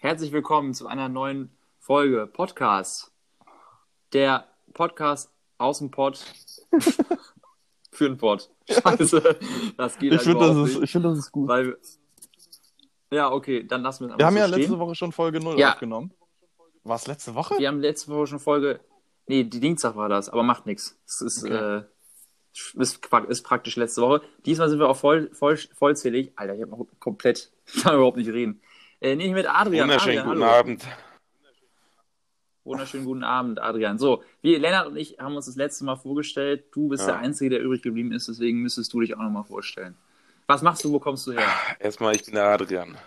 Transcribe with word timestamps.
Herzlich 0.00 0.32
willkommen 0.32 0.74
zu 0.74 0.86
einer 0.86 1.08
neuen 1.08 1.50
Folge 1.80 2.26
Podcast. 2.26 3.12
Der 4.12 4.46
Podcast 4.72 5.30
aus 5.58 5.78
dem 5.78 5.90
Pod 5.90 6.24
für 7.92 8.08
den 8.08 8.16
Pod. 8.16 8.50
Scheiße, 8.68 9.38
das 9.76 9.98
geht 9.98 10.12
Ich 10.12 10.18
halt 10.18 10.26
finde, 10.28 10.46
das, 10.46 10.56
ist- 10.56 10.74
nicht, 10.74 10.82
ich 10.84 10.92
find, 10.92 11.04
das 11.04 11.18
ist 11.18 11.32
gut. 11.32 11.48
weil 11.48 11.76
Ja, 13.10 13.32
okay, 13.32 13.64
dann 13.66 13.82
lassen 13.82 14.06
wir 14.06 14.12
es 14.14 14.18
Wir 14.18 14.26
haben 14.26 14.34
so 14.34 14.40
ja 14.40 14.48
stehen. 14.48 14.60
letzte 14.60 14.78
Woche 14.78 14.94
schon 14.94 15.12
Folge 15.12 15.40
0 15.40 15.58
Ja. 15.58 15.72
aufgenommen. 15.72 16.12
War 16.84 16.96
es 16.96 17.06
letzte 17.06 17.34
Woche? 17.34 17.58
Wir 17.58 17.68
haben 17.68 17.80
letzte 17.80 18.10
Woche 18.12 18.26
schon 18.28 18.38
Folge. 18.40 18.80
Nee, 19.26 19.44
die 19.44 19.60
Dienstag 19.60 19.96
war 19.96 20.08
das, 20.08 20.28
aber 20.28 20.42
macht 20.42 20.64
nichts. 20.66 20.98
Es 21.06 21.20
ist, 21.20 21.44
Okay. 21.44 21.54
äh, 21.80 21.82
ist, 22.80 23.04
ist 23.28 23.42
praktisch 23.42 23.76
letzte 23.76 24.00
Woche. 24.02 24.22
Diesmal 24.46 24.70
sind 24.70 24.78
wir 24.78 24.88
auch 24.88 24.96
voll, 24.96 25.30
voll, 25.34 25.56
vollzählig. 25.74 26.32
Alter, 26.36 26.54
ich 26.54 26.62
hab 26.62 26.70
noch 26.70 26.86
komplett. 27.00 27.50
Ich 27.70 27.82
kann 27.82 27.96
überhaupt 27.96 28.16
nicht 28.16 28.30
reden. 28.30 28.62
Äh, 29.00 29.14
nee, 29.16 29.32
mit 29.32 29.46
Adrian. 29.48 29.88
Wunderschönen 29.88 30.18
Adrian, 30.18 30.26
guten 30.34 30.44
hallo. 30.44 30.58
Abend. 30.58 30.84
Wunderschönen 32.64 33.04
guten 33.06 33.24
Abend, 33.24 33.60
Adrian. 33.60 33.98
So, 33.98 34.22
wir, 34.42 34.58
Lennart 34.58 34.88
und 34.88 34.96
ich 34.96 35.18
haben 35.18 35.34
uns 35.36 35.46
das 35.46 35.56
letzte 35.56 35.84
Mal 35.84 35.96
vorgestellt. 35.96 36.64
Du 36.72 36.88
bist 36.88 37.06
Ja. 37.06 37.12
der 37.14 37.20
Einzige, 37.20 37.50
der 37.50 37.60
übrig 37.60 37.80
geblieben 37.82 38.12
ist, 38.12 38.28
deswegen 38.28 38.60
müsstest 38.60 38.92
du 38.92 39.00
dich 39.00 39.14
auch 39.14 39.20
nochmal 39.22 39.44
vorstellen. 39.44 39.96
Was 40.46 40.62
machst 40.62 40.84
du, 40.84 40.92
wo 40.92 40.98
kommst 40.98 41.26
du 41.26 41.32
her? 41.32 41.46
Erstmal, 41.78 42.14
ich 42.14 42.24
bin 42.24 42.34
der 42.34 42.44
Adrian. 42.48 42.98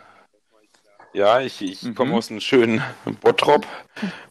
Ja, 1.14 1.42
ich, 1.42 1.62
ich 1.62 1.84
Mhm. 1.84 1.94
komme 1.96 2.16
aus 2.16 2.32
einem 2.32 2.40
schönen 2.40 2.82
Bottrop. 3.20 3.68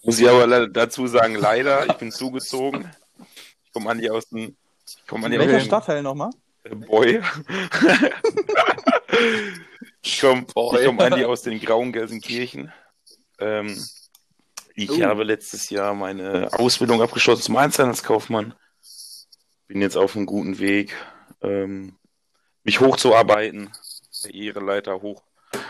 Muss 0.03 0.19
ich 0.19 0.29
aber 0.29 0.67
dazu 0.69 1.07
sagen, 1.07 1.35
leider, 1.35 1.87
ich 1.87 1.93
bin 1.95 2.11
zugezogen. 2.11 2.91
Ich 3.67 3.73
komme 3.73 3.91
an 3.91 3.99
die 3.99 4.11
aus 4.11 4.29
dem. 4.31 4.57
Ich 4.87 5.07
komme 5.07 5.27
an 5.27 5.33
die 5.33 5.39
Welcher 5.39 5.57
aus 5.57 5.63
dem 5.63 5.67
Stadtteil 5.67 6.03
nochmal? 6.03 6.31
Boy. 6.89 7.21
ich 10.03 10.21
komme 10.21 10.47
komm 10.55 10.99
an 11.01 11.15
die 11.17 11.25
aus 11.25 11.43
den 11.43 11.61
grauen 11.61 11.93
Gelsenkirchen. 11.93 12.73
Ähm, 13.39 13.83
ich 14.75 14.91
Oh. 14.91 15.03
habe 15.03 15.25
letztes 15.25 15.69
Jahr 15.71 15.95
meine 15.95 16.49
Ausbildung 16.53 17.03
abgeschlossen 17.03 17.43
zum 17.43 17.57
Einzelhandelskaufmann. 17.57 18.55
Bin 19.67 19.83
jetzt 19.83 19.97
auf 19.97 20.17
einem 20.17 20.27
guten 20.27 20.59
Weg, 20.59 20.95
ähm, 21.43 21.97
mich 22.65 22.81
hochzuarbeiten. 22.81 23.71
Karriereleiter 24.23 25.01
hoch. 25.01 25.23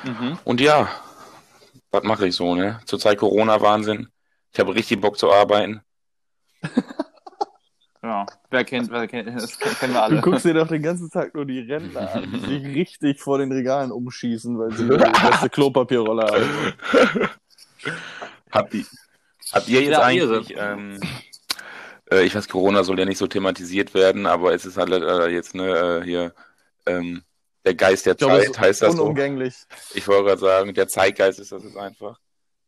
Mhm. 0.04 0.38
Und 0.44 0.60
ja, 0.60 0.90
was 1.90 2.02
mache 2.02 2.26
ich 2.26 2.34
so, 2.34 2.54
ne? 2.54 2.80
Zurzeit 2.86 3.18
Corona-Wahnsinn. 3.18 4.08
Ich 4.52 4.58
habe 4.58 4.74
richtig 4.74 5.00
Bock 5.00 5.18
zu 5.18 5.30
arbeiten. 5.32 5.82
Ja, 8.02 8.24
wer 8.50 8.64
kennt, 8.64 8.90
wer 8.90 9.06
kennt, 9.06 9.28
das 9.40 9.58
kennen 9.58 9.92
wir 9.92 9.98
Du 9.98 10.02
alle. 10.02 10.20
guckst 10.22 10.44
dir 10.46 10.54
doch 10.54 10.68
den 10.68 10.82
ganzen 10.82 11.10
Tag 11.10 11.34
nur 11.34 11.44
die 11.44 11.60
Rentner 11.60 12.10
an, 12.14 12.30
die 12.32 12.40
sich 12.40 12.64
richtig 12.74 13.20
vor 13.20 13.38
den 13.38 13.52
Regalen 13.52 13.92
umschießen, 13.92 14.58
weil 14.58 14.72
sie 14.72 14.88
die 14.88 14.96
beste 14.96 15.50
Klopapierrolle 15.50 16.22
haben. 16.22 17.28
Habt 18.50 18.74
ihr, 18.74 18.84
habt 19.52 19.68
ihr 19.68 19.82
jetzt 19.82 19.90
Ja, 19.92 20.02
eigentlich, 20.02 20.54
ähm, 20.56 21.00
äh, 22.10 22.22
ich 22.22 22.34
weiß, 22.34 22.48
Corona 22.48 22.84
soll 22.84 22.98
ja 22.98 23.04
nicht 23.04 23.18
so 23.18 23.26
thematisiert 23.26 23.92
werden, 23.94 24.26
aber 24.26 24.54
es 24.54 24.64
ist 24.64 24.76
halt 24.76 24.90
äh, 24.92 25.28
jetzt, 25.28 25.54
ne, 25.54 26.00
äh, 26.00 26.04
hier, 26.04 26.34
ähm, 26.86 27.22
der 27.64 27.74
Geist 27.74 28.06
der 28.06 28.14
es 28.14 28.18
Zeit, 28.18 28.58
heißt 28.58 28.82
das 28.82 28.94
so. 28.96 29.02
unumgänglich. 29.02 29.54
Ich 29.94 30.08
wollte 30.08 30.24
gerade 30.24 30.40
sagen, 30.40 30.72
der 30.74 30.88
Zeitgeist 30.88 31.38
ist 31.38 31.52
das 31.52 31.62
jetzt 31.62 31.76
einfach. 31.76 32.18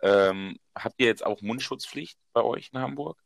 Ähm, 0.02 0.58
habt 0.74 0.96
ihr 0.98 1.06
jetzt 1.06 1.24
auch 1.24 1.40
Mundschutzpflicht 1.40 2.18
bei 2.34 2.42
euch 2.42 2.70
in 2.72 2.80
Hamburg? 2.80 3.16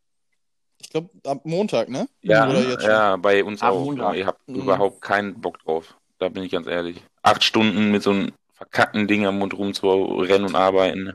Ich 0.81 0.91
glaube, 0.91 1.11
ab 1.25 1.41
Montag, 1.45 1.89
ne? 1.89 2.09
Ja, 2.23 2.49
Oder 2.49 2.61
jetzt 2.61 2.83
schon? 2.83 2.91
ja, 2.91 3.17
bei 3.17 3.43
uns 3.45 3.63
Ab 3.63 3.73
auch. 3.73 3.85
Montag. 3.85 4.13
Ja, 4.13 4.15
ihr 4.15 4.27
habt 4.27 4.49
Mhm. 4.49 4.57
überhaupt 4.63 5.01
keinen 5.03 5.41
Bock 5.41 5.59
drauf. 5.61 5.95
Da 6.19 6.29
bin 6.29 6.43
ich 6.43 6.53
ganz 6.53 6.67
ehrlich. 6.67 7.03
Acht 7.23 7.43
Stunden 7.45 7.91
mit 7.91 8.03
so 8.03 8.11
einem 8.11 8.33
verkackten 8.55 9.07
Ding 9.07 9.27
am 9.27 9.39
Mund 9.39 9.55
rumzurennen 9.55 10.47
und 10.47 10.55
arbeiten. 10.55 11.13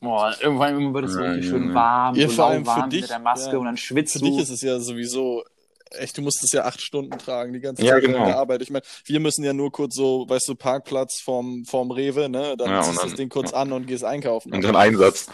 Boah, 0.00 0.34
irgendwann 0.40 0.94
wird 0.94 1.06
es 1.06 1.14
so 1.14 1.22
Ja, 1.24 1.42
schön 1.42 1.74
warm, 1.74 2.14
Ja, 2.14 2.28
so 2.28 2.34
vor 2.34 2.46
allem 2.46 2.64
für 2.64 2.70
lauwarm 2.70 2.90
dich, 2.90 3.00
mit 3.02 3.10
der 3.10 3.18
Maske 3.18 3.52
ja. 3.52 3.58
und 3.58 3.64
dann 3.64 3.76
schwitzt 3.76 4.12
Für 4.14 4.18
du. 4.20 4.24
dich 4.26 4.38
ist 4.38 4.50
es 4.50 4.62
ja 4.62 4.78
sowieso 4.78 5.42
echt, 5.90 6.16
du 6.16 6.22
musst 6.22 6.44
es 6.44 6.52
ja 6.52 6.64
acht 6.64 6.80
Stunden 6.80 7.18
tragen, 7.18 7.52
die 7.52 7.58
ganze 7.60 7.82
Ja, 7.84 7.94
Zeit 7.94 8.02
genau. 8.02 8.14
während 8.14 8.28
der 8.28 8.38
Arbeit. 8.38 8.62
Ich 8.62 8.70
meine, 8.70 8.84
wir 9.04 9.18
müssen 9.20 9.42
ja 9.44 9.52
nur 9.52 9.72
kurz 9.72 9.96
so, 9.96 10.24
weißt 10.28 10.46
du, 10.48 10.54
Parkplatz 10.54 11.20
vorm, 11.20 11.64
vorm 11.64 11.90
Rewe, 11.90 12.28
ne? 12.28 12.56
Dann 12.56 12.70
Ja, 12.70 12.82
ziehst 12.82 13.02
du 13.02 13.06
das 13.08 13.14
Ding 13.16 13.28
kurz 13.28 13.52
an 13.52 13.72
und 13.72 13.86
gehst 13.86 14.04
einkaufen. 14.04 14.52
Und 14.52 14.62
dann 14.62 14.76
Einsatz. 14.76 15.28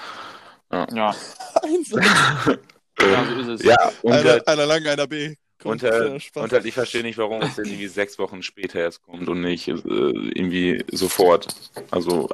ja, 0.72 0.86
Einsatz. 1.62 2.02
ja, 3.00 3.24
so 3.26 3.40
ist 3.52 3.60
es. 3.60 3.62
Ja, 3.66 3.92
und, 4.02 4.12
Einer, 4.12 4.46
einer 4.46 4.66
lang, 4.66 4.86
einer 4.86 5.06
B. 5.06 5.28
und, 5.28 5.36
Kommt, 5.58 5.82
äh, 5.82 6.16
äh, 6.16 6.20
und 6.34 6.52
halt, 6.52 6.64
ich 6.64 6.74
verstehe 6.74 7.02
nicht, 7.02 7.18
warum 7.18 7.42
es 7.42 7.54
denn 7.56 7.64
irgendwie 7.64 7.88
sechs 7.88 8.18
Wochen 8.18 8.42
später 8.42 8.78
erst 8.80 9.02
kommt 9.02 9.28
und 9.28 9.40
nicht 9.40 9.68
äh, 9.68 9.72
irgendwie 9.72 10.84
sofort. 10.92 11.54
Also, 11.90 12.28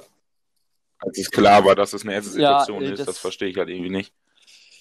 als 0.98 1.18
es 1.18 1.30
klar 1.30 1.64
war, 1.64 1.74
dass 1.74 1.92
es 1.92 2.02
eine 2.02 2.14
erste 2.14 2.40
Ja, 2.40 2.60
Situation 2.60 2.82
äh, 2.82 2.92
ist, 2.92 2.98
das- 3.00 3.06
das 3.06 3.18
verstehe 3.18 3.48
ich 3.48 3.56
halt 3.56 3.68
irgendwie 3.68 3.90
nicht. 3.90 4.12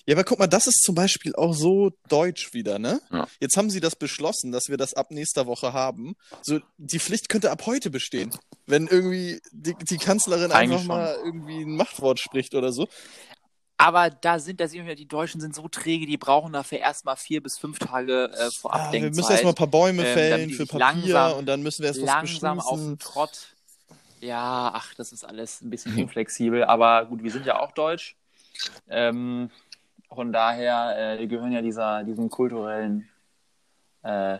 Ja, 0.07 0.15
aber 0.15 0.23
guck 0.23 0.39
mal, 0.39 0.47
das 0.47 0.65
ist 0.65 0.81
zum 0.83 0.95
Beispiel 0.95 1.35
auch 1.35 1.53
so 1.53 1.91
deutsch 2.09 2.53
wieder, 2.55 2.79
ne? 2.79 2.99
Ja. 3.11 3.27
Jetzt 3.39 3.55
haben 3.55 3.69
sie 3.69 3.79
das 3.79 3.95
beschlossen, 3.95 4.51
dass 4.51 4.67
wir 4.67 4.77
das 4.77 4.95
ab 4.95 5.11
nächster 5.11 5.45
Woche 5.45 5.73
haben. 5.73 6.15
So, 6.41 6.59
die 6.79 6.97
Pflicht 6.97 7.29
könnte 7.29 7.51
ab 7.51 7.67
heute 7.67 7.91
bestehen. 7.91 8.31
Wenn 8.65 8.87
irgendwie 8.87 9.39
die, 9.51 9.75
die 9.79 9.97
Kanzlerin 9.99 10.51
Eigentlich 10.51 10.79
einfach 10.79 10.87
mal 10.87 11.15
irgendwie 11.23 11.61
ein 11.61 11.75
Machtwort 11.75 12.19
spricht 12.19 12.55
oder 12.55 12.73
so. 12.73 12.87
Aber 13.81 14.11
da 14.11 14.37
sind, 14.37 14.59
da 14.59 14.67
sehen 14.67 14.85
wir, 14.85 14.93
die 14.93 15.07
Deutschen 15.07 15.41
sind 15.41 15.55
so 15.55 15.67
träge, 15.67 16.05
die 16.05 16.17
brauchen 16.17 16.53
dafür 16.53 16.77
erstmal 16.77 17.15
vier 17.15 17.41
bis 17.41 17.57
fünf 17.57 17.79
Tage 17.79 18.31
äh, 18.31 18.51
vor 18.51 18.75
Ah, 18.75 18.91
wir 18.91 19.01
müssen 19.01 19.31
erstmal 19.31 19.53
ein 19.53 19.55
paar 19.55 19.65
Bäume 19.65 20.05
ähm, 20.05 20.13
fällen 20.13 20.49
die 20.49 20.53
für 20.53 20.67
Papier 20.67 20.79
langsam- 20.79 21.39
und 21.39 21.47
dann 21.47 21.63
müssen 21.63 21.81
wir 21.81 21.87
erst 21.87 21.99
was 22.01 22.05
langsam 22.05 22.59
auf 22.59 22.79
den 22.79 22.99
Trott. 22.99 23.55
Ja, 24.19 24.71
ach, 24.75 24.93
das 24.93 25.11
ist 25.11 25.23
alles 25.23 25.61
ein 25.61 25.71
bisschen 25.71 25.95
unflexibel, 25.97 26.63
aber 26.63 27.05
gut, 27.05 27.23
wir 27.23 27.31
sind 27.31 27.47
ja 27.47 27.59
auch 27.59 27.71
deutsch. 27.71 28.15
Ähm, 28.87 29.49
von 30.13 30.31
daher, 30.31 31.15
äh, 31.15 31.19
wir 31.19 31.25
gehören 31.25 31.51
ja 31.51 31.63
dieser, 31.63 32.03
diesem 32.03 32.29
kulturellen 32.29 33.09
äh, 34.03 34.37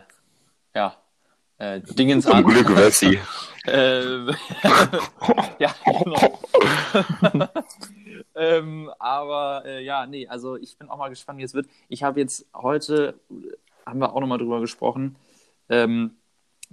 ja, 0.72 0.96
äh, 1.58 1.80
Dingens 1.80 2.26
Zum 2.26 2.34
an. 2.34 2.44
Glück, 2.46 2.76
Wessi. 2.76 3.18
Ähm, 3.66 4.36
ja, 5.58 5.74
genau. 5.84 6.38
ähm, 8.34 8.90
aber 8.98 9.64
äh, 9.64 9.84
ja, 9.84 10.06
nee, 10.06 10.26
also 10.28 10.56
ich 10.56 10.78
bin 10.78 10.88
auch 10.88 10.98
mal 10.98 11.08
gespannt, 11.08 11.38
wie 11.38 11.44
es 11.44 11.54
wird. 11.54 11.66
Ich 11.88 12.02
habe 12.02 12.20
jetzt 12.20 12.46
heute, 12.54 13.20
haben 13.86 14.00
wir 14.00 14.14
auch 14.14 14.20
nochmal 14.20 14.38
drüber 14.38 14.60
gesprochen, 14.60 15.16
ähm, 15.68 16.16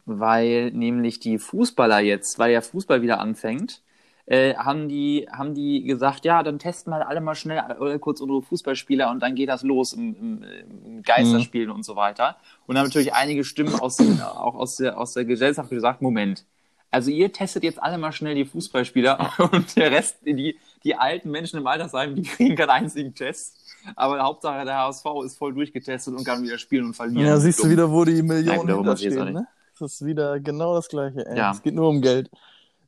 weil 0.06 0.72
nämlich 0.72 1.20
die 1.20 1.40
Fußballer 1.40 2.00
jetzt, 2.00 2.40
weil 2.40 2.52
ja 2.52 2.62
Fußball 2.62 3.02
wieder 3.02 3.20
anfängt, 3.20 3.82
äh, 4.30 4.56
haben 4.56 4.88
die, 4.90 5.28
haben 5.32 5.56
die 5.56 5.84
gesagt, 5.84 6.24
ja, 6.24 6.44
dann 6.44 6.60
testen 6.60 6.94
wir 6.94 7.08
alle 7.08 7.20
mal 7.20 7.34
schnell 7.34 7.64
äh, 7.82 7.98
kurz 7.98 8.22
unsere 8.22 8.44
Fußballspieler 8.44 9.10
und 9.10 9.22
dann 9.22 9.34
geht 9.34 9.50
das 9.50 9.64
los 9.64 9.94
im, 9.94 10.16
im, 10.16 10.44
im 10.86 11.04
Geisterspielen 11.04 11.72
und 11.72 11.84
so 11.84 11.96
weiter. 11.96 12.38
Und 12.68 12.76
dann 12.76 12.84
haben 12.84 12.90
natürlich 12.90 13.14
einige 13.14 13.44
Stimmen 13.44 13.74
aus, 13.74 14.00
auch 14.22 14.54
aus 14.54 14.78
der, 14.78 15.00
aus 15.00 15.14
der 15.14 15.26
Gesellschaft 15.26 15.72
gesagt, 15.72 16.04
Moment, 16.04 16.46
also 16.92 17.12
ihr 17.12 17.32
testet 17.32 17.64
jetzt 17.64 17.82
alle 17.82 17.98
mal 17.98 18.12
schnell 18.12 18.36
die 18.36 18.46
Fußballspieler 18.46 19.34
und 19.52 19.76
der 19.76 19.92
Rest, 19.92 20.18
die, 20.26 20.58
die 20.84 20.96
alten 20.96 21.30
Menschen 21.32 21.60
im 21.60 21.68
Altersheim, 21.68 22.16
die 22.16 22.24
kriegen 22.24 22.56
keinen 22.56 22.70
einzigen 22.70 23.14
Test. 23.14 23.58
Aber 23.96 24.20
Hauptsache 24.20 24.66
der 24.66 24.78
HSV 24.78 25.06
ist 25.26 25.38
voll 25.38 25.54
durchgetestet 25.54 26.14
und 26.14 26.24
kann 26.24 26.44
wieder 26.44 26.58
spielen 26.58 26.86
und 26.86 26.96
verlieren. 26.96 27.28
Ja, 27.28 27.38
siehst 27.38 27.64
du 27.64 27.70
wieder, 27.70 27.90
wo 27.90 28.04
die 28.04 28.22
Millionen 28.22 28.72
auch 28.72 28.78
hinterstehen, 28.78 29.34
ne? 29.34 29.48
Das 29.80 29.94
ist 29.94 30.06
wieder 30.06 30.40
genau 30.42 30.76
das 30.76 30.90
Gleiche. 30.90 31.26
Ey. 31.26 31.38
Ja. 31.38 31.52
Es 31.52 31.62
geht 31.62 31.74
nur 31.74 31.88
um 31.88 32.02
Geld. 32.02 32.30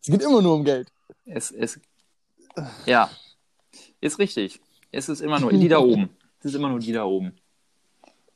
Es 0.02 0.08
geht 0.08 0.22
immer 0.22 0.42
nur 0.42 0.56
um 0.56 0.66
Geld. 0.66 0.92
Es, 1.26 1.52
es, 1.52 1.80
ja, 2.86 3.10
ist 4.02 4.20
richtig. 4.20 4.60
Es 4.92 5.08
ist 5.08 5.22
immer 5.22 5.40
nur 5.40 5.52
die 5.52 5.70
da 5.70 5.80
oben. 5.80 6.10
Es 6.40 6.46
ist 6.46 6.56
immer 6.56 6.70
nur 6.70 6.80
die 6.80 6.92
da 6.92 7.06
oben. 7.06 7.34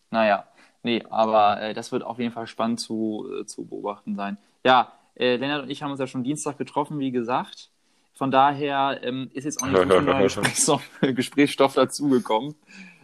Naja, 0.10 0.48
nee, 0.84 1.04
aber 1.10 1.62
äh, 1.62 1.74
das 1.74 1.92
wird 1.92 2.04
auf 2.04 2.20
jeden 2.20 2.32
Fall 2.32 2.48
spannend 2.48 2.80
zu, 2.80 3.28
äh, 3.42 3.46
zu 3.46 3.66
beobachten 3.66 4.16
sein. 4.16 4.38
Ja, 4.64 4.94
äh, 5.16 5.36
Lennart 5.38 5.64
und 5.64 5.70
ich 5.70 5.82
haben 5.84 5.92
uns 5.92 6.00
ja 6.00 6.08
schon 6.08 6.24
Dienstag 6.24 6.58
getroffen, 6.58 7.00
wie 7.00 7.12
gesagt. 7.12 7.70
Von 8.14 8.32
daher 8.32 9.00
ähm, 9.04 9.30
ist 9.34 9.44
jetzt 9.44 9.62
auch 9.62 9.68
nicht 9.68 9.78
so 9.78 9.84
viel 9.90 10.02
neuer 10.02 10.24
Gesprächsstoff, 10.24 10.90
Gesprächsstoff 11.02 11.74
dazugekommen. 11.74 12.56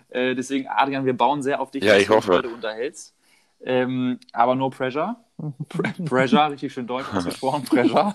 Äh, 0.09 0.35
deswegen, 0.35 0.67
Adrian, 0.67 1.05
wir 1.05 1.15
bauen 1.15 1.41
sehr 1.41 1.59
auf 1.61 1.71
dich, 1.71 1.83
Ja, 1.83 1.93
dass 1.93 2.01
ich 2.01 2.07
du 2.07 2.15
uns 2.15 2.25
hoffe. 2.27 2.37
heute 2.37 2.49
unterhältst. 2.49 3.13
Ähm, 3.63 4.19
aber 4.33 4.55
no 4.55 4.69
pressure. 4.69 5.15
Pre 5.69 5.83
pressure, 6.05 6.49
richtig 6.51 6.73
schön 6.73 6.87
deutsch 6.87 7.13
ausgesprochen. 7.13 7.63
Pressure. 7.63 8.13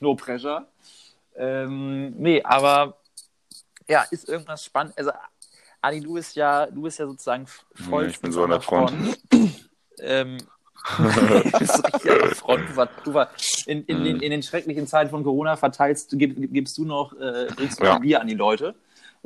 no 0.00 0.14
pressure. 0.14 0.66
Ähm, 1.36 2.10
nee, 2.18 2.42
aber 2.42 2.96
ja, 3.88 4.02
ist 4.10 4.28
irgendwas 4.28 4.64
spannend. 4.64 4.94
Also, 4.98 5.12
Adi, 5.80 6.00
du 6.00 6.14
bist 6.14 6.34
ja, 6.36 6.66
du 6.66 6.82
bist 6.82 6.98
ja 6.98 7.06
sozusagen 7.06 7.46
voll. 7.74 8.06
Ich 8.06 8.20
bin 8.20 8.32
so 8.32 8.42
an 8.42 8.50
der 8.50 8.60
Front. 8.60 8.92
Ähm, 10.00 10.38
bist 11.58 11.76
so 11.76 11.82
richtig 11.82 12.10
an 12.10 12.18
der 12.18 12.30
Front. 12.30 12.68
Du 12.70 12.76
war, 12.76 12.88
du 13.04 13.14
war 13.14 13.30
in, 13.66 13.84
in, 13.84 13.98
Mhm. 13.98 14.04
den, 14.04 14.20
in 14.20 14.30
den 14.30 14.42
schrecklichen 14.42 14.86
Zeiten 14.86 15.10
von 15.10 15.24
Corona 15.24 15.56
verteilst, 15.56 16.10
gib, 16.18 16.52
gibst 16.52 16.78
du 16.78 16.84
noch, 16.84 17.12
äh, 17.14 17.48
bringst 17.54 17.80
du 17.80 17.84
Ja. 17.84 17.98
Bier 17.98 18.20
an 18.20 18.28
die 18.28 18.34
Leute. 18.34 18.74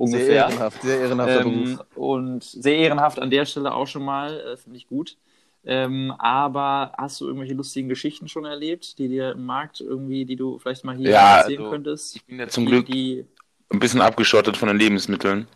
Sehr 0.05 0.21
Ungefähr. 0.27 0.49
ehrenhaft, 0.49 0.83
sehr 0.83 0.99
ehrenhafter 1.01 1.41
Ähm, 1.41 1.79
Beruf. 1.79 1.85
und 1.95 2.43
sehr 2.45 2.77
ehrenhaft 2.77 3.19
an 3.21 3.31
der 3.31 3.45
Stelle 3.47 3.73
auch 3.75 3.87
schon 3.87 4.05
mal, 4.05 4.39
äh, 4.41 4.57
finde 4.57 4.79
ich 4.79 4.89
gut. 4.89 5.17
Ähm, 5.65 6.11
aber 6.19 6.93
hast 6.99 7.21
du 7.21 7.27
irgendwelche 7.27 7.55
lustigen 7.55 7.89
Geschichten 7.89 8.27
schon 8.29 8.45
erlebt, 8.45 8.99
die 8.99 9.09
dir 9.09 9.33
im 9.33 9.47
Markt 9.47 9.81
irgendwie, 9.81 10.25
die 10.25 10.35
du 10.37 10.59
vielleicht 10.59 10.85
mal 10.85 10.97
hier 10.97 11.11
Ja, 11.11 11.31
erzählen 11.31 11.59
also, 11.59 11.71
könntest? 11.71 12.17
Ich 12.17 12.25
bin 12.25 12.39
ja 12.39 12.49
zum 12.49 12.67
die, 12.67 12.71
Glück 12.71 12.87
Die, 12.89 13.27
ein 13.71 13.79
bisschen 13.81 14.01
abgeschottet 14.01 14.57
von 14.57 14.69
den 14.69 14.79
Lebensmitteln. 14.79 15.49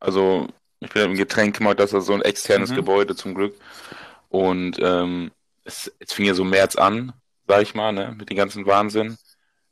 Also 0.00 0.48
ich 0.80 0.90
bin 0.92 1.04
im 1.12 1.14
Getränkemarkt, 1.16 1.80
das 1.80 1.92
ist 1.92 2.06
so 2.06 2.14
ein 2.14 2.22
externes 2.22 2.70
Mhm. 2.70 2.76
Gebäude 2.76 3.16
zum 3.16 3.34
Glück. 3.34 3.54
Und 4.30 4.78
ähm, 4.80 5.30
es, 5.64 5.92
es 5.98 6.12
fing 6.12 6.26
ja 6.26 6.34
so 6.34 6.44
März 6.44 6.76
an, 6.76 7.12
sag 7.48 7.62
ich 7.62 7.74
mal, 7.74 7.92
ne, 7.92 8.14
mit 8.16 8.30
dem 8.30 8.36
ganzen 8.36 8.66
Wahnsinn. 8.66 9.16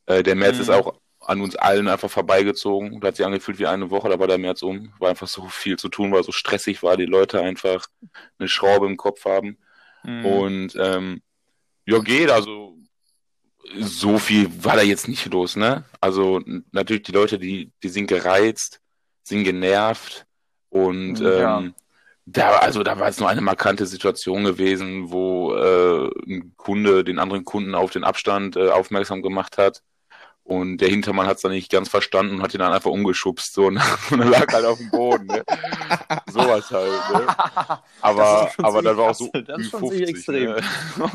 Äh, 0.06 0.22
der 0.22 0.34
März 0.34 0.56
Mhm. 0.56 0.62
ist 0.62 0.70
auch 0.70 0.98
an 1.20 1.40
uns 1.40 1.54
allen 1.54 1.86
einfach 1.88 2.10
vorbeigezogen. 2.10 3.00
Da 3.00 3.08
hat 3.08 3.16
sich 3.16 3.24
angefühlt 3.24 3.58
wie 3.60 3.66
eine 3.66 3.90
Woche, 3.90 4.08
da 4.08 4.18
war 4.18 4.26
der 4.26 4.38
März 4.38 4.62
um. 4.62 4.92
War 4.98 5.10
einfach 5.10 5.28
so 5.28 5.46
viel 5.48 5.78
zu 5.78 5.88
tun, 5.88 6.10
weil 6.12 6.24
so 6.24 6.32
stressig 6.32 6.82
war, 6.82 6.96
die 6.96 7.06
Leute 7.06 7.40
einfach 7.40 7.86
eine 8.38 8.48
Schraube 8.48 8.86
im 8.86 8.96
Kopf 8.96 9.24
haben. 9.24 9.58
Mhm. 10.02 10.24
Und 10.26 10.76
ähm, 10.76 11.22
ja, 11.86 11.98
geht, 12.00 12.30
also 12.30 12.76
so 13.78 14.18
viel 14.18 14.48
war 14.64 14.76
da 14.76 14.82
jetzt 14.82 15.06
nicht 15.08 15.26
los, 15.32 15.54
ne? 15.56 15.84
Also 16.00 16.40
natürlich 16.72 17.04
die 17.04 17.12
Leute, 17.12 17.38
die, 17.38 17.72
die 17.82 17.88
sind 17.88 18.08
gereizt, 18.08 18.80
sind 19.22 19.44
genervt 19.44 20.26
und 20.68 21.20
Ja. 21.20 21.58
ähm, 21.60 21.74
da, 22.26 22.56
also 22.58 22.82
da 22.82 22.98
war 22.98 23.08
jetzt 23.08 23.20
nur 23.20 23.28
eine 23.28 23.40
markante 23.40 23.86
Situation 23.86 24.44
gewesen, 24.44 25.10
wo 25.10 25.54
äh, 25.54 26.10
ein 26.26 26.54
Kunde 26.56 27.04
den 27.04 27.18
anderen 27.18 27.44
Kunden 27.44 27.74
auf 27.74 27.90
den 27.90 28.04
Abstand 28.04 28.56
äh, 28.56 28.68
aufmerksam 28.70 29.22
gemacht 29.22 29.58
hat. 29.58 29.82
Und 30.44 30.78
der 30.78 30.88
Hintermann 30.88 31.26
hat 31.26 31.36
es 31.36 31.42
dann 31.42 31.52
nicht 31.52 31.70
ganz 31.70 31.88
verstanden 31.88 32.36
und 32.36 32.42
hat 32.42 32.52
ihn 32.52 32.58
dann 32.58 32.72
einfach 32.72 32.90
umgeschubst. 32.90 33.54
So, 33.54 33.66
und 33.66 33.76
dann 34.10 34.28
lag 34.28 34.52
halt 34.52 34.64
auf 34.64 34.78
dem 34.78 34.90
Boden. 34.90 35.26
Ne? 35.26 35.44
Sowas 36.28 36.70
halt. 36.70 36.90
Ne? 37.12 37.26
Aber, 38.00 38.52
Das 38.56 38.58
aber 38.58 38.82
dann 38.82 38.96
war 38.96 39.10
auch 39.10 39.14
so. 39.14 39.30
Das 39.32 39.60
ist 39.60 39.66
Ü50, 39.66 39.70
schon 39.70 39.86
ziemlich 39.86 40.08
extrem. 40.08 40.50
Ne? 40.50 40.62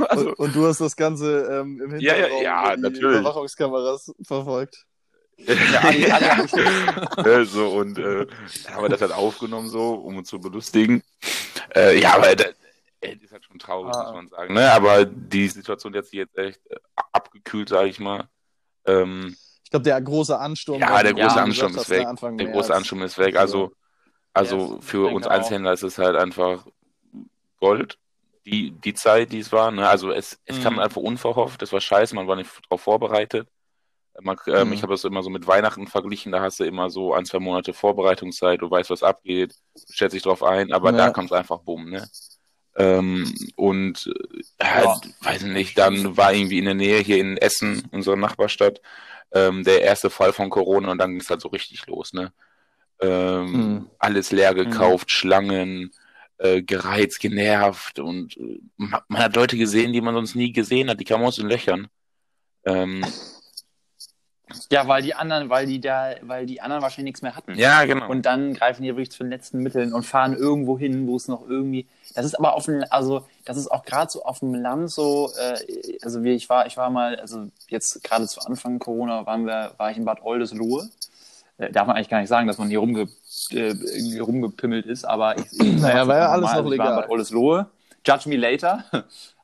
also, 0.09 0.30
Und, 0.30 0.39
und 0.39 0.56
du 0.56 0.65
hast 0.65 0.80
das 0.80 0.95
Ganze 0.95 1.42
ähm, 1.62 1.81
im 1.81 2.00
Ja, 2.00 2.15
ja, 2.15 2.27
Hintergrund 2.27 2.44
ja, 2.44 2.63
über 2.74 2.75
die 2.75 2.81
natürlich. 2.81 3.19
Überwachungskameras 3.19 4.13
verfolgt. 4.24 4.86
Ja, 5.38 5.81
Ali, 5.81 6.10
Ali 6.12 6.25
ne, 7.24 7.45
so 7.45 7.69
und 7.69 7.98
äh, 8.00 8.25
haben 8.72 8.84
wir 8.84 8.89
das 8.89 9.01
halt 9.01 9.12
aufgenommen 9.12 9.69
so, 9.69 9.94
um 9.94 10.18
uns 10.18 10.28
zu 10.30 10.39
belustigen. 10.39 11.04
Äh, 11.75 12.00
ja, 12.00 12.16
aber 12.16 12.36
das, 12.36 12.54
äh, 13.01 13.16
ist 13.16 13.31
halt 13.31 13.45
schon 13.45 13.60
traurig, 13.60 13.94
Ah. 13.95 14.04
muss 14.06 14.13
man 14.13 14.28
sagen. 14.30 14.54
Ne? 14.56 14.72
Aber 14.72 15.06
die 15.06 15.48
Situation 15.48 15.94
die 15.94 16.00
hat 16.00 16.06
sich 16.06 16.13
jetzt 16.16 16.38
echt 16.38 16.60
äh, 16.69 16.75
abgekühlt, 17.12 17.69
sage 17.69 17.89
ich 17.89 18.00
mal. 18.00 18.28
Ähm, 18.86 19.36
Ich 19.63 19.69
glaube, 19.69 19.84
der 19.84 20.01
große 20.01 20.38
Ansturm. 20.38 20.80
Ja, 20.80 21.04
der 21.04 21.13
große 21.13 21.24
gesagt 21.28 21.40
Ansturm 21.48 21.75
ist 21.78 21.90
weg. 21.90 22.07
der 22.22 22.31
März. 22.31 22.51
große 22.56 22.75
Ansturm 22.75 23.01
ist 23.04 23.18
weg. 23.19 23.36
Also, 23.38 23.72
also 24.33 24.75
Yes, 24.78 24.86
für 24.86 25.13
uns 25.13 25.28
auch. 25.28 25.31
Einzelhändler 25.31 25.74
ist 25.74 25.83
es 25.83 25.98
halt 26.00 26.16
einfach 26.16 26.66
Gold, 27.60 27.98
die, 28.45 28.72
die 28.72 28.94
Zeit, 28.94 29.31
die 29.31 29.40
es 29.40 29.51
war. 29.51 29.72
Ne? 29.72 29.88
Also 29.88 30.12
es, 30.12 30.40
es 30.45 30.57
Mhm. 30.57 30.63
kam 30.63 30.80
einfach 30.80 31.01
unverhofft, 31.01 31.62
das 31.62 31.72
war 31.74 31.81
scheiße, 31.81 32.16
man 32.16 32.28
war 32.28 32.36
nicht 32.38 32.50
darauf 32.69 32.81
vorbereitet. 32.81 33.48
Man, 34.22 34.38
ähm, 34.48 34.68
Mhm. 34.69 34.74
Ich 34.74 34.81
habe 34.84 34.94
das 34.94 35.04
immer 35.04 35.22
so 35.24 35.30
mit 35.30 35.46
Weihnachten 35.48 35.88
verglichen, 35.88 36.31
da 36.31 36.42
hast 36.42 36.60
du 36.60 36.64
immer 36.64 36.90
so 36.90 37.14
ein, 37.14 37.25
zwei 37.25 37.40
Monate 37.40 37.74
Vorbereitungszeit, 37.74 38.62
du 38.62 38.69
weißt, 38.69 38.90
was 38.90 39.04
abgeht, 39.04 39.56
stellst 39.78 40.16
dich 40.16 40.24
drauf 40.24 40.44
ein, 40.44 40.72
aber 40.74 40.92
Ja. 40.92 40.98
da 40.98 41.10
kommt 41.12 41.31
es 41.31 41.38
einfach 41.38 41.60
bumm, 41.60 41.90
ne? 41.90 42.08
Ähm, 42.75 43.34
und 43.56 44.12
äh, 44.60 44.64
halt, 44.64 45.10
weiß 45.22 45.44
nicht, 45.44 45.78
dann 45.78 46.16
war 46.18 46.34
irgendwie 46.34 46.60
in 46.60 46.66
der 46.66 46.74
Nähe 46.75 47.00
hier 47.00 47.18
in 47.18 47.38
Essen, 47.38 47.88
unserer 47.92 48.16
Nachbarstadt, 48.16 48.81
ähm, 49.31 49.64
der 49.64 49.81
erste 49.81 50.10
Fall 50.10 50.31
von 50.34 50.50
Corona 50.50 50.92
und 50.92 50.98
dann 51.00 51.12
ging 51.12 51.22
es 51.22 51.30
halt 51.30 51.42
so 51.42 51.50
richtig 51.50 51.86
los, 51.88 52.14
ne? 52.14 52.34
Ähm, 53.00 53.52
Mhm. 53.52 53.90
Alles 54.00 54.31
leer 54.31 54.54
gekauft, 54.54 55.12
Schlangen, 55.12 55.92
äh, 56.38 56.62
gereizt, 56.62 57.19
genervt 57.19 58.00
und 58.00 58.38
äh, 58.38 58.60
man, 58.78 59.02
man 59.08 59.22
hat 59.24 59.36
Leute 59.36 59.58
gesehen, 59.58 59.94
die 59.94 60.02
man 60.02 60.14
sonst 60.16 60.36
nie 60.36 60.52
gesehen 60.52 60.90
hat, 60.90 61.00
die 61.00 61.06
kamen 61.06 61.25
aus 61.25 61.36
den 61.38 61.50
Löchern. 61.50 61.88
Ja, 64.71 64.88
weil 64.88 65.01
die 65.01 65.13
anderen, 65.13 65.49
weil 65.49 65.65
die 65.65 65.81
da, 65.81 66.11
weil 66.21 66.45
die 66.45 66.61
anderen 66.61 66.81
wahrscheinlich 66.81 67.11
nichts 67.11 67.21
mehr 67.21 67.35
hatten. 67.35 67.55
ja, 67.55 67.83
genau. 67.85 68.09
Und 68.09 68.25
dann 68.25 68.53
greifen 68.53 68.83
die 68.83 68.89
wirklich 68.89 69.11
zu 69.11 69.23
den 69.23 69.29
letzten 69.29 69.59
Mitteln 69.59 69.94
und 69.94 70.03
fahren 70.03 70.33
irgendwo 70.35 70.77
hin, 70.79 71.07
wo 71.07 71.17
es 71.17 71.27
noch 71.27 71.47
irgendwie. 71.47 71.85
Das 72.15 72.25
ist 72.25 72.35
aber 72.35 72.53
auf 72.53 72.65
dem, 72.65 72.83
also 72.89 73.25
das 73.45 73.57
ist 73.57 73.69
auch 73.69 73.83
gerade 73.83 74.09
so 74.09 74.23
auf 74.23 74.39
dem 74.39 74.53
Land 74.55 74.89
so. 74.91 75.31
Äh, 75.38 75.97
also 76.01 76.23
wie 76.23 76.31
ich 76.33 76.49
war, 76.49 76.65
ich 76.65 76.77
war 76.77 76.89
mal, 76.89 77.17
also 77.17 77.47
jetzt 77.67 78.03
gerade 78.03 78.25
zu 78.27 78.41
Anfang 78.41 78.79
Corona 78.79 79.25
waren 79.25 79.45
wir, 79.45 79.73
war 79.77 79.91
ich 79.91 79.97
in 79.97 80.05
Bad 80.05 80.21
Oldesloe. 80.23 80.89
Äh, 81.57 81.71
darf 81.71 81.88
man 81.88 81.95
eigentlich 81.95 82.09
gar 82.09 82.19
nicht 82.19 82.29
sagen, 82.29 82.47
dass 82.47 82.57
man 82.57 82.69
hier 82.69 82.79
rumge, 82.79 83.01
äh, 83.51 83.69
irgendwie 83.71 84.19
rumgepimmelt 84.19 84.85
ist, 84.85 85.05
aber 85.05 85.38
ich, 85.38 85.45
ich 85.59 85.81
Naja, 85.81 86.07
war 86.07 86.17
ja 86.17 86.29
alles 86.29 86.51
normal. 86.51 86.55
noch 86.55 86.65
Also 86.65 86.71
ich 86.71 86.77
war 86.79 86.88
in 86.88 86.95
legal. 86.95 86.95
Bad 87.01 87.09
Oldesloe. 87.09 87.65
Judge 88.05 88.29
me 88.29 88.38
later. 88.38 88.85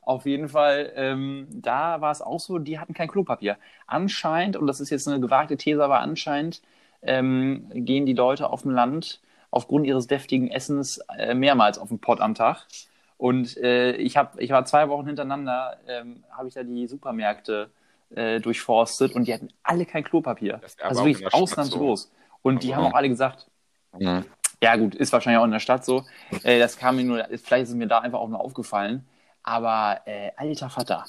Auf 0.04 0.26
jeden 0.26 0.48
Fall, 0.48 0.92
ähm, 0.96 1.48
da 1.50 2.00
war 2.00 2.10
es 2.12 2.20
auch 2.22 2.40
so, 2.40 2.58
die 2.58 2.78
hatten 2.78 2.94
kein 2.94 3.08
Klopapier. 3.08 3.56
Anscheinend, 3.86 4.56
und 4.56 4.66
das 4.66 4.80
ist 4.80 4.90
jetzt 4.90 5.08
eine 5.08 5.20
gewagte 5.20 5.56
These, 5.56 5.82
aber 5.82 6.00
anscheinend 6.00 6.62
ähm, 7.02 7.66
gehen 7.72 8.06
die 8.06 8.12
Leute 8.12 8.50
auf 8.50 8.62
dem 8.62 8.70
Land 8.72 9.20
aufgrund 9.50 9.86
ihres 9.86 10.06
deftigen 10.06 10.50
Essens 10.50 10.98
äh, 11.16 11.34
mehrmals 11.34 11.78
auf 11.78 11.88
den 11.88 12.00
Pott 12.00 12.20
am 12.20 12.34
Tag. 12.34 12.66
Und 13.16 13.56
äh, 13.58 13.92
ich, 13.96 14.16
hab, 14.16 14.38
ich 14.40 14.50
war 14.50 14.64
zwei 14.64 14.88
Wochen 14.88 15.06
hintereinander, 15.06 15.78
ähm, 15.86 16.24
habe 16.30 16.48
ich 16.48 16.54
da 16.54 16.62
die 16.62 16.86
Supermärkte 16.86 17.70
äh, 18.14 18.40
durchforstet 18.40 19.14
und 19.14 19.26
die 19.26 19.34
hatten 19.34 19.48
alle 19.62 19.86
kein 19.86 20.04
Klopapier. 20.04 20.60
Also 20.82 21.04
wirklich 21.04 21.32
ausnahmslos. 21.32 22.12
Und 22.42 22.62
die 22.62 22.74
Also, 22.74 22.76
haben 22.84 22.92
auch 22.92 22.96
alle 22.96 23.08
gesagt, 23.08 23.46
Mhm. 23.96 24.24
ja, 24.60 24.74
gut, 24.76 24.96
ist 24.96 25.12
wahrscheinlich 25.12 25.38
auch 25.38 25.44
in 25.44 25.52
der 25.52 25.60
Stadt 25.60 25.84
so. 25.84 26.04
Äh, 26.42 26.58
das 26.58 26.76
kam 26.76 26.96
mir 26.96 27.04
nur, 27.04 27.24
vielleicht 27.42 27.64
ist 27.64 27.68
es 27.70 27.74
mir 27.76 27.86
da 27.86 28.00
einfach 28.00 28.18
auch 28.18 28.28
nur 28.28 28.40
aufgefallen. 28.40 29.06
Aber 29.44 30.00
äh, 30.06 30.30
alter 30.36 30.68
Vater, 30.70 31.04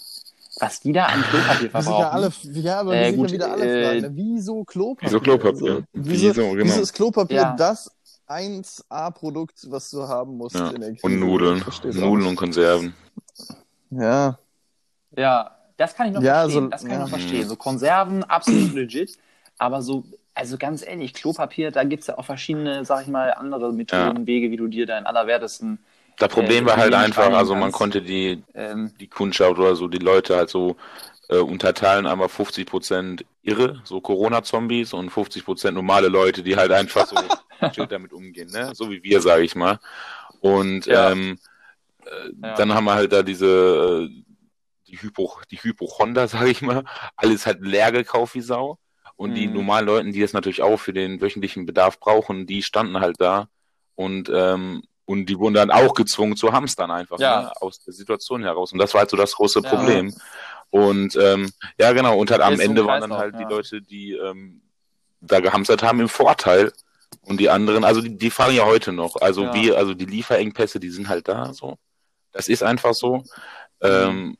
was 0.60 0.80
die 0.82 0.92
da 0.92 1.06
an 1.06 1.22
Klopapier 1.24 1.58
sind 1.60 1.72
verbrauchen. 1.72 2.00
ja 2.02 2.10
alle, 2.10 2.32
ja, 2.62 2.80
aber 2.82 2.96
Äh, 2.96 3.00
wir 3.00 3.06
sind 3.08 3.18
gut, 3.18 3.28
ja 3.30 3.34
wieder 3.34 3.52
alle 3.52 3.66
äh, 3.66 3.86
fragen, 3.88 4.02
ne? 4.02 4.12
wieso 4.14 4.64
Klopapier? 4.64 5.08
Wieso 5.10 5.20
Klopapier? 5.22 5.72
Also, 5.72 5.84
wieso, 5.94 6.28
Wieso, 6.30 6.52
genau. 6.52 6.64
wieso 6.66 6.82
ist 6.82 6.94
Klopapier 6.94 7.38
Ja. 7.38 7.56
das 7.58 7.92
1A-Produkt, 8.28 9.66
was 9.72 9.90
du 9.90 10.08
haben 10.08 10.38
musst 10.38 10.56
Ja. 10.56 10.70
in 10.70 10.82
der 10.82 10.92
Krise? 10.92 11.06
Und 11.08 11.20
Nudeln. 11.20 11.64
Auch 11.64 11.84
Nudeln 11.84 12.28
und 12.28 12.36
Konserven. 12.36 12.94
Ja, 13.90 14.38
Ja, 15.18 15.52
das 15.78 15.96
kann 15.96 16.08
ich 16.08 16.14
noch 16.14 16.22
Ja, 16.22 16.42
verstehen. 16.42 16.64
so- 16.64 16.70
das 16.70 16.81
kann 16.81 16.90
ja. 16.92 16.96
ich 16.98 17.02
noch 17.04 17.10
verstehen. 17.10 17.48
So 17.48 17.56
Konserven, 17.56 18.24
absolut 18.26 18.74
legit. 18.74 19.18
Aber 19.58 19.81
so, 19.81 20.04
also 20.34 20.58
ganz 20.58 20.86
ehrlich, 20.86 21.14
Klopapier, 21.14 21.72
da 21.72 21.84
gibt's 21.86 22.08
ja 22.08 22.18
auch 22.18 22.26
verschiedene, 22.26 22.84
sag 22.84 23.04
ich 23.04 23.08
mal, 23.08 23.34
andere 23.34 23.72
Methoden, 23.72 24.28
Wege, 24.28 24.52
wie 24.52 24.58
du 24.58 24.68
dir 24.68 24.86
deinen 24.86 25.06
allerwertesten 25.06 25.80
Das 26.18 26.30
Problem 26.30 26.66
Äh, 26.66 26.66
war 26.66 26.78
halt 26.78 26.94
die 26.94 26.98
einfach, 26.98 27.32
also 27.34 27.56
man 27.56 27.72
konnte 27.72 28.02
die, 28.02 28.44
ähm, 28.54 28.94
die 29.00 29.08
Kundschaft 29.10 29.60
oder 29.60 29.76
so, 29.76 29.88
die 29.88 29.98
Leute 29.98 30.36
halt 30.38 30.50
so 30.50 30.78
äh, 31.30 31.38
unterteilen, 31.38 32.06
einmal 32.08 32.30
50% 32.30 33.26
irre, 33.42 33.82
so 33.86 34.02
Corona-Zombies 34.02 34.94
und 34.94 35.10
50% 35.12 35.76
normale 35.76 36.07
Leute, 36.07 36.44
die 36.44 36.56
halt 36.57 36.72
einfach 36.72 37.06
so 37.06 37.31
chill 37.72 37.88
damit 37.88 38.14
umgehen, 38.14 38.52
ne? 38.52 38.74
So 38.76 38.90
wie 38.92 39.04
wir, 39.04 39.22
sage 39.22 39.44
ich 39.44 39.56
mal. 39.56 39.80
Und 40.40 40.88
Ja. 40.88 41.12
ähm, 41.12 41.40
äh, 42.06 42.30
Ja. 42.44 42.56
dann 42.56 42.74
haben 42.74 42.86
wir 42.86 42.95
halt 42.95 43.12
da 43.14 43.24
diese 43.24 44.07
äh, 44.10 44.24
die 44.88 45.02
Hypo, 45.02 45.34
die 45.52 45.57
Hypochonder, 45.57 46.28
sage 46.28 46.50
ich 46.50 46.62
mal, 46.62 46.84
alles 47.16 47.45
halt 47.45 47.62
leer 47.62 47.92
gekauft 47.92 48.36
wie 48.36 48.42
Sau. 48.42 48.78
Und 49.18 49.36
die 49.36 49.48
Mhm. 49.48 49.54
normalen 49.54 49.86
Leuten, 49.86 50.12
die 50.12 50.19
das 50.22 50.34
natürlich 50.34 50.62
auch 50.62 50.78
für 50.78 50.92
den 50.94 51.22
wöchentlichen 51.22 51.66
Bedarf 51.66 52.00
brauchen, 52.00 52.48
die 52.48 52.62
standen 52.64 53.00
halt 53.00 53.16
da 53.19 53.48
und 53.95 54.30
ähm, 54.34 54.84
und 55.06 55.28
die 55.28 55.38
wurden 55.38 55.54
dann 55.54 55.71
auch 55.71 55.94
gezwungen 55.94 56.35
zu 56.35 56.52
hamstern 56.52 56.92
einfach 56.92 57.19
Ja. 57.19 57.42
ne, 57.44 57.52
aus 57.62 57.80
der 57.80 57.94
Situation 57.94 58.44
heraus. 58.44 58.74
Und 58.74 58.80
das 58.80 58.94
war 58.94 59.02
halt 59.02 59.09
so 59.09 59.18
das 59.18 59.33
große 59.33 59.62
Ja. 59.62 59.69
Problem. 59.69 60.14
Und 60.71 61.16
ähm, 61.16 61.52
ja, 61.80 61.92
genau, 61.94 62.18
und 62.18 62.31
halt 62.31 62.42
am 62.42 62.59
Ende 62.59 62.85
waren 62.85 63.02
dann 63.02 63.14
halt 63.14 63.33
ja. 63.35 63.40
die 63.45 63.54
Leute, 63.54 63.81
die 63.81 64.14
ähm, 64.14 64.62
da 65.21 65.40
gehamstert 65.40 65.83
haben, 65.83 66.00
im 66.00 66.09
Vorteil. 66.09 66.71
Und 67.21 67.40
die 67.40 67.50
anderen, 67.50 67.83
also 67.83 68.02
die, 68.02 68.18
die 68.18 68.30
fahren 68.30 68.54
ja 68.56 68.66
heute 68.66 68.92
noch. 68.92 69.16
Also 69.18 69.44
Ja. 69.44 69.54
wir, 69.54 69.78
also 69.78 69.94
die 69.94 70.06
Lieferengpässe, 70.06 70.80
die 70.80 70.90
sind 70.90 71.07
halt 71.07 71.28
da 71.28 71.54
so. 71.54 71.78
Das 72.31 72.47
ist 72.47 72.64
einfach 72.64 72.94
so. 72.94 73.24
Ähm, 73.81 74.38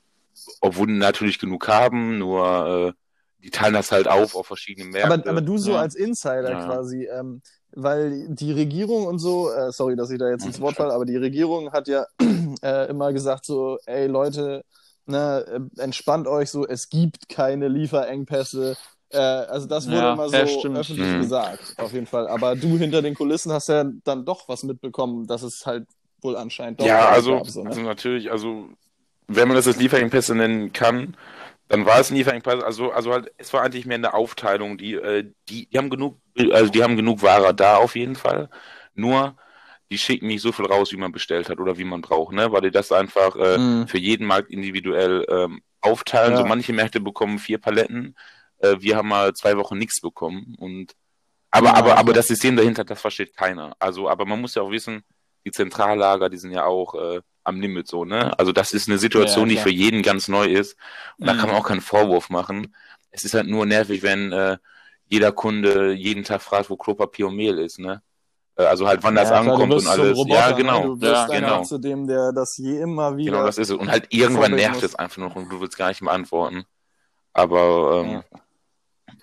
obwohl 0.62 0.88
die 0.88 0.94
natürlich 0.94 1.40
genug 1.40 1.68
haben, 1.68 2.18
nur 2.18 2.94
äh, 2.96 3.02
die 3.44 3.52
teilen 3.52 3.74
das 3.74 3.92
halt 3.92 4.08
auf 4.08 4.36
auf 4.36 4.48
verschiedene 4.48 4.90
Märkte. 4.90 5.14
aber, 5.14 5.30
aber 5.30 5.42
du 5.42 5.58
so 5.58 5.74
Ja. 5.74 5.80
als 5.82 5.96
Insider 5.96 6.52
Ja. 6.52 6.66
quasi, 6.66 7.06
ähm, 7.06 7.42
weil 7.76 8.28
die 8.30 8.52
Regierung 8.52 9.06
und 9.08 9.20
so, 9.20 9.52
äh, 9.52 9.72
sorry, 9.72 9.96
dass 9.96 10.10
ich 10.12 10.20
da 10.20 10.30
jetzt 10.30 10.46
ins 10.46 10.60
Wort 10.60 10.78
falle, 10.78 10.94
aber 10.94 11.06
die 11.06 11.18
Regierung 11.18 11.72
hat 11.72 11.88
ja 11.88 12.06
äh, 12.64 12.90
immer 12.90 13.14
gesagt 13.14 13.46
so, 13.46 13.78
ey 13.86 14.08
Leute, 14.08 14.64
ne, 15.06 15.46
äh, 15.78 15.82
entspannt 15.82 16.28
euch 16.28 16.50
so, 16.50 16.66
es 16.68 16.90
gibt 16.90 17.30
keine 17.30 17.68
Lieferengpässe. 17.68 18.76
Äh, 19.10 19.18
also 19.18 19.68
das 19.68 19.88
wurde 19.90 20.08
Ja, 20.08 20.14
immer 20.14 20.30
so 20.30 20.60
stimmt. 20.60 20.78
öffentlich 20.78 21.12
Mhm. 21.14 21.22
gesagt, 21.22 21.74
auf 21.78 21.94
jeden 21.94 22.08
Fall. 22.08 22.28
Aber 22.28 22.56
du 22.56 22.78
hinter 22.78 23.02
den 23.02 23.14
Kulissen 23.16 23.52
hast 23.52 23.70
ja 23.70 23.84
dann 24.04 24.26
doch 24.26 24.48
was 24.48 24.64
mitbekommen, 24.64 25.28
dass 25.28 25.44
es 25.44 25.66
halt 25.66 25.88
wohl 26.22 26.36
anscheinend 26.38 26.80
doch 26.80 26.88
ja, 26.88 27.08
also, 27.10 27.38
gab, 27.38 27.48
so, 27.50 27.64
ne? 27.64 27.70
also 27.70 27.82
natürlich, 27.82 28.32
also 28.32 28.70
wenn 29.28 29.48
man 29.48 29.56
das 29.58 29.68
als 29.68 29.78
Lieferengpässe 29.78 30.36
nennen 30.36 30.72
kann, 30.74 31.16
dann 31.68 31.86
war 31.86 32.00
es 32.00 32.12
ein 32.12 32.16
Lieferengpass. 32.16 32.64
Also, 32.64 32.92
also 32.92 33.12
halt, 33.12 33.32
es 33.38 33.52
war 33.54 33.62
eigentlich 33.64 33.86
mehr 33.86 33.96
eine 33.98 34.14
Aufteilung. 34.14 34.78
Die, 34.78 34.94
äh, 34.94 35.32
die, 35.50 35.68
die 35.68 35.78
haben 35.78 35.90
genug, 35.90 36.20
also 36.52 36.72
die 36.72 36.84
haben 36.84 36.96
genug 36.96 37.22
Ware 37.22 37.54
da 37.56 37.78
auf 37.78 37.96
jeden 37.96 38.16
Fall. 38.16 38.50
Nur 38.94 39.36
die 39.92 39.98
schicken 39.98 40.28
nicht 40.28 40.42
so 40.42 40.52
viel 40.52 40.66
raus, 40.66 40.92
wie 40.92 40.98
man 40.98 41.12
bestellt 41.12 41.50
hat 41.50 41.60
oder 41.60 41.78
wie 41.78 41.84
man 41.84 42.02
braucht, 42.02 42.34
ne? 42.34 42.52
Weil 42.52 42.62
die 42.62 42.72
das 42.72 42.92
einfach 42.92 43.36
äh, 43.36 43.58
Mhm. 43.58 43.88
für 43.88 43.98
jeden 44.00 44.26
Markt 44.26 44.50
individuell 44.52 45.26
ähm, 45.30 45.62
aufteilen. 45.82 46.32
Ja. 46.34 46.38
So 46.40 46.46
manche 46.46 46.74
Märkte 46.74 47.00
bekommen 47.00 47.38
vier 47.40 47.60
Paletten, 47.60 48.16
äh, 48.60 48.76
wir 48.80 48.96
haben 48.98 49.08
mal 49.10 49.34
zwei 49.34 49.56
Wochen 49.58 49.78
nichts 49.78 50.02
bekommen. 50.02 50.56
Und 50.58 50.94
aber, 51.52 51.68
Ja, 51.68 51.74
aber, 51.76 51.92
aber 51.94 52.00
also- 52.00 52.14
das 52.14 52.28
System 52.28 52.56
dahinter, 52.56 52.84
das 52.84 53.00
versteht 53.00 53.36
keiner. 53.36 53.76
Also, 53.80 54.10
aber 54.10 54.26
man 54.26 54.42
muss 54.42 54.56
ja 54.56 54.62
auch 54.64 54.72
wissen, 54.72 55.04
die 55.46 55.52
Zentrallager, 55.52 56.30
die 56.30 56.38
sind 56.38 56.52
ja 56.52 56.66
auch 56.66 56.96
äh, 56.96 57.22
am 57.46 57.62
Limit 57.62 57.88
so, 57.88 58.06
ne? 58.06 58.38
Also 58.40 58.52
das 58.52 58.74
ist 58.74 58.90
eine 58.90 58.98
Situation, 58.98 59.46
Ja, 59.46 59.50
die 59.50 59.56
klar. 59.56 59.64
für 59.66 59.72
jeden 59.72 60.02
ganz 60.04 60.28
neu 60.28 60.46
ist. 60.46 60.76
Und 61.18 61.28
da 61.28 61.34
Mhm. 61.34 61.38
kann 61.40 61.50
man 61.50 61.58
auch 61.58 61.68
keinen 61.68 61.82
Vorwurf 61.82 62.30
machen. 62.30 62.76
Es 63.12 63.24
ist 63.24 63.34
halt 63.34 63.48
nur 63.48 63.66
nervig, 63.66 64.04
wenn 64.04 64.32
äh, 64.34 64.58
jeder 65.08 65.32
Kunde 65.32 65.94
jeden 65.94 66.24
Tag 66.24 66.42
fragt, 66.42 66.70
wo 66.70 66.76
Klopapier 66.78 67.28
und 67.28 67.36
Mehl 67.36 67.60
ist, 67.60 67.80
ne? 67.80 68.02
Äh, 68.58 68.64
Also 68.64 68.88
halt, 68.88 69.04
wann 69.04 69.16
das 69.16 69.30
Ja, 69.30 69.42
klar, 69.42 69.46
du 69.46 69.52
ankommt 69.52 69.74
und 69.74 69.88
alles. 69.88 70.18
Roboter, 70.18 70.40
ja, 70.40 70.50
ne? 70.50 70.56
genau. 70.56 70.84
Du 70.84 71.02
wirst 71.02 71.30
Ja, 71.32 71.40
genau. 71.40 71.64
zu 71.64 71.78
dem, 71.78 72.08
der 72.08 72.32
das 72.34 72.58
je 72.58 72.80
immer 72.82 73.16
wieder. 73.16 73.32
Genau, 73.34 73.46
das 73.46 73.58
ist 73.58 73.70
es. 73.70 73.76
Und 73.78 73.90
halt 73.92 74.08
irgendwann 74.10 74.52
nervt 74.56 74.76
muss. 74.76 74.84
es 74.84 74.96
einfach 74.96 75.18
noch 75.18 75.36
und 75.36 75.50
du 75.50 75.62
willst 75.62 75.78
gar 75.78 75.90
nicht 75.90 76.02
mehr 76.02 76.14
antworten. 76.14 76.66
Aber 77.34 78.04
ähm, 78.06 78.24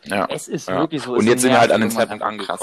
ja. 0.05 0.27
Es 0.31 0.49
ist 0.49 0.69
ja. 0.69 0.79
wirklich 0.81 1.03
so. 1.03 1.15
Und 1.15 1.27
jetzt 1.27 1.43
sind 1.43 1.51
wir 1.53 1.61
halt 1.61 1.73
an 1.73 1.81
dem 1.81 1.91
Zeitpunkt 1.91 2.23
einfach 2.23 2.47
krass. 2.59 2.61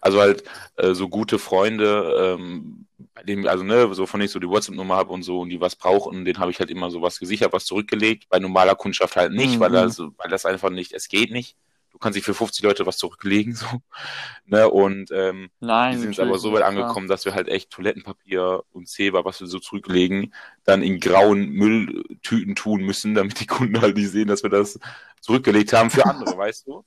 Also 0.00 0.20
halt 0.20 0.44
äh, 0.76 0.94
so 0.94 1.08
gute 1.08 1.38
Freunde, 1.38 2.36
ähm, 2.36 2.86
bei 3.14 3.22
denen, 3.22 3.46
also 3.48 3.64
ne, 3.64 3.92
so 3.94 4.06
von 4.06 4.20
ich 4.20 4.30
so 4.30 4.38
die 4.38 4.48
WhatsApp-Nummer 4.48 4.96
habe 4.96 5.12
und 5.12 5.22
so 5.22 5.40
und 5.40 5.48
die 5.50 5.60
was 5.60 5.76
brauchen, 5.76 6.24
den 6.24 6.38
habe 6.38 6.50
ich 6.50 6.60
halt 6.60 6.70
immer 6.70 6.90
so 6.90 7.02
was 7.02 7.18
gesichert, 7.18 7.52
was 7.52 7.64
zurückgelegt. 7.64 8.28
Bei 8.28 8.38
normaler 8.38 8.74
Kundschaft 8.76 9.16
halt 9.16 9.32
nicht, 9.32 9.56
Mhm. 9.56 9.60
weil 9.60 9.70
das, 9.72 9.98
weil 9.98 10.30
das 10.30 10.44
einfach 10.46 10.70
nicht, 10.70 10.92
es 10.92 11.08
geht 11.08 11.30
nicht. 11.32 11.56
Du 11.90 11.98
kannst 11.98 12.14
nicht 12.16 12.26
für 12.26 12.34
50 12.34 12.62
Leute 12.62 12.86
was 12.86 12.96
zurücklegen, 12.98 13.54
so. 13.56 13.66
Ne, 14.46 14.68
und 14.68 15.10
ähm, 15.10 15.50
Nein, 15.58 15.94
wir 15.94 16.00
sind 16.00 16.20
aber 16.20 16.38
so 16.38 16.52
weit 16.52 16.62
angekommen, 16.62 17.08
dass 17.08 17.24
wir 17.24 17.34
halt 17.34 17.48
echt 17.48 17.70
Toilettenpapier 17.70 18.62
und 18.72 18.88
Zebra, 18.88 19.24
was 19.24 19.40
wir 19.40 19.46
so 19.48 19.58
zurücklegen, 19.58 20.32
dann 20.64 20.82
in 20.82 21.00
grauen 21.00 21.48
Mülltüten 21.50 22.54
tun 22.54 22.82
müssen, 22.82 23.14
damit 23.14 23.40
die 23.40 23.46
Kunden 23.46 23.80
halt 23.80 23.96
nicht 23.96 24.10
sehen, 24.10 24.28
dass 24.28 24.42
wir 24.44 24.50
das 24.50 24.78
zurückgelegt 25.20 25.72
haben 25.72 25.90
für 25.90 26.04
andere, 26.06 26.36
weißt 26.38 26.66
du? 26.68 26.84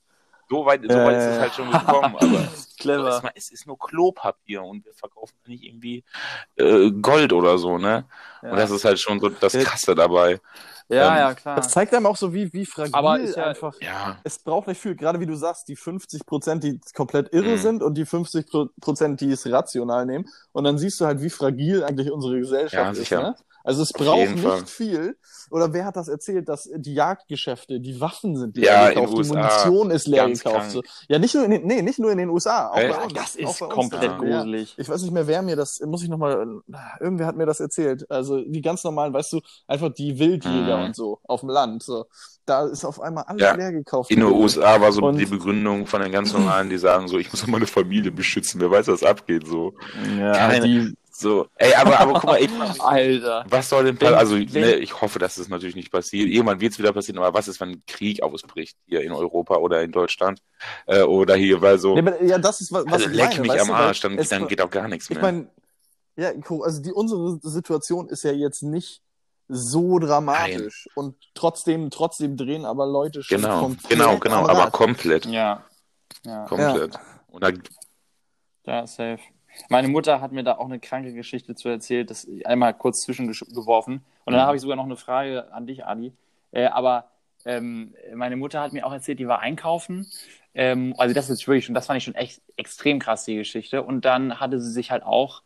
So 0.50 0.66
weit, 0.66 0.82
so 0.84 0.90
weit 0.98 1.18
ist 1.18 1.24
es 1.26 1.38
Äh. 1.38 1.40
halt 1.42 1.54
schon 1.54 1.72
gekommen, 1.72 2.16
aber 2.18 2.48
Clever. 2.82 3.08
erstmal, 3.08 3.32
es 3.36 3.52
ist 3.52 3.66
nur 3.68 3.78
Klopapier 3.78 4.64
und 4.64 4.86
wir 4.86 4.94
verkaufen 4.94 5.36
nicht 5.48 5.64
irgendwie 5.64 6.04
äh, 6.58 6.92
Gold 6.92 7.34
oder 7.34 7.58
so, 7.58 7.78
ne? 7.78 8.06
Ja. 8.42 8.52
Und 8.52 8.58
das 8.58 8.72
ist 8.72 8.86
halt 8.86 9.00
schon 9.00 9.20
so 9.20 9.30
das 9.30 9.54
Ja. 9.54 9.64
Krasse 9.64 9.96
dabei. 9.96 10.40
ja, 10.90 11.12
ähm, 11.12 11.18
ja, 11.20 11.34
klar. 11.34 11.56
Das 11.56 11.70
zeigt 11.70 11.94
einem 11.94 12.06
auch 12.06 12.18
so, 12.18 12.34
wie, 12.34 12.52
wie 12.54 12.66
fragil 12.66 12.94
Aber 12.96 13.20
ist 13.20 13.36
ja- 13.38 13.46
einfach. 13.46 13.74
Ja, 13.82 14.18
Es 14.24 14.40
braucht 14.40 14.68
nicht 14.68 14.82
viel, 14.82 14.96
gerade 14.96 15.20
wie 15.20 15.26
du 15.26 15.36
sagst, 15.36 15.68
die 15.68 15.76
50 15.76 16.26
Prozent, 16.26 16.64
die 16.64 16.80
komplett 16.96 17.32
irre 17.34 17.56
Mhm. 17.56 17.58
sind 17.58 17.84
und 17.84 17.94
die 17.96 18.06
50 18.06 18.48
Prozent, 18.82 19.22
die 19.22 19.32
es 19.32 19.46
rational 19.50 20.06
nehmen. 20.06 20.28
Und 20.52 20.64
dann 20.66 20.78
siehst 20.78 21.00
du 21.00 21.06
halt, 21.06 21.22
wie 21.22 21.30
fragil 21.30 21.84
eigentlich 21.84 22.12
unsere 22.12 22.40
Gesellschaft 22.40 22.74
Ja, 22.74 22.92
ist. 22.92 22.98
sicher. 22.98 23.22
Ne? 23.22 23.36
Also 23.64 23.84
es 23.84 23.94
braucht 23.94 24.30
nicht 24.32 24.40
Fall. 24.40 24.66
viel. 24.66 25.18
Oder 25.52 25.74
wer 25.74 25.86
hat 25.86 25.96
das 25.98 26.08
erzählt, 26.08 26.48
dass 26.50 26.70
die 26.76 26.94
Jagdgeschäfte, 26.94 27.80
die 27.80 28.00
Waffen 28.00 28.36
sind 28.38 28.58
Ja, 28.58 28.88
leer 28.88 28.90
in 28.94 28.96
gekauft, 28.96 29.14
die 29.14 29.18
USA. 29.18 29.34
Munition 29.36 29.92
ist 29.92 30.08
leer 30.08 30.24
Ganz 30.28 30.40
gekauft. 30.44 30.58
krank. 30.60 30.72
So. 30.72 30.82
Ja, 31.10 31.20
nicht 31.20 31.36
nur 31.36 31.44
in 31.46 31.52
den, 31.52 31.66
nee, 31.68 31.82
nicht 31.82 32.00
nur 32.00 32.12
in 32.12 32.18
den 32.18 32.30
USA, 32.30 32.70
auch 32.70 32.78
Echt? 32.78 32.96
bei 32.98 33.04
uns. 33.04 33.14
das 33.14 33.38
auch 33.46 33.50
ist 33.52 33.60
komplett 33.70 34.04
Ja. 34.04 34.18
gruselig. 34.18 34.74
Ich 34.78 34.88
weiß 34.90 35.02
nicht 35.02 35.12
mehr, 35.12 35.28
wer 35.28 35.42
mir 35.42 35.56
das, 35.56 35.80
muss 35.86 36.04
ich 36.04 36.10
nochmal, 36.10 36.46
irgendwer 37.00 37.28
hat 37.28 37.36
mir 37.36 37.46
das 37.46 37.60
erzählt. 37.60 38.10
Also 38.10 38.42
die 38.42 38.62
ganz 38.62 38.84
normalen, 38.84 39.14
weißt 39.14 39.34
du, 39.34 39.42
einfach 39.68 39.94
die 39.94 40.18
Wildjäger 40.18 40.78
Mhm. 40.78 40.86
und 40.86 40.96
so 40.96 41.20
auf 41.28 41.42
dem 41.42 41.50
Land. 41.50 41.84
So. 41.84 42.06
Da 42.46 42.66
ist 42.68 42.84
auf 42.86 43.00
einmal 43.02 43.26
alles 43.28 43.42
Ja. 43.44 43.54
leer 43.54 43.72
gekauft. 43.72 44.10
in 44.10 44.20
den 44.22 44.32
USA 44.32 44.82
war 44.82 44.92
so 44.92 45.02
Und- 45.02 45.18
die 45.18 45.26
Begründung 45.26 45.86
von 45.86 46.02
den 46.02 46.12
ganz 46.12 46.34
normalen, 46.34 46.70
die 46.70 46.78
sagen 46.78 47.08
so, 47.08 47.18
ich 47.20 47.30
muss 47.32 47.46
meine 47.48 47.68
Familie 47.68 48.12
beschützen, 48.12 48.60
wer 48.62 48.72
weiß, 48.72 48.88
was 48.88 49.04
abgeht, 49.04 49.46
so. 49.48 49.74
Ja, 50.18 50.32
Keine- 50.34 50.66
die, 50.66 50.94
So, 51.22 51.48
ey, 51.56 51.72
aber, 51.76 52.00
aber 52.00 52.14
guck 52.14 52.24
mal, 52.26 52.42
ich 52.42 52.50
Alter. 52.82 53.46
Was 53.48 53.70
soll 53.70 53.84
denn 53.86 53.96
passieren? 53.98 54.18
Also, 54.20 54.36
wenn- 54.38 54.50
ne, 54.52 54.76
ich 54.78 55.00
hoffe, 55.02 55.20
dass 55.20 55.36
das 55.36 55.50
natürlich 55.50 55.76
nicht 55.76 55.92
passiert. 55.92 56.28
Irgendwann 56.28 56.60
wird 56.60 56.74
es 56.74 56.80
wieder 56.80 56.92
passieren, 56.94 57.20
aber 57.20 57.38
was 57.38 57.48
ist, 57.48 57.60
wenn 57.62 57.70
ein 57.70 57.84
Krieg 57.86 58.24
ausbricht 58.24 58.76
hier 58.88 59.02
in 59.02 59.12
Europa 59.12 59.58
oder 59.58 59.84
in 59.84 59.92
Deutschland? 59.92 60.42
Äh, 60.88 61.04
oder 61.04 61.36
hier, 61.36 61.62
weil 61.62 61.78
so, 61.78 61.96
aber, 61.96 62.24
ja, 62.24 62.40
das 62.40 62.60
ist 62.60 62.72
was, 62.72 62.88
also 62.88 63.06
ich 63.08 63.16
leck 63.16 63.30
meine, 63.38 63.42
mich 63.42 63.62
am 63.62 63.68
du, 63.68 63.74
Arsch, 63.74 64.00
dann, 64.02 64.18
es- 64.18 64.30
dann 64.30 64.48
geht 64.48 64.62
auch 64.62 64.70
gar 64.72 64.88
nichts 64.88 65.10
Ich 65.12 65.16
mehr. 65.16 65.22
meine, 65.22 65.48
ja, 66.18 66.32
also 66.64 66.82
die, 66.82 66.92
unsere 66.92 67.38
Situation 67.44 68.10
ist 68.10 68.24
ja 68.24 68.32
jetzt 68.32 68.64
nicht 68.64 69.02
so 69.48 70.00
dramatisch 70.00 70.88
und 70.96 71.16
trotzdem, 71.36 71.92
trotzdem 71.92 72.36
drehen 72.36 72.66
aber 72.66 72.88
Leute 72.88 73.22
schon 73.22 73.42
genau, 73.42 73.60
komplett 73.60 73.90
genau, 73.92 74.18
genau, 74.18 74.48
aber 74.48 74.72
komplett, 74.72 75.26
Ja. 75.28 75.64
Ja, 76.26 76.46
komplett. 76.46 76.98
Und 77.28 77.44
da, 77.44 77.52
ja, 78.66 78.88
safe. 78.88 79.20
Meine 79.70 79.88
Mutter 79.88 80.22
hat 80.22 80.32
mir 80.32 80.44
da 80.44 80.58
auch 80.58 80.66
eine 80.66 80.80
kranke 80.80 81.14
Geschichte 81.14 81.56
zu 81.56 81.70
erzählt, 81.70 82.10
das 82.10 82.28
einmal 82.46 82.74
kurz 82.74 83.02
zwischengeworfen. 83.02 84.04
Und 84.26 84.34
dann 84.34 84.42
Mhm. 84.42 84.46
habe 84.48 84.56
ich 84.56 84.62
sogar 84.62 84.76
noch 84.78 84.86
eine 84.86 84.96
Frage 84.98 85.52
an 85.54 85.68
dich, 85.68 85.86
Adi. 85.86 86.14
Äh, 86.52 86.66
aber 86.68 87.06
ähm, 87.46 87.94
meine 88.14 88.36
Mutter 88.38 88.62
hat 88.62 88.74
mir 88.74 88.86
auch 88.86 88.94
erzählt, 88.94 89.20
die 89.20 89.28
war 89.28 89.40
einkaufen. 89.40 90.08
Ähm, 90.54 90.94
also 90.98 91.14
das 91.16 91.30
ist 91.30 91.48
wirklich 91.48 91.66
schon, 91.66 91.76
das 91.76 91.88
fand 91.88 91.98
ich 91.98 92.04
schon 92.04 92.16
echt 92.16 92.42
extrem 92.58 93.00
krass, 93.00 93.26
die 93.26 93.36
Geschichte. 93.36 93.84
Und 93.84 94.06
dann 94.06 94.40
hatte 94.40 94.60
sie 94.60 94.72
sich 94.72 94.92
halt 94.92 95.04
auch, 95.04 95.42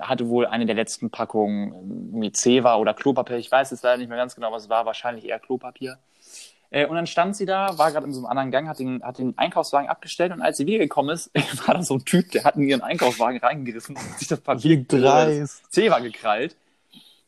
hatte 0.00 0.28
wohl 0.28 0.46
eine 0.46 0.66
der 0.66 0.74
letzten 0.74 1.10
Packungen 1.10 2.12
mit 2.12 2.36
Zewa 2.36 2.76
oder 2.76 2.94
Klopapier. 2.94 3.36
Ich 3.38 3.50
weiß 3.50 3.70
jetzt 3.70 3.82
leider 3.82 3.98
nicht 3.98 4.08
mehr 4.08 4.18
ganz 4.18 4.34
genau, 4.34 4.52
was 4.52 4.64
es 4.64 4.68
war. 4.68 4.86
Wahrscheinlich 4.86 5.26
eher 5.26 5.38
Klopapier. 5.38 5.98
Äh, 6.70 6.86
und 6.86 6.96
dann 6.96 7.06
stand 7.06 7.36
sie 7.36 7.46
da, 7.46 7.78
war 7.78 7.90
gerade 7.92 8.06
in 8.06 8.12
so 8.12 8.20
einem 8.20 8.26
anderen 8.26 8.50
Gang, 8.50 8.68
hat 8.68 8.78
den, 8.78 9.02
hat 9.02 9.18
den 9.18 9.36
Einkaufswagen 9.38 9.88
abgestellt 9.88 10.32
und 10.32 10.40
als 10.42 10.56
sie 10.58 10.66
wiedergekommen 10.66 11.14
ist, 11.14 11.30
war 11.66 11.74
da 11.74 11.82
so 11.82 11.94
ein 11.94 12.04
Typ, 12.04 12.30
der 12.32 12.44
hat 12.44 12.56
in 12.56 12.62
ihren 12.68 12.82
Einkaufswagen 12.82 13.38
reingegriffen 13.40 13.96
und 13.96 14.18
sich 14.18 14.28
das 14.28 14.40
Papier. 14.40 14.76
Zewa 15.70 15.98
gekrallt. 16.00 16.56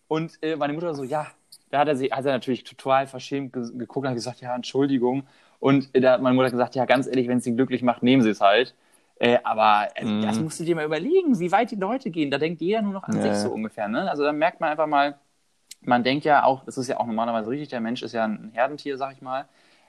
Und 0.08 0.38
äh, 0.42 0.56
meine 0.56 0.72
Mutter 0.72 0.94
so, 0.94 1.04
ja, 1.04 1.26
da 1.70 1.78
hat 1.80 1.88
er, 1.88 1.96
sie, 1.96 2.12
hat 2.12 2.24
er 2.26 2.32
natürlich 2.32 2.64
total 2.64 3.06
verschämt 3.06 3.52
ge 3.52 3.62
geguckt 3.76 4.04
und 4.04 4.08
hat 4.10 4.14
gesagt, 4.14 4.40
ja, 4.40 4.54
Entschuldigung. 4.54 5.24
Und 5.58 5.88
äh, 5.94 6.00
da 6.00 6.12
hat 6.12 6.22
meine 6.22 6.34
Mutter 6.34 6.50
gesagt, 6.50 6.74
ja, 6.74 6.84
ganz 6.84 7.06
ehrlich, 7.06 7.28
wenn 7.28 7.38
es 7.38 7.44
sie 7.44 7.54
glücklich 7.54 7.82
macht, 7.82 8.02
nehmen 8.02 8.22
sie 8.22 8.30
es 8.30 8.40
halt. 8.40 8.74
Äh, 9.18 9.38
aber 9.44 9.88
äh, 9.94 10.04
Mhm. 10.04 10.22
das 10.22 10.40
musst 10.40 10.60
du 10.60 10.64
dir 10.64 10.74
mal 10.76 10.84
überlegen, 10.84 11.38
wie 11.38 11.52
weit 11.52 11.70
die 11.70 11.76
Leute 11.76 12.10
gehen. 12.10 12.30
Da 12.30 12.38
denkt 12.38 12.60
jeder 12.60 12.82
nur 12.82 12.92
noch 12.92 13.04
an 13.04 13.16
Ja, 13.16 13.22
sich 13.22 13.40
so 13.42 13.50
ungefähr. 13.50 13.88
Ne? 13.88 14.10
Also 14.10 14.22
da 14.24 14.32
merkt 14.32 14.60
man 14.60 14.70
einfach 14.70 14.86
mal, 14.86 15.18
man 15.84 16.04
denkt 16.04 16.24
ja 16.24 16.44
auch, 16.44 16.64
das 16.64 16.78
ist 16.78 16.88
ja 16.88 16.98
auch 16.98 17.06
normalerweise 17.06 17.50
richtig, 17.50 17.68
der 17.68 17.80
Mensch 17.80 18.02
ist 18.02 18.12
ja 18.12 18.24
ein 18.24 18.50
Herdentier, 18.52 18.96
sag 18.96 19.14
ich 19.14 19.22
mal. 19.22 19.46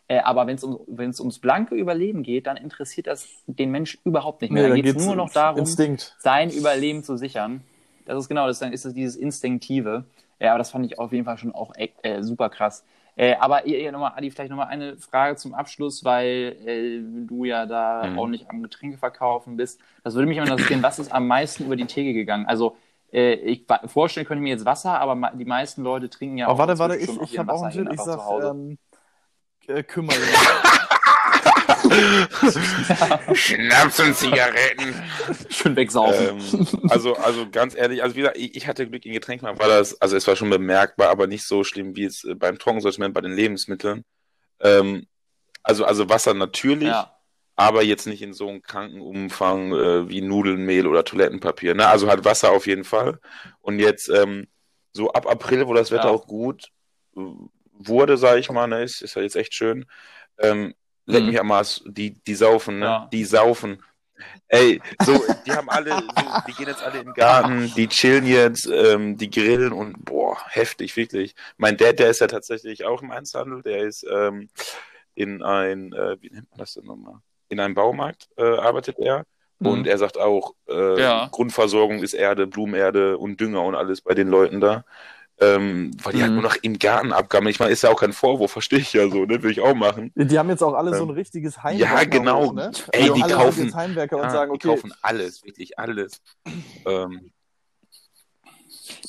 Äh, 0.08 0.20
aber 0.20 0.48
wenn 0.48 0.56
es 0.56 0.64
um, 0.64 0.80
wenn's 0.88 1.20
ums 1.20 1.40
blanke 1.40 1.76
Überleben 1.76 2.24
geht, 2.24 2.48
dann 2.48 2.58
interessiert 2.58 3.08
das 3.08 3.28
den 3.48 3.72
Mensch 3.72 3.98
überhaupt 4.04 4.42
nicht 4.42 4.52
mehr. 4.52 4.64
Nee, 4.64 4.70
dann 4.70 4.78
da 4.78 4.84
geht 4.84 4.98
es 4.98 5.06
nur 5.06 5.16
noch 5.16 5.32
darum, 5.32 5.60
Instinkt. 5.60 6.16
sein 6.20 6.50
Überleben 6.50 7.04
zu 7.04 7.16
sichern. 7.18 7.62
Das 8.06 8.18
ist 8.20 8.28
genau 8.28 8.48
das, 8.48 8.60
dann 8.60 8.74
ist 8.74 8.86
es 8.86 8.94
dieses 8.94 9.16
Instinktive. 9.16 10.06
Ja, 10.40 10.52
aber 10.52 10.58
das 10.58 10.72
fand 10.72 10.86
ich 10.86 11.00
auf 11.00 11.14
jeden 11.14 11.24
Fall 11.24 11.38
schon 11.38 11.54
auch 11.56 11.74
äh, 11.78 12.22
super 12.22 12.50
krass. 12.50 12.84
Äh, 13.16 13.36
aber 13.36 13.66
ihr, 13.66 13.80
ihr 13.80 13.92
nochmal, 13.92 14.14
Adi, 14.16 14.30
vielleicht 14.32 14.50
nochmal 14.50 14.68
eine 14.68 14.98
Frage 14.98 15.36
zum 15.38 15.54
Abschluss, 15.54 16.04
weil 16.04 16.58
äh, 16.66 17.28
du 17.28 17.46
ja 17.46 17.66
da 17.66 18.10
Mhm. 18.10 18.18
ordentlich 18.18 18.50
am 18.50 18.62
Getränke 18.64 18.98
verkaufen 18.98 19.56
bist. 19.56 19.80
Das 20.04 20.16
würde 20.16 20.28
mich 20.28 20.38
immer 20.38 20.48
interessieren, 20.48 20.82
was 20.84 21.00
ist 21.00 21.12
am 21.14 21.28
meisten 21.28 21.64
über 21.66 21.76
die 21.76 21.86
Theke 21.86 22.14
gegangen? 22.14 22.46
Also, 22.46 22.76
äh, 23.14 23.34
ich 23.36 23.66
vorstellen 23.86 24.26
könnte 24.26 24.40
ich 24.40 24.44
mir 24.44 24.50
jetzt 24.50 24.66
Wasser, 24.66 25.00
aber 25.00 25.32
die 25.36 25.46
meisten 25.46 25.84
Leute 25.84 26.10
trinken 26.10 26.38
ja 26.38 26.50
Oh, 26.50 26.58
warte, 26.58 26.72
inzwischen 26.74 26.90
warte, 26.90 27.24
ich, 27.24 27.32
ich 27.32 27.40
habe 27.40 27.54
auch 27.54 27.62
einen 27.62 27.72
Tipp. 27.72 27.94
Ich 27.94 28.02
sag, 28.02 28.20
ähm, 28.44 28.78
äh, 29.68 29.84
kümmere 29.84 30.16
Schnaps 33.34 34.00
und 34.00 34.16
Zigaretten. 34.16 34.96
Schön 35.50 35.76
wegsaufen. 35.76 36.40
ähm, 36.40 36.68
also, 36.90 37.16
also 37.16 37.48
ganz 37.50 37.76
ehrlich, 37.76 38.02
also 38.02 38.16
wie 38.16 38.22
gesagt, 38.22 38.38
ich, 38.38 38.56
ich 38.56 38.68
hatte 38.68 38.90
Glück 38.90 39.06
in 39.06 39.14
Getränken, 39.14 39.48
war 39.48 39.68
das, 39.68 40.02
also 40.02 40.18
es 40.18 40.26
war 40.28 40.36
schon 40.36 40.50
bemerkbar, 40.50 41.10
aber 41.10 41.28
nicht 41.28 41.46
so 41.46 41.64
schlimm 41.64 41.96
wie 41.96 42.06
es 42.06 42.24
äh, 42.24 42.34
beim 42.34 42.58
Trockensortiment 42.58 43.14
bei 43.14 43.22
den 43.22 43.34
Lebensmitteln. 43.34 44.04
Ähm, 44.60 45.06
also, 45.62 45.86
also 45.86 46.10
Wasser 46.10 46.34
natürlich, 46.34 46.90
ja. 46.90 47.13
Aber 47.56 47.84
jetzt 47.84 48.08
nicht 48.08 48.22
in 48.22 48.34
so 48.34 48.50
einem 48.50 48.62
kranken 48.62 49.02
Umfang 49.02 49.74
äh, 49.74 50.10
wie 50.10 50.22
Nudeln, 50.22 50.66
Mehl 50.66 50.88
oder 50.88 51.04
Toilettenpapier. 51.04 51.76
Ne? 51.76 51.88
Also 51.88 52.08
halt 52.10 52.26
Wasser 52.26 52.52
auf 52.52 52.66
jeden 52.68 52.84
Fall. 52.84 53.20
Und 53.62 53.80
jetzt 53.80 54.10
ähm, 54.10 54.48
so 54.94 55.12
ab 55.12 55.28
April, 55.28 55.68
wo 55.68 55.74
das 55.74 55.92
Wetter 55.92 56.06
Ja. 56.10 56.14
auch 56.14 56.26
gut 56.28 56.70
äh, 57.16 57.22
wurde, 57.74 58.18
sage 58.18 58.40
ich 58.40 58.50
mal, 58.50 58.68
ne? 58.68 58.84
ist, 58.84 59.02
ist 59.02 59.16
ja 59.16 59.22
jetzt 59.22 59.36
echt 59.36 59.54
schön. 59.54 59.86
Ähm, 60.40 60.74
leck 61.06 61.22
Mhm. 61.24 61.30
mich 61.30 61.40
am 61.40 61.52
Arsch, 61.52 61.82
die, 61.86 62.14
die 62.24 62.36
saufen, 62.36 62.80
ne? 62.80 62.86
Ja. 62.86 63.10
Die 63.12 63.24
saufen. 63.26 63.84
Ey, 64.48 64.82
so, 65.00 65.26
die 65.46 65.56
haben 65.56 65.70
alle, 65.70 66.10
so, 66.16 66.38
die 66.48 66.54
gehen 66.54 66.68
jetzt 66.68 66.84
alle 66.84 67.00
in 67.00 67.06
den 67.06 67.14
Garten, 67.14 67.74
die 67.76 67.88
chillen 67.88 68.26
jetzt, 68.26 68.68
ähm, 68.68 69.18
die 69.18 69.30
grillen 69.30 69.74
und 69.74 70.06
boah, 70.06 70.38
heftig, 70.50 70.96
wirklich. 70.96 71.36
Mein 71.58 71.78
Dad, 71.78 72.00
der 72.00 72.10
ist 72.10 72.22
ja 72.22 72.28
tatsächlich 72.28 72.86
auch 72.86 73.02
im 73.02 73.12
Einzelhandel, 73.12 73.64
der 73.64 73.80
ist 73.84 74.06
ähm, 74.10 74.50
in 75.16 75.42
ein, 75.44 75.94
äh, 75.94 76.18
wie 76.22 76.30
nennt 76.30 76.50
man 76.52 76.60
das 76.60 76.74
denn 76.74 76.86
nochmal? 76.86 77.20
In 77.54 77.60
einem 77.60 77.76
Baumarkt 77.76 78.28
äh, 78.36 78.44
arbeitet 78.58 78.98
er. 79.00 79.24
Und 79.60 79.82
Mhm. 79.82 79.86
er 79.86 79.98
sagt 80.00 80.18
auch, 80.20 80.56
äh, 80.68 81.00
Ja. 81.02 81.30
Grundversorgung 81.32 82.02
ist 82.04 82.14
Erde, 82.14 82.48
Blumenerde 82.48 83.18
und 83.18 83.40
Dünger 83.40 83.62
und 83.64 83.76
alles 83.76 84.02
bei 84.02 84.14
den 84.14 84.28
Leuten 84.28 84.60
da. 84.60 84.84
ähm, 85.40 85.92
weil 86.04 86.14
die 86.14 86.22
halt 86.22 86.30
Mhm. 86.32 86.36
nur 86.42 86.44
noch 86.44 86.56
im 86.62 86.78
Garten 86.78 87.12
abgammeln. 87.12 87.50
Ich 87.50 87.60
meine, 87.60 87.72
ist 87.72 87.82
ja 87.82 87.90
auch 87.90 88.00
kein 88.00 88.14
Vorwurf, 88.14 88.52
verstehe 88.52 88.78
ich 88.80 88.94
ja 88.94 89.10
so, 89.10 89.26
ne? 89.26 89.42
Will 89.42 89.50
ich 89.52 89.62
auch 89.62 89.74
machen. 89.74 90.12
Die 90.16 90.38
haben 90.38 90.48
jetzt 90.50 90.62
auch 90.62 90.76
alle 90.76 90.94
so 90.96 91.04
Ähm, 91.04 91.10
ein 91.10 91.16
richtiges 91.16 91.64
Heimwerker. 91.64 91.96
ja, 91.96 92.04
genau. 92.04 92.52
Ne? 92.54 92.72
Ey, 92.92 93.02
also 93.02 93.14
die 93.16 93.24
alle 93.24 93.34
kaufen- 93.34 93.76
Heimwerker 93.76 94.18
und 94.18 94.24
Ja, 94.26 94.30
sagen, 94.30 94.52
die 94.54 94.56
okay, 94.58 94.68
kaufen 94.68 94.94
alles, 95.02 95.44
wirklich 95.44 95.78
alles. 95.80 96.22
Ähm, 96.86 97.32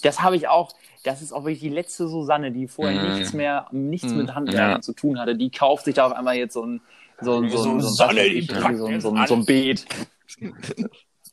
Das 0.02 0.22
habe 0.22 0.36
ich 0.36 0.48
auch. 0.48 0.72
Das 1.04 1.20
ist 1.20 1.32
auch 1.32 1.42
wirklich 1.44 1.60
die 1.60 1.68
letzte 1.68 2.08
Susanne, 2.08 2.50
die 2.52 2.68
vorher 2.68 3.02
Mhm. 3.02 3.10
nichts 3.18 3.32
mehr, 3.34 3.66
nichts 3.70 4.12
Mhm. 4.12 4.18
mit 4.20 4.34
Handwerken 4.34 4.76
Ja. 4.76 4.80
zu 4.80 4.94
tun 4.94 5.18
hatte. 5.20 5.36
Die 5.36 5.50
kauft 5.50 5.84
sich 5.84 5.94
da 5.94 6.06
auf 6.06 6.12
einmal 6.12 6.36
jetzt 6.36 6.54
so 6.54 6.64
ein, 6.64 6.80
so 7.20 7.40
ein, 7.40 7.50
so 7.50 7.70
ein, 7.70 7.80
so 7.80 7.88
so 7.88 8.88
jetzt 8.88 9.02
so 9.02 9.26
so 9.26 9.34
ein 9.34 9.44
Beet. 9.44 9.86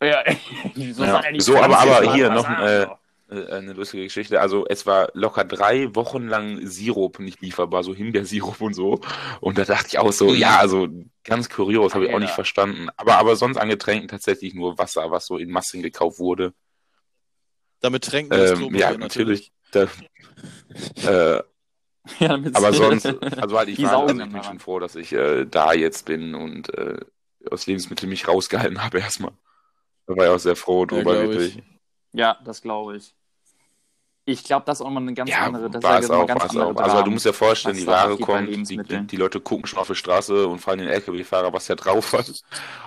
ja, 0.02 0.24
die 0.76 0.92
ja. 0.92 1.22
So, 1.38 1.58
aber, 1.58 1.80
aber 1.80 2.14
hier 2.14 2.30
was 2.30 2.44
noch 2.44 2.60
äh, 2.60 2.88
äh, 3.32 3.48
eine 3.54 3.74
lustige 3.74 4.04
Geschichte. 4.04 4.42
Also 4.42 4.66
es 4.68 4.86
war 4.86 5.10
locker 5.14 5.46
drei 5.46 5.96
Wochen 5.96 6.28
lang 6.28 6.68
Sirup 6.68 7.20
nicht 7.20 7.42
lieferbar, 7.42 7.84
so 7.84 7.96
Himbeersirup 7.96 8.60
und 8.60 8.74
so. 8.74 9.00
Und 9.40 9.58
da 9.58 9.64
dachte 9.64 9.88
ich 9.88 10.00
auch 10.00 10.12
so, 10.12 10.34
ja, 10.34 10.58
also 10.58 10.88
ganz 11.24 11.50
kurios, 11.50 11.96
habe 11.96 12.08
ich 12.08 12.14
auch 12.14 12.20
nicht 12.20 12.34
verstanden. 12.34 12.90
Aber, 12.98 13.18
aber 13.18 13.36
sonst 13.36 13.58
an 13.58 13.70
Getränken 13.70 14.10
tatsächlich 14.10 14.54
nur 14.54 14.78
Wasser, 14.78 15.10
was 15.12 15.26
so 15.26 15.38
in 15.38 15.50
Massen 15.50 15.82
gekauft 15.82 16.20
wurde. 16.20 16.54
damit 17.80 18.04
tränken 18.04 18.38
wir 18.38 18.44
das 18.44 18.52
Ähm, 18.52 18.58
Klopapier 18.58 18.80
ja, 18.80 18.98
natürlich. 18.98 19.52
Da, 19.72 19.88
äh, 21.06 21.42
Ja, 22.20 22.34
aber 22.34 22.74
sonst, 22.74 23.06
also 23.38 23.58
halt, 23.58 23.70
ich, 23.70 23.76
Die 23.78 23.84
war, 23.84 24.08
also 24.08 24.20
ich 24.20 24.30
bin 24.32 24.44
schon 24.44 24.60
froh, 24.60 24.80
dass 24.80 24.96
ich 24.96 25.14
äh, 25.14 25.46
da 25.46 25.74
jetzt 25.74 26.06
bin 26.06 26.36
und 26.36 26.74
äh, 26.78 26.98
aus 27.50 27.68
Lebensmitteln 27.68 28.10
mich 28.10 28.28
rausgehalten 28.28 28.84
habe 28.84 29.00
erstmal. 29.00 29.32
Da 30.08 30.16
war 30.16 30.26
ich 30.26 30.32
auch 30.32 30.40
sehr 30.40 30.56
froh 30.56 30.86
drüber, 30.86 31.14
glaub 31.14 31.32
wirklich. 31.32 31.58
ich. 31.58 31.64
Ja, 32.14 32.38
das 32.44 32.62
glaube 32.62 32.98
ich. 32.98 33.14
Ich 34.26 34.44
glaube, 34.44 34.66
das 34.66 34.80
ist 34.80 34.86
auch 34.86 34.90
mal 34.90 35.02
eine 35.02 35.14
ganz 35.14 35.30
Ja, 35.30 35.40
andere, 35.46 35.70
das 35.70 35.84
war 35.84 36.00
ist 36.00 36.06
es 36.06 36.10
ja 36.12 36.18
auch, 36.18 36.28
ganz 36.28 36.42
war 36.42 36.46
es 36.46 36.52
andere 36.52 36.76
auch. 36.76 36.82
Also 36.82 37.04
du 37.04 37.12
musst 37.12 37.26
dir 37.26 37.34
vorstellen, 37.34 37.76
die 37.76 37.88
Ware 37.88 38.18
kommt, 38.18 38.70
die, 38.70 39.08
die 39.08 39.16
Leute 39.18 39.40
gucken 39.40 39.66
schon 39.66 39.80
auf 39.80 39.88
die 39.88 39.96
Straße 39.96 40.48
und 40.48 40.60
fragen 40.60 40.80
den 40.80 40.90
LKW-Fahrer, 40.90 41.54
was 41.54 41.66
der 41.68 41.76
drauf 41.76 42.14
hat. 42.14 42.32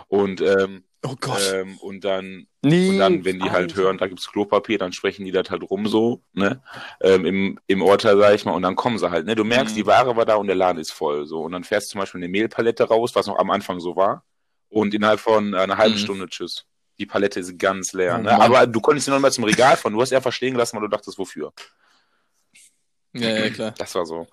Und, 0.08 0.40
ähm, 0.40 0.84
Oh 1.06 1.16
Gott. 1.20 1.52
ähm, 1.54 1.76
und 1.78 2.02
dann, 2.02 2.46
Nee, 2.62 2.88
und 2.88 2.98
dann, 2.98 3.24
wenn 3.26 3.38
die 3.38 3.50
halt 3.50 3.72
Alter. 3.72 3.82
hören, 3.82 3.98
da 3.98 4.06
gibt's 4.06 4.26
Klopapier, 4.32 4.78
dann 4.78 4.92
sprechen 4.92 5.26
die 5.26 5.32
das 5.32 5.50
halt 5.50 5.62
rum 5.70 5.86
so, 5.86 6.22
ne? 6.32 6.62
Ähm, 7.02 7.26
im, 7.26 7.60
Im 7.66 7.82
Urteil, 7.82 8.16
sag 8.18 8.34
ich 8.34 8.44
mal, 8.46 8.52
und 8.52 8.62
dann 8.62 8.74
kommen 8.74 8.96
sie 8.98 9.10
halt, 9.10 9.26
ne? 9.26 9.34
Du 9.34 9.44
merkst, 9.44 9.74
Mhm. 9.74 9.78
die 9.80 9.86
Ware 9.86 10.16
war 10.16 10.24
da 10.24 10.36
und 10.36 10.46
der 10.46 10.56
Laden 10.56 10.78
ist 10.78 10.92
voll. 10.92 11.26
So. 11.26 11.42
Und 11.42 11.52
dann 11.52 11.62
fährst 11.62 11.88
du 11.88 11.92
zum 11.92 12.00
Beispiel 12.00 12.20
eine 12.20 12.28
Mehlpalette 12.28 12.84
raus, 12.84 13.14
was 13.14 13.26
noch 13.26 13.38
am 13.38 13.50
Anfang 13.50 13.80
so 13.80 13.96
war. 13.96 14.24
Und 14.70 14.94
innerhalb 14.94 15.20
von 15.20 15.54
einer 15.54 15.76
halben 15.76 15.94
Mhm. 15.96 15.98
Stunde, 15.98 16.26
tschüss. 16.28 16.64
Die 16.98 17.06
Palette 17.06 17.38
ist 17.40 17.58
ganz 17.58 17.92
leer. 17.92 18.14
Oh 18.14 18.22
ne? 18.22 18.30
Mann. 18.32 18.40
Aber 18.40 18.66
du 18.66 18.80
konntest 18.80 19.04
sie 19.04 19.10
noch 19.10 19.20
mal 19.20 19.30
zum 19.32 19.44
Regal 19.44 19.76
fahren. 19.76 19.92
Du 19.92 20.00
hast 20.00 20.12
einfach 20.12 20.32
stehen 20.32 20.54
gelassen, 20.54 20.76
weil 20.76 20.82
du 20.88 20.88
dachtest, 20.96 21.18
wofür. 21.18 21.52
Ja, 23.12 23.28
ja, 23.28 23.50
klar. 23.50 23.74
Das 23.78 23.94
war 23.94 24.06
so. 24.06 24.26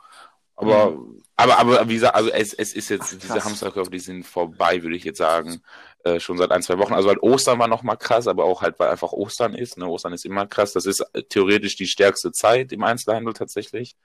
Aber, 0.55 0.95
aber, 1.35 1.57
aber 1.57 1.89
wie 1.89 1.95
gesagt, 1.95 2.13
also 2.15 2.29
es, 2.29 2.53
es 2.53 2.73
ist 2.73 2.89
jetzt, 2.89 3.11
diese 3.13 3.27
krass. 3.33 3.45
Hamsterkäufe, 3.45 3.89
die 3.89 3.99
sind 3.99 4.23
vorbei, 4.25 4.81
würde 4.83 4.95
ich 4.95 5.03
jetzt 5.03 5.17
sagen, 5.17 5.61
äh, 6.03 6.19
schon 6.19 6.37
seit 6.37 6.51
ein, 6.51 6.61
zwei 6.61 6.77
Wochen. 6.77 6.93
Also 6.93 7.09
halt 7.09 7.21
Ostern 7.21 7.59
war 7.59 7.67
noch 7.67 7.83
mal 7.83 7.95
krass, 7.95 8.27
aber 8.27 8.45
auch 8.45 8.61
halt, 8.61 8.79
weil 8.79 8.89
einfach 8.89 9.11
Ostern 9.11 9.53
ist. 9.53 9.77
Ne? 9.77 9.87
Ostern 9.87 10.13
ist 10.13 10.25
immer 10.25 10.47
krass. 10.47 10.73
Das 10.73 10.85
ist 10.85 11.01
äh, 11.13 11.23
theoretisch 11.23 11.75
die 11.75 11.87
stärkste 11.87 12.31
Zeit 12.31 12.71
im 12.71 12.83
Einzelhandel 12.83 13.33
tatsächlich. 13.33 13.95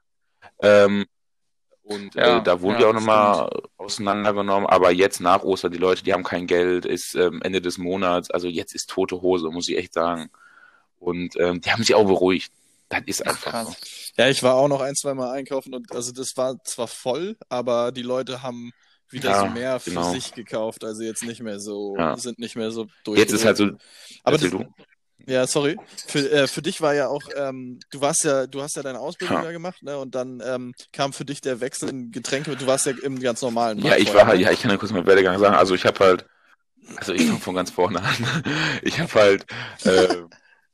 Ähm, 0.61 1.07
und 1.83 2.15
Ja, 2.17 2.39
äh, 2.39 2.43
da 2.43 2.61
wurden 2.61 2.75
ja, 2.75 2.79
die 2.79 2.85
auch 2.87 2.93
nochmal 2.93 3.51
auseinandergenommen. 3.77 4.69
Aber 4.69 4.91
jetzt 4.91 5.21
nach 5.21 5.43
Ostern, 5.43 5.73
die 5.73 5.79
Leute, 5.79 6.03
die 6.03 6.13
haben 6.13 6.25
kein 6.25 6.47
Geld, 6.47 6.85
ist 6.85 7.15
ähm, 7.15 7.41
Ende 7.43 7.61
des 7.61 7.79
Monats, 7.79 8.31
also 8.31 8.49
jetzt 8.49 8.75
ist 8.75 8.91
tote 8.91 9.23
Hose, 9.23 9.51
muss 9.51 9.69
ich 9.69 9.79
echt 9.79 9.95
sagen. 9.95 10.31
Und 10.99 11.37
ähm, 11.37 11.61
die 11.61 11.71
haben 11.71 11.85
sich 11.85 11.95
auch 11.95 12.07
beruhigt. 12.07 12.53
Das 12.89 13.03
ist 13.07 13.27
einfach 13.27 13.51
krass. 13.53 13.69
so. 13.69 13.75
Ja, 14.17 14.29
ich 14.29 14.43
war 14.43 14.55
auch 14.55 14.69
noch 14.69 14.81
ein, 14.81 14.95
zwei 14.95 15.15
Mal 15.15 15.31
einkaufen 15.31 15.75
und 15.75 15.93
also 15.93 16.13
das 16.13 16.37
war 16.37 16.63
zwar 16.65 16.89
voll, 16.89 17.37
aber 17.49 17.93
die 17.93 18.03
Leute 18.03 18.43
haben 18.43 18.73
wieder 19.11 19.31
Ja, 19.31 19.41
so 19.41 19.49
mehr 19.49 19.79
für 19.81 19.91
genau. 19.91 20.13
sich 20.13 20.35
gekauft, 20.35 20.85
also 20.85 21.03
jetzt 21.03 21.23
nicht 21.23 21.43
mehr 21.43 21.59
so, 21.61 21.97
Ja. 21.99 22.17
sind 22.17 22.39
nicht 22.39 22.57
mehr 22.57 22.71
so 22.71 22.87
durch. 23.05 23.19
Jetzt 23.19 23.33
ist 23.33 23.45
halt 23.45 23.57
so, 23.57 23.71
aber 24.25 24.39
das, 24.39 24.51
du. 24.51 24.65
ja, 25.27 25.47
sorry. 25.47 25.77
Für, 26.07 26.31
äh, 26.31 26.47
für 26.47 26.63
dich 26.63 26.81
war 26.81 26.95
ja 26.95 27.09
auch, 27.09 27.29
ähm, 27.37 27.79
du 27.91 28.01
warst 28.01 28.25
ja, 28.25 28.47
du 28.47 28.63
hast 28.63 28.77
ja 28.77 28.83
deine 28.83 29.01
Ausbildung 29.01 29.43
Ja. 29.43 29.53
gemacht, 29.53 29.83
ne? 29.83 29.99
Und 29.99 30.15
dann 30.15 30.43
ähm, 30.45 30.75
kam 30.93 31.13
für 31.13 31.25
dich 31.25 31.41
der 31.41 31.61
Wechsel 31.61 31.89
in 31.89 32.11
Getränke. 32.11 32.57
Du 32.57 32.67
warst 32.67 32.87
ja 32.87 32.93
im 33.03 33.21
ganz 33.21 33.43
normalen. 33.43 33.79
Ja, 33.79 33.97
ich 33.97 34.13
war 34.15 34.27
halt, 34.27 34.39
ne? 34.39 34.45
ja, 34.45 34.51
ich 34.53 34.61
kann 34.61 34.71
ja 34.71 34.77
kurz 34.77 34.93
meinen 34.93 35.07
Werdegang 35.07 35.39
sagen. 35.39 35.55
Also 35.55 35.75
ich 35.75 35.85
habe 35.85 35.99
halt, 36.05 36.27
also 36.97 37.13
ich 37.13 37.27
fange 37.27 37.41
von 37.41 37.55
ganz 37.55 37.71
vorne 37.71 38.01
an. 38.03 38.45
Ich 38.83 39.01
habe 39.01 39.13
halt, 39.15 39.47
äh, 39.85 40.17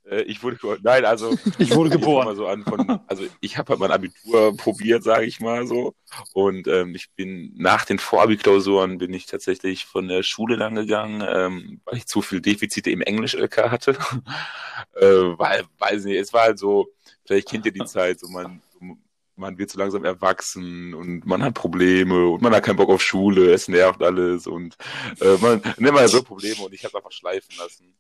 äh, 0.09 0.23
ich 0.23 0.43
wurde, 0.43 0.59
nein, 0.83 1.05
also 1.05 1.37
Ich 1.59 1.75
wurde 1.75 1.91
ich 1.91 2.01
geboren. 2.01 2.27
Mal 2.27 2.37
so 2.37 2.47
an 2.47 2.65
von, 2.65 3.01
also 3.07 3.25
ich 3.41 3.59
habe 3.59 3.71
halt 3.71 3.81
mein 3.81 3.91
Abitur 3.91 4.57
probiert, 4.57 5.03
sage 5.03 5.27
ich 5.27 5.41
mal 5.41 5.67
so. 5.67 5.95
Und 6.33 6.67
ähm, 6.69 6.95
ich 6.95 7.11
bin 7.13 7.53
nach 7.57 7.85
den 7.85 7.99
Vorabiklausuren 7.99 8.99
bin 8.99 9.13
ich 9.13 9.27
tatsächlich 9.27 9.87
von 9.87 10.09
der 10.09 10.23
Schule 10.23 10.57
dann 10.57 10.75
gegangen, 10.75 11.25
ähm, 11.27 11.81
weil 11.85 11.99
ich 11.99 12.07
zu 12.07 12.23
viel 12.23 12.41
Defizite 12.41 12.91
im 12.91 13.01
Englisch-LK 13.01 13.71
hatte. 13.71 13.93
äh, 14.95 15.07
weil, 15.07 15.65
weiß 15.79 16.05
nicht, 16.05 16.19
es 16.19 16.33
war 16.33 16.43
halt 16.43 16.59
so, 16.59 16.89
vielleicht 17.25 17.49
kennt 17.49 17.67
ihr 17.67 17.73
die 17.73 17.85
Zeit, 17.85 18.21
so 18.21 18.29
man, 18.29 18.61
man 19.37 19.59
wird 19.59 19.71
so 19.71 19.79
langsam 19.79 20.05
erwachsen 20.05 20.95
und 20.95 21.27
man 21.27 21.43
hat 21.43 21.55
Probleme 21.55 22.29
und 22.29 22.43
man 22.43 22.55
hat 22.55 22.65
keinen 22.65 22.77
Bock 22.77 22.91
auf 22.91 23.03
Schule, 23.03 23.53
es 23.53 23.69
nervt 23.69 24.03
alles 24.03 24.47
und 24.47 24.77
äh, 25.21 25.37
man 25.41 25.63
nimmt 25.79 25.95
mal 25.95 26.09
so 26.09 26.23
Probleme 26.23 26.63
und 26.63 26.75
ich 26.75 26.85
habe 26.85 26.99
einfach 26.99 27.13
schleifen 27.13 27.55
lassen. 27.59 27.95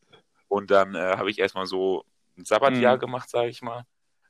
Und 0.53 0.71
dann 0.71 0.95
äh, 0.95 1.17
habe 1.17 1.31
ich 1.31 1.39
erstmal 1.39 1.67
so 1.67 2.05
ein 2.37 2.45
Sabbatjahr 2.45 2.97
Mhm. 2.97 3.01
gemacht, 3.01 3.31
sage 3.31 3.49
ich 3.49 3.63
mal. 3.63 3.85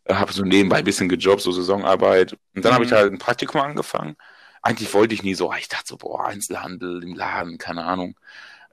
Äh, 0.04 0.14
habe 0.14 0.32
so 0.32 0.44
nebenbei 0.44 0.76
ein 0.78 0.84
bisschen 0.84 1.08
gejobbt, 1.08 1.42
so 1.42 1.50
Saisonarbeit. 1.50 2.34
Und 2.54 2.64
dann 2.64 2.74
habe 2.74 2.84
ich 2.84 2.92
Mhm. 2.92 2.94
halt 2.94 3.12
ein 3.12 3.18
Praktikum 3.18 3.60
angefangen. 3.60 4.14
Eigentlich 4.62 4.94
wollte 4.94 5.14
ich 5.14 5.24
nie 5.24 5.34
so, 5.34 5.52
ich 5.54 5.66
dachte 5.68 5.88
so, 5.88 5.96
boah, 5.96 6.26
Einzelhandel 6.26 7.02
im 7.02 7.14
Laden, 7.16 7.58
keine 7.58 7.84
Ahnung. 7.84 8.14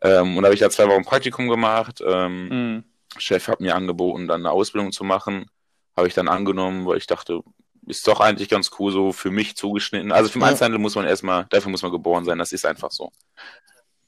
Ähm, 0.03 0.37
und 0.37 0.43
da 0.43 0.47
habe 0.47 0.53
ich 0.53 0.59
da 0.59 0.69
zwei 0.69 0.87
Wochen 0.87 1.03
Praktikum 1.03 1.47
gemacht. 1.49 2.03
Ähm, 2.05 2.49
Mhm. 2.49 2.83
Chef 3.17 3.47
hat 3.47 3.61
mir 3.61 3.75
angeboten, 3.75 4.27
dann 4.27 4.41
eine 4.41 4.51
Ausbildung 4.51 4.91
zu 4.91 5.03
machen. 5.03 5.47
Habe 5.97 6.07
ich 6.07 6.13
dann 6.13 6.27
angenommen, 6.27 6.85
weil 6.85 6.97
ich 6.99 7.07
dachte, 7.07 7.41
ist 7.87 8.07
doch 8.07 8.19
eigentlich 8.19 8.49
ganz 8.49 8.69
cool 8.77 8.91
so 8.91 9.11
für 9.11 9.31
mich 9.31 9.57
zugeschnitten. 9.57 10.11
Also 10.11 10.29
für 10.29 10.37
den 10.37 10.43
Ja. 10.43 10.49
Einzelhandel 10.49 10.79
muss 10.79 10.93
man 10.95 11.05
erstmal, 11.07 11.45
dafür 11.49 11.71
muss 11.71 11.81
man 11.81 11.91
geboren 11.91 12.25
sein, 12.25 12.37
das 12.37 12.51
ist 12.51 12.65
einfach 12.67 12.91
so. 12.91 13.11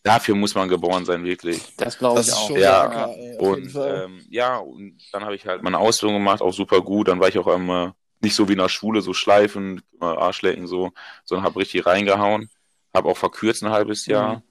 Dafür 0.04 0.36
muss 0.36 0.56
man 0.56 0.68
geboren 0.68 1.06
sein, 1.06 1.24
wirklich. 1.24 1.62
Das 1.78 1.98
glaube 2.00 2.22
ich 2.22 2.28
ist 2.28 2.34
auch. 2.34 2.48
schon 2.48 2.58
Ja, 2.58 3.10
jeden 3.10 3.38
Und 3.40 3.76
ähm, 3.76 4.26
ja, 4.30 4.58
und 4.58 4.98
dann 5.12 5.24
habe 5.24 5.36
ich 5.36 5.46
halt 5.46 5.62
meine 5.62 5.78
Ausbildung 5.78 6.16
gemacht, 6.18 6.42
auch 6.42 6.54
super 6.54 6.82
gut. 6.82 7.08
Dann 7.08 7.20
war 7.20 7.28
ich 7.30 7.38
auch 7.38 7.48
einmal 7.48 7.94
nicht 8.20 8.36
so 8.36 8.48
wie 8.48 8.54
in 8.54 8.58
der 8.60 8.70
Schule, 8.70 9.02
so 9.02 9.14
schleifen, 9.14 9.82
äh, 10.02 10.06
Arschlecken 10.06 10.66
so, 10.68 10.92
sondern 11.24 11.46
habe 11.46 11.60
richtig 11.60 11.86
reingehauen. 11.86 12.50
Habe 12.94 13.10
auch 13.10 13.18
verkürzt 13.18 13.64
ein 13.64 13.72
halbes 13.72 14.06
Jahr. 14.08 14.38
Mhm. 14.38 14.42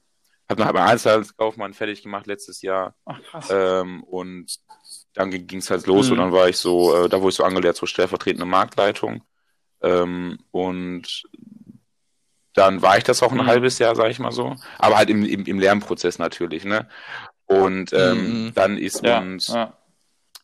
Habe 0.48 0.56
dann 0.58 0.66
halt 0.66 0.74
mein 0.76 0.88
Einzelhandelskaufmann 0.88 1.74
fertig 1.74 2.02
gemacht 2.02 2.26
letztes 2.26 2.62
Jahr. 2.62 2.94
Ach, 3.04 3.20
krass. 3.22 3.48
Ähm, 3.50 4.02
und 4.04 4.46
dann 5.14 5.30
ging 5.30 5.58
es 5.58 5.70
halt 5.70 5.86
los 5.86 6.06
Mhm. 6.06 6.12
und 6.12 6.18
dann 6.18 6.32
war 6.32 6.48
ich 6.48 6.56
so, 6.58 6.94
äh, 6.94 7.08
da 7.08 7.20
wurde 7.20 7.30
ich 7.30 7.36
so 7.36 7.44
angelehrt 7.44 7.76
zur 7.76 7.88
stellvertretenden 7.88 8.48
Marktleitung. 8.48 9.22
Ähm, 9.82 10.38
und 10.50 11.22
dann 12.54 12.82
war 12.82 12.98
ich 12.98 13.04
das 13.04 13.22
auch 13.22 13.32
ein 13.32 13.38
Mhm. 13.38 13.46
halbes 13.46 13.78
Jahr, 13.78 13.94
sag 13.94 14.10
ich 14.10 14.18
mal 14.18 14.32
so. 14.32 14.56
Aber 14.78 14.96
halt 14.96 15.10
im, 15.10 15.24
im, 15.24 15.44
im 15.44 15.58
Lernprozess 15.60 16.18
natürlich, 16.18 16.64
ne? 16.64 16.88
Und 17.46 17.92
ähm, 17.92 18.46
Mhm. 18.46 18.52
dann 18.54 18.78
ist 18.78 19.02
ja, 19.02 19.18
uns 19.20 19.48
ja. 19.48 19.76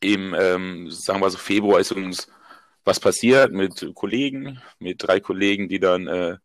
im, 0.00 0.34
ähm, 0.38 0.90
sagen 0.90 1.20
wir 1.20 1.30
so, 1.30 1.38
Februar 1.38 1.80
ist 1.80 1.92
uns 1.92 2.28
was 2.84 3.00
passiert 3.00 3.52
mit 3.52 3.92
Kollegen, 3.94 4.60
mit 4.78 5.02
drei 5.02 5.18
Kollegen, 5.20 5.68
die 5.68 5.80
dann 5.80 6.06
äh, 6.06 6.36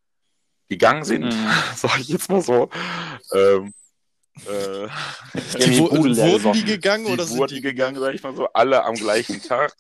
gegangen 0.70 1.04
sind, 1.04 1.26
Mhm. 1.26 1.48
sag 1.76 2.00
ich 2.00 2.08
jetzt 2.10 2.30
mal 2.30 2.42
so. 2.42 2.70
Ähm, 3.34 3.74
äh, 4.48 4.88
Die 5.60 5.70
Die, 5.70 5.80
wurden 5.80 6.54
die 6.54 6.66
gegangen 6.66 7.06
die 7.06 7.12
oder 7.12 7.26
sind 7.26 7.38
wurden 7.38 7.56
die 7.56 7.62
gegangen, 7.62 8.00
sag 8.00 8.14
ich 8.16 8.24
mal 8.24 8.36
so, 8.36 8.48
alle 8.54 8.84
am 8.84 8.96
gleichen 8.96 9.42
Tag. 9.42 9.74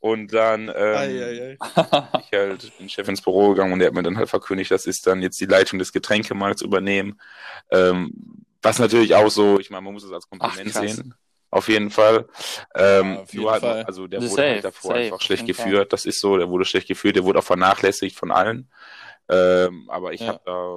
Und 0.00 0.32
dann 0.32 0.68
ähm, 0.68 0.74
Ei, 0.76 1.24
ei, 1.24 1.40
ei. 1.50 1.58
ich 2.20 2.32
halt 2.32 2.78
den 2.78 2.88
Chef 2.88 3.08
ins 3.08 3.22
Büro 3.22 3.50
gegangen 3.50 3.72
und 3.72 3.80
der 3.80 3.88
hat 3.88 3.94
mir 3.94 4.02
dann 4.02 4.16
halt 4.16 4.28
verkündigt, 4.28 4.70
das 4.70 4.86
ist 4.86 5.06
dann 5.06 5.22
jetzt 5.22 5.40
die 5.40 5.46
Leitung 5.46 5.78
des 5.78 5.92
Getränkemarkts 5.92 6.62
übernehmen. 6.62 7.20
Ähm, 7.70 8.12
was 8.62 8.78
natürlich 8.78 9.14
auch 9.14 9.28
so, 9.30 9.58
ich 9.58 9.70
meine, 9.70 9.82
man 9.82 9.94
muss 9.94 10.04
es 10.04 10.12
als 10.12 10.28
Kompliment 10.28 10.70
Ach, 10.74 10.80
sehen. 10.82 11.14
Auf 11.50 11.68
jeden 11.68 11.90
Fall. 11.90 12.26
Ähm, 12.74 13.14
Ja, 13.14 13.20
auf 13.22 13.32
jeden 13.32 13.48
halt, 13.48 13.62
Fall. 13.62 13.84
also 13.84 14.06
der 14.06 14.20
Das 14.20 14.30
wurde 14.30 14.42
safe, 14.42 14.54
halt 14.54 14.64
davor 14.64 14.90
safe, 14.94 15.04
einfach 15.04 15.20
schlecht 15.20 15.42
jeden 15.42 15.54
Fall. 15.54 15.64
geführt. 15.66 15.92
Das 15.92 16.04
ist 16.04 16.20
so, 16.20 16.36
der 16.36 16.48
wurde 16.50 16.64
schlecht 16.64 16.88
geführt, 16.88 17.16
der 17.16 17.24
wurde 17.24 17.38
auch 17.38 17.44
vernachlässigt 17.44 18.16
von 18.16 18.30
allen. 18.30 18.70
Ähm, 19.28 19.88
aber 19.90 20.12
ich 20.12 20.20
Ja. 20.20 20.28
habe 20.28 20.40
da, 20.44 20.74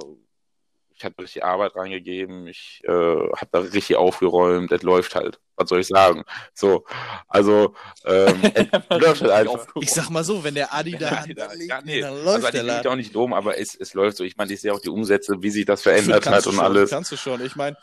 ich 1.02 1.04
habe 1.04 1.22
richtig 1.22 1.44
Arbeit 1.44 1.74
reingegeben, 1.74 2.46
ich 2.46 2.80
äh, 2.84 2.90
habe 2.90 3.48
da 3.50 3.58
richtig 3.58 3.96
aufgeräumt, 3.96 4.70
das 4.70 4.82
läuft 4.82 5.16
halt. 5.16 5.40
Was 5.56 5.68
soll 5.68 5.80
ich 5.80 5.88
sagen? 5.88 6.22
So, 6.54 6.84
also 7.26 7.74
ähm, 8.06 8.40
es 8.54 9.00
läuft 9.00 9.22
halt 9.22 9.30
einfach. 9.32 9.66
Ich 9.80 9.90
sag 9.92 10.10
mal 10.10 10.22
so, 10.22 10.44
wenn 10.44 10.54
der 10.54 10.72
Adi 10.72 10.92
da 10.92 11.10
Hand 11.22 11.36
ja, 11.36 11.46
anlegt, 11.48 11.70
ja, 11.70 11.80
nee. 11.84 12.00
dann 12.00 12.12
Also 12.12 12.24
läuft 12.24 12.48
die 12.48 12.52
der 12.52 12.62
Laden. 12.62 12.92
auch 12.92 12.96
nicht 12.96 13.14
dumm, 13.14 13.32
aber 13.32 13.58
es, 13.58 13.74
es 13.74 13.94
läuft 13.94 14.16
so. 14.16 14.22
Ich 14.24 14.36
meine, 14.36 14.52
ich 14.52 14.60
sehe 14.60 14.72
auch 14.72 14.80
die 14.80 14.90
Umsätze, 14.90 15.34
wie 15.40 15.50
sich 15.50 15.64
das 15.66 15.82
verändert 15.82 16.24
hat 16.26 16.44
du 16.44 16.50
und 16.50 16.54
schon, 16.56 16.64
alles. 16.64 16.90
Kannst 16.90 17.10
du 17.10 17.16
schon. 17.16 17.44
Ich 17.44 17.56
meine, 17.56 17.76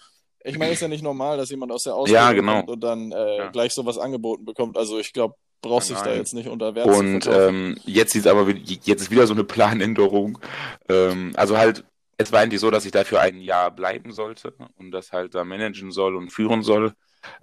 ich 0.45 0.57
meine, 0.57 0.71
ist 0.71 0.81
ja 0.81 0.87
nicht 0.87 1.03
normal, 1.03 1.37
dass 1.37 1.49
jemand 1.49 1.73
aus 1.73 1.83
der 1.83 1.95
Ausbildung 1.95 2.23
Ja, 2.23 2.31
genau. 2.31 2.55
kommt 2.59 2.69
und 2.69 2.79
dann 2.81 3.11
äh, 3.11 3.37
Ja. 3.37 3.49
gleich 3.49 3.73
sowas 3.73 3.97
angeboten 3.97 4.45
bekommt. 4.45 4.77
Also 4.77 4.97
ich 4.97 5.11
glaube, 5.11 5.35
brauchst 5.61 5.89
dich 5.89 5.97
da 5.97 6.13
jetzt 6.13 6.33
nicht 6.33 6.47
unter 6.47 6.73
Wert 6.73 6.87
Und 6.87 7.27
ähm, 7.27 7.77
jetzt 7.85 8.15
ist 8.15 8.25
aber 8.27 8.47
wieder- 8.47 8.61
jetzt 8.85 9.01
ist 9.01 9.11
wieder 9.11 9.27
so 9.27 9.33
eine 9.33 9.43
Planänderung. 9.43 10.39
Ähm, 10.87 11.33
also 11.35 11.57
halt, 11.57 11.83
es 12.19 12.31
war 12.33 12.41
eigentlich 12.41 12.59
so, 12.59 12.69
dass 12.69 12.85
ich 12.85 12.91
dafür 12.91 13.21
ein 13.21 13.39
Jahr 13.39 13.71
bleiben 13.71 14.11
sollte 14.11 14.53
und 14.75 14.91
das 14.91 15.13
halt 15.13 15.33
da 15.35 15.45
managen 15.45 15.91
soll 15.91 16.15
und 16.17 16.31
führen 16.31 16.61
soll. 16.63 16.93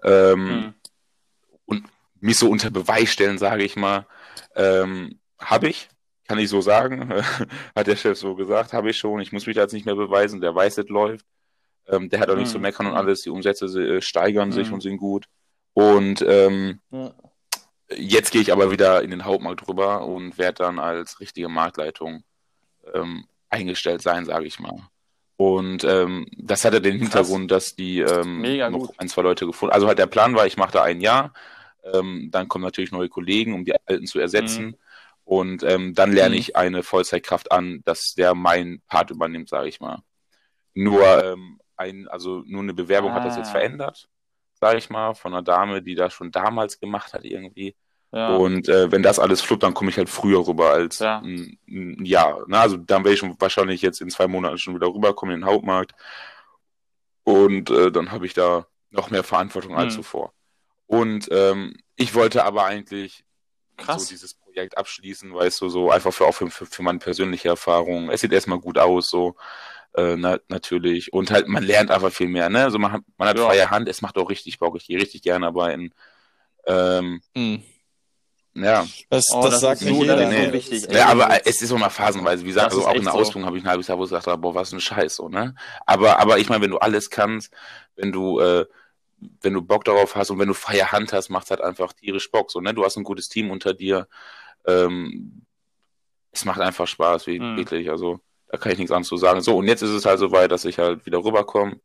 Ähm, 0.04 0.74
Hm. 1.68 1.84
mich 2.20 2.38
so 2.38 2.50
unter 2.50 2.70
Beweis 2.70 3.10
stellen, 3.10 3.38
sage 3.38 3.64
ich 3.64 3.76
mal. 3.76 4.06
Ähm, 4.54 5.18
habe 5.38 5.68
ich, 5.68 5.88
kann 6.28 6.38
ich 6.38 6.48
so 6.50 6.60
sagen. 6.60 7.08
Hat 7.74 7.86
der 7.86 7.96
Chef 7.96 8.18
so 8.18 8.34
gesagt, 8.34 8.72
habe 8.74 8.90
ich 8.90 8.98
schon. 8.98 9.20
Ich 9.20 9.32
muss 9.32 9.46
mich 9.46 9.56
da 9.56 9.62
jetzt 9.62 9.72
nicht 9.72 9.86
mehr 9.86 9.96
beweisen. 9.96 10.40
Der 10.42 10.54
weiß, 10.54 10.76
es 10.78 10.88
läuft. 10.88 11.24
Ähm, 11.88 12.10
der 12.10 12.20
hat 12.20 12.28
auch 12.30 12.36
nichts 12.36 12.52
zu 12.52 12.58
Mhm. 12.58 12.62
meckern 12.62 12.86
und 12.86 12.94
alles. 12.94 13.22
Die 13.22 13.30
Umsätze 13.30 13.66
äh, 13.66 14.00
steigern 14.02 14.52
sich 14.52 14.68
Mhm. 14.68 14.74
und 14.74 14.80
sind 14.82 14.96
gut. 14.98 15.26
Und 15.72 16.22
ähm, 16.26 16.80
Ja. 16.90 17.14
jetzt 17.90 18.30
gehe 18.30 18.42
ich 18.42 18.52
aber 18.52 18.70
wieder 18.70 19.02
in 19.02 19.10
den 19.10 19.24
Hauptmarkt 19.24 19.66
rüber 19.68 20.04
und 20.06 20.36
werde 20.36 20.64
dann 20.64 20.78
als 20.78 21.20
richtige 21.20 21.48
Marktleitung 21.48 22.24
ähm, 22.92 23.26
eingestellt 23.50 24.02
sein, 24.02 24.24
sage 24.24 24.46
ich 24.46 24.60
mal. 24.60 24.88
Und 25.36 25.84
ähm, 25.84 26.26
das 26.38 26.64
hatte 26.64 26.80
den 26.80 26.98
Hintergrund, 26.98 27.50
dass 27.50 27.74
die 27.76 28.00
ähm, 28.00 28.40
Mega 28.40 28.70
noch 28.70 28.80
gut. 28.80 28.98
ein, 28.98 29.08
zwei 29.08 29.22
Leute 29.22 29.46
gefunden 29.46 29.74
Also 29.74 29.86
halt 29.86 29.98
der 29.98 30.06
Plan 30.06 30.34
war, 30.34 30.46
ich 30.46 30.56
mache 30.56 30.72
da 30.72 30.82
ein 30.82 31.00
Jahr, 31.00 31.34
ähm, 31.84 32.30
dann 32.32 32.48
kommen 32.48 32.64
natürlich 32.64 32.90
neue 32.92 33.08
Kollegen, 33.08 33.52
um 33.54 33.64
die 33.64 33.74
alten 33.86 34.06
zu 34.06 34.18
ersetzen. 34.18 34.76
Und 35.24 35.62
ähm, 35.64 35.94
dann 35.94 36.12
lerne 36.12 36.36
Mhm. 36.36 36.40
ich 36.40 36.56
eine 36.56 36.82
Vollzeitkraft 36.82 37.50
an, 37.52 37.82
dass 37.84 38.14
der 38.14 38.34
meinen 38.34 38.80
Part 38.82 39.10
übernimmt, 39.10 39.48
sage 39.48 39.68
ich 39.68 39.80
mal. 39.80 39.98
Nur 40.74 41.24
ähm, 41.24 41.60
ein, 41.76 42.08
also 42.08 42.42
nur 42.46 42.62
eine 42.62 42.74
Bewerbung 42.74 43.14
hat 43.14 43.24
das 43.24 43.36
jetzt 43.36 43.48
Ah. 43.48 43.52
verändert, 43.52 44.08
sage 44.54 44.78
ich 44.78 44.90
mal, 44.90 45.14
von 45.14 45.32
einer 45.34 45.42
Dame, 45.42 45.82
die 45.82 45.94
das 45.94 46.14
schon 46.14 46.30
damals 46.30 46.80
gemacht 46.80 47.12
hat 47.12 47.24
irgendwie. 47.24 47.76
Ja. 48.12 48.36
Und 48.36 48.68
äh, 48.68 48.90
wenn 48.92 49.02
das 49.02 49.18
alles 49.18 49.42
fluppt, 49.42 49.62
dann 49.62 49.74
komme 49.74 49.90
ich 49.90 49.98
halt 49.98 50.08
früher 50.08 50.46
rüber 50.46 50.70
als 50.70 51.00
Ja. 51.00 51.18
ein, 51.18 51.58
ein 51.68 52.04
Jahr. 52.04 52.48
Ne? 52.48 52.58
Also 52.58 52.76
dann 52.76 53.04
werde 53.04 53.14
ich 53.14 53.18
schon 53.20 53.34
wahrscheinlich 53.40 53.82
jetzt 53.82 54.00
in 54.00 54.10
zwei 54.10 54.26
Monaten 54.26 54.58
schon 54.58 54.74
wieder 54.74 54.86
rüberkommen 54.86 55.34
in 55.34 55.40
den 55.42 55.46
Hauptmarkt. 55.48 55.92
Und 57.24 57.70
äh, 57.70 57.90
dann 57.90 58.12
habe 58.12 58.26
ich 58.26 58.34
da 58.34 58.66
noch 58.90 59.10
mehr 59.10 59.24
Verantwortung 59.24 59.76
als 59.76 59.94
Hm. 59.94 60.02
zuvor. 60.02 60.32
Und 60.86 61.28
ähm, 61.32 61.74
ich 61.96 62.14
wollte 62.14 62.44
aber 62.44 62.64
eigentlich 62.64 63.24
Krass. 63.76 64.02
so 64.04 64.08
dieses 64.08 64.34
Projekt 64.34 64.78
abschließen, 64.78 65.34
weißt 65.34 65.60
du, 65.60 65.68
so 65.68 65.90
einfach 65.90 66.12
für, 66.12 66.26
auch 66.26 66.32
für, 66.34 66.48
für, 66.48 66.66
für 66.66 66.82
meine 66.82 67.00
persönliche 67.00 67.48
Erfahrung. 67.48 68.08
Es 68.10 68.20
sieht 68.20 68.32
erstmal 68.32 68.60
gut 68.60 68.78
aus, 68.78 69.10
so 69.10 69.34
äh, 69.94 70.14
na, 70.16 70.38
natürlich. 70.48 71.12
Und 71.12 71.30
halt, 71.30 71.48
man 71.48 71.64
lernt 71.64 71.90
einfach 71.90 72.12
viel 72.12 72.28
mehr, 72.28 72.48
ne? 72.48 72.64
Also 72.64 72.78
man 72.78 72.92
hat, 72.92 73.02
man 73.16 73.28
hat 73.28 73.38
Ja. 73.38 73.46
freie 73.46 73.70
Hand, 73.70 73.88
es 73.88 74.02
macht 74.02 74.16
auch 74.16 74.30
richtig 74.30 74.58
Bock, 74.58 74.76
ich 74.76 74.86
gehe 74.86 74.98
richtig 75.00 75.22
gerne 75.22 75.46
arbeiten. 75.48 75.90
Ähm, 76.66 77.20
Hm. 77.36 77.62
Ja. 78.56 78.86
Das, 79.10 79.26
Oh, 79.32 79.42
das, 79.42 79.50
das 79.52 79.60
sagt 79.60 79.80
so- 79.80 79.86
jeder. 80.02 80.16
ne? 80.16 80.46
so 80.46 80.52
wichtig. 80.52 80.86
Ja, 80.90 81.06
aber 81.08 81.46
es 81.46 81.62
ist 81.62 81.72
auch 81.72 81.78
mal 81.78 81.90
phasenweise, 81.90 82.42
wie 82.44 82.48
gesagt, 82.48 82.66
Das 82.66 82.74
also 82.74 82.80
ist 82.82 82.86
auch 82.90 82.94
in 82.94 83.04
der 83.04 83.12
so. 83.12 83.18
Ausbildung 83.18 83.46
habe 83.46 83.58
ich 83.58 83.64
ein 83.64 83.68
halbes 83.70 83.86
Jahr, 83.88 83.98
wo 83.98 84.04
ich 84.04 84.10
gesagt 84.10 84.26
habe, 84.26 84.40
boah, 84.40 84.54
was 84.54 84.72
ein 84.72 84.80
Scheiß, 84.80 85.16
so, 85.16 85.28
ne? 85.28 85.54
Aber, 85.86 86.18
aber 86.18 86.38
ich 86.38 86.48
meine, 86.48 86.62
wenn 86.62 86.70
du 86.70 86.78
alles 86.78 87.10
kannst, 87.10 87.52
wenn 87.96 88.12
du, 88.12 88.40
äh, 88.40 88.66
wenn 89.40 89.52
du 89.54 89.62
Bock 89.62 89.84
darauf 89.84 90.14
hast 90.16 90.30
und 90.30 90.38
wenn 90.38 90.48
du 90.48 90.54
freie 90.54 90.92
Hand 90.92 91.12
hast, 91.12 91.28
macht 91.30 91.44
es 91.44 91.50
halt 91.50 91.60
einfach 91.62 91.92
tierisch 91.92 92.30
Bock, 92.30 92.50
so, 92.50 92.60
ne? 92.60 92.74
Du 92.74 92.84
hast 92.84 92.96
ein 92.96 93.04
gutes 93.04 93.28
Team 93.28 93.50
unter 93.50 93.72
dir, 93.74 94.08
ähm, 94.66 95.42
es 96.32 96.44
macht 96.44 96.60
einfach 96.60 96.86
Spaß, 96.86 97.26
wie, 97.26 97.38
Mhm. 97.38 97.56
wirklich, 97.56 97.88
also, 97.90 98.20
da 98.48 98.58
kann 98.58 98.72
ich 98.72 98.78
nichts 98.78 98.92
anderes 98.92 99.08
zu 99.08 99.16
sagen. 99.16 99.40
So, 99.40 99.56
und 99.56 99.66
jetzt 99.66 99.82
ist 99.82 99.90
es 99.90 100.04
halt 100.04 100.18
so 100.18 100.30
weit, 100.32 100.50
dass 100.52 100.64
ich 100.64 100.78
halt 100.78 101.06
wieder 101.06 101.24
rüberkomme, 101.24 101.80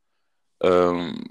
ähm, 0.62 1.24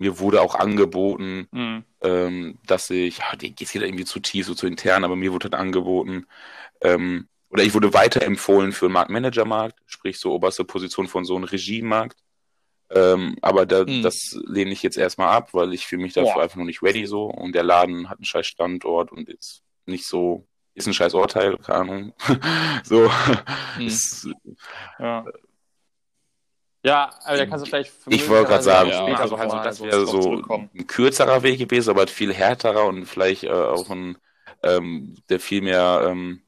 mir 0.00 0.18
wurde 0.18 0.42
auch 0.42 0.56
angeboten, 0.56 1.48
Hm. 1.52 1.84
ähm, 2.02 2.58
dass 2.66 2.90
ich, 2.90 3.18
ja, 3.18 3.36
die 3.36 3.54
geht 3.54 3.68
hier 3.70 3.82
irgendwie 3.82 4.06
zu 4.06 4.20
tief, 4.20 4.46
so 4.46 4.54
zu 4.54 4.66
intern, 4.66 5.04
aber 5.04 5.16
mir 5.16 5.32
wurde 5.32 5.44
halt 5.44 5.54
angeboten, 5.54 6.26
ähm, 6.82 7.28
oder 7.50 7.62
ich 7.64 7.74
wurde 7.74 7.94
weiterempfohlen 7.94 8.72
für 8.72 8.86
einen 8.86 8.94
Marktmanagermarkt, 8.94 9.78
sprich 9.86 10.18
so 10.20 10.32
oberste 10.32 10.64
Position 10.64 11.08
von 11.08 11.24
so 11.24 11.36
einem 11.36 11.44
Regiemarkt. 11.44 12.18
Ähm, 12.90 13.36
aber 13.42 13.66
da, 13.66 13.80
Hm. 13.86 14.02
das 14.02 14.36
lehne 14.46 14.72
ich 14.72 14.82
jetzt 14.82 14.98
erstmal 14.98 15.28
ab, 15.28 15.54
weil 15.54 15.72
ich 15.74 15.86
fühle 15.86 16.02
mich 16.02 16.14
dafür 16.14 16.34
Boah. 16.34 16.42
einfach 16.42 16.56
noch 16.56 16.64
nicht 16.64 16.82
ready 16.82 17.06
so 17.06 17.26
und 17.26 17.54
der 17.54 17.62
Laden 17.62 18.08
hat 18.10 18.18
einen 18.18 18.24
scheiß 18.24 18.46
Standort 18.46 19.12
und 19.12 19.28
ist 19.28 19.62
nicht 19.86 20.06
so, 20.06 20.46
ist 20.74 20.88
ein 20.88 20.94
scheiß 20.94 21.14
Urteil, 21.14 21.56
keine 21.58 21.78
Ahnung. 21.80 22.14
so, 22.84 23.10
Hm. 23.76 23.86
ist, 23.86 24.28
Ja. 24.98 25.24
Ja, 26.82 27.10
aber 27.24 27.36
da 27.36 27.46
kannst 27.46 27.66
du 27.66 27.70
vielleicht. 27.70 27.92
Ich 28.08 28.28
wollte 28.28 28.48
gerade 28.48 28.62
sagen, 28.62 28.90
Ja, 28.90 29.04
also, 29.04 29.36
also 29.36 29.56
mal 29.56 29.64
das 29.64 29.78
so 29.78 29.84
wäre 29.84 30.06
so 30.06 30.42
ein 30.48 30.86
kürzerer 30.86 31.42
Weg 31.42 31.58
gewesen, 31.58 31.90
aber 31.90 32.06
viel 32.06 32.32
härterer 32.32 32.86
und 32.86 33.04
vielleicht 33.06 33.44
äh, 33.44 33.50
auch 33.50 33.90
ein, 33.90 34.16
ähm, 34.62 35.16
der 35.28 35.40
viel 35.40 35.60
mehr 35.62 36.06
ähm, 36.08 36.42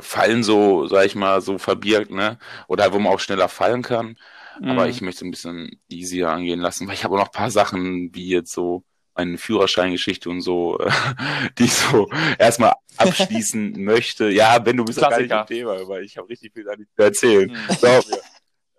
Fallen 0.00 0.44
so, 0.44 0.86
sag 0.86 1.06
ich 1.06 1.16
mal, 1.16 1.40
so 1.40 1.58
verbirgt, 1.58 2.10
ne? 2.12 2.38
Oder 2.68 2.84
halt, 2.84 2.92
wo 2.94 2.98
man 3.00 3.12
auch 3.12 3.18
schneller 3.20 3.48
fallen 3.48 3.82
kann. 3.82 4.16
Aber 4.62 4.84
Mhm. 4.84 4.90
ich 4.90 5.00
möchte 5.00 5.24
ein 5.26 5.30
bisschen 5.30 5.80
easier 5.88 6.28
angehen 6.30 6.60
lassen, 6.60 6.86
weil 6.86 6.94
ich 6.94 7.02
habe 7.04 7.14
auch 7.14 7.18
noch 7.18 7.28
ein 7.28 7.32
paar 7.32 7.50
Sachen, 7.50 8.14
wie 8.14 8.28
jetzt 8.28 8.52
so 8.52 8.84
meine 9.16 9.38
Führerscheingeschichte 9.38 10.30
und 10.30 10.42
so, 10.42 10.78
äh, 10.78 10.90
die 11.58 11.64
ich 11.64 11.72
so 11.74 12.08
erstmal 12.38 12.74
abschließen 12.98 13.72
möchte. 13.82 14.28
Ja, 14.30 14.64
wenn 14.64 14.76
du 14.76 14.84
bist 14.84 15.00
ja 15.00 15.08
gar 15.08 15.20
nicht 15.20 15.32
im 15.32 15.46
Klassiker. 15.46 15.46
Thema, 15.46 15.88
weil 15.88 16.04
ich 16.04 16.16
habe 16.16 16.28
richtig 16.28 16.52
viel 16.52 16.64
da 16.64 16.76
nicht 16.76 16.90
zu 16.94 17.02
erzählen. 17.02 17.50
Mhm. 17.50 17.76
Mir. 17.82 18.02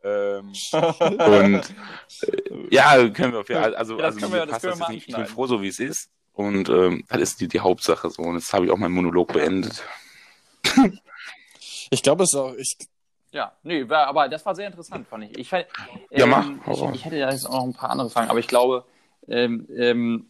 Ähm, 0.04 0.54
und 0.74 1.76
äh, 2.22 2.68
ja, 2.72 3.08
können 3.10 3.34
wir 3.34 3.40
auf 3.42 3.50
jeden 3.50 3.62
Fall. 3.62 3.76
Also, 3.76 3.98
Ja, 3.98 4.06
das 4.08 4.16
also 4.16 4.20
können 4.20 4.34
wir- 4.34 4.40
das 4.46 4.50
passt 4.52 4.62
können 4.66 4.80
das 4.80 4.88
wir 4.90 4.94
nicht. 4.96 5.08
Ich 5.10 5.16
bin 5.16 5.26
froh, 5.28 5.48
so 5.48 5.62
wie 5.62 5.68
es 5.68 5.80
ist. 5.80 6.10
Und 6.34 6.70
ähm, 6.70 7.04
das 7.10 7.22
ist 7.22 7.42
die, 7.42 7.48
die 7.48 7.60
Hauptsache 7.60 8.10
so. 8.10 8.22
Und 8.24 8.36
jetzt 8.36 8.52
habe 8.54 8.66
ich 8.66 8.72
auch 8.72 8.78
meinen 8.78 8.94
Monolog 8.94 9.34
beendet. 9.34 9.84
Ich 11.94 12.02
glaube, 12.04 12.24
es 12.24 12.34
ist 12.34 12.40
auch. 12.40 12.54
Ich, 12.56 12.78
Ja, 13.32 13.52
nee, 13.64 13.88
war, 13.88 14.08
aber 14.08 14.28
das 14.30 14.46
war 14.46 14.56
sehr 14.56 14.68
interessant, 14.68 15.08
fand 15.08 15.26
ich. 15.26 15.38
Ich, 15.38 15.50
fand, 15.50 15.66
Ja, 16.10 16.26
mach, 16.26 16.48
ähm, 16.48 16.62
ich, 16.72 16.82
ich 16.96 17.06
hätte 17.06 17.20
da 17.20 17.30
jetzt 17.32 17.46
auch 17.46 17.54
noch 17.54 17.64
ein 17.66 17.74
paar 17.74 17.90
andere 17.90 18.10
Fragen, 18.10 18.30
aber 18.30 18.40
ich 18.40 18.48
glaube, 18.48 18.86
ähm, 19.28 19.68
ähm, 19.76 20.26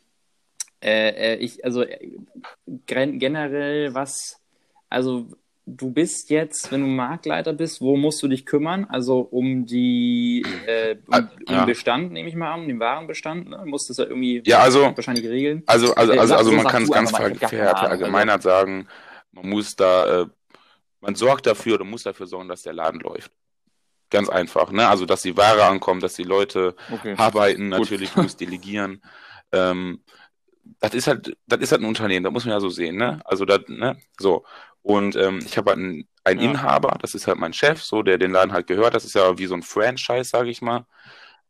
äh, 0.83 1.33
äh, 1.33 1.35
ich, 1.35 1.63
also 1.63 1.83
äh, 1.83 2.17
gen 2.87 3.19
generell, 3.19 3.93
was, 3.93 4.39
also 4.89 5.27
du 5.65 5.91
bist 5.91 6.29
jetzt, 6.29 6.71
wenn 6.71 6.81
du 6.81 6.87
Marktleiter 6.87 7.53
bist, 7.53 7.81
wo 7.81 7.95
musst 7.95 8.21
du 8.23 8.27
dich 8.27 8.45
kümmern? 8.45 8.85
Also 8.89 9.19
um 9.19 9.65
die, 9.65 10.43
äh, 10.65 10.95
um, 11.07 11.13
Ah, 11.13 11.17
um 11.19 11.53
ja. 11.53 11.59
den 11.61 11.65
Bestand, 11.67 12.11
nehme 12.11 12.27
ich 12.29 12.35
mal 12.35 12.51
an, 12.53 12.61
um 12.61 12.67
den 12.67 12.79
Warenbestand, 12.79 13.49
ne? 13.49 13.61
Musst 13.65 13.89
das 13.89 13.97
ja 13.97 14.05
irgendwie 14.05 14.41
Ja, 14.45 14.59
also- 14.59 14.81
wahrscheinlich 14.95 15.25
regeln. 15.27 15.63
Also, 15.67 15.93
also, 15.93 16.13
Äh, 16.13 16.17
also, 16.19 16.35
also 16.35 16.49
so 16.49 16.55
man 16.55 16.67
kann 16.67 16.83
es 16.83 16.89
ganz 16.91 17.11
keine 17.13 17.35
verallgemeinert 17.75 18.41
sagen, 18.41 18.87
man 19.31 19.47
muss 19.49 19.75
da, 19.75 20.21
äh, 20.23 20.25
man 20.99 21.15
sorgt 21.15 21.45
dafür 21.47 21.75
oder 21.75 21.85
muss 21.85 22.03
dafür 22.03 22.27
sorgen, 22.27 22.49
dass 22.49 22.63
der 22.63 22.73
Laden 22.73 22.99
läuft. 22.99 23.31
Ganz 24.09 24.27
einfach, 24.29 24.71
ne? 24.71 24.87
Also, 24.89 25.05
dass 25.05 25.21
die 25.21 25.37
Ware 25.37 25.63
ankommt, 25.63 26.03
dass 26.03 26.15
die 26.15 26.23
Leute 26.23 26.75
Okay. 26.91 27.15
arbeiten, 27.17 27.69
natürlich, 27.69 28.11
du 28.11 28.23
musst 28.23 28.39
delegieren. 28.41 29.01
Ähm, 29.53 30.01
das 30.79 30.93
ist 30.93 31.07
halt, 31.07 31.35
das 31.45 31.59
ist 31.59 31.73
halt 31.73 31.81
ein 31.81 31.87
Unternehmen, 31.89 32.23
das 32.23 32.31
muss 32.31 32.45
man 32.45 32.53
ja 32.53 32.61
so 32.61 32.69
sehen, 32.69 32.95
ne? 32.95 33.19
Also 33.25 33.43
das, 33.43 33.59
ne? 33.67 33.97
So. 34.17 34.45
Und 34.83 35.15
ähm, 35.15 35.39
ich 35.45 35.57
habe 35.57 35.71
halt 35.71 35.79
einen, 35.79 36.07
einen 36.23 36.39
Ja. 36.39 36.45
Inhaber, 36.51 36.97
das 37.01 37.15
ist 37.15 37.27
halt 37.27 37.37
mein 37.39 37.53
Chef, 37.53 37.83
so, 37.83 38.03
der 38.03 38.17
den 38.17 38.31
Laden 38.31 38.53
halt 38.53 38.67
gehört. 38.67 38.93
Das 38.95 39.05
ist 39.05 39.15
ja 39.15 39.37
wie 39.37 39.45
so 39.47 39.55
ein 39.55 39.63
Franchise, 39.63 40.25
sage 40.25 40.49
ich 40.49 40.61
mal. 40.61 40.85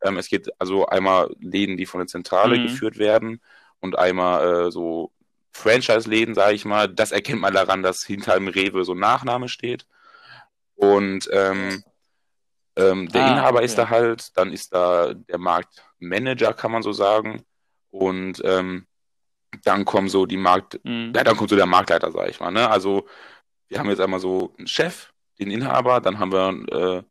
Ähm, 0.02 0.16
es 0.18 0.28
geht 0.28 0.48
also 0.60 0.86
einmal 0.86 1.34
Läden, 1.40 1.76
die 1.76 1.86
von 1.86 2.00
der 2.00 2.08
Zentrale 2.08 2.58
Mhm. 2.58 2.62
geführt 2.62 2.98
werden 2.98 3.40
und 3.80 3.98
einmal 3.98 4.66
äh, 4.68 4.70
so 4.70 5.12
Franchise-Läden, 5.52 6.34
sage 6.34 6.54
ich 6.54 6.64
mal. 6.64 6.88
Das 6.88 7.12
erkennt 7.12 7.40
man 7.40 7.54
daran, 7.54 7.82
dass 7.82 8.04
hinter 8.04 8.34
dem 8.34 8.48
Rewe 8.48 8.84
so 8.84 8.92
ein 8.94 8.98
Nachname 9.00 9.48
steht. 9.48 9.86
Und 10.74 11.28
ähm, 11.32 11.84
ähm, 12.76 13.08
der 13.08 13.22
Ah, 13.22 13.26
Inhaber 13.26 13.56
okay. 13.58 13.64
ist 13.66 13.78
da 13.78 13.88
halt, 13.90 14.36
dann 14.36 14.52
ist 14.52 14.72
da 14.74 15.14
der 15.14 15.38
Marktmanager, 15.38 16.54
kann 16.54 16.72
man 16.72 16.82
so 16.82 16.92
sagen. 16.92 17.44
Und 17.90 18.40
ähm, 18.44 18.86
dann 19.64 19.84
kommen 19.84 20.08
so 20.08 20.26
die 20.26 20.36
Markt, 20.36 20.80
Mhm. 20.84 21.12
ja, 21.14 21.24
dann 21.24 21.36
kommt 21.36 21.50
so 21.50 21.56
der 21.56 21.66
Marktleiter, 21.66 22.10
sag 22.10 22.28
ich 22.28 22.40
mal. 22.40 22.50
Ne? 22.50 22.68
Also 22.68 23.06
wir 23.68 23.78
haben 23.78 23.88
jetzt 23.90 24.00
einmal 24.00 24.20
so 24.20 24.54
einen 24.58 24.66
Chef, 24.66 25.12
den 25.38 25.50
Inhaber, 25.50 26.00
dann 26.00 26.18
haben 26.18 26.32
wir 26.32 26.48
äh, 26.70 27.02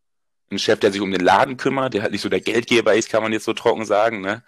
einen 0.50 0.60
Chef, 0.60 0.80
der 0.80 0.92
sich 0.92 1.02
um 1.02 1.12
den 1.12 1.22
Laden 1.22 1.58
kümmert, 1.58 1.94
der 1.94 2.02
halt 2.04 2.12
nicht 2.12 2.22
so 2.22 2.30
der 2.30 2.42
Geldgeber 2.42 2.94
ist, 2.94 3.10
kann 3.10 3.24
man 3.24 3.32
jetzt 3.32 3.46
so 3.46 3.54
trocken 3.54 3.86
sagen. 3.86 4.22
Ne? 4.22 4.44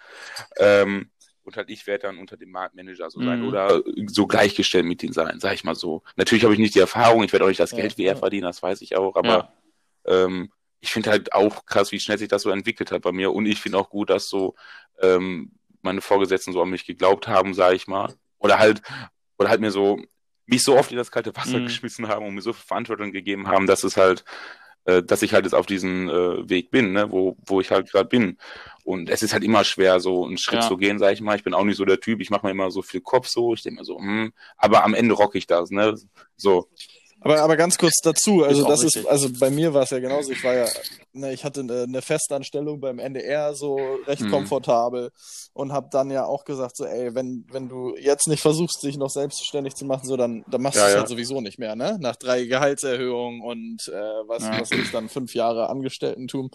Ähm, 0.58 1.10
und 1.42 1.56
halt 1.56 1.68
ich 1.70 1.86
werde 1.86 2.06
dann 2.06 2.18
unter 2.18 2.36
dem 2.36 2.50
Marktmanager 2.50 3.10
so 3.10 3.22
sein 3.22 3.40
Mhm. 3.40 3.48
oder 3.48 3.82
so 4.06 4.26
gleichgestellt 4.26 4.86
mit 4.86 5.02
ihm 5.02 5.12
sein, 5.12 5.40
sag 5.40 5.54
ich 5.54 5.64
mal 5.64 5.74
so. 5.74 6.02
Natürlich 6.16 6.44
habe 6.44 6.54
ich 6.54 6.60
nicht 6.60 6.74
die 6.74 6.80
Erfahrung, 6.80 7.22
ich 7.22 7.32
werde 7.32 7.44
auch 7.44 7.48
nicht 7.48 7.60
das 7.60 7.72
Ja, 7.72 7.78
Geld 7.78 7.98
wie 7.98 8.04
er 8.04 8.14
ja. 8.14 8.18
verdienen, 8.18 8.44
das 8.44 8.62
weiß 8.62 8.80
ich 8.82 8.96
auch, 8.96 9.16
aber 9.16 9.52
Ja. 10.06 10.24
ähm, 10.24 10.50
ich 10.80 10.92
finde 10.92 11.10
halt 11.10 11.32
auch 11.32 11.64
krass, 11.64 11.92
wie 11.92 12.00
schnell 12.00 12.18
sich 12.18 12.28
das 12.28 12.42
so 12.42 12.50
entwickelt 12.50 12.92
hat 12.92 13.02
bei 13.02 13.12
mir. 13.12 13.32
Und 13.32 13.46
ich 13.46 13.60
finde 13.60 13.78
auch 13.78 13.88
gut, 13.88 14.10
dass 14.10 14.28
so 14.28 14.54
ähm, 15.00 15.52
meine 15.84 16.00
Vorgesetzten 16.00 16.52
so 16.52 16.62
an 16.62 16.70
mich 16.70 16.86
geglaubt 16.86 17.28
haben, 17.28 17.54
sage 17.54 17.76
ich 17.76 17.86
mal. 17.86 18.14
Oder 18.38 18.58
halt, 18.58 18.82
oder 19.38 19.48
halt 19.48 19.60
mir 19.60 19.70
so, 19.70 20.00
mich 20.46 20.62
so 20.62 20.76
oft 20.76 20.90
in 20.90 20.96
das 20.98 21.10
kalte 21.10 21.34
Wasser 21.36 21.60
Mhm. 21.60 21.64
geschmissen 21.64 22.08
haben 22.08 22.26
und 22.26 22.34
mir 22.34 22.42
so 22.42 22.52
viel 22.52 22.64
Verantwortung 22.66 23.12
gegeben 23.12 23.48
haben, 23.48 23.66
dass 23.66 23.84
es 23.84 23.96
halt 23.96 24.24
äh, 24.86 25.02
dass 25.02 25.22
ich 25.22 25.32
halt 25.32 25.46
jetzt 25.46 25.54
auf 25.54 25.64
diesem 25.64 26.10
äh, 26.10 26.46
Weg 26.50 26.70
bin, 26.70 26.92
ne, 26.92 27.10
wo, 27.10 27.38
wo 27.46 27.60
ich 27.62 27.70
halt 27.70 27.90
gerade 27.90 28.06
bin. 28.08 28.36
Und 28.84 29.08
es 29.08 29.22
ist 29.22 29.32
halt 29.32 29.42
immer 29.42 29.64
schwer, 29.64 29.98
so 29.98 30.26
einen 30.26 30.36
Schritt 30.36 30.60
Ja. 30.60 30.68
zu 30.68 30.76
gehen, 30.76 30.98
sag 30.98 31.14
ich 31.14 31.22
mal. 31.22 31.36
Ich 31.36 31.42
bin 31.42 31.54
auch 31.54 31.64
nicht 31.64 31.78
so 31.78 31.86
der 31.86 32.00
Typ, 32.00 32.20
ich 32.20 32.28
mache 32.28 32.44
mir 32.44 32.50
immer 32.52 32.70
so 32.70 32.82
viel 32.82 33.00
Kopf 33.00 33.28
so, 33.28 33.54
ich 33.54 33.62
denke 33.62 33.80
mir 33.80 33.84
so, 33.86 33.98
hm, 33.98 34.32
aber 34.58 34.84
am 34.84 34.92
Ende 34.92 35.14
rock 35.14 35.36
ich 35.36 35.46
das, 35.46 35.70
ne? 35.70 35.94
So. 36.36 36.68
Aber, 37.24 37.40
aber 37.40 37.56
ganz 37.56 37.78
kurz 37.78 37.94
dazu, 38.02 38.44
also 38.44 38.64
auch 38.64 38.68
das 38.68 38.80
ist, 38.84 38.96
richtig. 38.96 39.10
also 39.10 39.28
bei 39.40 39.50
mir 39.50 39.72
war 39.72 39.82
es 39.82 39.90
ja 39.90 39.98
genauso. 39.98 40.30
Ich 40.30 40.44
war 40.44 40.54
ja, 40.54 40.70
ne, 41.14 41.32
ich 41.32 41.42
hatte 41.44 41.60
eine, 41.60 41.84
eine 41.84 42.02
Festanstellung 42.02 42.80
beim 42.80 42.98
NDR, 42.98 43.54
so 43.54 43.94
recht 44.06 44.22
Mhm. 44.22 44.30
komfortabel 44.30 45.10
und 45.54 45.72
habe 45.72 45.88
dann 45.90 46.10
ja 46.10 46.26
auch 46.26 46.44
gesagt, 46.44 46.76
so, 46.76 46.84
ey, 46.84 47.14
wenn, 47.14 47.46
wenn 47.50 47.68
du 47.70 47.96
jetzt 47.96 48.28
nicht 48.28 48.42
versuchst, 48.42 48.82
dich 48.82 48.98
noch 48.98 49.08
selbstständig 49.08 49.74
zu 49.74 49.86
machen, 49.86 50.06
so, 50.06 50.16
dann, 50.18 50.44
dann 50.48 50.60
machst 50.60 50.76
Ja, 50.76 50.82
du 50.82 50.88
es 50.88 50.92
ja. 50.92 50.98
halt 51.00 51.08
sowieso 51.08 51.40
nicht 51.40 51.58
mehr, 51.58 51.74
ne? 51.76 51.96
Nach 51.98 52.16
drei 52.16 52.44
Gehaltserhöhungen 52.44 53.40
und 53.40 53.88
äh, 53.88 53.92
was, 54.28 54.42
Ja. 54.42 54.60
was 54.60 54.70
ist 54.72 54.92
dann 54.92 55.08
fünf 55.08 55.34
Jahre 55.34 55.70
Angestelltentum. 55.70 56.50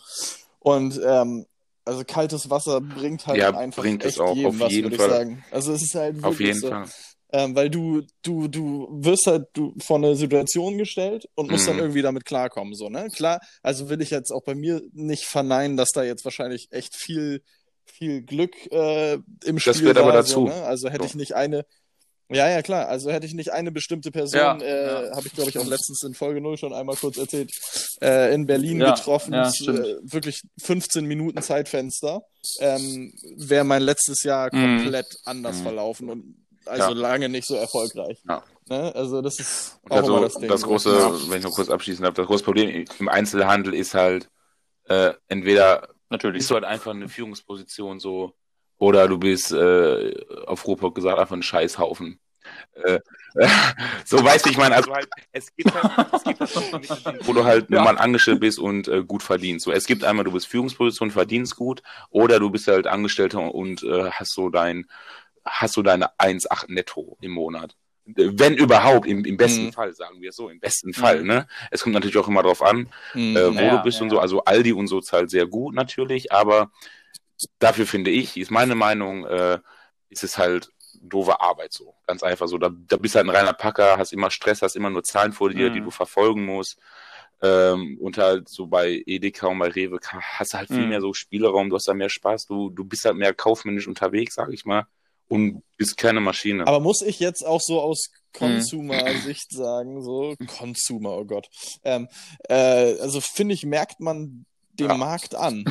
Und 0.59 1.01
ähm, 1.03 1.47
also 1.85 2.03
kaltes 2.05 2.51
Wasser 2.51 2.79
bringt 2.81 3.25
halt 3.25 3.39
Ja, 3.39 3.49
einfach 3.55 3.81
bringt 3.81 4.03
es 4.05 4.19
echt 4.19 4.21
auch, 4.21 4.35
jedem 4.35 4.49
auf 4.51 4.59
was, 4.59 4.71
jeden 4.71 4.83
würde 4.83 4.95
ich 4.97 5.01
Fall. 5.01 5.09
sagen. 5.09 5.43
Also 5.49 5.73
es 5.73 5.81
ist 5.81 5.95
halt 5.95 6.15
wirklich 6.17 6.25
Auf 6.27 6.39
jeden 6.39 6.59
so. 6.59 6.69
Fall. 6.69 6.85
Ähm, 7.31 7.55
weil 7.55 7.69
du, 7.69 8.01
du, 8.23 8.47
du 8.47 8.87
wirst 8.91 9.27
halt 9.27 9.47
du 9.53 9.75
vor 9.79 9.97
eine 9.97 10.15
Situation 10.15 10.77
gestellt 10.79 11.27
und 11.35 11.51
musst 11.51 11.67
dann 11.67 11.75
Mhm. 11.75 11.81
irgendwie 11.81 12.01
damit 12.01 12.25
klarkommen, 12.25 12.73
so, 12.73 12.89
ne? 12.89 13.07
Klar, 13.11 13.39
also 13.61 13.87
will 13.89 14.01
ich 14.01 14.09
jetzt 14.09 14.31
auch 14.31 14.43
bei 14.43 14.55
mir 14.55 14.81
nicht 14.93 15.25
verneinen, 15.25 15.77
dass 15.77 15.89
da 15.93 16.01
jetzt 16.03 16.25
wahrscheinlich 16.25 16.67
echt 16.71 16.95
viel, 16.95 17.43
viel 17.85 18.23
Glück 18.23 18.55
äh, 18.71 19.19
im 19.45 19.59
Spiel 19.59 19.73
Das 19.73 19.79
gehört 19.79 19.97
war, 19.97 20.03
aber 20.09 20.23
so, 20.23 20.39
dazu. 20.39 20.45
ne? 20.45 20.63
Also 20.63 20.89
hätte 20.89 21.03
So. 21.03 21.09
ich 21.09 21.15
nicht 21.15 21.33
eine, 21.35 21.65
ja, 22.31 22.47
ja, 22.49 22.61
klar, 22.63 22.87
also 22.87 23.11
hätte 23.11 23.25
ich 23.27 23.33
nicht 23.35 23.51
eine 23.51 23.71
bestimmte 23.71 24.09
Person, 24.11 24.37
Ja, 24.39 24.61
äh, 24.61 25.09
ja. 25.09 25.15
habe 25.15 25.27
ich 25.27 25.33
glaube 25.33 25.49
ich 25.51 25.57
auch 25.59 25.65
letztens 25.67 26.01
in 26.03 26.13
Folge 26.15 26.41
0 26.41 26.57
schon 26.57 26.73
einmal 26.73 26.95
kurz 26.95 27.17
erzählt, 27.17 27.51
äh, 28.01 28.33
in 28.33 28.47
Berlin 28.47 28.79
Ja, 28.79 28.95
getroffen, 28.95 29.33
ja, 29.35 29.49
äh, 29.49 29.97
wirklich 30.01 30.41
15 30.63 31.05
Minuten 31.05 31.41
Zeitfenster, 31.43 32.23
ähm, 32.59 33.13
wäre 33.37 33.63
mein 33.65 33.83
letztes 33.83 34.23
Jahr 34.23 34.49
Mhm. 34.51 34.61
komplett 34.61 35.07
anders 35.25 35.59
Mhm. 35.59 35.63
verlaufen 35.63 36.09
und 36.09 36.35
also 36.69 36.91
Ja. 36.93 36.97
lange 36.97 37.29
nicht 37.29 37.45
so 37.47 37.55
erfolgreich. 37.55 38.19
Ja. 38.27 38.43
Ne? 38.69 38.93
Also 38.95 39.21
das 39.21 39.39
ist 39.39 39.79
auch 39.89 39.97
also 39.97 40.11
immer 40.17 40.21
das, 40.25 40.33
das 40.35 40.41
Ding. 40.41 40.57
so. 40.57 40.67
große, 40.67 40.97
Ja. 40.97 41.11
wenn 41.31 41.37
ich 41.39 41.43
noch 41.43 41.53
kurz 41.53 41.69
abschließen 41.69 42.03
darf, 42.03 42.13
das 42.13 42.27
große 42.27 42.43
Problem 42.43 42.85
im 42.99 43.09
Einzelhandel 43.09 43.73
ist 43.73 43.93
halt, 43.93 44.29
äh, 44.85 45.13
entweder 45.27 45.87
Natürlich. 46.09 46.39
bist 46.39 46.51
du 46.51 46.55
halt 46.55 46.65
einfach 46.65 46.91
eine 46.91 47.09
Führungsposition 47.09 47.99
so, 47.99 48.33
oder 48.77 49.07
du 49.07 49.17
bist, 49.17 49.51
äh, 49.51 50.13
auf 50.47 50.65
Ruhrpott 50.65 50.95
gesagt, 50.95 51.19
einfach 51.19 51.35
ein 51.35 51.43
Scheißhaufen. 51.43 52.19
Äh, 52.83 52.99
so 54.05 54.23
weißt 54.23 54.45
du, 54.45 54.49
ich 54.49 54.57
meine, 54.57 54.75
also 54.75 54.91
halt, 54.93 55.07
es 55.31 55.53
gibt 55.55 55.71
halt, 55.73 56.07
es 56.13 56.23
gibt 56.23 56.39
halt 56.39 56.71
Mittel, 56.81 57.19
wo 57.27 57.33
du 57.33 57.43
halt 57.43 57.69
Ja. 57.69 57.75
normal 57.77 57.97
angestellt 57.99 58.39
bist 58.39 58.57
und 58.57 58.87
äh, 58.87 59.03
gut 59.03 59.21
verdienst. 59.21 59.65
So, 59.65 59.71
es 59.71 59.85
gibt 59.85 60.03
einmal, 60.03 60.25
du 60.25 60.31
bist 60.31 60.47
Führungsposition, 60.47 61.11
verdienst 61.11 61.55
gut, 61.55 61.83
oder 62.09 62.39
du 62.39 62.49
bist 62.49 62.67
halt 62.67 62.87
Angestellter 62.87 63.53
und 63.53 63.83
äh, 63.83 64.09
hast 64.11 64.33
so 64.33 64.49
dein, 64.49 64.85
hast 65.45 65.73
so 65.73 65.81
deine 65.81 66.17
1,8 66.19 66.69
netto 66.69 67.17
im 67.21 67.31
Monat. 67.31 67.75
Wenn 68.05 68.55
überhaupt, 68.55 69.05
im, 69.05 69.23
im 69.23 69.37
besten 69.37 69.65
Mhm. 69.65 69.71
Fall, 69.71 69.93
sagen 69.93 70.19
wir 70.19 70.29
es 70.29 70.35
so, 70.35 70.49
im 70.49 70.59
besten 70.59 70.93
Fall, 70.93 71.21
Mhm. 71.21 71.27
ne? 71.27 71.47
Es 71.69 71.83
kommt 71.83 71.93
natürlich 71.93 72.17
auch 72.17 72.27
immer 72.27 72.41
drauf 72.41 72.63
an, 72.63 72.89
Mhm. 73.13 73.35
äh, 73.37 73.55
wo 73.57 73.61
Ja, 73.65 73.77
du 73.77 73.83
bist 73.83 73.97
ja, 73.99 74.03
und 74.03 74.09
so. 74.09 74.19
Also 74.19 74.43
Aldi 74.45 74.73
und 74.73 74.87
so 74.87 74.99
zahlt 74.99 75.29
sehr 75.29 75.45
gut 75.45 75.75
natürlich, 75.75 76.31
aber 76.31 76.71
dafür 77.59 77.85
finde 77.85 78.11
ich, 78.11 78.37
ist 78.37 78.51
meine 78.51 78.75
Meinung, 78.75 79.25
äh, 79.25 79.59
ist 80.09 80.23
es 80.23 80.37
halt 80.37 80.71
doofe 81.01 81.39
Arbeit 81.39 81.71
so. 81.71 81.93
Ganz 82.07 82.23
einfach 82.23 82.47
so. 82.47 82.57
Da, 82.57 82.71
da 82.73 82.97
bist 82.97 83.15
halt 83.15 83.27
ein 83.27 83.35
reiner 83.35 83.53
Packer, 83.53 83.97
hast 83.97 84.11
immer 84.11 84.31
Stress, 84.31 84.61
hast 84.63 84.75
immer 84.75 84.89
nur 84.89 85.03
Zahlen 85.03 85.31
vor 85.31 85.49
dir, 85.51 85.69
Mhm. 85.69 85.73
die 85.73 85.81
du 85.81 85.91
verfolgen 85.91 86.45
musst. 86.45 86.79
Ähm, 87.41 87.97
und 88.01 88.17
halt 88.17 88.49
so 88.49 88.67
bei 88.67 89.01
Edeka 89.05 89.47
und 89.47 89.59
bei 89.59 89.69
Rewe 89.69 89.99
hast 90.11 90.53
du 90.53 90.57
halt 90.57 90.67
viel 90.69 90.79
Mhm. 90.83 90.89
mehr 90.89 91.01
so 91.01 91.13
Spielraum, 91.13 91.69
du 91.69 91.75
hast 91.77 91.87
da 91.87 91.93
mehr 91.93 92.09
Spaß, 92.09 92.47
du, 92.47 92.69
du 92.69 92.83
bist 92.83 93.05
halt 93.05 93.15
mehr 93.15 93.33
kaufmännisch 93.33 93.87
unterwegs, 93.87 94.35
sag 94.35 94.51
ich 94.51 94.65
mal, 94.65 94.87
und 95.29 95.63
bist 95.77 95.95
keine 95.95 96.19
Maschine. 96.19 96.67
Aber 96.67 96.81
muss 96.81 97.01
ich 97.01 97.19
jetzt 97.19 97.45
auch 97.45 97.61
so 97.61 97.79
aus 97.79 98.09
Mhm. 98.11 98.37
Consumer-Sicht 98.37 99.51
sagen, 99.51 100.03
so 100.03 100.35
Consumer, 100.59 101.17
oh 101.17 101.25
Gott. 101.25 101.47
Ähm, 101.83 102.07
äh, 102.47 102.99
also 102.99 103.21
finde 103.21 103.55
ich, 103.55 103.65
merkt 103.65 103.99
man 104.01 104.45
dem 104.73 104.89
Ja. 104.89 104.97
Markt 104.97 105.33
an. 105.33 105.65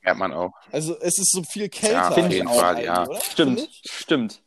Merkt 0.00 0.18
man 0.18 0.32
auch. 0.32 0.52
Also 0.72 0.98
es 1.00 1.18
ist 1.18 1.32
so 1.32 1.42
viel 1.42 1.68
kälter. 1.68 1.92
Ja, 1.96 2.08
auf 2.08 2.16
als 2.16 2.32
jeden 2.32 2.48
Fall, 2.48 2.82
ja. 2.84 3.06
Oder? 3.06 3.20
Stimmt, 3.20 3.68
stimmt. 3.84 4.42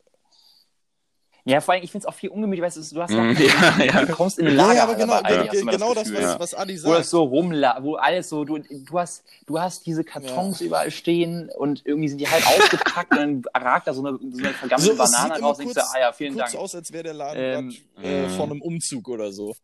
Ja, 1.44 1.60
vor 1.60 1.74
allem, 1.74 1.82
ich 1.82 1.90
finde 1.90 2.04
es 2.06 2.06
auch 2.06 2.14
viel 2.16 2.28
ungemütlich, 2.30 2.62
weißt 2.62 2.76
du, 2.76 2.94
du 2.94 3.02
hast 3.02 3.10
Mhm, 3.10 3.36
ja, 3.38 3.78
ja, 3.78 3.84
ja. 3.84 4.04
du 4.04 4.12
kommst 4.12 4.38
in 4.38 4.46
eine 4.46 4.56
Ja, 4.56 4.62
Lager, 4.66 4.74
ja, 4.76 4.82
aber 4.84 4.94
genau, 4.94 5.22
du 5.22 5.58
immer 5.58 5.72
genau 5.72 5.94
das, 5.94 6.04
Gefühl, 6.04 6.16
was, 6.22 6.24
ja. 6.32 6.38
was 6.40 6.54
Adi 6.54 6.82
wo 6.84 6.92
das 6.92 6.98
sagt. 6.98 7.10
so 7.10 7.22
rumla, 7.22 7.78
wo 7.82 7.94
alles 7.96 8.28
so, 8.28 8.44
du, 8.44 8.58
du 8.58 8.98
hast, 8.98 9.24
du 9.46 9.58
hast 9.58 9.86
diese 9.86 10.04
Kartons 10.04 10.60
überall 10.60 10.90
stehen 10.90 11.50
und 11.56 11.84
irgendwie 11.86 12.08
sind 12.08 12.18
die 12.20 12.28
halt 12.28 12.44
ausgepackt 12.46 13.12
und 13.12 13.18
dann 13.18 13.42
ragt 13.54 13.86
da 13.86 13.94
so 13.94 14.06
eine, 14.06 14.18
so 14.18 14.38
eine 14.44 14.54
vergammelte 14.54 14.92
So, 14.92 14.98
Banane 14.98 15.40
raus 15.40 15.58
und 15.58 15.64
denkst 15.64 15.74
du, 15.74 15.80
kurz- 15.80 15.94
ah 15.94 16.00
ja, 16.00 16.12
vielen 16.12 16.34
kurz 16.34 16.52
Dank. 16.52 16.62
aus, 16.62 16.74
als 16.74 16.92
wäre 16.92 17.04
der 17.04 17.14
Laden 17.14 17.38
Ähm, 17.40 17.76
äh, 18.02 18.26
mm. 18.26 18.28
von 18.36 18.50
einem 18.50 18.62
Umzug 18.62 19.08
oder 19.08 19.32
so. 19.32 19.54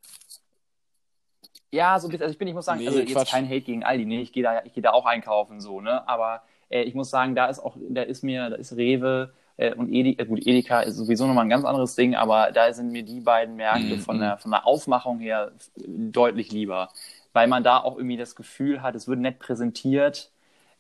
Ja, 1.73 1.99
so 1.99 2.07
ein 2.07 2.11
bisschen, 2.11 2.23
also 2.23 2.33
ich 2.33 2.39
bin, 2.39 2.49
ich 2.49 2.55
muss 2.55 2.65
sagen, 2.65 2.81
Nee, 2.81 2.87
also 2.87 3.01
jetzt 3.01 3.13
Quatsch. 3.13 3.31
kein 3.31 3.47
Hate 3.47 3.61
gegen 3.63 3.85
Aldi, 3.85 4.07
nee, 4.07 4.21
ich 4.21 4.33
gehe 4.33 4.43
da, 4.43 4.63
ich 4.65 4.73
gehe 4.73 4.83
da 4.83 4.93
auch 4.93 5.05
einkaufen, 5.05 5.61
so, 5.61 5.81
ne, 5.81 6.09
aber 6.09 6.43
äh, 6.71 6.83
ich 6.83 6.95
muss 6.95 7.11
sagen, 7.11 7.35
da 7.35 7.47
ist 7.47 7.59
auch, 7.59 7.77
da 7.91 8.03
ist 8.03 8.23
mir, 8.23 8.49
da 8.51 8.57
ist 8.57 8.77
Rewe 8.77 9.35
äh, 9.57 9.75
und 9.75 9.93
Edeka, 9.93 10.23
äh, 10.23 10.27
gut, 10.27 10.47
Edeka 10.47 10.81
ist 10.81 10.97
sowieso 10.97 11.27
nochmal 11.27 11.45
ein 11.45 11.51
ganz 11.51 11.65
anderes 11.65 11.95
Ding, 11.95 12.15
aber 12.15 12.53
da 12.53 12.73
sind 12.73 12.91
mir 12.93 13.03
die 13.03 13.21
beiden 13.21 13.57
Märkte 13.57 13.97
Mhm. 13.97 14.01
von 14.01 14.19
der, 14.19 14.39
von 14.39 14.51
der 14.51 14.67
Aufmachung 14.67 15.19
her 15.21 15.53
deutlich 15.77 16.53
lieber, 16.53 16.89
weil 17.33 17.49
man 17.49 17.63
da 17.65 17.79
auch 17.81 17.97
irgendwie 17.97 18.17
das 18.17 18.37
Gefühl 18.37 18.83
hat, 18.83 18.95
es 18.95 19.09
wird 19.09 19.21
nett 19.21 19.39
präsentiert. 19.39 20.31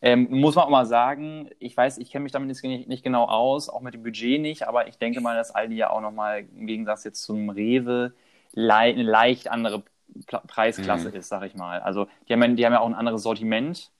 Ähm, 0.02 0.28
muss 0.30 0.54
man 0.54 0.64
auch 0.66 0.70
mal 0.70 0.84
sagen, 0.86 1.48
ich 1.58 1.74
weiß, 1.76 1.98
ich 1.98 2.10
kenne 2.10 2.24
mich 2.24 2.32
damit 2.32 2.48
nicht, 2.62 2.88
nicht 2.88 3.02
genau 3.02 3.24
aus, 3.26 3.68
auch 3.70 3.80
mit 3.80 3.94
dem 3.94 4.02
Budget 4.02 4.40
nicht, 4.40 4.68
aber 4.68 4.88
ich 4.88 4.98
denke 4.98 5.20
mal, 5.22 5.34
dass 5.36 5.54
Aldi 5.54 5.74
ja 5.76 5.90
auch 5.90 6.00
nochmal 6.02 6.44
im 6.56 6.66
Gegensatz 6.66 7.04
jetzt 7.04 7.22
zum 7.22 7.48
Rewe 7.50 8.12
lei 8.52 8.90
eine 8.90 9.02
leicht 9.02 9.48
andere 9.48 9.82
Pla- 10.26 10.42
Preisklasse 10.46 11.08
Mhm. 11.08 11.14
ist, 11.16 11.28
sag 11.28 11.42
ich 11.44 11.54
mal. 11.54 11.80
Also 11.80 12.08
die 12.28 12.32
haben, 12.34 12.42
ja, 12.42 12.48
die 12.48 12.66
haben 12.66 12.72
ja 12.74 12.80
auch 12.80 12.86
ein 12.86 12.94
anderes 12.94 13.22
Sortiment, 13.22 13.90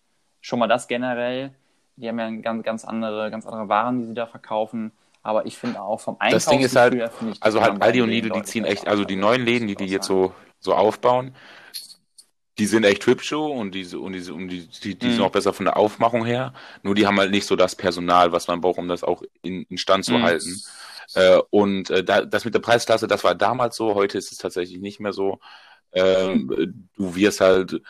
schon 0.40 0.58
mal 0.58 0.66
das 0.68 0.86
generell. 0.88 1.52
Die 1.96 2.09
haben 2.09 2.18
ja 2.18 2.30
ganz, 2.42 2.62
ganz 2.64 2.85
andere, 2.85 3.30
ganz 3.30 3.46
andere 3.46 3.68
Waren, 3.68 4.00
die 4.00 4.06
sie 4.06 4.14
da 4.14 4.26
verkaufen. 4.26 4.92
Aber 5.22 5.46
ich 5.46 5.56
finde 5.59 5.80
auch 5.80 6.00
vom 6.00 6.16
Einkauf. 6.20 6.35
Das 6.35 6.48
Ding 6.48 6.61
ist 6.61 6.76
halt, 6.76 6.98
Also 7.40 7.62
halt 7.62 7.82
Aldi 7.82 8.02
und 8.02 8.11
Lidl, 8.11 8.30
die 8.30 8.42
ziehen 8.42 8.64
echt, 8.64 8.88
also 8.88 9.04
die 9.04 9.16
neuen 9.16 9.44
Läden, 9.44 9.68
die 9.68 9.76
die 9.76 9.87
jetzt 9.87 10.06
so, 10.06 10.35
so 10.61 10.74
aufbauen, 10.74 11.35
die 12.59 12.66
sind 12.66 12.85
echt 12.85 13.04
hübsch 13.06 13.32
und 13.35 13.72
die, 13.74 13.85
und 13.94 14.14
die, 14.14 14.30
und 14.30 14.48
die, 14.48 14.66
die, 14.82 14.98
die 14.98 15.11
sind 15.11 15.22
Mhm. 15.22 15.24
auch 15.24 15.30
besser 15.30 15.52
von 15.52 15.66
der 15.66 15.76
Aufmachung 15.76 16.24
her. 16.24 16.54
Nur 16.82 16.94
die 16.94 17.06
haben 17.06 17.18
halt 17.18 17.30
nicht 17.30 17.46
so 17.46 17.54
das 17.54 17.76
Personal, 17.76 18.32
was 18.32 18.48
man 18.48 18.62
braucht, 18.62 18.78
um 18.78 18.88
das 18.88 19.04
auch 19.04 19.22
in, 19.42 19.64
in 19.64 19.76
Stand 19.76 20.06
zu 20.06 20.14
Mhm. 20.14 20.22
halten. 20.22 20.62
Äh, 21.12 21.38
und 21.50 21.90
äh, 21.90 22.02
da, 22.02 22.24
das 22.24 22.46
mit 22.46 22.54
der 22.54 22.61
Preisklasse, 22.61 23.06
das 23.09 23.24
war 23.24 23.35
damals 23.35 23.76
so, 23.76 23.94
heute 23.94 24.16
ist 24.16 24.32
es 24.32 24.38
tatsächlich 24.38 24.80
nicht 24.80 25.00
mehr 25.00 25.12
so. 25.12 25.38
Ähm, 25.92 26.48
Du 26.96 27.14
wirst 27.16 27.40
halt, 27.40 27.80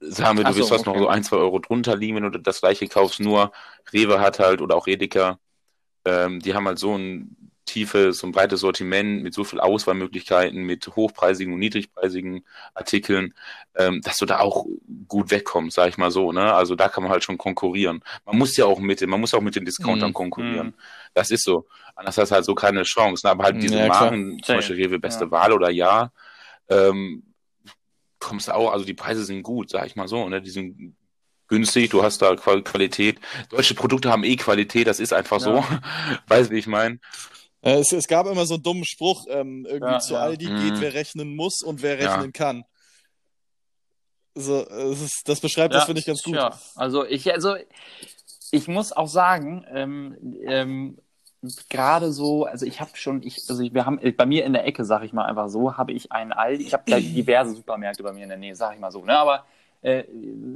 sagen 0.00 0.38
wir, 0.38 0.44
du 0.44 0.50
Ach 0.50 0.54
so, 0.54 0.60
wirst 0.60 0.70
fast 0.70 0.86
okay. 0.88 0.98
noch 0.98 1.04
so 1.04 1.08
ein, 1.08 1.22
zwei 1.22 1.36
Euro 1.36 1.58
drunter 1.58 1.96
liegen, 1.96 2.16
wenn 2.16 2.30
du 2.32 2.38
das 2.38 2.60
gleiche 2.60 2.88
kaufst, 2.88 3.20
nur 3.20 3.52
Rewe 3.92 4.20
hat 4.20 4.38
halt 4.38 4.60
oder 4.60 4.76
auch 4.76 4.86
Edeka, 4.86 5.38
ähm, 6.04 6.40
die 6.40 6.54
haben 6.54 6.66
halt 6.66 6.78
so 6.78 6.96
ein 6.96 7.36
tiefes, 7.66 8.18
so 8.18 8.26
ein 8.26 8.32
breites 8.32 8.60
Sortiment 8.60 9.22
mit 9.22 9.32
so 9.32 9.44
viel 9.44 9.60
Auswahlmöglichkeiten, 9.60 10.64
mit 10.64 10.88
hochpreisigen 10.96 11.52
und 11.54 11.60
niedrigpreisigen 11.60 12.44
Artikeln, 12.74 13.32
ähm, 13.76 14.00
dass 14.02 14.18
du 14.18 14.26
da 14.26 14.40
auch 14.40 14.66
gut 15.06 15.30
wegkommst, 15.30 15.76
sag 15.76 15.88
ich 15.88 15.96
mal 15.98 16.10
so, 16.10 16.32
ne? 16.32 16.52
Also 16.52 16.74
da 16.74 16.88
kann 16.88 17.04
man 17.04 17.12
halt 17.12 17.22
schon 17.22 17.38
konkurrieren. 17.38 18.02
Man 18.24 18.38
muss 18.38 18.56
ja 18.56 18.64
auch 18.64 18.80
mit, 18.80 19.06
man 19.06 19.20
muss 19.20 19.34
auch 19.34 19.40
mit 19.40 19.54
den 19.54 19.64
Discountern 19.64 20.08
Mhm. 20.10 20.14
konkurrieren. 20.14 20.66
Mhm. 20.68 20.74
Das 21.14 21.30
ist 21.30 21.44
so. 21.44 21.66
Anders 21.94 22.18
hast 22.18 22.30
du 22.30 22.34
halt 22.34 22.44
so 22.44 22.54
keine 22.56 22.82
Chance. 22.82 23.24
Ne? 23.26 23.30
Aber 23.30 23.44
halt 23.44 23.62
diese 23.62 23.78
Ja. 23.78 23.86
Marken, 23.86 24.42
zum. 24.42 24.56
Beispiel 24.56 24.76
Rewe 24.76 24.98
Beste 24.98 25.26
Ja. 25.26 25.30
Wahl 25.30 25.52
oder 25.52 25.70
Ja, 25.70 26.10
ähm, 26.68 27.22
kommst 28.20 28.48
du 28.48 28.54
auch, 28.54 28.70
also 28.72 28.84
die 28.84 28.94
Preise 28.94 29.24
sind 29.24 29.42
gut, 29.42 29.70
sag 29.70 29.86
ich 29.86 29.96
mal 29.96 30.06
so, 30.08 30.28
ne? 30.28 30.40
Die 30.40 30.50
sind 30.50 30.96
günstig, 31.48 31.90
du 31.90 32.02
hast 32.02 32.22
da 32.22 32.32
Qual- 32.36 32.62
Qualität. 32.62 33.18
Deutsche 33.48 33.74
Produkte 33.74 34.10
haben 34.10 34.22
eh 34.22 34.36
Qualität, 34.36 34.86
das 34.86 35.00
ist 35.00 35.12
einfach 35.12 35.40
so. 35.40 35.64
Weißt 36.28 36.50
du, 36.50 36.54
wie 36.54 36.58
ich 36.58 36.66
meine? 36.68 37.00
Äh, 37.62 37.78
Es, 37.80 37.92
es 37.92 38.06
gab 38.06 38.26
immer 38.26 38.46
so 38.46 38.54
einen 38.54 38.62
dummen 38.62 38.84
Spruch, 38.84 39.26
ähm, 39.28 39.66
irgendwie 39.68 39.94
Ja, 39.94 39.98
zu 39.98 40.14
ja. 40.14 40.20
Aldi 40.20 40.48
Mhm. 40.48 40.56
geht, 40.56 40.80
wer 40.80 40.94
rechnen 40.94 41.34
muss 41.34 41.60
und 41.62 41.82
wer 41.82 41.98
Ja. 42.00 42.14
rechnen 42.14 42.32
kann. 42.32 42.64
So, 44.36 44.64
es 44.68 45.00
ist, 45.02 45.22
das 45.28 45.40
beschreibt 45.40 45.74
das, 45.74 45.84
finde 45.84 46.00
ich, 46.00 46.06
ganz 46.06 46.22
gut. 46.22 46.36
Ja, 46.36 46.58
also 46.76 47.04
ich, 47.04 47.30
also 47.32 47.56
ich 48.52 48.68
muss 48.68 48.92
auch 48.92 49.08
sagen, 49.08 49.64
ähm, 49.68 50.16
ähm, 50.46 50.98
gerade 51.70 52.12
so, 52.12 52.44
also 52.44 52.66
ich 52.66 52.80
habe 52.80 52.90
schon, 52.96 53.22
ich, 53.22 53.48
also 53.48 53.62
wir 53.62 53.86
haben 53.86 54.00
bei 54.16 54.26
mir 54.26 54.44
in 54.44 54.52
der 54.52 54.66
Ecke, 54.66 54.84
sag 54.84 55.02
ich 55.04 55.12
mal 55.12 55.24
einfach 55.26 55.48
so, 55.48 55.76
habe 55.76 55.92
ich 55.92 56.12
einen 56.12 56.32
Aldi, 56.32 56.64
ich 56.64 56.72
habe 56.74 56.84
da 56.86 56.98
diverse 57.00 57.54
Supermärkte 57.54 58.02
bei 58.02 58.12
mir 58.12 58.24
in 58.24 58.28
der 58.30 58.38
Nähe, 58.38 58.54
sag 58.56 58.74
ich 58.74 58.80
mal 58.80 58.92
so, 58.92 59.04
ne? 59.04 59.18
Aber 59.18 59.46
äh, 59.82 60.04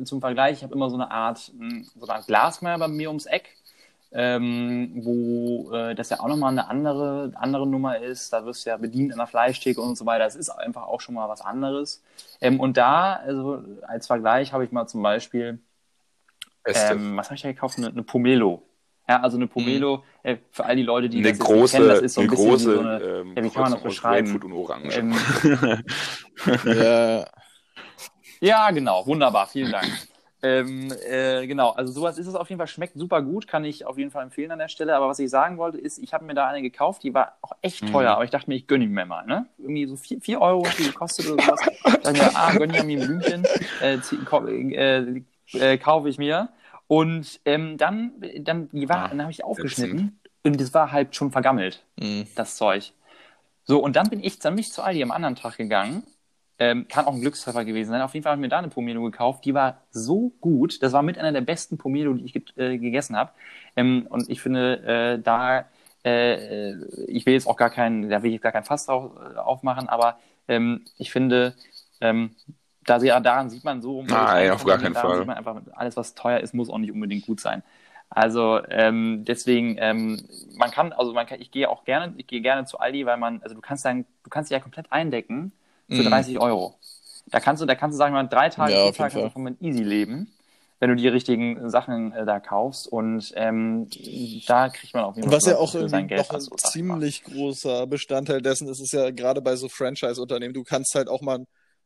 zum 0.04 0.20
Vergleich, 0.20 0.58
ich 0.58 0.62
habe 0.64 0.74
immer 0.74 0.90
so 0.90 0.96
eine 0.96 1.10
Art, 1.10 1.52
mh, 1.56 1.84
so 1.96 2.06
eine 2.06 2.14
Art 2.16 2.26
Glasmeier 2.26 2.78
bei 2.78 2.88
mir 2.88 3.08
ums 3.08 3.26
Eck. 3.26 3.56
ähm, 4.12 4.92
wo 5.04 5.72
äh, 5.72 5.94
das 5.94 6.10
ja 6.10 6.20
auch 6.20 6.28
nochmal 6.28 6.52
eine 6.52 6.68
andere, 6.68 7.32
andere 7.34 7.66
Nummer 7.66 7.98
ist. 7.98 8.32
Da 8.32 8.44
wirst 8.46 8.64
du 8.66 8.70
ja 8.70 8.76
bedient 8.76 9.12
an 9.12 9.18
der 9.18 9.26
Fleischtheke 9.26 9.80
und 9.80 9.96
so 9.98 10.06
weiter. 10.06 10.24
Das 10.24 10.36
ist 10.36 10.50
einfach 10.50 10.84
auch 10.84 11.00
schon 11.00 11.16
mal 11.16 11.28
was 11.28 11.40
anderes. 11.40 12.02
Ähm, 12.40 12.60
und 12.60 12.76
da, 12.76 13.14
also 13.16 13.64
als 13.82 14.06
Vergleich, 14.06 14.52
habe 14.52 14.64
ich 14.64 14.72
mal 14.72 14.86
zum 14.86 15.02
Beispiel, 15.02 15.60
ähm, 16.64 17.16
was 17.16 17.26
habe 17.26 17.36
ich 17.36 17.42
da 17.42 17.48
gekauft? 17.52 17.78
Eine, 17.78 17.88
eine 17.88 18.02
Pomelo. 18.02 18.62
Ja, 19.08 19.20
also 19.22 19.36
eine 19.36 19.46
Pomelo, 19.48 19.98
mhm. 19.98 20.02
Äh, 20.24 20.38
für 20.50 20.64
all 20.64 20.76
die 20.76 20.82
Leute, 20.82 21.08
die 21.08 21.18
eine 21.18 21.30
das 21.30 21.38
große, 21.38 21.76
kennen, 21.76 21.88
das 21.88 22.00
ist 22.00 22.14
so 22.14 22.20
ein 22.20 22.26
eine 22.26 22.30
bisschen 22.30 22.50
große, 22.50 22.74
so 22.74 22.80
eine, 22.80 23.00
ähm, 23.20 23.36
ja, 23.36 23.44
wie 23.44 23.50
kann 23.50 23.62
man 23.62 23.72
das 23.72 23.82
beschreiben? 23.82 24.34
Und 24.42 24.52
Orange. 24.52 24.98
Ähm, 24.98 25.12
Ja, 26.64 27.24
Ja, 28.40 28.70
genau, 28.70 29.06
wunderbar, 29.06 29.46
vielen 29.46 29.72
Dank. 29.72 29.88
ähm, 30.42 30.92
äh, 31.08 31.46
genau, 31.46 31.70
also 31.70 31.92
sowas 31.92 32.18
ist 32.18 32.26
es 32.26 32.34
auf 32.34 32.50
jeden 32.50 32.58
Fall, 32.58 32.66
schmeckt 32.66 32.98
super 32.98 33.22
gut, 33.22 33.46
kann 33.46 33.64
ich 33.64 33.86
auf 33.86 33.96
jeden 33.96 34.10
Fall 34.10 34.24
empfehlen 34.24 34.50
an 34.50 34.58
der 34.58 34.68
Stelle. 34.68 34.94
Aber 34.94 35.08
was 35.08 35.18
ich 35.18 35.30
sagen 35.30 35.56
wollte, 35.56 35.78
ist, 35.78 35.98
ich 35.98 36.12
habe 36.12 36.24
mir 36.26 36.34
da 36.34 36.48
eine 36.48 36.60
gekauft, 36.60 37.02
die 37.02 37.14
war 37.14 37.38
auch 37.40 37.52
echt 37.62 37.82
Mhm. 37.82 37.86
teuer, 37.86 38.12
aber 38.12 38.24
ich 38.24 38.30
dachte 38.30 38.50
mir, 38.50 38.56
ich 38.56 38.66
gönne 38.66 38.84
die 38.86 38.90
mir 38.92 39.06
mal. 39.06 39.24
Ne? 39.26 39.46
Irgendwie 39.58 39.86
so 39.86 39.96
4 39.96 40.40
Euro 40.42 40.70
die 40.76 40.84
gekostet 40.84 41.26
oder 41.26 41.38
sowas. 41.38 41.64
Ich 41.96 42.02
dachte 42.02 42.16
mir, 42.16 42.36
ah, 42.36 42.52
gönne 42.54 42.74
ich 42.74 42.82
mir 42.82 42.98
ein 42.98 43.02
Blümchen, 43.06 43.48
äh, 43.78 43.94
äh, 43.96 45.22
äh, 45.52 45.78
kaufe 45.78 46.08
ich 46.08 46.18
mir. 46.18 46.50
Und 46.86 47.40
ähm, 47.44 47.76
dann, 47.78 48.12
dann, 48.40 48.68
die 48.70 48.88
war, 48.88 49.06
Ah, 49.06 49.08
dann 49.08 49.22
habe 49.22 49.30
ich 49.32 49.44
aufgeschnitten 49.44 50.20
und 50.44 50.60
das 50.60 50.74
war 50.74 50.92
halt 50.92 51.16
schon 51.16 51.32
vergammelt 51.32 51.84
Mhm. 51.98 52.26
das 52.34 52.56
Zeug. 52.56 52.92
So, 53.64 53.78
und 53.82 53.96
dann 53.96 54.10
bin 54.10 54.22
ich, 54.22 54.38
dann 54.38 54.54
bin 54.54 54.60
ich 54.60 54.72
zu 54.72 54.82
Aldi 54.82 55.02
am 55.02 55.10
anderen 55.10 55.36
Tag 55.36 55.56
gegangen. 55.56 56.02
Ähm, 56.58 56.86
kann 56.88 57.06
auch 57.06 57.14
ein 57.14 57.20
Glückstreffer 57.20 57.64
gewesen 57.64 57.90
sein. 57.90 58.00
Auf 58.02 58.14
jeden 58.14 58.22
Fall 58.22 58.32
habe 58.32 58.40
ich 58.40 58.42
mir 58.42 58.48
da 58.48 58.58
eine 58.58 58.68
Pomelo 58.68 59.02
gekauft. 59.02 59.44
Die 59.44 59.54
war 59.54 59.82
so 59.90 60.32
gut. 60.40 60.82
Das 60.82 60.92
war 60.92 61.02
mit 61.02 61.18
einer 61.18 61.32
der 61.32 61.40
besten 61.40 61.78
Pomelo, 61.78 62.12
die 62.14 62.24
ich 62.26 62.32
ge 62.32 62.42
äh, 62.56 62.78
gegessen 62.78 63.16
habe. 63.16 63.32
Ähm, 63.76 64.06
und 64.08 64.30
ich 64.30 64.40
finde, 64.40 65.16
äh, 65.16 65.18
da, 65.20 65.64
äh, 66.04 66.70
äh, 66.70 66.76
ich 67.08 67.26
will 67.26 67.34
jetzt 67.34 67.48
auch 67.48 67.56
gar 67.56 67.70
keinen, 67.70 68.08
da 68.08 68.22
will 68.22 68.32
ich 68.34 68.40
gar 68.40 68.52
kein 68.52 68.64
Fass 68.64 68.86
drauf, 68.86 69.12
äh, 69.16 69.38
aufmachen, 69.38 69.88
aber 69.88 70.18
ähm, 70.46 70.84
ich 70.96 71.10
finde, 71.10 71.54
ähm, 72.00 72.36
da 72.86 73.00
sie, 73.00 73.08
daran 73.08 73.50
sieht 73.50 73.64
man 73.64 73.82
so, 73.82 74.02
Nein, 74.02 74.50
auf 74.50 74.64
gar 74.64 74.78
keinen 74.78 74.94
Fall. 74.94 75.18
Sieht 75.18 75.26
man 75.26 75.36
einfach, 75.36 75.60
alles, 75.74 75.96
was 75.96 76.14
teuer 76.14 76.40
ist, 76.40 76.54
muss 76.54 76.70
auch 76.70 76.78
nicht 76.78 76.92
unbedingt 76.92 77.26
gut 77.26 77.40
sein. 77.40 77.62
Also 78.10 78.60
ähm, 78.68 79.24
deswegen, 79.26 79.76
ähm, 79.78 80.20
man 80.56 80.70
kann, 80.70 80.92
also 80.92 81.12
man 81.12 81.26
kann, 81.26 81.40
ich 81.40 81.50
gehe 81.50 81.68
auch 81.68 81.84
gerne, 81.84 82.14
ich 82.16 82.26
gehe 82.26 82.40
gerne 82.40 82.64
zu 82.64 82.78
Aldi, 82.78 83.06
weil 83.06 83.16
man, 83.16 83.42
also 83.42 83.54
du 83.54 83.60
kannst 83.60 83.84
dann, 83.84 84.04
du 84.22 84.30
kannst 84.30 84.50
dich 84.50 84.54
ja 84.56 84.60
komplett 84.60 84.92
eindecken 84.92 85.52
für 85.88 86.02
Mhm. 86.02 86.10
30 86.10 86.38
Euro. 86.38 86.74
Da 87.26 87.40
kannst 87.40 87.62
du, 87.62 87.66
da 87.66 87.74
kannst 87.74 87.94
du 87.94 87.98
sagen 87.98 88.14
wir 88.14 88.22
mal 88.22 88.28
drei 88.28 88.50
Tage, 88.50 88.72
Ja, 88.74 88.84
jeden 88.84 88.96
Tage 88.96 89.14
Fall. 89.14 89.22
davon 89.22 89.42
mit 89.42 89.60
easy 89.62 89.82
leben, 89.82 90.30
wenn 90.78 90.90
du 90.90 90.96
die 90.96 91.08
richtigen 91.08 91.70
Sachen 91.70 92.12
äh, 92.12 92.24
da 92.26 92.38
kaufst 92.38 92.86
und 92.86 93.32
ähm, 93.36 93.88
da 94.46 94.68
kriegt 94.68 94.94
man 94.94 95.04
auf 95.04 95.16
jeden 95.16 95.28
Fall 95.28 95.38
was 95.38 95.46
ja 95.46 95.56
auch 95.58 95.70
für 95.72 95.78
irgendwie 95.78 95.90
sein 95.90 96.06
Geld. 96.08 96.28
noch 96.28 96.30
ein 96.30 96.40
was 96.40 96.44
so, 96.44 96.56
ziemlich 96.72 97.22
großer 97.24 97.86
Bestandteil 97.86 98.42
dessen 98.42 98.68
ist, 98.68 98.80
ist 98.80 98.92
ja 98.92 99.10
gerade 99.10 99.40
bei 99.40 99.56
so 99.56 99.68
Franchise-Unternehmen, 99.68 100.54
du 100.54 100.62
kannst 100.64 100.94
halt 100.94 101.08
auch 101.08 101.22
mal 101.22 101.44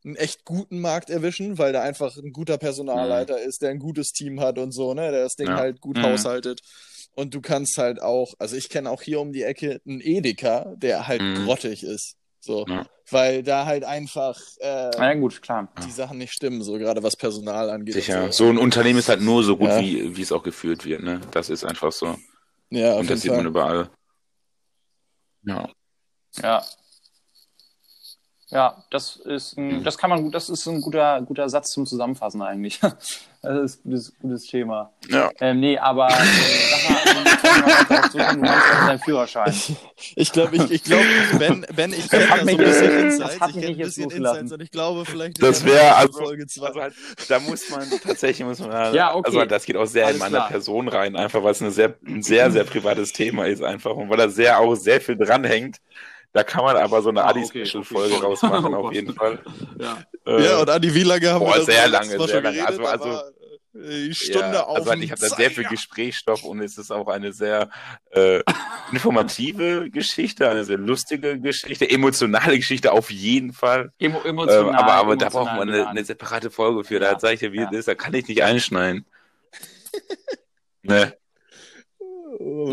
einen 0.09 0.17
echt 0.17 0.45
guten 0.45 0.81
Markt 0.81 1.11
erwischen, 1.11 1.59
weil 1.59 1.73
da 1.73 1.83
einfach 1.83 2.17
ein 2.17 2.33
guter 2.33 2.59
Personalleiter 2.59 3.41
ist, 3.41 3.63
der 3.63 3.71
ein 3.71 3.79
gutes 3.79 4.13
Team 4.13 4.41
hat 4.41 4.59
und 4.59 4.73
so, 4.73 4.95
ne, 4.95 5.11
der 5.11 5.23
das 5.23 5.37
Ding 5.37 5.49
Ja. 5.49 5.57
halt 5.57 5.81
gut 5.81 5.99
Mhm. 5.99 6.03
haushaltet. 6.03 6.61
Und 7.15 7.35
du 7.35 7.41
kannst 7.41 7.79
halt 7.79 8.01
auch, 8.01 8.35
also 8.39 8.57
ich 8.57 8.69
kenne 8.69 8.91
auch 8.91 9.03
hier 9.03 9.21
um 9.21 9.33
die 9.33 9.43
Ecke 9.43 9.81
einen 9.87 10.01
Edeka, 10.01 10.75
der 10.77 11.07
halt 11.09 11.21
Mhm. 11.21 11.45
grottig 11.45 11.83
ist. 11.83 12.15
So. 12.41 12.65
Ja. 12.69 12.87
Weil 13.11 13.43
da 13.43 13.67
halt 13.67 13.85
einfach 13.85 14.39
äh, 14.61 14.91
ja, 14.97 15.15
gut, 15.15 15.43
klar. 15.43 15.69
die 15.85 15.91
Sachen 15.91 16.19
nicht 16.19 16.33
stimmen, 16.33 16.63
so 16.63 16.75
gerade 16.79 17.03
was 17.03 17.17
Personal 17.17 17.69
angeht. 17.71 17.95
Sicher. 17.95 18.27
So. 18.33 18.45
So 18.45 18.51
ein 18.51 18.59
Unternehmen 18.59 18.99
ist 18.99 19.09
halt 19.09 19.21
nur 19.21 19.43
so 19.43 19.57
gut, 19.57 19.69
Ja. 19.69 19.81
wie, 19.81 20.17
wie 20.17 20.23
es 20.23 20.31
auch 20.33 20.43
geführt 20.43 20.85
wird, 20.85 21.03
ne? 21.03 21.21
Das 21.33 21.49
ist 21.51 21.65
einfach 21.65 21.91
so. 21.93 22.17
Ja, 22.71 22.95
auf 22.95 23.01
Und 23.01 23.11
das 23.11 23.23
jeden 23.23 23.23
sieht 23.23 23.31
man 23.33 23.41
Fall. 23.41 23.47
überall. 23.47 23.91
Ja. 25.43 25.69
Ja. 26.43 26.65
Ja, 28.51 28.83
das 28.91 29.17
ist 29.17 29.59
ein, 29.59 29.85
das 29.85 29.99
kann 29.99 30.09
man 30.09 30.23
gut, 30.23 30.35
das 30.35 30.49
ist 30.49 30.67
ein 30.67 30.81
guter, 30.81 31.21
guter 31.21 31.51
Satz 31.51 31.71
zum 31.73 31.87
Zusammenfassen 31.87 32.43
eigentlich. 32.43 32.81
Das 33.41 33.57
ist 33.57 33.87
ein 33.87 33.91
gutes, 33.91 34.13
gutes 34.21 34.47
Thema. 34.49 34.91
Ja. 35.09 35.31
Ähm, 35.41 35.61
nee, 35.61 35.79
aber 35.79 36.09
äh, 36.09 36.13
sag 36.13 36.91
mal, 36.91 38.35
du 38.35 38.41
meinst 38.41 38.67
deinen 38.89 38.99
Führerschein. 38.99 39.55
Ich 40.17 40.33
glaube, 40.33 40.57
ich, 40.57 40.71
ich 40.73 40.83
glaube, 40.83 41.05
Ben, 41.39 41.65
Ben, 41.73 41.93
ich 41.93 42.09
kenne 42.09 42.29
hat 42.29 42.41
da 42.41 42.41
so 42.41 42.45
mich 42.47 42.59
ein 42.59 42.65
bisschen 42.65 42.99
Insights. 42.99 43.19
das 43.35 43.41
hat 43.41 43.51
ich 43.51 43.55
mich 43.55 43.65
kenne 43.65 43.77
ein 43.77 43.79
jetzt 43.79 43.95
bisschen. 43.97 44.11
Insights 44.11 44.53
und 44.53 44.61
ich 44.61 44.71
glaube, 44.73 45.05
vielleicht 45.05 45.41
Das 45.41 45.65
wäre 45.65 45.95
also, 45.95 46.19
Folge 46.19 46.49
2. 46.49 46.67
also 46.67 46.81
halt, 46.81 46.95
da 47.29 47.39
muss 47.39 47.71
man 47.71 47.89
tatsächlich 48.03 48.45
muss 48.45 48.59
man 48.59 48.93
Ja, 48.93 49.15
okay. 49.15 49.29
also 49.29 49.45
das 49.45 49.65
geht 49.65 49.77
auch 49.77 49.87
sehr 49.87 50.07
Alles 50.07 50.17
in 50.17 50.21
meine 50.21 50.35
klar. 50.35 50.49
Person 50.49 50.89
rein, 50.89 51.15
einfach 51.15 51.41
weil 51.45 51.53
es 51.53 51.63
eine 51.63 51.71
sehr, 51.71 51.95
ein 52.05 52.25
sehr, 52.25 52.51
sehr 52.51 52.65
privates 52.65 53.13
Thema 53.13 53.47
ist 53.47 53.63
einfach 53.63 53.93
und 53.95 54.11
weil 54.11 54.17
da 54.17 54.29
sehr 54.29 54.59
auch 54.59 54.75
sehr 54.75 55.01
viel 55.01 55.17
dranhängt. 55.17 55.77
Da 56.33 56.43
kann 56.45 56.65
man 56.65 56.77
aber 56.77 57.01
so 57.03 57.09
eine 57.09 57.25
Ah, 57.25 57.29
Adi-Special-Folge 57.31 58.15
okay. 58.17 58.25
rausmachen, 58.27 58.75
Oh 58.75 58.87
auf 58.89 58.93
jeden 58.93 59.15
Fall. 59.15 59.39
Ja. 59.79 59.99
Äh, 60.27 60.45
Ja, 60.45 60.59
und 60.59 60.69
Adi, 60.71 60.95
wie 60.95 61.03
lange 61.03 61.31
haben 61.31 61.41
Boah, 61.45 61.57
wir 61.57 61.65
sehr 61.65 61.89
darüber 61.89 61.99
lange, 61.99 62.09
sehr 62.11 62.29
schon 62.29 62.43
lange. 62.45 62.57
geredet? 62.59 62.81
Also- 62.87 63.09
Da 63.11 63.23
die 63.81 64.13
Stunde 64.13 64.55
ja, 64.55 64.65
auf 64.65 64.77
also 64.79 64.93
ich 64.95 65.11
habe 65.13 65.21
da 65.21 65.29
sehr 65.29 65.51
viel. 65.53 65.63
Gesprächsstoff 65.65 66.43
und 66.43 66.61
es 66.61 66.79
ist 66.79 66.91
auch 66.91 67.07
eine 67.07 67.33
sehr 67.33 67.71
äh, 68.11 68.43
informative 68.91 69.89
Geschichte, 69.91 70.49
eine 70.51 70.65
sehr 70.65 70.79
lustige 70.79 71.39
Geschichte, 71.39 71.89
emotionale 71.89 72.57
Geschichte 72.57 72.91
auf 72.91 73.11
jeden 73.13 73.53
Fall. 73.53 73.93
Emo 74.01 74.19
Ähm, 74.25 74.31
emotional. 74.31 74.75
aber 74.75 74.95
aber 74.95 75.17
da 75.17 75.27
emotional 75.27 75.31
braucht 75.31 75.59
man 75.59 75.69
eine, 75.69 75.87
eine 75.89 76.05
separate 76.05 76.51
Folge 76.51 76.83
für. 76.83 76.99
Da 76.99 77.13
Ja, 77.13 77.19
sage 77.21 77.35
ich 77.35 77.41
ja, 77.41 77.53
wie 77.53 77.59
ja. 77.59 77.69
es 77.71 77.79
ist, 77.81 77.89
da 77.89 77.95
kann 77.95 78.13
ich 78.15 78.27
nicht 78.27 78.43
einschneiden. 78.43 79.07
ne? 80.83 81.15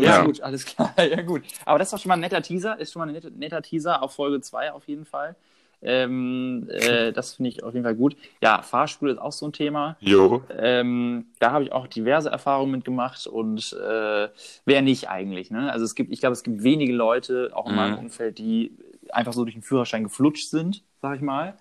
Ja. 0.18 0.24
gut, 0.24 0.40
alles 0.40 0.64
klar. 0.64 0.94
Ja, 0.98 1.22
gut. 1.22 1.42
Aber 1.64 1.78
das 1.78 1.88
ist 1.88 1.92
doch 1.92 1.98
schon 2.00 2.08
mal 2.08 2.14
ein 2.14 2.20
netter 2.20 2.42
Teaser, 2.42 2.78
ist 2.78 2.92
schon 2.92 3.00
mal 3.00 3.08
ein 3.08 3.12
netter, 3.14 3.30
netter 3.30 3.62
Teaser 3.62 4.02
auf 4.02 4.12
Folge 4.14 4.40
2 4.40 4.72
auf 4.72 4.86
jeden 4.88 5.04
Fall. 5.04 5.36
Ähm, 5.82 6.68
äh, 6.70 7.12
das 7.12 7.34
finde 7.34 7.50
ich 7.50 7.62
auf 7.62 7.74
jeden 7.74 7.84
Fall 7.84 7.94
gut. 7.94 8.16
Ja, 8.42 8.62
Fahrschule 8.62 9.12
ist 9.12 9.18
auch 9.18 9.32
so 9.32 9.46
ein 9.46 9.52
Thema. 9.52 9.96
Jo. 10.00 10.42
Ähm, 10.56 11.26
da 11.38 11.50
habe 11.52 11.64
ich 11.64 11.72
auch 11.72 11.86
diverse 11.86 12.30
Erfahrungen 12.30 12.72
mitgemacht 12.72 13.26
und 13.26 13.72
äh, 13.74 14.28
wer 14.64 14.82
nicht 14.82 15.08
eigentlich. 15.10 15.50
Ne? 15.50 15.70
Also 15.70 15.84
es 15.84 15.94
gibt, 15.94 16.12
ich 16.12 16.20
glaube, 16.20 16.32
es 16.32 16.42
gibt 16.42 16.62
wenige 16.62 16.92
Leute, 16.94 17.50
auch 17.54 17.66
in 17.66 17.72
Mhm. 17.72 17.76
meinem 17.76 17.98
Umfeld, 17.98 18.38
die 18.38 18.72
einfach 19.10 19.32
so 19.32 19.44
durch 19.44 19.54
den 19.54 19.62
Führerschein 19.62 20.04
geflutscht 20.04 20.48
sind, 20.48 20.82
sag 21.02 21.16
ich 21.16 21.22
mal. 21.22 21.54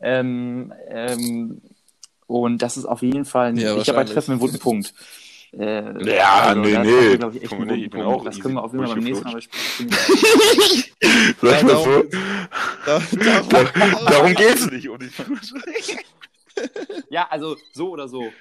Ähm, 0.00 0.72
ähm, 0.88 1.60
und 2.26 2.62
das 2.62 2.76
ist 2.76 2.84
auf 2.84 3.02
jeden 3.02 3.24
Fall, 3.24 3.48
ein, 3.48 3.56
Ja, 3.56 3.76
ich 3.76 3.88
habe 3.88 3.98
bei. 3.98 4.04
Treffen 4.04 4.32
einen 4.32 4.40
wunden 4.40 4.58
Punkt. 4.58 4.94
Äh, 5.58 6.16
Ja, 6.16 6.54
nee, 6.54 6.72
da 6.72 6.82
nee. 6.82 6.90
ist, 6.90 7.18
glaub 7.18 7.34
ich, 7.34 7.50
einen 7.50 7.60
wunden 7.60 7.74
ich 7.74 7.90
bin 7.90 8.02
auch 8.02 8.24
Das 8.24 8.38
können 8.40 8.54
wir 8.54 8.62
auf 8.62 8.72
jeden 8.72 8.86
Fall 8.86 8.94
beim 8.94 9.04
nächsten 9.04 9.24
Mal 9.24 9.34
besprechen. 9.34 9.90
Sag 11.40 11.62
mal 11.62 11.76
so, 11.76 12.02
Da, 12.84 13.02
darum, 13.42 14.06
darum 14.06 14.34
geht's 14.36 14.70
nicht. 14.70 14.88
Um 14.88 14.98
die 14.98 15.10
Ja, 17.08 17.26
also 17.30 17.56
so 17.72 17.90
oder 17.90 18.08
so. 18.08 18.32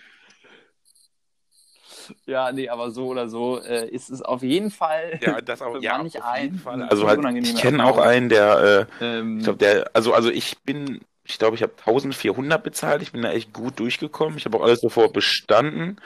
Ja, 2.25 2.51
nee, 2.51 2.69
aber 2.69 2.91
so 2.91 3.07
oder 3.07 3.29
so 3.29 3.59
äh, 3.61 3.87
ist 3.89 4.09
es 4.09 4.21
auf 4.21 4.43
jeden 4.43 4.71
Fall. 4.71 5.19
ja, 5.21 5.41
das 5.41 5.61
auch, 5.61 5.77
ja, 5.81 5.97
manch 5.97 6.21
auf 6.21 6.35
jeden 6.35 6.55
einen 6.55 6.59
Fall. 6.59 6.83
Also 6.83 7.07
halt, 7.07 7.19
ich 7.37 7.55
kenne 7.55 7.83
auch 7.83 7.97
einen, 7.97 8.29
der, 8.29 8.87
äh, 9.01 9.05
ähm, 9.05 9.37
ich 9.39 9.43
glaube, 9.45 9.59
der, 9.59 9.89
also, 9.93 10.13
also 10.13 10.29
ich 10.29 10.57
bin, 10.59 11.01
ich 11.23 11.39
glaube, 11.39 11.55
ich 11.55 11.63
habe 11.63 11.73
1400 11.79 12.61
bezahlt. 12.61 13.01
Ich 13.01 13.11
bin 13.11 13.21
da 13.21 13.31
echt 13.31 13.53
gut 13.53 13.79
durchgekommen. 13.79 14.37
Ich 14.37 14.45
habe 14.45 14.57
auch 14.57 14.63
alles 14.63 14.81
davor 14.81 15.11
bestanden. 15.11 15.97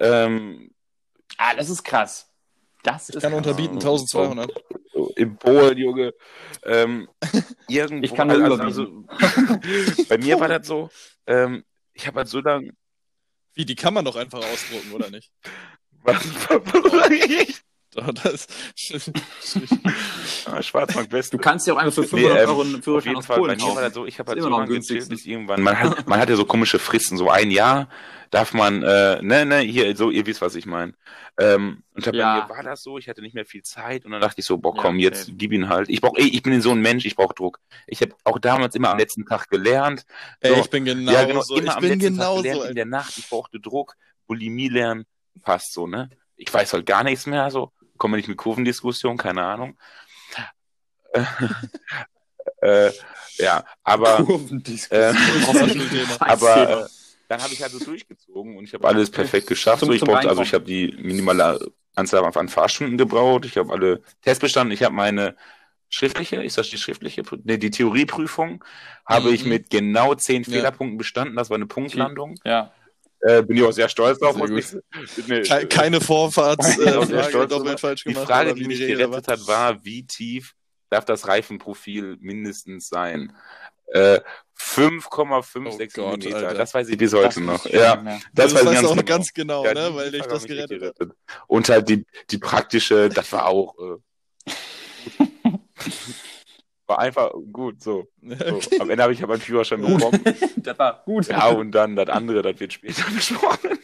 Ähm, 0.00 0.70
ah, 1.36 1.54
das 1.54 1.70
ist 1.70 1.82
krass. 1.84 2.26
Das 2.82 3.08
ich 3.10 3.16
ist 3.16 3.22
kann 3.22 3.32
krass. 3.32 3.38
unterbieten, 3.38 3.74
1200. 3.76 4.50
so 4.92 5.12
im 5.16 5.36
Polen, 5.36 5.76
Junge. 5.78 6.14
Ähm, 6.64 7.08
irgendwo, 7.68 8.04
Ich 8.04 8.14
kann 8.14 8.28
nur 8.28 8.42
also, 8.42 8.82
überbieten. 8.82 9.08
also, 9.08 10.04
bei 10.08 10.18
mir 10.18 10.40
war 10.40 10.48
das 10.48 10.66
so, 10.66 10.90
ähm, 11.26 11.64
ich 11.92 12.06
habe 12.06 12.18
halt 12.20 12.28
so 12.28 12.40
lange, 12.40 12.72
Wie, 13.54 13.64
die 13.64 13.74
kann 13.74 13.94
man 13.94 14.04
doch 14.04 14.16
einfach 14.16 14.38
ausdrucken, 14.38 14.92
oder 14.92 15.10
nicht? 15.10 15.30
was, 16.02 16.24
Doch, 17.94 18.12
Das, 18.22 18.46
Ah, 20.46 20.62
Schwarzmarkt 20.62 21.12
West. 21.12 21.32
Du 21.32 21.38
kannst 21.38 21.66
ja 21.66 21.74
auch 21.74 21.78
einfach 21.78 21.92
für 21.94 22.02
Nee, 22.16 22.22
500 22.22 22.42
ähm, 22.44 22.48
Euro 22.50 22.60
einen 22.62 22.76
auf 22.76 22.84
Führerschein 22.84 23.08
jeden 23.10 23.18
aus 23.18 23.26
Fall, 23.26 23.38
Polen 23.38 23.58
kaufen. 23.58 23.82
das 23.82 23.94
so, 23.94 24.06
ich 24.06 24.18
habe 24.18 24.30
halt 24.30 24.40
so 24.40 24.46
immer 24.46 24.56
noch 24.58 24.64
lange 24.64 24.74
gezählt, 24.74 25.08
günstigsten. 25.08 25.16
bis 25.16 25.26
irgendwann, 25.26 25.62
man 25.62 25.78
hat, 25.78 26.06
man 26.08 26.20
hat 26.20 26.28
ja 26.30 26.36
so 26.36 26.44
komische 26.44 26.78
Fristen, 26.78 27.16
so 27.16 27.30
ein 27.30 27.50
Jahr 27.50 27.88
darf 28.30 28.54
man, 28.54 28.84
äh, 28.84 29.20
ne, 29.22 29.44
ne, 29.44 29.58
hier, 29.58 29.96
so, 29.96 30.10
ihr 30.10 30.24
wisst, 30.24 30.40
was 30.40 30.54
ich 30.54 30.64
meine. 30.64 30.94
Ähm, 31.36 31.82
und 31.94 32.04
bei 32.04 32.12
Ja. 32.16 32.46
mir 32.48 32.48
war 32.56 32.62
das 32.62 32.82
so, 32.84 32.96
ich 32.96 33.08
hatte 33.08 33.22
nicht 33.22 33.34
mehr 33.34 33.44
viel 33.44 33.62
Zeit 33.62 34.04
und 34.04 34.12
dann 34.12 34.20
dachte 34.20 34.36
ich 34.40 34.46
so, 34.46 34.56
boah, 34.58 34.74
Ja, 34.76 34.82
komm, 34.82 35.00
jetzt 35.00 35.24
okay. 35.28 35.34
gib 35.36 35.52
ihn 35.52 35.68
halt. 35.68 35.88
Ich 35.88 36.00
brauch, 36.00 36.16
ey, 36.16 36.28
ich 36.28 36.42
bin 36.44 36.60
so 36.60 36.70
ein 36.70 36.80
Mensch, 36.80 37.04
ich 37.06 37.16
brauche 37.16 37.34
Druck. 37.34 37.58
Ich 37.88 38.00
habe 38.02 38.14
auch 38.22 38.38
damals 38.38 38.76
immer 38.76 38.90
am 38.90 38.98
letzten 38.98 39.26
Tag 39.26 39.48
gelernt. 39.48 40.04
Ey, 40.40 40.54
So. 40.54 40.60
ich 40.60 40.70
bin 40.70 40.84
genau, 40.84 41.10
ja, 41.12 41.24
genau, 41.24 41.40
so. 41.42 41.56
immer 41.56 41.70
Ich 41.70 41.76
am 41.76 41.80
bin 41.82 41.90
letzten 41.98 42.16
Tag 42.16 42.26
genauso. 42.28 42.42
gelernt, 42.42 42.64
in 42.66 42.74
der 42.76 42.86
Nacht, 42.86 43.18
ich 43.18 43.28
brauchte 43.28 43.58
Druck, 43.58 43.96
Bulimie 44.28 44.68
lernen, 44.68 45.06
passt 45.42 45.72
so, 45.72 45.88
ne? 45.88 46.08
Ich 46.36 46.54
weiß 46.54 46.72
halt 46.72 46.86
gar 46.86 47.02
nichts 47.02 47.26
mehr, 47.26 47.50
so, 47.50 47.72
komme 48.00 48.16
nicht 48.16 48.28
mit 48.28 48.38
Kurvendiskussion, 48.38 49.16
keine 49.16 49.44
Ahnung. 49.44 49.76
äh, 52.62 52.90
ja, 53.38 53.64
aber 53.84 54.20
äh, 54.20 54.24
Thema. 54.62 56.16
aber 56.20 56.84
äh, 56.84 56.88
dann 57.28 57.42
habe 57.42 57.52
ich 57.52 57.62
halt 57.62 57.72
so 57.72 57.78
durchgezogen 57.78 58.56
und 58.56 58.64
ich 58.64 58.74
habe 58.74 58.88
alles 58.88 59.10
perfekt 59.10 59.46
geschafft. 59.46 59.80
Zum- 59.80 59.88
so, 59.88 59.94
ich 59.94 60.00
brauchte, 60.00 60.28
also 60.28 60.42
ich 60.42 60.52
habe 60.54 60.64
die 60.64 60.96
minimale 61.00 61.60
Anzahl 61.94 62.24
an 62.24 62.48
Fahrstunden 62.48 62.98
gebraucht. 62.98 63.44
Ich 63.44 63.56
habe 63.56 63.72
alle 63.72 64.02
Tests 64.22 64.40
bestanden. 64.40 64.72
Ich 64.72 64.82
habe 64.82 64.94
meine 64.94 65.36
schriftliche, 65.88 66.42
ist 66.42 66.56
das 66.58 66.70
die 66.70 66.78
schriftliche? 66.78 67.22
Nee, 67.44 67.58
die 67.58 67.70
Theorieprüfung 67.70 68.64
habe 69.06 69.30
ich 69.30 69.44
Mhm. 69.44 69.50
mit 69.50 69.70
genau 69.70 70.14
zehn 70.14 70.42
Ja. 70.44 70.50
Fehlerpunkten 70.52 70.98
bestanden. 70.98 71.36
Das 71.36 71.50
war 71.50 71.56
eine 71.56 71.66
Punktlandung. 71.66 72.36
Ja. 72.44 72.72
Äh, 73.22 73.42
bin 73.42 73.56
ich 73.58 73.62
auch 73.62 73.72
sehr 73.72 73.88
stolz 73.88 74.18
drauf. 74.18 74.36
Sehr 74.36 74.50
ich- 74.56 75.26
Nee, 75.28 75.42
Ke 75.42 75.66
keine 75.68 76.00
Vorfahrtsfrage, 76.00 76.80
Ich 76.80 76.86
bin 76.86 76.94
auch 76.96 77.04
sehr 77.06 77.20
äh, 77.20 77.28
stolz 77.28 77.80
falsch 77.80 78.04
Die 78.04 78.12
gemacht. 78.14 78.26
Frage, 78.26 78.50
aber 78.50 78.58
die 78.58 78.66
mich 78.66 78.78
gerettet 78.78 79.28
hat, 79.28 79.46
war, 79.46 79.84
wie 79.84 80.06
tief 80.06 80.54
darf 80.88 81.04
das 81.04 81.28
Reifenprofil 81.28 82.16
mindestens 82.20 82.88
sein? 82.88 83.32
Äh, 83.92 84.20
5,56 84.58 85.98
Oh 85.98 86.10
Millimeter. 86.10 86.36
Alter. 86.36 86.54
Das 86.54 86.72
weiß 86.74 86.88
ich 86.88 86.96
bis 86.96 87.12
heute 87.12 87.26
Das 87.28 87.36
noch. 87.38 87.66
Ja, 87.66 88.02
ja. 88.02 88.18
Das, 88.32 88.54
weiß 88.54 88.60
ich 88.62 88.66
weißt 88.68 88.82
du 88.82 88.86
auch 88.86 88.94
noch 88.94 89.02
genau. 89.04 89.16
ganz 89.16 89.32
genau, 89.32 89.64
Ja, 89.64 89.74
ne? 89.74 89.88
die 89.90 89.96
weil 89.96 90.12
Frage 90.14 90.28
das 90.32 90.46
gerettet 90.46 90.80
gerettet. 90.80 91.12
Und 91.46 91.68
halt 91.68 91.88
die, 91.88 92.06
die 92.30 92.38
praktische, 92.38 93.08
das 93.08 93.30
war 93.32 93.46
auch. 93.46 93.74
Äh, 93.78 94.54
war 96.90 96.98
einfach 96.98 97.30
gut 97.52 97.82
so. 97.82 98.08
so. 98.20 98.60
Am 98.80 98.90
Ende 98.90 99.02
habe 99.02 99.12
ich 99.14 99.22
aber 99.22 99.34
einen 99.34 99.42
Führerschein 99.42 99.80
bekommen. 99.80 100.22
Das 100.56 100.78
war 100.78 101.02
gut. 101.04 101.26
Ja, 101.28 101.48
und 101.48 101.72
dann 101.72 101.96
das 101.96 102.08
andere, 102.10 102.42
das 102.42 102.60
wird 102.60 102.72
später 102.74 103.02
besprochen. 103.14 103.78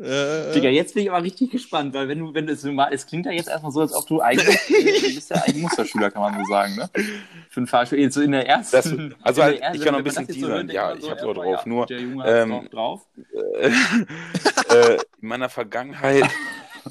Äh, 0.00 0.52
Digga, 0.54 0.68
jetzt 0.68 0.94
bin 0.94 1.02
ich 1.02 1.10
aber 1.10 1.24
richtig 1.24 1.50
gespannt, 1.50 1.92
weil 1.92 2.06
wenn 2.08 2.20
du, 2.20 2.32
wenn 2.32 2.46
du 2.46 2.52
es 2.52 2.62
so 2.62 2.70
mal, 2.70 2.92
es 2.92 3.04
klingt 3.04 3.26
ja 3.26 3.32
jetzt 3.32 3.48
erstmal 3.48 3.72
so, 3.72 3.80
als 3.80 3.92
ob 3.92 4.06
du 4.06 4.20
eigentlich, 4.20 4.46
äh, 4.70 5.00
du 5.08 5.14
bist 5.14 5.30
ja 5.30 5.42
ein 5.44 5.60
Musterschüler, 5.60 6.12
kann 6.12 6.22
man 6.22 6.38
so 6.38 6.44
sagen, 6.52 6.76
ne? 6.76 6.88
Für 7.50 7.60
ein 7.62 7.66
Fahrstuhl, 7.66 7.98
jetzt 7.98 8.14
so 8.14 8.20
in 8.20 8.30
der 8.30 8.46
ersten. 8.46 8.76
Das- 8.76 9.18
also 9.22 9.42
halt, 9.42 9.56
der 9.56 9.62
ersten- 9.64 9.76
ich 9.78 9.84
kann 9.84 9.92
noch 9.94 9.98
ein 9.98 10.04
bisschen 10.04 10.26
so 10.26 10.32
teasern. 10.32 10.56
denkt 10.58 10.72
Ja, 10.72 10.94
ich 10.94 11.10
hab's 11.10 11.22
ja, 11.22 11.28
auch 11.28 11.34
drauf, 11.34 11.66
nur, 11.66 11.86
Der 11.86 12.00
Junge 12.00 12.24
ähm, 12.28 12.68
drauf. 12.70 13.06
äh, 13.58 14.94
in 15.20 15.28
meiner 15.28 15.48
Vergangenheit. 15.48 16.24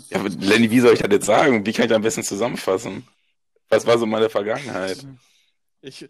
Ja, 0.10 0.20
aber 0.20 0.30
Lenny, 0.30 0.70
wie 0.72 0.80
soll 0.80 0.94
ich 0.94 1.00
das 1.00 1.12
jetzt 1.12 1.26
sagen? 1.26 1.66
Wie 1.66 1.74
kann 1.74 1.84
ich 1.86 1.90
das 1.90 1.96
am 1.96 2.02
besten 2.02 2.24
zusammenfassen? 2.24 3.08
Was 3.70 3.86
war 3.86 3.98
so 3.98 4.06
meine 4.06 4.30
Vergangenheit? 4.30 5.06
Ich, 5.82 6.08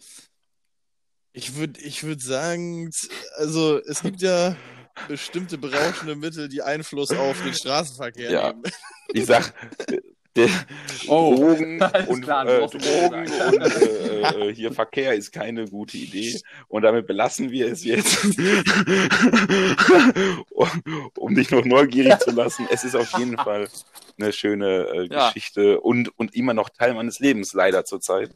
ich 1.33 1.55
würde 1.55 1.79
ich 1.81 2.03
würd 2.03 2.21
sagen, 2.21 2.89
also 3.35 3.79
es 3.83 4.01
gibt 4.01 4.21
ja 4.21 4.55
bestimmte 5.07 5.57
berauschende 5.57 6.15
Mittel, 6.15 6.49
die 6.49 6.61
Einfluss 6.61 7.11
auf 7.11 7.41
den 7.41 7.53
Straßenverkehr 7.53 8.31
Ja. 8.31 8.47
nehmen. 8.53 8.63
Ich 9.13 9.25
sag, 9.25 9.53
Oh, 11.09 11.35
Drogen 11.35 11.81
und, 12.07 12.21
klar, 12.21 12.45
äh, 12.47 12.67
Drogen 12.67 12.79
und 13.15 13.61
äh, 13.81 14.49
äh, 14.49 14.53
hier 14.53 14.71
Verkehr 14.73 15.13
ist 15.13 15.31
keine 15.31 15.65
gute 15.67 15.97
Idee. 15.97 16.39
Und 16.67 16.81
damit 16.83 17.07
belassen 17.07 17.49
wir 17.51 17.71
es 17.71 17.83
jetzt. 17.85 18.25
um, 20.51 20.69
um 21.17 21.35
dich 21.35 21.51
noch 21.51 21.65
neugierig 21.65 22.19
zu 22.19 22.31
lassen. 22.31 22.67
Es 22.71 22.83
ist 22.83 22.95
auf 22.95 23.11
jeden 23.17 23.37
Fall 23.37 23.67
eine 24.19 24.33
schöne 24.33 24.87
äh, 24.87 25.07
Ja. 25.11 25.27
Geschichte 25.27 25.79
und, 25.79 26.17
und 26.17 26.35
immer 26.35 26.53
noch 26.53 26.69
Teil 26.69 26.93
meines 26.93 27.19
Lebens, 27.19 27.53
leider 27.53 27.85
zurzeit. 27.85 28.31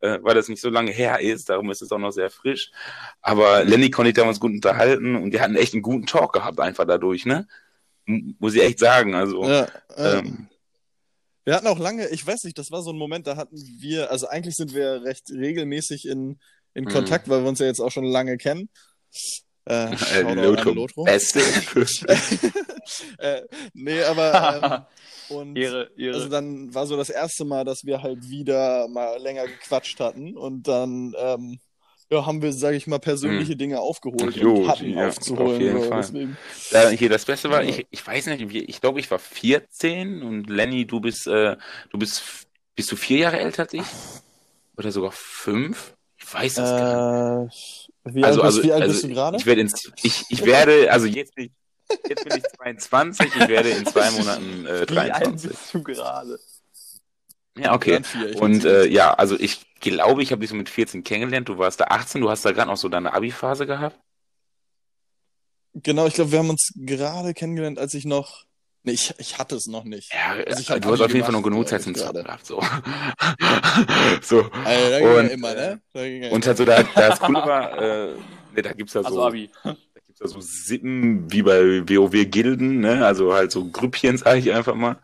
Äh, 0.00 0.18
weil 0.22 0.34
das 0.34 0.48
nicht 0.48 0.60
so 0.60 0.68
lange 0.68 0.90
her 0.90 1.20
ist, 1.20 1.48
darum 1.48 1.70
ist 1.70 1.80
es 1.80 1.90
auch 1.90 1.98
noch 1.98 2.10
sehr 2.12 2.30
frisch. 2.30 2.70
Aber 3.22 3.64
Lenny 3.64 3.90
konnte 3.90 4.10
ich 4.10 4.14
damals 4.14 4.40
gut 4.40 4.52
unterhalten 4.52 5.16
und 5.16 5.32
wir 5.32 5.40
hatten 5.40 5.56
echt 5.56 5.72
einen 5.72 5.82
guten 5.82 6.06
Talk 6.06 6.34
gehabt, 6.34 6.60
einfach 6.60 6.84
dadurch, 6.86 7.24
ne? 7.24 7.48
M- 8.06 8.36
Muss 8.38 8.54
ich 8.54 8.62
echt 8.62 8.78
sagen. 8.78 9.14
Also, 9.14 9.42
Ja, 9.48 9.66
äh, 9.96 10.18
ähm, 10.18 10.48
wir 11.46 11.54
hatten 11.54 11.68
auch 11.68 11.78
lange, 11.78 12.08
ich 12.08 12.26
weiß 12.26 12.44
nicht, 12.44 12.58
das 12.58 12.70
war 12.72 12.82
so 12.82 12.90
ein 12.90 12.98
Moment, 12.98 13.26
da 13.26 13.36
hatten 13.36 13.56
wir, 13.56 14.10
also 14.10 14.26
eigentlich 14.28 14.56
sind 14.56 14.74
wir 14.74 15.02
recht 15.04 15.30
regelmäßig 15.30 16.06
in, 16.06 16.38
in 16.74 16.84
Mhm. 16.84 16.90
Kontakt, 16.90 17.28
weil 17.28 17.42
wir 17.42 17.48
uns 17.48 17.60
ja 17.60 17.66
jetzt 17.66 17.80
auch 17.80 17.92
schon 17.92 18.04
lange 18.04 18.36
kennen. 18.36 18.68
Äh, 19.68 19.94
äh, 19.94 20.34
Lotro, 20.34 20.72
Lotro. 20.72 21.04
Beste. 21.04 21.40
äh, 23.18 23.42
nee, 23.74 24.02
aber 24.02 24.88
ähm, 25.30 25.36
und 25.36 25.56
Ehre, 25.56 25.90
Ehre. 25.96 26.14
also 26.16 26.28
dann 26.28 26.74
war 26.74 26.86
so 26.86 26.96
das 26.96 27.10
erste 27.10 27.44
Mal, 27.44 27.64
dass 27.64 27.84
wir 27.84 28.02
halt 28.02 28.28
wieder 28.28 28.88
mal 28.88 29.20
länger 29.20 29.46
gequatscht 29.46 29.98
hatten 30.00 30.36
und 30.36 30.68
dann 30.68 31.14
ähm, 31.18 31.58
ja, 32.10 32.24
haben 32.24 32.40
wir, 32.42 32.52
sage 32.52 32.76
ich 32.76 32.86
mal, 32.86 32.98
persönliche 32.98 33.56
Dinge 33.56 33.80
aufgeholt 33.80 34.36
Jo, 34.36 34.54
und 34.54 34.68
hatten 34.68 34.90
ja, 34.90 35.08
aufzuholen. 35.08 35.54
auf 35.54 35.60
jeden 35.60 35.82
so, 35.82 35.88
Fall. 35.88 36.00
deswegen. 36.02 36.36
Da, 36.70 36.88
hier, 36.90 37.08
das 37.08 37.24
Beste 37.24 37.50
war, 37.50 37.62
Ja. 37.62 37.70
ich, 37.70 37.86
ich 37.90 38.06
weiß 38.06 38.26
nicht, 38.26 38.54
ich 38.54 38.80
glaube, 38.80 39.00
ich 39.00 39.10
war 39.10 39.18
14 39.18 40.22
und 40.22 40.48
Lenny, 40.48 40.86
du 40.86 41.00
bist, 41.00 41.26
äh, 41.26 41.56
du 41.90 41.98
bist, 41.98 42.22
bist 42.74 42.92
du 42.92 42.96
vier 42.96 43.18
Jahre 43.18 43.38
älter 43.40 43.64
als 43.64 43.74
ich? 43.74 43.82
Oder 44.76 44.92
sogar 44.92 45.12
fünf? 45.12 45.94
Ich 46.18 46.32
weiß 46.32 46.54
das 46.54 46.70
gar 46.70 47.44
nicht. 47.44 47.90
Äh, 48.04 48.14
wie 48.14 48.24
alt, 48.24 48.38
Also, 48.38 48.42
bist, 48.42 48.44
also, 48.56 48.62
wie 48.62 48.72
alt 48.72 48.82
also 48.82 48.92
bist 48.94 49.04
du 49.04 49.08
gerade? 49.08 49.36
Ich 49.38 49.46
werde 49.46 49.60
ins, 49.62 49.92
ich, 50.02 50.24
ich 50.28 50.44
werde, 50.44 50.92
also 50.92 51.06
jetzt 51.06 51.34
bin 51.34 51.46
ich, 51.46 51.98
jetzt 52.08 52.24
bin 52.24 52.36
ich 52.36 52.44
22, 52.56 53.26
ich 53.34 53.48
werde 53.48 53.70
in 53.70 53.84
zwei 53.86 54.10
Monaten 54.12 54.66
äh, 54.66 54.86
Wie 54.88 54.96
alt 54.98 55.10
23. 55.12 55.50
bist 55.50 55.74
du 55.74 55.82
gerade? 55.82 56.38
Ja, 57.58 57.74
okay. 57.74 58.02
Vier, 58.02 58.40
Und 58.40 58.64
äh, 58.64 58.86
ja, 58.86 59.14
also 59.14 59.38
ich 59.38 59.60
glaube, 59.80 60.22
ich 60.22 60.32
habe 60.32 60.40
dich 60.40 60.50
so 60.50 60.56
mit 60.56 60.68
14 60.68 61.04
kennengelernt. 61.04 61.48
Du 61.48 61.58
warst 61.58 61.80
da 61.80 61.84
18, 61.84 62.20
du 62.20 62.30
hast 62.30 62.44
da 62.44 62.52
gerade 62.52 62.70
noch 62.70 62.76
so 62.76 62.88
deine 62.88 63.12
Abi-Phase 63.12 63.66
gehabt. 63.66 63.98
Genau, 65.82 66.06
ich 66.06 66.14
glaube, 66.14 66.32
wir 66.32 66.38
haben 66.38 66.50
uns 66.50 66.72
gerade 66.74 67.34
kennengelernt, 67.34 67.78
als 67.78 67.94
ich 67.94 68.04
noch. 68.06 68.44
Nee, 68.82 68.92
ich, 68.92 69.12
ich 69.18 69.38
hatte 69.38 69.56
es 69.56 69.66
noch 69.66 69.84
nicht. 69.84 70.12
Ja, 70.12 70.42
Also 70.46 70.60
ich 70.60 70.70
hab 70.70 70.80
du 70.80 70.88
hast 70.88 71.00
Abi 71.00 71.04
auf 71.04 71.12
jeden 71.12 71.24
Fall 71.24 71.32
noch 71.32 71.42
genug 71.42 71.66
glaub 71.66 71.68
Zeit 71.68 71.82
zum 71.82 71.94
Zocken 71.94 72.24
gehabt. 72.24 72.46
So. 72.46 72.62
so. 74.22 74.50
Also, 74.64 74.90
da 74.90 75.00
ging 75.00 75.08
Und, 75.08 75.26
ja 75.26 75.32
immer, 75.32 75.54
ne? 75.54 75.80
Da 75.92 76.04
ging 76.04 76.22
ja 76.22 76.30
Und 76.30 76.46
halt 76.46 76.56
so, 76.56 76.64
da, 76.64 76.82
da 76.82 77.08
das 77.08 77.20
Coole 77.20 77.44
war, 77.44 77.82
äh, 77.82 78.14
ne, 78.54 78.62
da 78.62 78.72
gibt's 78.72 78.94
ja 78.94 79.02
so, 79.02 79.08
Also 79.08 79.22
Abi. 79.26 79.50
da 79.64 79.74
gibt's 80.06 80.20
ja 80.20 80.28
so 80.28 80.40
Sippen 80.40 81.30
wie 81.30 81.42
bei 81.42 81.82
WoW-Gilden, 81.88 82.80
ne? 82.80 83.04
Also 83.04 83.34
halt 83.34 83.50
so 83.50 83.68
Grüppchen, 83.68 84.16
sag 84.18 84.38
ich 84.38 84.52
einfach 84.52 84.74
mal. 84.76 84.98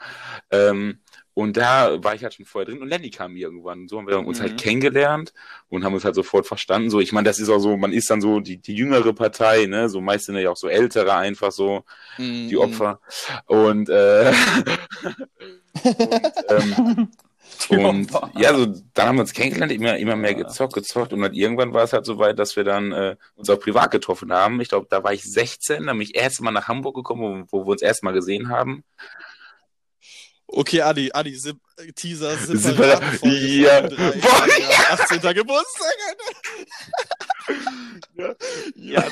Ähm, 0.51 1.02
und 1.35 1.57
da 1.57 2.03
war 2.05 2.15
ich 2.15 2.23
halt 2.23 2.35
schon 2.35 2.45
vorher 2.45 2.67
drin 2.71 2.83
und 2.83 2.89
Lenny 2.89 3.11
kam 3.11 3.37
irgendwann. 3.37 3.89
So 3.89 3.99
haben 3.99 4.07
wir 4.07 4.19
uns 4.19 4.39
Mhm. 4.39 4.43
halt 4.43 4.59
kennengelernt 4.61 5.33
und 5.69 5.85
haben 5.85 5.95
uns 5.95 6.05
halt 6.05 6.15
sofort 6.15 6.47
verstanden. 6.47 6.91
So, 6.91 7.01
ich 7.01 7.13
meine, 7.13 7.25
das 7.29 7.39
ist 7.39 7.49
auch 7.49 7.59
so, 7.59 7.77
man 7.77 7.93
ist 7.93 8.11
dann 8.11 8.21
so 8.21 8.41
die, 8.41 8.59
die 8.59 8.75
jüngere 8.75 9.13
Partei, 9.15 9.67
ne? 9.67 9.89
So 9.89 10.01
meist 10.01 10.27
sind 10.27 10.37
ja 10.37 10.51
auch 10.51 10.57
so 10.57 10.69
ältere 10.69 11.15
einfach 11.15 11.53
so, 11.53 11.85
Mhm. 12.19 12.49
die 12.49 12.57
Opfer. 12.59 13.01
Und, 13.47 13.89
äh, 13.89 14.33
und, 15.85 16.33
ähm, 16.49 17.09
und 17.69 18.11
ja, 18.37 18.55
so 18.55 18.67
dann 18.95 19.09
haben 19.09 19.17
wir 19.17 19.23
uns 19.23 19.33
kennengelernt, 19.33 19.73
immer, 19.73 19.97
immer 19.97 20.17
mehr 20.17 20.35
gezockt, 20.35 20.75
gezockt 20.75 21.13
und 21.13 21.23
dann 21.23 21.33
irgendwann 21.35 21.73
war 21.73 21.85
es 21.85 21.93
halt 21.93 22.05
so 22.07 22.19
weit, 22.19 22.39
dass 22.39 22.57
wir 22.57 22.65
dann 22.65 22.93
äh, 22.93 23.17
uns 23.37 23.49
auch 23.51 23.59
privat 23.61 23.91
getroffen 23.91 24.33
haben. 24.33 24.61
Ich 24.61 24.69
glaube, 24.69 24.87
da 24.91 25.03
war 25.03 25.13
ich 25.13 25.23
16, 25.25 25.87
da 25.87 25.93
bin 25.93 26.03
ich 26.03 26.15
erst 26.17 26.41
mal 26.41 26.51
nach 26.51 26.69
Hamburg 26.69 26.97
gekommen, 26.97 27.47
wo, 27.51 27.61
wo 27.61 27.67
wir 27.67 27.73
uns 27.73 27.83
erst 27.83 28.03
mal 28.03 28.13
gesehen 28.13 28.49
haben. 28.49 28.85
Okay, 30.55 30.81
Adi, 30.83 31.11
Adi, 31.13 31.33
Zip, 31.35 31.57
äh, 31.79 31.93
Teaser, 31.93 32.35
Separat- 32.37 33.01
Ja. 33.23 33.81
Folge 33.81 33.97
drei, 33.97 34.13
Boah, 34.21 34.47
ja. 34.61 34.93
18. 34.93 35.35
Geburtstag, 35.35 35.95
Ja, 38.15 38.35
ja, 38.77 39.03
so, 39.03 39.09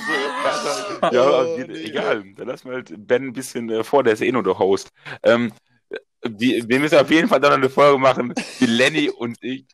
Oh, 1.03 1.09
ja 1.13 1.23
aber 1.23 1.57
wir- 1.59 1.67
nee. 1.69 1.83
egal. 1.85 2.25
Dann 2.37 2.49
lassen 2.49 2.69
wir 2.69 2.75
halt 2.77 2.93
Ben 3.07 3.25
ein 3.29 3.33
bisschen 3.33 3.71
äh, 3.71 3.83
vor, 3.83 4.03
der 4.05 4.13
ist 4.13 4.21
eh 4.23 4.31
nur 4.31 4.43
der 4.43 4.59
Host. 4.59 4.91
Ähm, 5.23 5.53
die, 6.27 6.63
wir 6.69 6.79
müssen 6.81 6.99
auf 6.99 7.11
jeden 7.11 7.29
Fall 7.29 7.41
dann 7.41 7.53
noch 7.53 7.59
eine 7.59 7.71
Folge 7.71 7.99
machen, 7.99 8.35
die 8.61 8.67
Lenny 8.67 9.09
und 9.09 9.39
ich. 9.43 9.65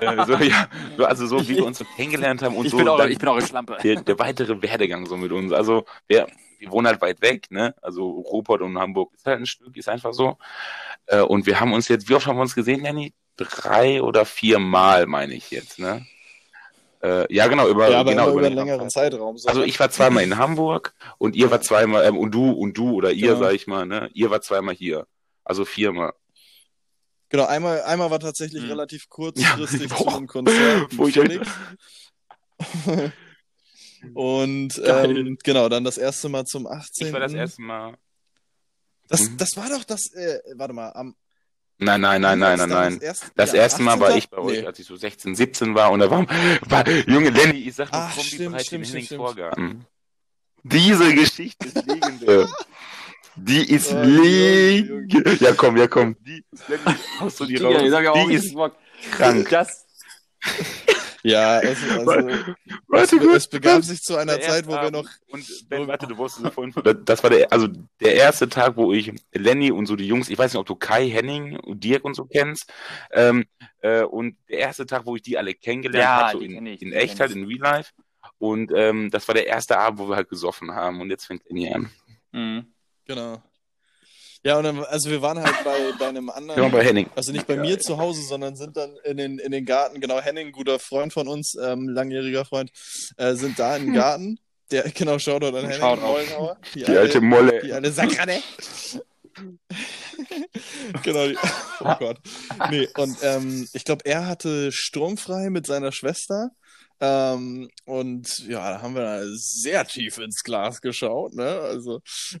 Äh, 0.00 0.24
so, 0.26 0.36
ja, 0.38 0.66
so, 0.96 1.04
also 1.04 1.26
so, 1.26 1.46
wie 1.48 1.56
wir 1.56 1.66
uns 1.66 1.78
so 1.78 1.84
kennengelernt 1.96 2.40
haben 2.42 2.56
und 2.56 2.64
Ich 2.64 2.70
so. 2.70 2.78
bin, 2.78 2.86
dann- 2.86 3.10
ich 3.10 3.18
bin 3.18 3.28
eure 3.28 3.42
Schlampe. 3.46 3.76
der, 3.82 4.00
der 4.00 4.18
weitere 4.18 4.60
Werdegang 4.62 5.04
so 5.06 5.16
mit 5.18 5.30
uns. 5.32 5.52
Also 5.52 5.84
wir, 6.08 6.26
wir 6.62 6.70
wohnen 6.70 6.86
halt 6.86 7.02
weit 7.02 7.20
weg, 7.22 7.50
ne? 7.50 7.74
Also 7.82 8.08
Ruhrpott 8.08 8.60
und 8.62 8.78
Hamburg 8.78 9.12
ist 9.14 9.26
halt 9.26 9.40
ein 9.40 9.46
Stück, 9.46 9.76
ist 9.76 9.88
einfach 9.88 10.14
so. 10.14 10.38
Äh, 11.06 11.20
und 11.20 11.44
wir 11.44 11.58
haben 11.58 11.72
uns 11.72 11.88
jetzt, 11.88 12.08
wie 12.08 12.14
oft 12.14 12.26
haben 12.26 12.36
wir 12.36 12.42
uns 12.42 12.54
gesehen, 12.54 12.82
Lenny? 12.82 13.12
Drei 13.36 14.00
oder 14.00 14.24
vier 14.24 14.60
Mal, 14.60 15.06
meine 15.06 15.34
ich 15.34 15.50
jetzt, 15.50 15.80
ne? 15.80 16.06
Äh, 17.02 17.34
ja, 17.34 17.48
genau, 17.48 17.66
über, 17.68 17.90
Ja, 17.90 18.04
genau, 18.04 18.28
immer 18.28 18.38
über 18.38 18.46
einen 18.46 18.54
längeren 18.54 18.90
Zeitraum. 18.90 19.36
So. 19.38 19.48
Also 19.48 19.64
ich 19.64 19.80
war 19.80 19.90
zweimal 19.90 20.22
in 20.22 20.36
Hamburg 20.38 20.94
und 21.18 21.34
ihr 21.34 21.50
war 21.50 21.60
zweimal, 21.60 22.04
ähm, 22.04 22.16
und 22.16 22.30
du 22.32 22.52
und 22.52 22.78
du 22.78 22.92
oder 22.92 23.10
ihr, 23.10 23.34
Genau. 23.34 23.46
sag 23.46 23.54
ich 23.54 23.66
mal, 23.66 23.84
ne? 23.84 24.08
Ihr 24.14 24.30
war 24.30 24.40
zweimal 24.40 24.74
hier. 24.74 25.08
Also 25.42 25.64
viermal. 25.64 26.12
Genau, 27.28 27.46
einmal, 27.46 27.82
einmal 27.82 28.10
war 28.12 28.20
tatsächlich 28.20 28.62
Hm. 28.62 28.70
relativ 28.70 29.08
kurzfristig 29.08 29.42
Ja, 29.90 29.96
zu 29.96 30.06
einem 30.06 30.28
Konzert 30.28 30.96
Wo 30.96 31.08
ich-. 31.08 31.16
Und 34.14 34.80
ähm, 34.84 35.38
genau, 35.42 35.68
dann 35.68 35.84
das 35.84 35.98
erste 35.98 36.28
Mal 36.28 36.44
zum 36.44 36.66
18. 36.66 37.06
Ich 37.06 37.12
war 37.12 37.20
das 37.20 37.32
erste 37.32 37.62
Mal. 37.62 37.94
Das, 39.08 39.28
Mhm. 39.28 39.36
das 39.36 39.56
war 39.56 39.68
doch 39.68 39.84
das, 39.84 40.12
äh, 40.14 40.40
warte 40.56 40.72
mal, 40.74 40.90
am. 40.90 41.14
Nein, 41.78 42.00
nein, 42.00 42.20
nein, 42.20 42.38
nein, 42.38 42.58
nein, 42.58 42.68
nein. 42.68 42.94
Das, 42.94 43.02
erste, 43.02 43.26
Das 43.34 43.52
ja, 43.52 43.58
erste 43.62 43.82
Mal 43.82 43.98
war 44.00 44.08
18. 44.08 44.18
ich 44.18 44.30
bei 44.30 44.38
euch, 44.38 44.60
Nee. 44.60 44.66
als 44.66 44.78
ich 44.78 44.86
so 44.86 44.96
16, 44.96 45.34
17 45.34 45.74
war 45.74 45.90
und 45.90 45.98
da 46.00 46.10
war, 46.10 46.26
war 46.68 46.88
Junge 47.08 47.30
Lenny, 47.30 47.58
ich 47.68 47.74
sag 47.74 47.90
nur 47.92 48.02
Ach, 48.02 48.14
Kombi 48.14 48.28
stimmt, 48.28 48.50
bereit 48.50 48.66
stimmt, 48.66 48.86
in 48.86 48.92
Henning 48.92 49.06
Vorgarten. 49.18 49.86
Diese 50.62 51.14
Geschichte 51.14 51.66
ist 51.66 51.74
legendär. 51.86 52.48
Die 53.36 53.68
ist 53.72 53.90
Oh, 53.92 54.02
legendär. 54.02 55.34
Ja, 55.40 55.52
komm, 55.54 55.76
ja, 55.76 55.88
komm. 55.88 56.16
Die, 56.20 56.44
Lenny, 56.68 56.98
haust 57.18 57.40
du 57.40 57.46
die 57.46 57.56
raus? 57.56 57.82
ich 57.82 57.90
sag 57.90 58.04
ja 58.04 58.12
auch, 58.12 58.28
die 58.28 58.34
ist 58.34 58.54
krank. 59.12 59.48
Das, 59.48 59.86
Ja, 61.22 61.60
es, 61.60 61.78
also, 61.90 62.06
Warte, 62.88 63.16
es, 63.16 63.36
es 63.36 63.46
begab 63.48 63.82
sich 63.84 64.02
zu 64.02 64.16
einer 64.16 64.36
Der 64.38 64.48
Zeit, 64.48 64.66
wo 64.66 64.72
wir 64.72 64.90
noch. 64.90 65.08
Und 65.28 65.68
Ben, 65.68 65.86
warte, 65.86 66.06
du 66.06 66.16
wusstest 66.16 66.46
es 66.46 66.52
vorhin. 66.52 66.74
Das 67.04 67.22
war 67.22 67.30
der, 67.30 67.52
also 67.52 67.68
der 68.00 68.14
erste 68.14 68.48
Tag, 68.48 68.76
wo 68.76 68.92
ich 68.92 69.12
Lenny 69.32 69.70
und 69.70 69.86
so 69.86 69.94
die 69.94 70.06
Jungs, 70.06 70.28
ich 70.28 70.38
weiß 70.38 70.52
nicht, 70.52 70.60
ob 70.60 70.66
du 70.66 70.74
Kai, 70.74 71.08
Henning 71.08 71.56
und 71.60 71.84
Dirk 71.84 72.04
und 72.04 72.14
so 72.14 72.24
kennst. 72.24 72.72
Ähm, 73.12 73.44
äh, 73.80 74.02
und 74.02 74.36
der 74.48 74.58
erste 74.58 74.84
Tag, 74.84 75.06
wo 75.06 75.14
ich 75.14 75.22
die 75.22 75.38
alle 75.38 75.54
kennengelernt 75.54 76.02
Ja, 76.02 76.28
habe, 76.28 76.38
so 76.38 76.44
in, 76.44 76.66
ich, 76.66 76.82
in 76.82 76.92
echt 76.92 77.20
halt, 77.20 77.30
in 77.32 77.46
Real 77.46 77.60
Life. 77.60 77.92
Und 78.38 78.72
ähm, 78.74 79.10
das 79.10 79.28
war 79.28 79.34
der 79.34 79.46
erste 79.46 79.78
Abend, 79.78 80.00
wo 80.00 80.08
wir 80.08 80.16
halt 80.16 80.28
gesoffen 80.28 80.72
haben. 80.72 81.00
Und 81.00 81.10
jetzt 81.10 81.26
fängt 81.26 81.48
Lenny 81.48 81.72
an. 81.72 81.90
Mhm. 82.32 82.66
Genau. 83.06 83.42
Ja, 84.44 84.58
und 84.58 84.64
dann, 84.64 84.84
also 84.84 85.08
wir 85.08 85.22
waren 85.22 85.40
halt 85.40 85.62
bei, 85.64 85.92
bei 85.98 86.08
einem 86.08 86.28
anderen. 86.28 86.72
bei 86.72 86.84
Henning. 86.84 87.08
Also 87.14 87.30
nicht 87.30 87.46
bei 87.46 87.56
mir 87.56 87.78
zu 87.78 87.98
Hause, 87.98 88.22
sondern 88.22 88.56
sind 88.56 88.76
dann 88.76 88.96
in 89.04 89.16
den, 89.16 89.38
in 89.38 89.52
den 89.52 89.64
Garten. 89.64 90.00
Genau, 90.00 90.20
Henning, 90.20 90.50
guter 90.50 90.80
Freund 90.80 91.12
von 91.12 91.28
uns, 91.28 91.54
ähm, 91.62 91.88
langjähriger 91.88 92.44
Freund, 92.44 92.72
äh, 93.18 93.34
sind 93.34 93.58
da 93.58 93.76
im 93.76 93.92
Garten. 93.92 94.38
Der, 94.72 94.82
genau, 94.94 95.18
Shoutout 95.18 95.56
an 95.56 95.64
Henning 95.64 95.78
Shoutout. 95.78 96.02
Mollenhauer. 96.02 96.56
Die 96.74 96.84
alte 96.86 97.20
Molle. 97.20 97.60
Die 97.62 97.72
alte 97.72 97.92
Sakrane. 97.92 98.42
genau, 101.04 101.28
die, 101.28 101.36
oh 101.80 101.94
Gott. 101.98 102.18
Nee, 102.70 102.88
und 102.96 103.16
ähm, 103.22 103.68
ich 103.72 103.84
glaube, 103.84 104.04
er 104.04 104.26
hatte 104.26 104.72
sturmfrei 104.72 105.50
mit 105.50 105.66
seiner 105.66 105.92
Schwester. 105.92 106.50
Ähm, 107.04 107.68
und 107.84 108.46
ja, 108.46 108.74
da 108.74 108.80
haben 108.80 108.94
wir 108.94 109.02
da 109.02 109.22
sehr 109.34 109.84
tief 109.84 110.18
ins 110.18 110.44
Glas 110.44 110.80
geschaut, 110.80 111.34
ne? 111.34 111.48
Also 111.48 112.00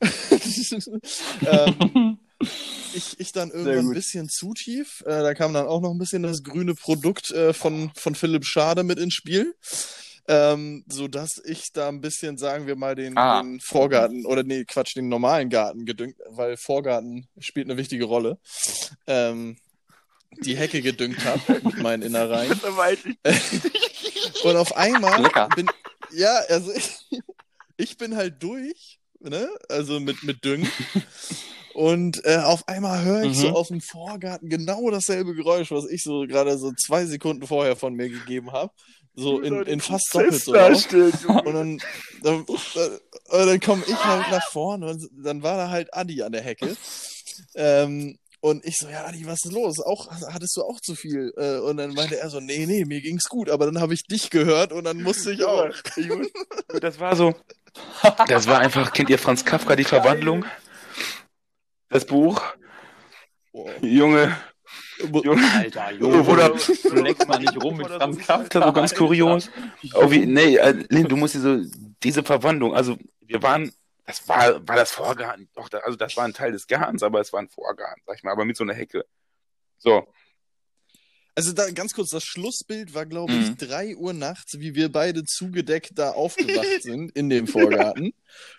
ähm, 1.46 2.18
ich, 2.94 3.18
ich 3.18 3.32
dann 3.32 3.50
irgendwann 3.50 3.88
ein 3.88 3.94
bisschen 3.94 4.28
zu 4.28 4.54
tief. 4.54 5.02
Äh, 5.04 5.22
da 5.22 5.34
kam 5.34 5.52
dann 5.52 5.66
auch 5.66 5.80
noch 5.80 5.90
ein 5.90 5.98
bisschen 5.98 6.22
das 6.22 6.44
grüne 6.44 6.76
Produkt 6.76 7.32
äh, 7.32 7.52
von, 7.52 7.90
von 7.96 8.14
Philipp 8.14 8.44
Schade 8.44 8.84
mit 8.84 9.00
ins 9.00 9.14
Spiel. 9.14 9.52
Ähm, 10.28 10.84
so 10.86 11.08
dass 11.08 11.42
ich 11.44 11.72
da 11.72 11.88
ein 11.88 12.00
bisschen, 12.00 12.38
sagen 12.38 12.68
wir 12.68 12.76
mal, 12.76 12.94
den, 12.94 13.18
Ah. 13.18 13.42
den 13.42 13.58
Vorgarten 13.58 14.24
oder 14.24 14.44
nee, 14.44 14.64
Quatsch, 14.64 14.94
den 14.94 15.08
normalen 15.08 15.50
Garten 15.50 15.84
gedüngt, 15.86 16.14
weil 16.30 16.56
Vorgarten 16.56 17.26
spielt 17.40 17.66
eine 17.66 17.76
wichtige 17.76 18.04
Rolle. 18.04 18.38
Ähm, 19.08 19.56
die 20.44 20.56
Hecke 20.56 20.80
gedüngt 20.82 21.24
habe 21.24 21.60
mit 21.64 21.82
meinen 21.82 22.02
Innereien. 22.02 22.58
Und 24.44 24.56
auf 24.56 24.76
einmal 24.76 25.22
Lecker. 25.22 25.48
bin 25.54 25.68
ja, 26.10 26.34
also 26.48 26.72
ich, 26.72 26.90
ich 27.76 27.96
bin 27.96 28.16
halt 28.16 28.42
durch, 28.42 28.98
ne? 29.20 29.48
Also 29.68 30.00
mit 30.00 30.22
mit 30.22 30.44
Düngen. 30.44 30.70
Und 31.72 32.22
äh, 32.26 32.36
auf 32.36 32.68
einmal 32.68 33.02
höre 33.02 33.22
ich 33.24 33.34
so 33.34 33.48
Mhm. 33.48 33.54
aus 33.54 33.68
dem 33.68 33.80
Vorgarten 33.80 34.48
genau 34.50 34.90
dasselbe 34.90 35.34
Geräusch, 35.34 35.70
was 35.70 35.86
ich 35.88 36.02
so 36.02 36.26
gerade 36.26 36.58
so 36.58 36.72
zwei 36.72 37.06
Sekunden 37.06 37.46
vorher 37.46 37.76
von 37.76 37.94
mir 37.94 38.10
gegeben 38.10 38.52
habe. 38.52 38.72
So 39.14 39.40
in, 39.40 39.54
in 39.62 39.80
fast 39.80 40.14
doppelt 40.14 40.42
so 40.44 40.52
laut. 40.54 40.86
Und 41.44 41.54
dann, 41.54 41.80
dann, 42.22 42.46
dann, 42.74 42.98
dann 43.30 43.60
komme 43.60 43.84
ich 43.86 43.94
halt 44.04 44.28
nach 44.30 44.46
vorne 44.50 44.86
und 44.86 45.08
dann 45.24 45.42
war 45.42 45.56
da 45.56 45.70
halt 45.70 45.92
Adi 45.94 46.22
an 46.22 46.32
der 46.32 46.42
Hecke. 46.42 46.74
Ähm, 47.54 48.18
und 48.42 48.64
ich 48.66 48.76
so, 48.76 48.88
ja, 48.88 49.04
Adi, 49.06 49.24
was 49.26 49.44
ist 49.44 49.52
los? 49.52 49.78
Auch, 49.80 50.10
hattest 50.10 50.56
du 50.56 50.62
auch 50.62 50.80
zu 50.80 50.96
viel? 50.96 51.32
Äh, 51.36 51.58
und 51.60 51.76
dann 51.76 51.94
meinte 51.94 52.18
er 52.18 52.28
so, 52.28 52.40
nee, 52.40 52.66
nee, 52.66 52.84
mir 52.84 53.00
ging's 53.00 53.28
gut, 53.28 53.48
aber 53.48 53.66
dann 53.66 53.80
habe 53.80 53.94
ich 53.94 54.02
dich 54.04 54.30
gehört 54.30 54.72
und 54.72 54.82
dann 54.84 55.00
musste 55.00 55.30
ich 55.32 55.44
auch. 55.46 55.70
Das 56.80 56.98
war 57.00 57.16
so. 57.16 57.34
Das 58.28 58.46
war 58.48 58.58
einfach, 58.58 58.92
kennt 58.92 59.08
ihr 59.10 59.18
Franz 59.18 59.44
Kafka, 59.46 59.76
die 59.76 59.84
Verwandlung? 59.84 60.44
Das 61.88 62.04
Buch? 62.04 62.42
Boah. 63.52 63.70
Junge, 63.80 64.36
Junge. 65.24 65.42
Alter, 65.56 65.90
Oh, 66.00 66.22
Bruder. 66.22 66.50
du 66.50 66.94
leckst 67.02 67.28
mal 67.28 67.38
nicht 67.38 67.56
rum 67.62 67.76
mit 67.78 67.86
Franz 67.88 68.18
Kafka. 68.18 68.66
So 68.66 68.72
ganz 68.72 68.94
kurios. 68.94 69.50
Oh, 69.94 70.10
wie, 70.10 70.26
nee, 70.26 70.56
äh, 70.56 70.84
Lin, 70.90 71.06
du 71.08 71.16
musst 71.16 71.34
diese, 71.34 71.64
diese 72.02 72.22
Verwandlung, 72.22 72.74
also 72.74 72.96
wir 73.20 73.42
waren, 73.42 73.72
das 74.12 74.28
war, 74.28 74.66
war 74.68 74.76
das 74.76 74.92
Vorgarten, 74.92 75.48
doch, 75.54 75.68
da, 75.68 75.78
also 75.78 75.96
das 75.96 76.16
war 76.16 76.24
ein 76.24 76.34
Teil 76.34 76.52
des 76.52 76.66
Gartens, 76.66 77.02
aber 77.02 77.20
es 77.20 77.32
war 77.32 77.40
ein 77.40 77.48
Vorgarten, 77.48 78.02
sag 78.06 78.16
ich 78.16 78.22
mal, 78.22 78.32
aber 78.32 78.44
mit 78.44 78.56
so 78.56 78.64
einer 78.64 78.74
Hecke. 78.74 79.04
So, 79.78 80.06
Also 81.34 81.52
da 81.54 81.70
ganz 81.70 81.94
kurz, 81.94 82.10
das 82.10 82.24
Schlussbild 82.24 82.92
war, 82.94 83.06
glaube 83.06 83.32
ich, 83.32 83.48
Mhm. 83.48 83.56
drei 83.56 83.96
Uhr 83.96 84.12
nachts, 84.12 84.58
wie 84.58 84.74
wir 84.74 84.92
beide 84.92 85.24
zugedeckt 85.24 85.92
da 85.94 86.10
aufgewacht 86.10 86.66
sind 86.82 87.10
in 87.12 87.30
dem 87.30 87.46
Vorgarten 87.46 88.12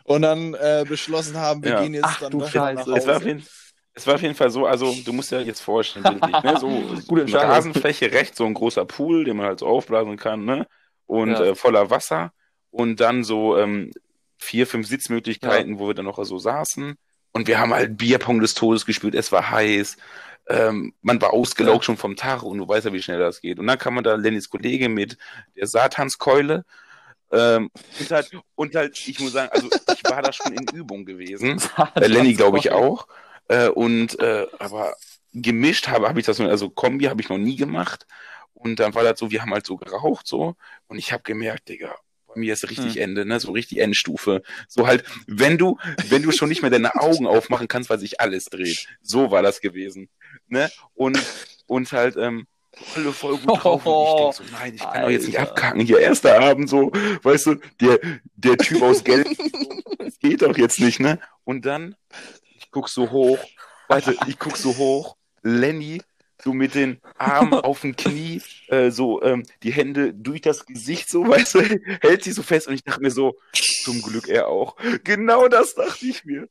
und 0.05 0.23
dann 0.23 0.55
äh, 0.55 0.83
beschlossen 0.87 1.37
haben, 1.37 1.63
wir 1.63 1.71
Ja. 1.71 1.81
gehen 1.83 1.93
jetzt 1.93 2.05
Ach, 2.05 2.19
dann 2.21 2.31
du 2.31 2.39
Scheiße. 2.41 2.89
nach 2.91 2.97
es 2.97 3.05
war, 3.07 3.17
auf 3.17 3.21
Hause. 3.21 3.25
jeden, 3.27 3.45
es 3.93 4.07
war 4.07 4.15
auf 4.15 4.21
jeden 4.23 4.35
Fall 4.35 4.49
so, 4.49 4.65
also 4.65 4.95
du 5.05 5.13
musst 5.13 5.31
ja 5.31 5.39
jetzt 5.39 5.61
vorstellen, 5.61 6.03
bildlich, 6.03 6.41
ne? 6.43 6.57
so 6.57 6.69
Gute 7.07 7.25
eine. 7.25 7.47
Rasenfläche 7.47 8.11
rechts, 8.11 8.37
so 8.39 8.45
ein 8.45 8.55
großer 8.55 8.85
Pool, 8.85 9.23
den 9.23 9.37
man 9.37 9.45
halt 9.45 9.59
so 9.59 9.67
aufblasen 9.67 10.17
kann, 10.17 10.43
ne? 10.45 10.67
Und 11.05 11.29
Ja. 11.29 11.41
äh, 11.41 11.55
voller 11.55 11.91
Wasser 11.91 12.33
und 12.71 12.99
dann 12.99 13.23
so 13.23 13.55
ähm, 13.57 13.91
vier, 14.43 14.67
fünf 14.67 14.87
Sitzmöglichkeiten, 14.87 15.79
wo 15.79 15.87
wir 15.87 15.93
dann 15.93 16.05
noch 16.05 16.23
so 16.23 16.37
saßen 16.37 16.95
und 17.31 17.47
wir 17.47 17.59
haben 17.59 17.73
halt 17.73 17.97
Bierpong 17.97 18.39
des 18.39 18.53
Todes 18.53 18.85
gespielt, 18.85 19.15
es 19.15 19.31
war 19.31 19.49
heiß, 19.49 19.97
ähm, 20.49 20.93
man 21.01 21.21
war 21.21 21.33
ausgelaugt 21.33 21.85
schon 21.85 21.97
vom 21.97 22.15
Tag 22.15 22.43
und 22.43 22.57
du 22.57 22.67
weißt 22.67 22.85
ja, 22.85 22.93
wie 22.93 23.01
schnell 23.01 23.19
das 23.19 23.39
geht. 23.39 23.59
Und 23.59 23.67
dann 23.67 23.77
kam 23.77 23.95
man 23.95 24.03
da 24.03 24.15
Lennys 24.15 24.49
Kollege 24.49 24.89
mit 24.89 25.17
der 25.55 25.67
Satanskeule 25.67 26.65
ähm, 27.33 27.71
und 27.99 28.11
halt, 28.11 28.31
und 28.55 28.75
halt, 28.75 29.07
ich 29.07 29.19
muss 29.19 29.31
sagen, 29.31 29.49
also 29.51 29.67
ich 29.67 30.03
war 30.03 30.21
da 30.21 30.31
schon 30.31 30.53
in 30.53 30.67
Übung 30.73 31.03
gewesen. 31.03 31.59
Äh, 31.95 32.07
Lenny, 32.07 32.33
glaube 32.33 32.59
ich, 32.59 32.71
auch. 32.71 33.07
Äh, 33.47 33.69
und 33.69 34.19
äh, 34.19 34.45
aber 34.59 34.95
gemischt 35.33 35.87
habe, 35.87 36.07
habe 36.07 36.19
ich 36.19 36.25
das 36.27 36.39
also 36.39 36.69
Kombi 36.69 37.05
habe 37.05 37.21
ich 37.21 37.29
noch 37.29 37.39
nie 37.39 37.55
gemacht. 37.55 38.05
Und 38.53 38.79
dann 38.79 38.93
war 38.93 39.03
das 39.03 39.19
so, 39.19 39.31
wir 39.31 39.41
haben 39.41 39.51
halt 39.51 39.65
so 39.65 39.77
geraucht 39.77 40.27
so. 40.27 40.55
Und 40.87 40.99
ich 40.99 41.11
habe 41.11 41.23
gemerkt, 41.23 41.69
Digga, 41.69 41.95
bei 42.33 42.39
mir 42.39 42.53
ist 42.53 42.69
richtig 42.69 42.95
Hm. 42.95 43.01
Ende, 43.01 43.25
ne? 43.25 43.39
So 43.39 43.51
richtig 43.51 43.79
Endstufe. 43.79 44.41
So 44.67 44.87
halt, 44.87 45.03
wenn 45.27 45.57
du, 45.57 45.77
wenn 46.09 46.21
du 46.23 46.31
schon 46.31 46.49
nicht 46.49 46.61
mehr 46.61 46.71
deine 46.71 46.95
Augen 46.95 47.27
aufmachen 47.27 47.67
kannst, 47.67 47.89
weil 47.89 47.99
sich 47.99 48.19
alles 48.19 48.45
dreht. 48.45 48.87
So 49.01 49.31
war 49.31 49.41
das 49.41 49.61
gewesen. 49.61 50.09
Ne? 50.47 50.69
Und, 50.93 51.19
und 51.67 51.91
halt, 51.91 52.15
ähm, 52.17 52.47
alle 52.95 53.11
voll 53.11 53.37
gut 53.37 53.63
drauf. 53.63 53.85
Und 53.85 54.07
ich 54.07 54.15
denk 54.39 54.49
so, 54.49 54.57
nein, 54.57 54.73
ich 54.73 54.81
kann 54.81 55.03
doch 55.03 55.09
jetzt 55.09 55.27
nicht 55.27 55.37
Alter. 55.39 55.51
abkacken. 55.51 55.81
Hier, 55.81 55.99
erster 55.99 56.39
Abend 56.41 56.69
so, 56.69 56.91
weißt 57.21 57.45
du, 57.45 57.55
der, 57.79 57.99
der 58.35 58.57
Typ 58.57 58.81
aus 58.81 59.03
Gelb, 59.03 59.27
das 59.99 60.17
geht 60.19 60.41
doch 60.41 60.57
jetzt 60.57 60.79
nicht, 60.79 60.99
ne? 60.99 61.19
Und 61.43 61.65
dann, 61.65 61.95
ich 62.57 62.71
guck 62.71 62.89
so 62.89 63.11
hoch, 63.11 63.37
warte, 63.87 64.15
ich 64.27 64.39
guck 64.39 64.57
so 64.57 64.75
hoch, 64.75 65.17
Lenny, 65.43 66.01
so 66.43 66.53
mit 66.53 66.75
den 66.75 66.99
Armen 67.17 67.53
auf 67.53 67.81
dem 67.81 67.95
Knie, 67.95 68.41
äh, 68.67 68.91
so 68.91 69.21
ähm, 69.23 69.43
die 69.63 69.71
Hände 69.71 70.13
durch 70.13 70.41
das 70.41 70.65
Gesicht, 70.65 71.09
so, 71.09 71.27
weißt 71.27 71.55
du, 71.55 71.61
hält 72.01 72.23
sich 72.23 72.33
so 72.33 72.43
fest 72.43 72.67
und 72.67 72.73
ich 72.73 72.83
dachte 72.83 73.01
mir 73.01 73.11
so, 73.11 73.37
zum 73.83 74.01
Glück 74.01 74.27
er 74.27 74.47
auch. 74.47 74.75
Genau 75.03 75.47
das 75.47 75.75
dachte 75.75 76.05
ich 76.05 76.25
mir. 76.25 76.47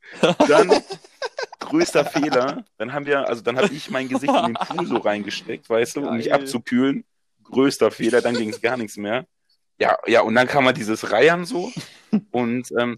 Dann, 0.49 0.71
größter 1.61 2.05
Fehler, 2.05 2.65
dann 2.79 2.93
haben 2.93 3.07
wir, 3.07 3.29
also 3.29 3.43
dann 3.43 3.57
habe 3.57 3.73
ich 3.73 3.91
mein 3.91 4.09
Gesicht 4.09 4.33
in 4.35 4.45
den 4.45 4.55
Pool 4.55 4.87
so 4.87 4.97
reingesteckt, 4.97 5.69
weißt 5.69 5.97
du, 5.97 6.09
um 6.09 6.17
mich 6.17 6.33
abzukühlen. 6.33 7.05
Größter 7.45 7.91
Fehler, 7.91 8.23
dann 8.23 8.37
ging 8.37 8.51
es 8.51 8.61
gar 8.61 8.77
nichts 8.77 8.97
mehr. 8.97 9.27
Ja, 9.79 9.99
ja, 10.07 10.21
und 10.21 10.35
dann 10.35 10.47
kam 10.47 10.65
mal 10.65 10.73
dieses 10.73 11.11
Reiern 11.11 11.45
so 11.45 11.73
und, 12.31 12.71
ähm, 12.79 12.97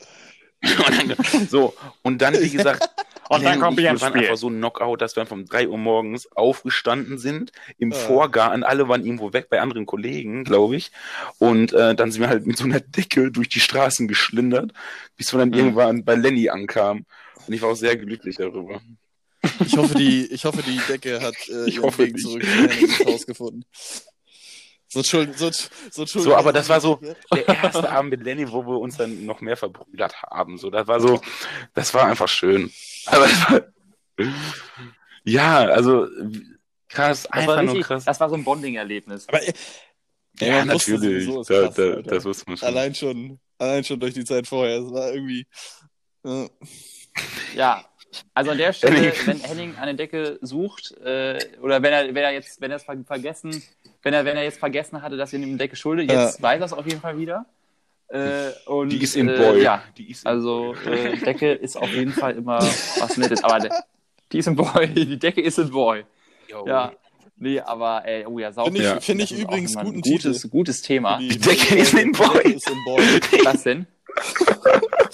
und 0.62 1.10
dann, 1.10 1.48
so, 1.48 1.74
und 2.02 2.20
dann, 2.20 2.34
wie 2.40 2.50
gesagt, 2.50 2.88
Und 3.28 3.44
dann 3.44 3.60
kommt 3.60 3.78
ich, 3.78 3.84
wir 3.84 3.90
ins 3.90 4.02
waren 4.02 4.12
einfach 4.14 4.36
so 4.36 4.48
Knockout, 4.48 4.96
dass 5.00 5.16
wir 5.16 5.24
von 5.26 5.44
3 5.46 5.68
Uhr 5.68 5.78
morgens 5.78 6.30
aufgestanden 6.32 7.18
sind, 7.18 7.52
im 7.78 7.92
Ja. 7.92 7.96
Vorgarten, 7.96 8.62
alle 8.64 8.88
waren 8.88 9.04
irgendwo 9.04 9.32
weg 9.32 9.48
bei 9.48 9.60
anderen 9.60 9.86
Kollegen, 9.86 10.44
glaube 10.44 10.76
ich. 10.76 10.90
Und 11.38 11.72
äh, 11.72 11.94
dann 11.94 12.12
sind 12.12 12.20
wir 12.20 12.28
halt 12.28 12.46
mit 12.46 12.56
so 12.58 12.64
einer 12.64 12.80
Decke 12.80 13.30
durch 13.30 13.48
die 13.48 13.60
Straßen 13.60 14.08
geschlindert, 14.08 14.72
bis 15.16 15.32
wir 15.32 15.38
dann 15.38 15.48
Mhm. 15.50 15.54
irgendwann 15.54 16.04
bei 16.04 16.14
Lenny 16.14 16.48
ankamen. 16.50 17.06
Und 17.46 17.52
ich 17.54 17.62
war 17.62 17.70
auch 17.70 17.76
sehr 17.76 17.96
glücklich 17.96 18.36
darüber. 18.36 18.80
Ich 19.66 19.76
hoffe, 19.76 19.94
die, 19.94 20.26
ich 20.26 20.44
hoffe, 20.46 20.62
die 20.62 20.78
Decke 20.88 21.20
hat 21.20 21.34
äh, 21.48 21.68
Ich 21.68 21.76
ihren 21.76 21.98
Weg 21.98 22.18
zurück 22.18 22.42
in 22.42 22.48
Hennings 22.70 23.04
Haus 23.04 23.26
gefunden. 23.26 23.64
So, 24.88 25.00
Entschuldigung, 25.00 25.36
so, 25.36 25.50
so, 25.50 26.02
Entschuldigung. 26.02 26.22
So, 26.22 26.36
aber 26.36 26.52
das 26.52 26.68
war 26.68 26.80
so 26.80 27.00
der 27.34 27.48
erste 27.48 27.90
Abend 27.90 28.10
mit 28.12 28.22
Lenny, 28.22 28.50
wo 28.50 28.64
wir 28.64 28.78
uns 28.78 28.96
dann 28.96 29.26
noch 29.26 29.40
mehr 29.40 29.56
verbrüdert 29.56 30.22
haben. 30.22 30.56
So, 30.56 30.70
das 30.70 30.86
war 30.86 31.00
so, 31.00 31.20
das 31.74 31.92
war 31.94 32.06
einfach 32.06 32.28
schön. 32.28 32.70
Aber 33.06 33.26
das 33.26 33.50
war, 33.50 33.60
ja, 35.24 35.64
also 35.66 36.06
krass, 36.88 37.22
Das 37.24 37.32
einfach 37.32 37.56
war, 37.56 37.62
nur 37.62 37.74
richtig, 37.74 37.86
krass. 37.86 38.04
das 38.04 38.20
war 38.20 38.28
so 38.28 38.34
ein 38.36 38.44
Bonding-Erlebnis. 38.44 39.28
Aber, 39.28 39.42
äh, 39.42 39.52
Ja, 40.40 40.66
wusste 40.72 40.92
natürlich. 40.92 41.24
sowieso, 41.26 41.40
es 41.40 41.46
Da, 41.46 41.68
da, 41.68 42.02
das 42.02 42.24
wusste 42.24 42.44
man 42.48 42.56
schon. 42.56 42.68
allein 42.68 42.94
schon, 42.94 43.40
allein 43.58 43.84
schon 43.84 44.00
durch 44.00 44.14
die 44.14 44.24
Zeit 44.24 44.46
vorher. 44.46 44.78
Es 44.78 44.90
war 44.92 45.12
irgendwie. 45.12 45.46
Äh, 46.24 46.48
Ja, 47.54 47.84
also 48.32 48.50
an 48.52 48.58
der 48.58 48.72
Stelle, 48.72 48.96
Henning. 49.12 49.26
wenn 49.26 49.40
Henning 49.40 49.76
eine 49.76 49.94
Decke 49.94 50.38
sucht, 50.42 50.92
äh, 50.98 51.38
oder 51.60 51.82
wenn 51.82 51.92
er, 51.92 52.06
wenn 52.08 52.16
er 52.24 52.32
jetzt, 52.32 52.60
wenn 52.60 52.70
er 52.70 52.76
es 52.78 52.84
ver- 52.84 53.04
vergessen, 53.04 53.62
wenn 54.02 54.14
er, 54.14 54.24
wenn 54.24 54.36
er 54.36 54.44
jetzt 54.44 54.58
vergessen 54.58 55.02
hatte, 55.02 55.16
dass 55.16 55.32
wir 55.32 55.38
ihm 55.38 55.48
eine 55.48 55.56
Decke 55.56 55.76
schuldet, 55.76 56.10
jetzt 56.10 56.40
weiß 56.42 56.60
er 56.60 56.66
es 56.66 56.72
auf 56.72 56.86
jeden 56.86 57.00
Fall 57.00 57.18
wieder. 57.18 57.46
Äh, 58.08 58.50
und, 58.66 58.90
Die 58.90 59.02
ist 59.02 59.16
in 59.16 59.28
äh, 59.28 59.36
Boy. 59.36 59.62
Ja, 59.62 59.82
Die 59.96 60.10
ist 60.10 60.22
in 60.24 60.28
also 60.28 60.74
äh, 60.86 61.16
Decke 61.16 61.52
ist 61.52 61.76
auf 61.76 61.88
jeden 61.90 62.12
Fall 62.12 62.36
immer 62.36 62.58
was 62.98 63.16
Nettes. 63.16 63.42
Aber 63.42 63.58
de, 63.60 63.70
die 64.32 64.38
ist 64.38 64.46
in 64.46 64.56
Boy, 64.56 64.88
die 64.94 65.18
Decke 65.18 65.40
ist 65.40 65.58
in 65.58 65.70
Boy. 65.70 66.04
Yo. 66.48 66.66
Ja. 66.66 66.92
Nee, 67.36 67.58
aber 67.60 68.04
ey, 68.06 68.24
oh 68.26 68.38
ja, 68.38 68.52
sauber. 68.52 68.70
Finde 68.70 68.80
ich, 68.80 68.86
Ja. 68.94 69.00
find 69.00 69.20
ich 69.22 69.32
übrigens 69.38 69.72
immer 69.72 69.80
ein 69.80 69.86
guten 69.86 70.00
gutes, 70.02 70.42
Titel. 70.42 70.48
gutes 70.50 70.82
Thema. 70.82 71.18
Die, 71.18 71.28
Die 71.28 71.38
Decke 71.38 71.74
ist 71.76 71.94
in 71.94 72.12
Boy. 72.12 72.52
Ist 72.52 72.70
in 72.70 72.84
Boy. 72.84 73.02
Was 73.44 73.62
denn? 73.64 73.86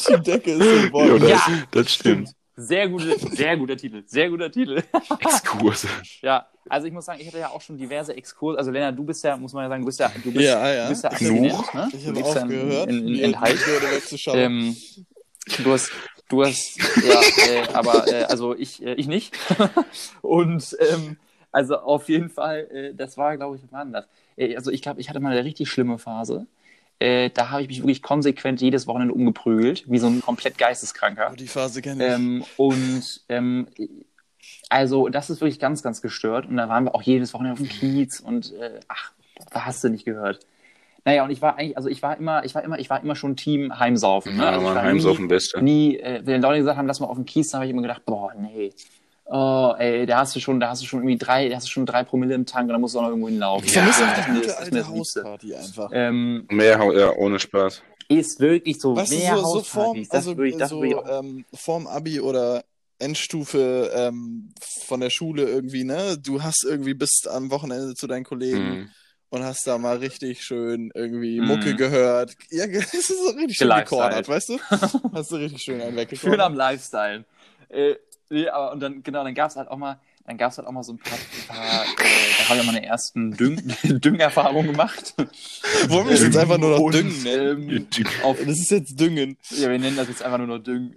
Die 0.09 0.20
Decke 0.22 0.51
ist 0.53 0.84
in 0.84 0.91
Boy. 0.91 1.09
Ja, 1.09 1.18
das, 1.18 1.28
Ja, 1.30 1.62
das 1.70 1.93
stimmt. 1.95 2.30
Sehr, 2.57 2.88
gute, 2.88 3.16
sehr 3.18 3.57
guter 3.57 3.74
Titel. 3.78 4.03
Sehr 4.05 4.28
guter 4.28 4.51
Titel. 4.53 4.82
Exkurse. 5.18 5.88
Ja, 6.20 6.47
also 6.69 6.87
ich 6.87 6.93
muss 6.93 7.05
sagen, 7.05 7.21
ich 7.21 7.27
hatte 7.27 7.39
ja 7.39 7.51
auch 7.51 7.61
schon 7.61 7.79
diverse 7.79 8.17
Exkurse. 8.17 8.59
Also 8.59 8.71
Lennart, 8.71 8.99
du 8.99 9.05
bist 9.05 9.25
ja, 9.25 9.37
muss 9.37 9.53
man 9.53 9.65
ja 9.65 9.69
sagen, 9.69 9.83
du 9.83 9.87
bist 9.87 10.01
ja, 10.01 10.13
du 10.23 10.33
bist, 10.33 10.45
Ja, 10.45 10.73
ja. 10.73 10.83
du 10.85 10.89
bist 10.91 11.05
ja 11.05 11.11
Ich 11.11 11.15
abstinent, 11.15 11.75
ne? 11.75 11.89
Ich 11.93 12.07
habe 12.07 12.19
in- 12.19 12.25
aufgehört, 12.25 12.91
in, 12.91 13.09
in, 13.09 13.15
in. 13.35 13.37
Ähm, 14.35 14.77
du 15.65 15.73
hast, 15.73 15.91
du 16.29 16.45
hast, 16.45 16.79
ja, 17.03 17.23
äh, 17.49 17.69
aber 17.73 18.07
äh, 18.09 18.25
also 18.25 18.55
ich, 18.55 18.85
äh, 18.85 18.95
ich 18.95 19.07
nicht. 19.09 19.37
Und 20.23 20.77
ähm, 20.81 21.17
also 21.53 21.79
auf 21.79 22.09
jeden 22.09 22.31
Fall, 22.31 22.69
äh, 22.71 22.95
das 22.95 23.17
war, 23.17 23.37
glaube 23.37 23.57
ich, 23.57 23.63
wann 23.71 23.93
das? 23.93 24.07
Äh, 24.37 24.55
also 24.57 24.71
ich 24.71 24.83
glaube, 24.83 25.01
ich 25.01 25.09
hatte 25.09 25.21
mal 25.21 25.33
eine 25.33 25.45
richtig 25.45 25.69
schlimme 25.71 25.99
Phase. 25.99 26.47
Äh, 26.99 27.31
da 27.31 27.49
habe 27.49 27.63
ich 27.63 27.69
mich 27.69 27.79
wirklich 27.79 28.03
konsequent 28.03 28.61
jedes 28.61 28.87
Wochenende 28.87 29.15
umgeprügelt, 29.15 29.91
wie 29.91 29.99
so 29.99 30.07
ein 30.07 30.21
komplett 30.21 30.59
Geisteskranker. 30.59 31.31
Oh, 31.33 31.35
die 31.37 31.49
Phase 31.49 31.81
kenne 31.81 32.07
ich. 32.07 32.13
Ähm, 32.13 32.45
und 32.59 33.23
ähm, 33.31 33.69
also 34.68 35.09
das 35.09 35.30
ist 35.30 35.40
wirklich 35.40 35.59
ganz, 35.59 35.82
ganz 35.82 36.03
gestört. 36.03 36.46
Und 36.46 36.57
da 36.57 36.68
waren 36.68 36.84
wir 36.84 36.94
auch 36.94 37.03
jedes 37.03 37.34
Wochenende 37.34 37.55
auf 37.55 37.59
dem 37.59 37.68
Kiez 37.68 38.20
und 38.20 38.53
äh, 38.55 38.80
ach, 38.88 39.12
da 39.53 39.64
hast 39.66 39.82
du 39.84 39.88
nicht 39.88 40.05
gehört. 40.05 40.40
Naja, 41.05 41.24
und 41.24 41.30
ich 41.30 41.40
war 41.40 41.57
eigentlich, 41.57 41.76
also 41.78 41.88
ich 41.88 42.03
war 42.03 42.16
immer, 42.18 42.44
ich 42.44 42.55
war 42.55 42.62
immer, 42.62 42.78
ich 42.78 42.90
war 42.90 43.03
immer 43.03 43.16
schon 43.16 43.34
Team 43.36 43.78
Heimsaufen. 43.78 44.36
Ne? 44.36 44.42
Ja, 44.42 44.51
also 44.51 44.74
Heimsaufen 44.74 45.28
Beste. 45.28 45.62
nie, 45.62 45.96
äh, 45.96 46.20
wenn 46.24 46.42
Leute 46.42 46.59
gesagt 46.59 46.76
haben, 46.76 46.86
lass 46.86 47.01
mal 47.01 47.07
auf 47.07 47.16
den 47.16 47.24
Kiez, 47.24 47.51
dann 47.51 47.61
habe 47.61 47.66
ich 47.66 47.72
immer 47.72 47.82
gedacht, 47.82 48.05
boah, 48.05 48.32
nee. 48.38 48.72
Oh, 49.32 49.74
ey, 49.78 50.07
da 50.07 50.18
hast 50.18 50.34
du 50.34 50.40
schon, 50.40 50.59
da 50.59 50.70
hast 50.70 50.82
du 50.82 50.86
schon 50.86 51.01
irgendwie 51.01 51.16
drei, 51.16 51.48
da 51.48 51.57
hast 51.57 51.66
du 51.66 51.70
schon 51.70 51.86
drei 51.86 52.03
Promille 52.03 52.34
im 52.34 52.46
Tank 52.46 52.64
und 52.64 52.72
dann 52.72 52.80
musst 52.80 52.94
du 52.96 52.98
auch 52.98 53.03
noch 53.05 53.11
irgendwo 53.11 53.28
hinlaufen. 53.28 53.64
ich 53.64 53.72
vermisse 53.72 54.03
Ja, 54.03 54.11
auch 54.11 54.16
das 54.16 54.26
ist- 54.26 54.34
gute 54.34 54.59
alte. 54.59 54.88
Hausparty 54.88 55.55
einfach. 55.55 55.90
Ähm, 55.94 56.46
Mehr, 56.51 56.92
ja, 56.98 57.12
ohne 57.16 57.38
Spaß. 57.38 57.82
ist 58.09 58.40
wirklich 58.40 58.80
so, 58.80 58.96
Weißt 58.96 59.12
du, 59.12 59.16
mehr 59.16 59.36
so, 59.36 59.42
so 59.44 59.61
vorm, 59.62 59.84
Hauspartys. 59.86 60.09
Das 60.09 60.16
also, 60.26 60.36
würde 60.36 60.51
ich, 60.51 60.57
das 60.57 60.68
so, 60.70 60.76
würde 60.82 60.88
ich 60.88 60.94
auch 60.96 61.20
ähm, 61.22 61.44
vorm 61.55 61.86
Abi 61.86 62.20
oder 62.20 62.64
Endstufe 63.01 63.90
ähm, 63.94 64.53
von 64.86 65.01
der 65.01 65.11
Schule 65.11 65.44
irgendwie, 65.44 65.84
ne? 65.84 66.16
Du 66.18 66.42
hast 66.42 66.64
irgendwie 66.64 66.94
bis 66.94 67.26
am 67.28 67.51
Wochenende 67.51 67.94
zu 67.94 68.07
deinen 68.07 68.24
Kollegen 68.24 68.68
Mhm. 68.80 68.90
und 69.30 69.42
hast 69.44 69.66
da 69.66 69.78
mal 69.78 69.96
richtig 69.98 70.42
schön 70.44 70.90
irgendwie 70.94 71.40
Mhm. 71.40 71.46
Mucke 71.46 71.74
gehört. 71.74 72.34
Ja, 72.51 72.64
es 72.70 72.92
ist 72.94 73.09
so 73.09 73.30
richtig 73.32 73.57
schön 73.59 73.68
gekornert, 73.70 74.28
weißt 74.28 74.51
du? 74.51 74.59
Hast 75.12 75.30
du 75.32 75.36
richtig 75.36 75.62
schön 75.62 75.74
einen 75.80 75.90
Schön 75.90 75.96
weggekornert. 75.96 76.40
am 76.40 76.55
Lifestyle. 76.55 77.24
Äh, 77.68 77.94
nee, 78.28 78.48
aber 78.48 78.72
und 78.72 78.80
dann, 78.80 79.03
genau, 79.03 79.24
dann 79.24 79.34
gab 79.34 79.51
es 79.51 79.57
halt 79.57 79.68
auch 79.68 79.76
mal, 79.78 80.01
dann 80.26 80.36
gab 80.36 80.53
es 80.53 80.59
halt 80.59 80.68
auch 80.68 80.72
mal 80.72 80.82
so 80.82 80.92
ein 80.92 80.98
paar, 80.98 81.18
paar 81.48 81.82
äh, 81.84 81.86
da 82.38 82.48
habe 82.48 82.55
ich 82.57 82.61
auch 82.61 82.66
meine 82.72 82.84
ersten 82.84 83.36
Düng 83.36 83.57
Düngerfahrungen 83.84 84.72
gemacht. 84.72 85.14
Wollen 85.88 86.07
wir 86.09 86.14
es 86.14 86.22
jetzt 86.22 86.36
einfach 86.36 86.59
nur 86.59 86.78
noch 86.78 86.90
düngen 86.90 87.22
nennen? 87.22 87.70
Ähm, 87.70 87.86
auf, 88.22 88.36
Das 88.38 88.59
ist 88.59 88.70
jetzt 88.70 88.98
Düngen. 89.01 89.38
ja, 89.51 89.70
wir 89.70 89.78
nennen 89.78 89.96
das 89.96 90.09
jetzt 90.09 90.22
einfach 90.22 90.38
nur 90.38 90.46
noch 90.46 90.59
Düng. 90.59 90.94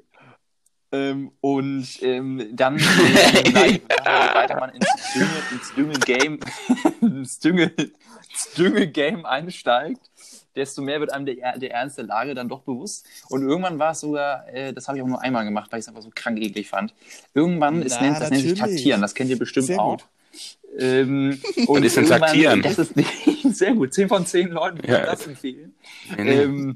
Ähm, 0.94 1.32
und 1.42 1.88
ähm, 2.04 2.50
dann, 2.54 2.78
äh, 2.80 3.80
weiter 4.06 4.60
man 4.60 4.70
ins 4.70 4.88
Dünge, 5.16 5.28
ins 5.52 5.74
Dünge-Game, 5.76 6.40
ins 7.02 7.40
Dünge, 7.40 7.64
ins 7.64 8.54
Dünge-Game 8.56 9.26
einsteigt, 9.26 10.00
desto 10.56 10.84
mehr 10.84 11.00
wird 11.00 11.12
einem 11.12 11.26
der, 11.26 11.58
der 11.58 11.72
Ernst 11.72 11.98
der 11.98 12.06
Lage 12.06 12.36
dann 12.36 12.48
doch 12.48 12.62
bewusst. 12.62 13.08
Und 13.30 13.42
irgendwann 13.42 13.80
war 13.80 13.94
es 13.94 14.02
sogar, 14.02 14.48
äh, 14.54 14.72
das 14.72 14.88
habe 14.88 15.00
ich 15.00 15.04
auch 15.04 15.08
nur 15.08 15.20
einmal 15.22 15.46
gemacht, 15.46 15.72
weil 15.72 15.80
ich 15.80 15.86
es 15.86 15.88
einfach 15.90 16.04
so 16.04 16.12
krank 16.14 16.38
eklig 16.40 16.70
fand. 16.70 16.94
Irgendwann, 17.34 17.80
Na, 17.80 18.02
nennt, 18.02 18.22
das 18.22 18.30
nennt 18.30 18.44
sich. 18.44 18.60
Taktieren, 18.60 19.02
das 19.02 19.16
kennt 19.16 19.32
ihr 19.32 19.40
bestimmt 19.40 19.66
Sehr 19.66 19.80
auch. 19.82 19.98
gut. 19.98 20.06
Ähm, 20.78 21.42
und 21.68 21.84
ist 21.84 21.98
denn 21.98 22.04
irgendwann- 22.04 22.22
Taktieren? 22.28 22.62
Das 22.62 22.78
ist 22.78 22.94
sehr 23.58 23.74
gut. 23.74 23.96
Zehn 23.96 24.08
von 24.08 24.28
zehn 24.28 24.50
Leuten 24.50 24.78
würden 24.78 24.92
Ja. 24.92 25.06
das 25.08 25.26
empfehlen. 25.26 25.74
Nee, 26.18 26.24
nee. 26.24 26.42
Ähm, 26.44 26.76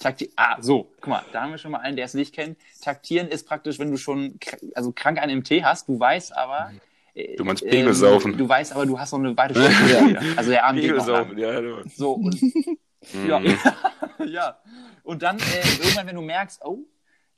Takti 0.00 0.30
ah, 0.34 0.56
so, 0.60 0.90
guck 1.00 1.06
mal, 1.08 1.22
da 1.30 1.42
haben 1.42 1.50
wir 1.52 1.58
schon 1.58 1.70
mal 1.70 1.78
einen, 1.78 1.94
der 1.94 2.06
es 2.06 2.14
nicht 2.14 2.34
kennt. 2.34 2.58
Taktieren 2.82 3.28
ist 3.28 3.46
praktisch, 3.46 3.78
wenn 3.78 3.90
du 3.90 3.96
schon 3.98 4.40
also 4.74 4.92
krank 4.92 5.18
einen 5.18 5.44
Tee 5.44 5.62
hast, 5.62 5.88
du 5.88 6.00
weißt 6.00 6.36
aber. 6.36 6.72
äh, 7.14 7.36
Du 7.36 7.44
meinst 7.44 7.62
Pegel 7.64 7.92
saufen. 7.94 8.36
Du 8.36 8.48
weißt 8.48 8.72
aber, 8.72 8.86
du 8.86 8.98
hast 8.98 9.12
noch 9.12 9.18
eine 9.20 9.36
weitere 9.36 9.70
Stunde. 9.72 10.20
Also 10.36 10.50
der 10.50 10.64
Abend 10.64 10.80
geht 10.80 10.96
noch 10.96 11.06
lang. 11.06 11.28
Pegelsaufen, 11.28 11.38
ja, 11.38 11.60
du. 11.60 11.88
So, 11.90 12.12
und, 12.12 12.34
ja, 13.28 13.38
Mhm. 13.38 13.58
ja. 14.26 14.58
Und 15.02 15.22
dann 15.22 15.38
äh, 15.38 15.42
irgendwann, 15.82 16.06
wenn 16.06 16.16
du 16.16 16.22
merkst, 16.22 16.64
oh, 16.64 16.78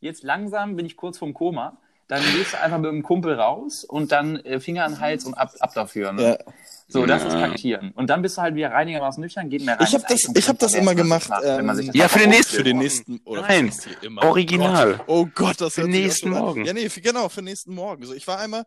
jetzt 0.01 0.23
langsam 0.23 0.77
bin 0.77 0.87
ich 0.87 0.97
kurz 0.97 1.19
vorm 1.19 1.35
Koma, 1.35 1.79
dann 2.13 2.23
gehst 2.37 2.53
du 2.53 2.61
einfach 2.61 2.79
mit 2.79 2.91
dem 2.91 3.03
Kumpel 3.03 3.35
raus 3.35 3.85
und 3.85 4.13
dann 4.13 4.37
äh, 4.41 4.61
Finger 4.61 4.85
an 4.85 4.93
den 4.95 5.01
Hals 5.01 5.25
und 5.25 5.35
ab, 5.35 5.53
ab 5.61 5.73
dafür. 5.75 6.13
Ne? 6.13 6.23
Ja. 6.23 6.53
So, 6.89 7.07
das 7.07 7.23
Ja. 7.23 7.29
ist 7.29 7.35
Taktieren. 7.35 7.93
Und 7.93 8.09
dann 8.11 8.21
bist 8.21 8.37
du 8.37 8.43
halt 8.43 8.55
wieder 8.55 8.71
reinigermaßen 8.71 9.21
nüchtern, 9.23 9.49
geht 9.49 9.65
mehr 9.65 9.79
rein. 9.81 9.87
Ich 9.89 9.95
hab 9.95 10.03
Ist 10.03 10.11
eigentlich 10.11 10.23
das- 10.27 10.37
ich 10.37 10.49
hab 10.49 10.59
das 10.59 10.75
immer 10.75 10.95
gemacht, 10.95 11.29
macht, 11.31 11.43
wenn 11.43 11.65
man 11.65 11.75
sich 11.77 11.87
ähm, 11.87 11.93
das 11.93 12.01
Ja, 12.01 12.09
für 12.09 12.19
den 12.19 12.29
nächsten- 12.31 12.57
Für 12.57 12.65
den 12.65 12.79
nächsten. 12.79 13.21
Oder 13.25 13.43
Nein, 13.43 13.69
ist? 13.69 13.89
Original. 14.19 14.93
Gott. 14.99 15.05
Oh 15.09 15.27
Gott, 15.35 15.61
das 15.61 15.75
Für 15.75 15.81
hört 15.83 15.93
den 15.95 16.03
nächsten. 16.03 16.31
Morgen. 16.31 16.65
Ja, 16.67 16.73
nee, 16.75 16.89
für, 16.91 17.01
genau, 17.01 17.29
für 17.31 17.41
nächsten 17.43 17.75
Morgen. 17.75 18.05
So, 18.05 18.13
ich 18.13 18.27
war 18.27 18.39
einmal, 18.39 18.65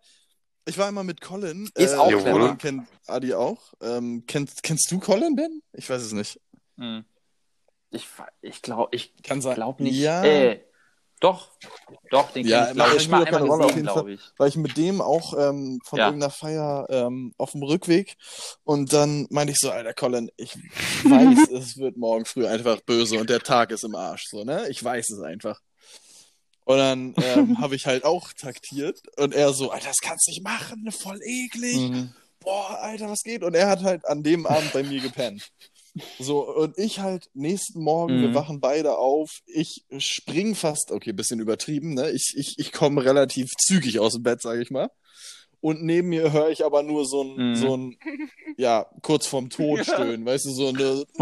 ich 0.66 0.78
war 0.80 0.88
einmal 0.88 1.04
mit 1.04 1.22
Colin. 1.22 1.70
Ist 1.76 1.94
auch 1.96 2.06
Colin 2.10 2.24
clever. 2.24 2.56
kennt 2.56 2.88
Adi 3.06 3.34
auch. 3.36 3.62
Ähm, 3.82 4.24
kennst, 4.26 4.64
kennst 4.64 4.90
du 4.92 5.00
Colin, 5.00 5.36
Ben? 5.36 5.62
Ich 5.74 5.88
weiß 5.88 6.02
es 6.02 6.12
nicht. 6.14 6.40
Hm. 6.80 7.06
Ich, 7.92 8.08
ich 8.42 8.62
glaube 8.64 8.90
ich 8.96 9.14
Kann 9.24 9.40
sein. 9.42 9.54
glaub 9.56 9.80
nicht. 9.80 9.96
Ja. 9.98 10.24
Äh, 10.24 10.62
doch, 11.20 11.52
doch, 12.10 12.32
den 12.32 12.46
Ja, 12.46 12.68
ich, 12.70 12.76
glaub, 12.76 12.92
das 12.92 13.04
ich 13.04 13.10
mal 13.10 13.24
einmal 13.26 13.44
Rolle, 13.44 13.66
auf 13.66 13.70
gesehen, 13.72 13.76
jeden 13.76 13.88
Fall. 13.88 13.94
glaube 14.04 14.14
ich. 14.14 14.22
War 14.38 14.48
ich 14.48 14.56
mit 14.58 14.78
dem 14.78 15.02
auch 15.02 15.34
ähm, 15.38 15.80
von 15.84 16.00
Ja. 16.00 16.08
irgendeiner 16.08 16.32
Feier 16.32 16.88
ähm, 16.90 17.34
auf 17.38 17.52
dem 17.52 17.64
Rückweg 17.64 18.16
und 18.64 18.94
dann 18.94 19.28
meinte 19.30 19.52
ich 19.54 19.60
so, 19.60 19.72
Alter 19.72 19.94
Colin, 19.94 20.30
ich 20.38 20.54
weiß, 21.04 21.50
es 21.52 21.78
wird 21.78 21.98
morgen 21.98 22.26
früh 22.26 22.46
einfach 22.48 22.82
böse 22.82 23.18
und 23.18 23.30
der 23.30 23.40
Tag 23.40 23.72
ist 23.72 23.84
im 23.84 23.96
Arsch, 23.96 24.26
so, 24.30 24.44
ne? 24.44 24.68
Ich 24.70 24.84
weiß 24.84 25.10
es 25.10 25.20
einfach. 25.22 25.62
Und 26.66 26.78
dann 26.78 27.14
ähm, 27.22 27.58
habe 27.62 27.76
ich 27.76 27.86
halt 27.86 28.04
auch 28.04 28.34
taktiert 28.34 29.00
und 29.18 29.34
er 29.34 29.54
so, 29.54 29.72
Alter, 29.72 29.88
das 29.88 29.98
kannst 30.02 30.28
du 30.28 30.32
nicht 30.32 30.44
machen, 30.44 30.92
voll 30.92 31.20
eklig. 31.24 31.90
Mhm. 31.90 32.14
Boah, 32.40 32.78
Alter, 32.82 33.10
was 33.10 33.22
geht? 33.24 33.44
Und 33.44 33.56
er 33.56 33.68
hat 33.70 33.82
halt 33.84 34.06
an 34.06 34.22
dem 34.22 34.46
Abend 34.46 34.72
bei 34.74 34.84
mir 34.84 35.02
gepennt. 35.02 35.50
So, 36.20 36.46
und 36.54 36.78
ich 36.78 37.00
halt 37.00 37.30
nächsten 37.34 37.82
Morgen, 37.82 38.20
wir 38.22 38.30
Mhm. 38.30 38.34
wachen 38.34 38.60
beide 38.60 38.98
auf, 38.98 39.30
ich 39.48 39.86
spring 40.00 40.54
fast, 40.56 40.92
okay, 40.92 41.14
bisschen 41.14 41.40
übertrieben, 41.40 41.94
ne? 41.94 42.12
Ich, 42.12 42.34
ich, 42.36 42.56
ich 42.58 42.72
komme 42.74 43.04
relativ 43.06 43.52
zügig 43.58 44.00
aus 44.00 44.14
dem 44.14 44.24
Bett, 44.24 44.42
sage 44.42 44.62
ich 44.62 44.72
mal. 44.72 44.90
Und 45.62 45.84
neben 45.84 46.10
mir 46.10 46.32
höre 46.34 46.50
ich 46.50 46.66
aber 46.66 46.84
nur 46.84 47.06
so 47.06 47.24
ein, 47.24 47.52
Mhm. 47.52 47.56
so 47.56 47.78
ein, 47.78 47.98
ja, 48.58 48.86
kurz 49.02 49.26
vorm 49.28 49.50
Tod 49.50 49.80
stöhnen, 49.86 50.26
weißt 50.26 50.46
du, 50.46 50.52
so 50.52 50.68
eine. 50.68 51.06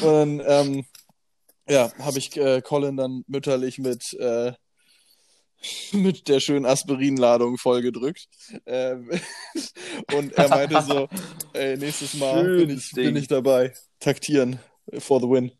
Und 0.00 0.12
dann, 0.12 0.42
ähm, 0.46 0.84
ja, 1.68 1.92
habe 1.98 2.18
ich 2.18 2.36
äh, 2.36 2.60
Colin 2.62 2.96
dann 2.96 3.22
mütterlich 3.28 3.78
mit, 3.78 4.12
äh, 4.14 4.52
mit 5.92 6.28
der 6.28 6.40
schönen 6.40 6.66
Aspirinladung 6.66 7.58
vollgedrückt. 7.58 8.28
Ähm, 8.66 9.10
und 10.14 10.32
er 10.32 10.48
meinte 10.48 10.80
so, 10.82 11.08
ey, 11.52 11.76
nächstes 11.76 12.14
Mal 12.14 12.44
bin 12.44 12.70
ich, 12.70 12.92
bin 12.92 13.16
ich 13.16 13.28
dabei. 13.28 13.72
Taktieren 14.00 14.58
for 14.98 15.20
the 15.20 15.28
win. 15.28 15.52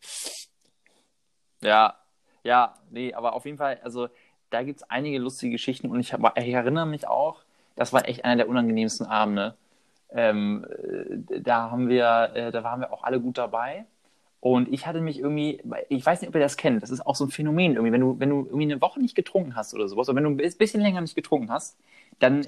Ja, 1.63 1.97
ja, 2.45 2.77
nee, 2.91 3.13
aber 3.13 3.33
auf 3.33 3.45
jeden 3.45 3.59
Fall, 3.59 3.81
also 3.83 4.09
da 4.51 4.63
gibt 4.63 4.81
es 4.81 4.91
einige 4.91 5.19
lustige 5.19 5.53
Geschichten 5.53 5.91
und 5.91 5.99
ich, 6.01 6.13
hab, 6.13 6.39
ich 6.39 6.53
erinnere 6.53 6.87
mich 6.87 7.09
auch, 7.09 7.43
das 7.75 7.93
war 7.93 8.09
echt 8.09 8.25
einer 8.25 8.37
der 8.37 8.49
unangenehmsten 8.49 9.07
Abende. 9.07 9.57
Ähm, 10.11 10.65
äh, 11.29 11.41
da 11.41 11.71
haben 11.71 11.89
wir, 11.89 12.31
äh, 12.35 12.53
da 12.53 12.63
waren 12.63 12.81
wir 12.81 12.93
auch 12.93 13.03
alle 13.03 13.21
gut 13.21 13.39
dabei. 13.39 13.87
Und 14.47 14.73
ich 14.73 14.87
hatte 14.87 15.01
mich 15.01 15.19
irgendwie, 15.19 15.61
ich 15.89 16.07
weiß 16.07 16.21
nicht, 16.21 16.29
ob 16.29 16.37
ihr 16.37 16.41
das 16.41 16.57
kennt, 16.57 16.81
das 16.81 16.91
ist 16.91 17.05
auch 17.05 17.17
so 17.17 17.25
ein 17.25 17.33
Phänomen 17.33 17.75
irgendwie, 17.75 17.91
wenn 17.91 18.01
du, 18.01 18.21
wenn 18.21 18.31
du 18.31 18.45
irgendwie 18.45 18.63
eine 18.63 18.81
Woche 18.81 19.01
nicht 19.01 19.17
getrunken 19.17 19.57
hast 19.57 19.75
oder 19.75 19.89
sowas, 19.89 20.09
oder 20.09 20.15
wenn 20.15 20.37
du 20.37 20.41
ein 20.41 20.57
bisschen 20.57 20.81
länger 20.81 21.01
nicht 21.01 21.17
getrunken 21.17 21.51
hast, 21.51 21.77
dann 22.21 22.47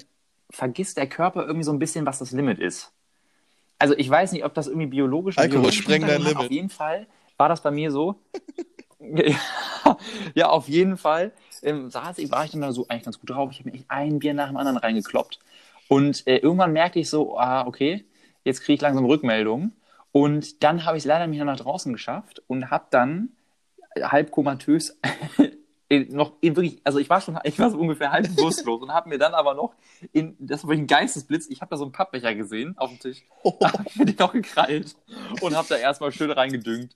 vergisst 0.49 0.95
der 0.95 1.07
Körper 1.07 1.45
irgendwie 1.45 1.65
so 1.65 1.73
ein 1.73 1.79
bisschen, 1.79 2.05
was 2.05 2.19
das 2.19 2.31
Limit 2.31 2.57
ist. 2.57 2.93
Also 3.79 3.97
ich 3.97 4.09
weiß 4.09 4.31
nicht, 4.31 4.45
ob 4.45 4.53
das 4.53 4.67
irgendwie 4.67 4.87
biologisch 4.87 5.37
Alkohol, 5.37 5.59
biologisch 5.59 5.79
spreng 5.79 6.07
dein. 6.07 6.21
Limit. 6.21 6.37
Auf 6.37 6.49
jeden 6.49 6.69
Fall 6.69 7.05
war 7.35 7.49
das 7.49 7.61
bei 7.61 7.71
mir 7.71 7.91
so. 7.91 8.15
ja, 9.01 9.35
ja, 10.35 10.49
auf 10.49 10.69
jeden 10.69 10.95
Fall 10.95 11.33
ähm, 11.63 11.89
saß 11.89 12.19
ich, 12.19 12.31
war 12.31 12.45
ich 12.45 12.51
dann 12.51 12.61
da 12.61 12.71
so 12.71 12.87
eigentlich 12.87 13.03
ganz 13.03 13.19
gut 13.19 13.29
drauf. 13.29 13.51
Ich 13.51 13.59
habe 13.59 13.71
mir 13.71 13.75
echt 13.75 13.91
ein 13.91 14.19
Bier 14.19 14.33
nach 14.33 14.47
dem 14.47 14.55
anderen 14.55 14.77
reingekloppt. 14.77 15.39
Und 15.89 16.25
äh, 16.27 16.37
irgendwann 16.37 16.71
merkte 16.71 16.99
ich 16.99 17.09
so, 17.09 17.37
ah, 17.37 17.67
okay, 17.67 18.05
jetzt 18.45 18.61
kriege 18.61 18.75
ich 18.75 18.81
langsam 18.81 19.03
Rückmeldungen. 19.03 19.73
Und 20.11 20.63
dann 20.63 20.85
habe 20.85 20.97
ich 20.97 21.03
es 21.03 21.07
leider 21.07 21.27
nicht 21.27 21.43
nach 21.43 21.57
draußen 21.57 21.93
geschafft 21.93 22.41
und 22.47 22.71
habe 22.71 22.87
dann 22.91 23.29
halb 24.01 24.31
komatös 24.31 24.99
noch 26.09 26.33
in 26.41 26.55
wirklich, 26.55 26.81
also 26.83 26.99
ich 26.99 27.09
war 27.09 27.21
schon, 27.21 27.39
ich 27.43 27.59
war 27.59 27.71
so 27.71 27.79
ungefähr 27.79 28.11
halb 28.11 28.27
bewusstlos 28.35 28.81
und 28.81 28.93
habe 28.93 29.09
mir 29.09 29.17
dann 29.17 29.33
aber 29.33 29.55
noch 29.55 29.73
in, 30.13 30.35
das 30.39 30.63
war 30.63 30.69
wirklich 30.69 30.83
ein 30.83 30.87
Geistesblitz, 30.87 31.47
ich 31.49 31.61
habe 31.61 31.69
da 31.71 31.77
so 31.77 31.83
einen 31.83 31.91
Pappbecher 31.91 32.35
gesehen 32.35 32.77
auf 32.77 32.89
dem 32.91 32.99
Tisch, 32.99 33.23
habe 33.63 33.85
mir 33.95 34.05
den 34.05 34.15
noch 34.17 34.33
gekrallt 34.33 34.95
und 35.41 35.55
habe 35.55 35.67
da 35.67 35.77
erstmal 35.77 36.11
schön 36.11 36.31
reingedüngt. 36.31 36.95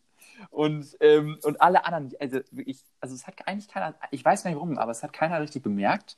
Und, 0.50 0.98
ähm, 1.00 1.40
und 1.44 1.62
alle 1.62 1.86
anderen, 1.86 2.12
also 2.20 2.40
wirklich, 2.52 2.84
also 3.00 3.16
es 3.16 3.26
hat 3.28 3.36
eigentlich 3.48 3.68
keiner, 3.68 3.96
ich 4.12 4.24
weiß 4.26 4.44
gar 4.44 4.50
nicht 4.52 4.58
warum, 4.58 4.78
aber 4.78 4.92
es 4.92 5.04
hat 5.04 5.14
keiner 5.14 5.40
richtig 5.42 5.64
bemerkt. 5.64 6.18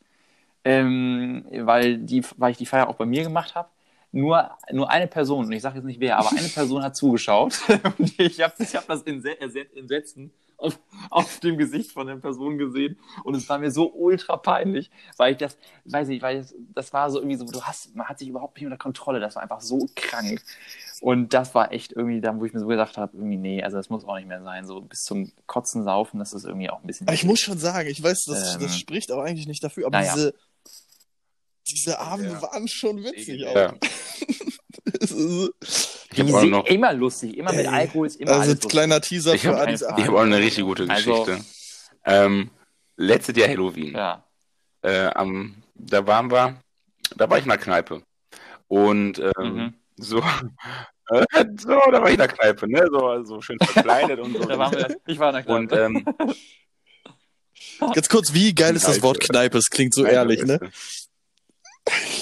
ähm, 0.66 1.46
weil, 1.52 1.98
die, 2.00 2.24
weil 2.38 2.52
ich 2.52 2.58
die 2.58 2.66
Feier 2.66 2.90
auch 2.90 2.96
bei 2.96 3.06
mir 3.06 3.24
gemacht 3.24 3.56
habe. 3.56 3.70
Nur, 4.16 4.50
nur 4.72 4.90
eine 4.90 5.08
Person, 5.08 5.46
und 5.46 5.52
ich 5.52 5.62
sage 5.62 5.76
jetzt 5.76 5.84
nicht 5.84 6.00
wer, 6.00 6.18
aber 6.18 6.32
eine 6.32 6.48
Person 6.48 6.82
hat 6.82 6.96
zugeschaut. 6.96 7.60
und 7.98 8.18
ich 8.18 8.42
habe 8.42 8.54
ich 8.60 8.74
hab 8.74 8.88
das 8.88 9.04
Entsetzen 9.04 10.32
auf, 10.56 10.80
auf 11.10 11.42
dem 11.42 11.58
Gesicht 11.58 11.92
von 11.92 12.08
der 12.08 12.16
Person 12.16 12.58
gesehen. 12.58 12.98
Und 13.26 13.36
es 13.36 13.50
war 13.50 13.58
mir 13.60 13.72
so 13.72 13.92
ultra 13.94 14.38
peinlich, 14.38 14.90
weil 15.18 15.34
ich 15.34 15.38
das, 15.38 15.58
weiß 15.84 16.08
ich, 16.08 16.22
weil 16.22 16.38
das, 16.38 16.56
das 16.74 16.94
war 16.94 17.12
so 17.12 17.20
irgendwie 17.20 17.36
so, 17.36 17.46
du 17.46 17.62
hast, 17.62 17.94
man 17.94 18.08
hat 18.08 18.20
sich 18.20 18.30
überhaupt 18.30 18.56
nicht 18.56 18.66
unter 18.66 18.78
Kontrolle. 18.78 19.20
Das 19.20 19.36
war 19.36 19.44
einfach 19.44 19.60
so 19.60 19.90
krank. 19.98 20.42
Und 21.02 21.34
das 21.34 21.54
war 21.54 21.74
echt 21.74 21.92
irgendwie 21.92 22.22
dann, 22.22 22.40
wo 22.40 22.46
ich 22.46 22.54
mir 22.54 22.62
so 22.62 22.68
gedacht 22.68 22.98
habe, 22.98 23.18
irgendwie, 23.18 23.36
nee, 23.36 23.62
also 23.62 23.76
das 23.76 23.90
muss 23.90 24.06
auch 24.06 24.16
nicht 24.16 24.30
mehr 24.30 24.44
sein. 24.44 24.66
So 24.66 24.80
bis 24.80 25.04
zum 25.04 25.34
Kotzen 25.46 25.84
saufen, 25.84 26.20
das 26.20 26.32
ist 26.32 26.46
irgendwie 26.46 26.70
auch 26.70 26.80
ein 26.80 26.88
bisschen. 26.88 27.06
Aber 27.06 27.16
ich 27.16 27.26
muss 27.26 27.42
schon 27.42 27.58
sagen, 27.58 27.90
ich 27.90 28.02
weiß, 28.02 28.26
das, 28.26 28.56
ähm, 28.56 28.62
das 28.62 28.80
spricht 28.80 29.12
auch 29.12 29.22
eigentlich 29.22 29.48
nicht 29.48 29.62
dafür, 29.62 29.88
aber 29.88 30.00
naja. 30.00 30.14
diese, 30.16 30.34
diese 31.68 32.00
Abende 32.00 32.32
ja. 32.32 32.42
waren 32.42 32.68
schon 32.68 33.04
witzig 33.04 33.42
ja. 33.42 33.74
sind 36.16 36.50
noch, 36.50 36.66
immer 36.66 36.94
lustig, 36.94 37.38
immer 37.38 37.52
mit 37.54 37.68
Alkohol 37.68 38.08
ist 38.08 38.16
immer 38.18 38.32
also 38.32 38.52
alles 38.52 38.60
kleiner 38.68 39.02
Teaser 39.02 39.36
ich 39.36 39.42
für 39.42 39.58
Adis 39.58 39.82
Ich 39.82 40.06
habe 40.06 40.18
auch 40.18 40.24
eine 40.24 40.38
richtig 40.38 40.64
gute 40.64 40.90
also 40.90 41.12
Geschichte. 41.12 41.44
Also, 42.04 42.26
ähm, 42.26 42.52
letztes 42.98 43.36
Jahr 43.38 43.50
Halloween. 43.50 43.96
Ja. 43.96 44.24
Äh, 44.82 45.08
am, 45.08 45.56
da 45.74 46.06
waren 46.06 46.32
wir, 46.32 46.62
da 47.16 47.30
war 47.30 47.38
ich 47.38 47.44
in 47.44 47.50
der 47.50 47.58
Kneipe. 47.58 48.02
Und 48.68 49.20
ähm, 49.20 49.56
mhm. 49.56 49.74
so, 49.98 50.20
äh, 50.20 51.26
so, 51.58 51.70
da 51.70 52.02
war 52.02 52.06
ich 52.06 52.14
in 52.14 52.20
der 52.20 52.28
Kneipe, 52.28 52.70
ne? 52.70 52.88
So, 52.92 53.24
so 53.24 53.42
schön 53.42 53.58
verkleidet 53.60 54.20
und 54.20 54.34
so. 54.38 54.46
Da 54.46 54.58
waren 54.58 54.74
wir, 54.74 54.96
ich 55.08 55.20
war 55.20 55.30
in 55.30 55.36
der 55.36 55.44
Kneipe. 55.44 55.56
Und, 55.56 55.74
ähm, 55.74 56.06
Ganz 57.80 58.10
kurz, 58.10 58.34
wie 58.34 58.54
geil 58.54 58.76
ist 58.76 58.88
das 58.88 59.02
Wort 59.02 59.20
Kneipe? 59.20 59.58
Es 59.58 59.70
klingt 59.70 59.94
so 59.94 60.04
Kneipe 60.04 60.16
ehrlich, 60.16 60.44
ne? 60.44 60.60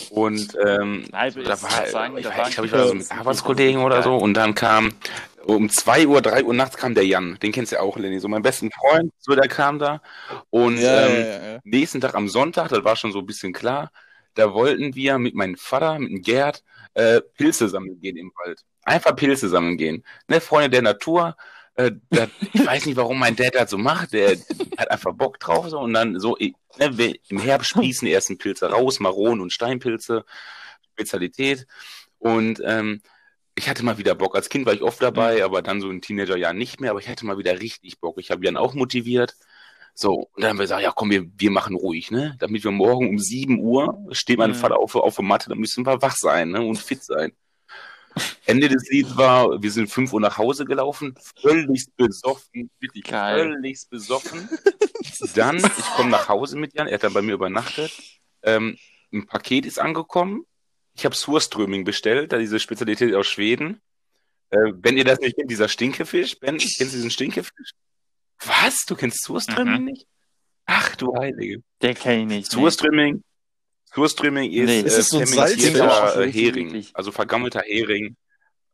Und 0.09 0.57
ähm, 0.65 1.05
da 1.11 1.61
war, 1.61 1.87
sagen, 1.87 2.17
ich, 2.17 2.25
ich 2.25 2.53
glaube, 2.53 2.67
ich 2.67 2.71
war 2.73 2.87
so 2.87 2.93
mit 2.93 3.11
Arbeitskollegen 3.11 3.81
oder 3.81 4.03
so. 4.03 4.15
Und 4.15 4.33
dann 4.33 4.53
kam 4.55 4.93
um 5.45 5.69
2 5.69 6.07
Uhr, 6.07 6.21
3 6.21 6.43
Uhr 6.43 6.53
nachts 6.53 6.77
kam 6.77 6.95
der 6.95 7.05
Jan, 7.05 7.37
den 7.41 7.51
kennst 7.51 7.71
du 7.71 7.77
ja 7.77 7.81
auch, 7.81 7.97
Lenny, 7.97 8.19
so 8.19 8.27
mein 8.27 8.41
besten 8.41 8.71
Freund, 8.71 9.11
so 9.19 9.35
der 9.35 9.47
kam 9.47 9.79
da. 9.79 10.01
Und 10.49 10.77
ja, 10.77 11.07
ähm, 11.07 11.25
ja, 11.25 11.53
ja, 11.53 11.59
nächsten 11.63 12.01
Tag 12.01 12.15
am 12.15 12.29
Sonntag, 12.29 12.69
das 12.69 12.83
war 12.83 12.95
schon 12.95 13.11
so 13.11 13.19
ein 13.19 13.25
bisschen 13.25 13.53
klar, 13.53 13.91
da 14.35 14.53
wollten 14.53 14.95
wir 14.95 15.17
mit 15.19 15.35
meinem 15.35 15.55
Vater, 15.55 15.99
mit 15.99 16.09
dem 16.09 16.21
Gerd, 16.21 16.63
äh, 16.93 17.21
Pilze 17.21 17.69
sammeln 17.69 17.99
gehen 17.99 18.17
im 18.17 18.31
Wald. 18.43 18.61
Einfach 18.83 19.15
Pilze 19.15 19.49
sammeln 19.49 19.77
gehen. 19.77 20.03
Ne, 20.27 20.41
Freunde 20.41 20.69
der 20.69 20.81
Natur, 20.81 21.35
äh, 21.75 21.91
das, 22.09 22.29
ich 22.53 22.65
weiß 22.65 22.85
nicht, 22.85 22.95
warum 22.95 23.19
mein 23.19 23.35
Dad 23.35 23.55
das 23.55 23.71
so 23.71 23.77
macht. 23.77 24.13
Der 24.13 24.37
hat 24.77 24.91
einfach 24.91 25.13
Bock 25.13 25.39
drauf 25.39 25.69
so 25.69 25.79
und 25.79 25.93
dann 25.93 26.19
so 26.19 26.37
ne, 26.39 27.13
im 27.27 27.39
Herbst 27.39 27.69
sprießen 27.69 28.05
die 28.05 28.13
ersten 28.13 28.37
Pilze 28.37 28.69
raus, 28.69 28.99
Maronen 28.99 29.41
und 29.41 29.53
Steinpilze, 29.53 30.25
Spezialität. 30.93 31.65
Und 32.19 32.61
ähm, 32.65 33.01
ich 33.55 33.69
hatte 33.69 33.83
mal 33.83 33.97
wieder 33.97 34.15
Bock. 34.15 34.35
Als 34.35 34.49
Kind 34.49 34.65
war 34.65 34.73
ich 34.73 34.81
oft 34.81 35.01
dabei, 35.01 35.37
mhm. 35.37 35.43
aber 35.43 35.61
dann 35.61 35.81
so 35.81 35.89
in 35.89 36.01
Teenagerjahren 36.01 36.57
nicht 36.57 36.79
mehr. 36.79 36.91
Aber 36.91 36.99
ich 36.99 37.09
hatte 37.09 37.25
mal 37.25 37.37
wieder 37.37 37.59
richtig 37.59 37.99
Bock. 37.99 38.17
Ich 38.19 38.31
habe 38.31 38.45
Jan 38.45 38.57
auch 38.57 38.73
motiviert. 38.73 39.35
So, 39.95 40.29
und 40.33 40.41
dann 40.41 40.51
haben 40.51 40.57
wir 40.57 40.63
gesagt, 40.63 40.81
ja 40.81 40.91
komm, 40.91 41.11
wir, 41.11 41.25
wir 41.37 41.51
machen 41.51 41.75
ruhig, 41.75 42.09
ne? 42.09 42.35
Damit 42.39 42.63
wir 42.63 42.71
morgen 42.71 43.09
um 43.09 43.19
7 43.19 43.59
Uhr 43.59 44.03
steht 44.11 44.39
mein 44.39 44.51
mhm. 44.51 44.55
Vater 44.55 44.79
auf, 44.79 44.95
auf 44.95 45.15
der 45.15 45.23
Matte, 45.23 45.49
dann 45.49 45.59
müssen 45.59 45.85
wir 45.85 46.01
wach 46.01 46.15
sein, 46.15 46.49
ne? 46.49 46.61
Und 46.63 46.79
fit 46.79 47.03
sein. 47.03 47.31
Ende 48.45 48.69
des 48.69 48.89
Lieds 48.89 49.15
war, 49.17 49.61
wir 49.61 49.71
sind 49.71 49.89
5 49.89 50.13
Uhr 50.13 50.19
nach 50.19 50.37
Hause 50.37 50.65
gelaufen, 50.65 51.15
völlig 51.41 51.87
besoffen, 51.95 52.69
wirklich 52.79 53.07
völlig 53.07 53.87
besoffen. 53.89 54.49
Dann, 55.35 55.57
ich 55.57 55.85
komme 55.95 56.09
nach 56.09 56.29
Hause 56.29 56.57
mit 56.57 56.73
Jan, 56.73 56.87
er 56.87 56.95
hat 56.95 57.03
dann 57.03 57.13
bei 57.13 57.21
mir 57.21 57.33
übernachtet. 57.33 57.91
Ähm, 58.43 58.77
ein 59.11 59.25
Paket 59.25 59.65
ist 59.65 59.79
angekommen. 59.79 60.45
Ich 60.95 61.05
habe 61.05 61.15
Surströming 61.15 61.83
bestellt, 61.83 62.33
da 62.33 62.37
diese 62.37 62.59
Spezialität 62.59 63.13
aus 63.15 63.27
Schweden. 63.27 63.81
Äh, 64.49 64.73
wenn 64.75 64.97
ihr 64.97 65.05
das 65.05 65.19
nicht 65.19 65.35
kennt, 65.35 65.49
dieser 65.49 65.69
Stinkefisch, 65.69 66.39
Ben, 66.39 66.57
kennst 66.57 66.79
du 66.79 66.85
diesen 66.85 67.11
Stinkefisch? 67.11 67.71
Was? 68.45 68.85
Du 68.85 68.95
kennst 68.95 69.23
Surströming 69.23 69.79
mhm. 69.79 69.85
nicht? 69.85 70.07
Ach 70.65 70.95
du 70.95 71.15
Heilige. 71.15 71.63
Der 71.81 71.93
kenne 71.95 72.21
ich 72.21 72.27
nicht. 72.27 72.51
Surströming, 72.51 73.23
Surströmming 73.93 74.51
ist, 74.51 74.65
nee, 74.65 74.79
ist 74.81 75.13
äh, 75.13 75.25
fermentierter 75.25 76.21
äh, 76.21 76.31
Hering, 76.31 76.85
also 76.93 77.11
vergammelter 77.11 77.61
Hering. 77.65 78.15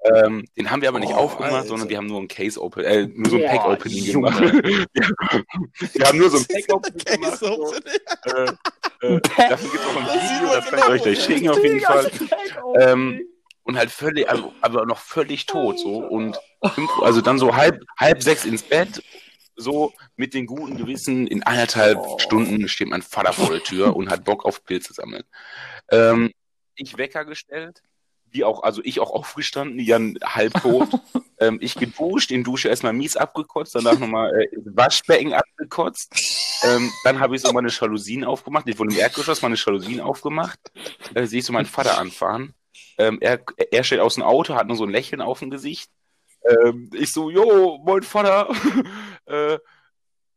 Ähm, 0.01 0.45
den 0.57 0.71
haben 0.71 0.81
wir 0.81 0.87
aber 0.87 0.99
nicht 0.99 1.11
oh, 1.11 1.17
aufgemacht, 1.17 1.53
Alter. 1.53 1.67
sondern 1.67 1.89
wir 1.89 1.97
haben 1.97 2.07
nur 2.07 2.21
ein 2.21 2.29
Case 2.29 2.61
Open, 2.61 2.85
äh, 2.85 3.05
nur 3.07 3.29
so 3.29 3.35
ein 3.35 3.43
Pack 3.43 3.65
Opening 3.65 4.05
gemacht. 4.05 4.41
wir 5.93 6.05
haben 6.05 6.17
nur 6.17 6.29
so 6.29 6.37
ein 6.37 6.45
Pack 6.45 6.73
Opening 6.73 7.05
gemacht. 7.05 7.39
So. 7.39 7.73
Äh, 8.25 8.45
äh, 9.01 9.19
dafür 9.37 9.69
gibt 9.71 9.83
es 9.83 9.87
auch 9.87 9.97
ein 9.97 10.05
Video, 10.05 10.55
das 10.55 10.65
kann 10.69 10.79
ich 10.79 10.85
euch 10.85 11.01
gleich 11.03 11.23
schicken 11.23 11.49
auf 11.49 11.61
jeden 11.61 11.81
Fall. 11.81 12.11
Ähm, 12.79 13.21
und 13.63 13.77
halt 13.77 13.91
völlig, 13.91 14.29
also, 14.29 14.53
aber 14.61 14.85
noch 14.85 14.99
völlig 14.99 15.45
tot 15.45 15.79
so 15.79 15.97
und 15.97 16.39
fünf, 16.73 16.89
also 17.01 17.19
dann 17.19 17.37
so 17.37 17.55
halb 17.55 17.83
halb 17.97 18.23
sechs 18.23 18.45
ins 18.45 18.63
Bett 18.63 19.03
so 19.59 19.93
mit 20.15 20.33
den 20.33 20.45
guten 20.45 20.77
Gewissen, 20.77 21.27
in 21.27 21.43
eineinhalb 21.43 21.97
oh. 21.99 22.19
Stunden 22.19 22.67
steht 22.67 22.89
mein 22.89 23.01
Vater 23.01 23.33
vor 23.33 23.51
der 23.51 23.63
Tür 23.63 23.95
und 23.95 24.09
hat 24.09 24.23
Bock 24.23 24.45
auf 24.45 24.63
Pilze 24.63 24.93
sammeln. 24.93 25.23
Ähm, 25.91 26.31
ich 26.75 26.97
Wecker 26.97 27.25
gestellt, 27.25 27.81
wie 28.31 28.43
auch, 28.43 28.63
also 28.63 28.81
ich 28.83 28.99
auch 28.99 29.11
aufgestanden, 29.11 29.79
Jan 29.79 30.17
halb 30.23 30.53
tot. 30.61 30.89
ähm, 31.39 31.57
ich 31.61 31.75
geduscht, 31.75 32.31
in 32.31 32.43
Dusche 32.43 32.69
erstmal 32.69 32.93
mies 32.93 33.15
abgekotzt, 33.15 33.75
danach 33.75 33.99
nochmal 33.99 34.33
äh, 34.41 34.47
Waschbecken 34.65 35.33
abgekotzt. 35.33 36.13
Ähm, 36.63 36.91
dann 37.03 37.19
habe 37.19 37.35
ich 37.35 37.41
so 37.41 37.51
meine 37.51 37.69
Jalousien 37.69 38.23
aufgemacht. 38.23 38.67
Ich 38.67 38.77
wurde 38.77 38.93
im 38.93 38.99
Erdgeschoss 38.99 39.41
meine 39.41 39.55
Jalousien 39.55 40.01
aufgemacht. 40.01 40.59
Äh, 41.13 41.25
sehe 41.25 41.39
ich 41.39 41.45
so 41.45 41.53
meinen 41.53 41.65
Vater 41.65 41.97
anfahren. 41.97 42.53
Ähm, 42.97 43.17
er, 43.21 43.39
er 43.71 43.83
steht 43.83 43.99
aus 43.99 44.15
dem 44.15 44.23
Auto, 44.23 44.55
hat 44.55 44.67
nur 44.67 44.77
so 44.77 44.83
ein 44.83 44.89
Lächeln 44.89 45.21
auf 45.21 45.39
dem 45.39 45.49
Gesicht. 45.49 45.89
Ähm, 46.45 46.89
ich 46.93 47.11
so, 47.11 47.29
jo, 47.29 47.81
mein 47.85 48.03
Vater. 48.03 48.49
Äh, 49.29 49.59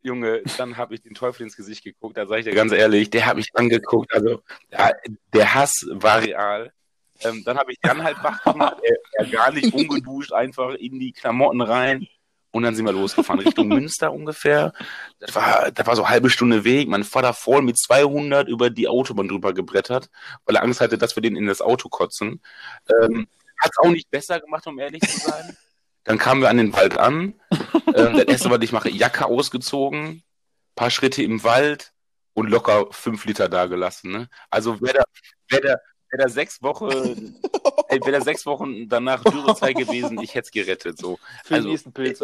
Junge, 0.02 0.42
dann 0.58 0.76
habe 0.76 0.94
ich 0.94 1.00
den 1.00 1.14
Teufel 1.14 1.44
ins 1.44 1.56
Gesicht 1.56 1.84
geguckt, 1.84 2.16
da 2.16 2.26
sage 2.26 2.40
ich 2.40 2.46
dir 2.46 2.54
ganz 2.54 2.72
ehrlich, 2.72 3.10
der 3.10 3.26
hat 3.26 3.36
mich 3.36 3.50
angeguckt, 3.54 4.12
also 4.12 4.42
ja, 4.70 4.90
der 5.32 5.54
Hass 5.54 5.86
war 5.90 6.20
real. 6.20 6.72
Ähm, 7.20 7.44
dann 7.44 7.56
habe 7.56 7.72
ich 7.72 7.78
Jan 7.84 8.02
halt 8.02 8.16
wach 8.22 8.42
gemacht, 8.42 8.78
er, 8.82 8.96
er 9.12 9.26
gar 9.26 9.52
nicht 9.52 9.72
ungeduscht, 9.72 10.32
einfach 10.32 10.74
in 10.74 10.98
die 10.98 11.12
Klamotten 11.12 11.60
rein. 11.60 12.08
Und 12.50 12.64
dann 12.64 12.74
sind 12.74 12.84
wir 12.84 12.92
losgefahren, 12.92 13.40
Richtung 13.40 13.68
Münster 13.68 14.12
ungefähr. 14.12 14.72
Das 15.20 15.34
war, 15.34 15.70
das 15.70 15.86
war 15.86 15.96
so 15.96 16.02
eine 16.02 16.10
halbe 16.10 16.30
Stunde 16.30 16.64
Weg. 16.64 16.88
Mein 16.88 17.04
Vater 17.04 17.32
voll 17.32 17.62
mit 17.62 17.78
200 17.78 18.46
über 18.46 18.68
die 18.70 18.88
Autobahn 18.88 19.28
drüber 19.28 19.54
gebrettert, 19.54 20.10
weil 20.44 20.56
er 20.56 20.62
Angst 20.62 20.80
hatte, 20.80 20.98
dass 20.98 21.16
wir 21.16 21.22
den 21.22 21.36
in 21.36 21.46
das 21.46 21.62
Auto 21.62 21.88
kotzen. 21.88 22.42
Ähm, 22.90 23.26
Hat 23.58 23.70
es 23.70 23.78
auch 23.78 23.90
nicht 23.90 24.10
besser 24.10 24.38
gemacht, 24.38 24.66
um 24.66 24.78
ehrlich 24.78 25.00
zu 25.00 25.18
sein. 25.18 25.56
Dann 26.04 26.18
kamen 26.18 26.40
wir 26.40 26.50
an 26.50 26.56
den 26.56 26.72
Wald 26.72 26.98
an. 26.98 27.34
ähm, 27.94 28.16
das 28.16 28.24
erste, 28.24 28.50
was 28.50 28.60
ich 28.62 28.72
mache, 28.72 28.90
Jacke 28.90 29.26
ausgezogen, 29.26 30.22
paar 30.74 30.90
Schritte 30.90 31.22
im 31.22 31.44
Wald 31.44 31.92
und 32.34 32.48
locker 32.48 32.86
fünf 32.90 33.24
Liter 33.24 33.48
da 33.48 33.66
gelassen. 33.66 34.12
Ne? 34.12 34.28
Also 34.50 34.80
wer 34.80 34.94
da, 34.94 35.04
wer 35.48 35.60
da, 35.60 35.76
wer 36.12 36.26
da 36.26 36.28
sechs 36.28 36.62
Wochen, 36.62 37.34
ey, 37.88 37.98
wäre 38.00 38.12
da 38.12 38.20
sechs 38.20 38.44
Wochen 38.44 38.88
danach 38.88 39.24
Dürrezeit 39.24 39.76
gewesen, 39.76 40.20
ich 40.20 40.34
hätte 40.34 40.46
es 40.46 40.50
gerettet. 40.50 40.98
So. 40.98 41.18
also, 41.48 41.74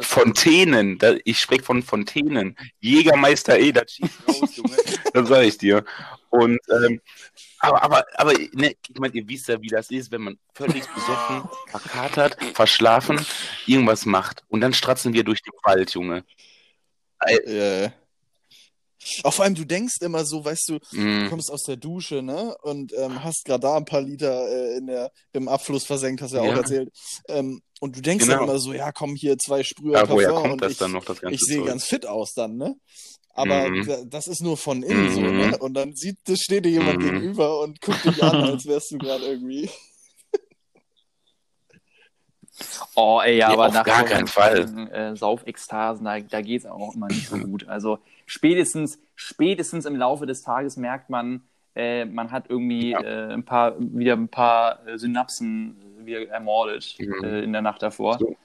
Fontänen, 0.02 0.98
da, 0.98 1.14
ich 1.24 1.38
spreche 1.38 1.62
von 1.62 1.82
Fontänen. 1.82 2.54
Jägermeister, 2.80 3.58
ey, 3.58 3.72
das 3.72 3.92
schießt 3.92 4.28
raus, 4.28 4.56
Junge. 4.56 4.76
das 5.14 5.28
sage 5.28 5.46
ich 5.46 5.58
dir. 5.58 5.84
Und 6.28 6.58
ähm, 6.70 7.00
aber, 7.60 7.82
aber, 7.82 8.04
aber 8.14 8.32
ne, 8.52 8.76
ich 8.86 8.98
meine, 9.00 9.14
ihr 9.14 9.26
wisst 9.26 9.48
ja, 9.48 9.60
wie 9.60 9.68
das 9.68 9.90
ist, 9.90 10.12
wenn 10.12 10.20
man 10.20 10.38
völlig 10.54 10.86
besoffen, 10.86 11.48
verkatert, 11.68 12.36
verschlafen, 12.54 13.24
irgendwas 13.66 14.04
macht. 14.04 14.44
Und 14.48 14.60
dann 14.60 14.74
stratzen 14.74 15.14
wir 15.14 15.24
durch 15.24 15.42
den 15.42 15.54
Wald, 15.64 15.92
Junge. 15.94 16.24
Ja. 17.46 17.92
Auch 19.22 19.32
vor 19.32 19.44
allem, 19.44 19.54
du 19.54 19.64
denkst 19.64 19.96
immer 20.00 20.24
so, 20.24 20.44
weißt 20.44 20.68
du, 20.68 20.74
mm. 20.92 21.24
du 21.24 21.28
kommst 21.30 21.50
aus 21.50 21.62
der 21.62 21.76
Dusche, 21.76 22.22
ne? 22.22 22.56
Und 22.62 22.92
ähm, 22.96 23.22
hast 23.22 23.44
gerade 23.44 23.60
da 23.60 23.76
ein 23.76 23.84
paar 23.84 24.00
Liter 24.00 24.48
äh, 24.48 24.78
in 24.78 24.86
der, 24.86 25.12
im 25.32 25.48
Abfluss 25.48 25.84
versenkt, 25.84 26.22
hast 26.22 26.32
du 26.32 26.38
ja, 26.38 26.44
ja. 26.44 26.52
auch 26.52 26.56
erzählt. 26.56 26.90
Ähm, 27.28 27.60
und 27.80 27.96
du 27.96 28.00
denkst 28.00 28.24
genau. 28.24 28.38
dann 28.38 28.48
immer 28.48 28.58
so, 28.58 28.72
ja, 28.72 28.90
komm 28.92 29.14
hier 29.14 29.38
zwei 29.38 29.62
Sprüher 29.62 29.98
ja, 29.98 30.06
Parfum 30.06 30.34
kommt 30.34 30.52
und 30.54 30.62
das 30.62 30.72
ich, 30.72 30.78
dann 30.78 30.92
noch, 30.92 31.04
das 31.04 31.20
ganze 31.20 31.34
ich 31.34 31.40
sehe 31.42 31.62
ganz 31.64 31.84
fit 31.84 32.06
aus 32.06 32.34
dann, 32.34 32.56
ne? 32.56 32.74
Aber 33.34 33.68
mhm. 33.68 34.10
das 34.10 34.26
ist 34.26 34.42
nur 34.42 34.56
von 34.56 34.82
innen 34.82 35.10
mhm. 35.10 35.14
so, 35.14 35.20
ne? 35.20 35.58
Und 35.58 35.74
dann 35.74 35.94
sieht, 35.94 36.18
das 36.24 36.40
steht 36.40 36.64
dir 36.64 36.72
jemand 36.72 36.98
mhm. 36.98 37.04
gegenüber 37.04 37.60
und 37.60 37.80
guckt 37.80 38.04
dich 38.04 38.20
an, 38.22 38.42
als 38.42 38.66
wärst 38.66 38.90
du 38.90 38.98
gerade 38.98 39.24
irgendwie. 39.26 39.70
Oh, 42.96 43.20
ey, 43.24 43.36
ja, 43.36 43.48
ja 43.48 43.54
aber 43.54 43.68
nach 43.68 43.84
gar 43.84 44.04
keinen 44.04 44.26
Fall. 44.26 44.90
Äh, 44.90 45.16
Saufekstasen, 45.16 46.04
da, 46.04 46.18
da 46.18 46.42
geht 46.42 46.62
es 46.62 46.66
auch 46.66 46.94
immer 46.94 47.06
nicht 47.06 47.28
so 47.28 47.38
gut. 47.38 47.68
Also 47.68 47.98
spätestens, 48.28 49.00
spätestens 49.16 49.84
im 49.86 49.96
Laufe 49.96 50.26
des 50.26 50.42
Tages 50.42 50.76
merkt 50.76 51.10
man, 51.10 51.42
äh, 51.74 52.04
man 52.04 52.30
hat 52.30 52.44
irgendwie 52.48 52.90
ja. 52.90 53.00
äh, 53.00 53.32
ein 53.32 53.44
paar, 53.44 53.74
wieder 53.78 54.14
ein 54.14 54.28
paar 54.28 54.86
äh, 54.86 54.98
Synapsen 54.98 55.76
wieder 56.04 56.28
ermordet 56.28 56.96
mhm. 56.98 57.24
Äh, 57.24 57.40
in 57.40 57.52
der 57.52 57.62
Nacht 57.62 57.82
davor. 57.82 58.18
So. 58.18 58.36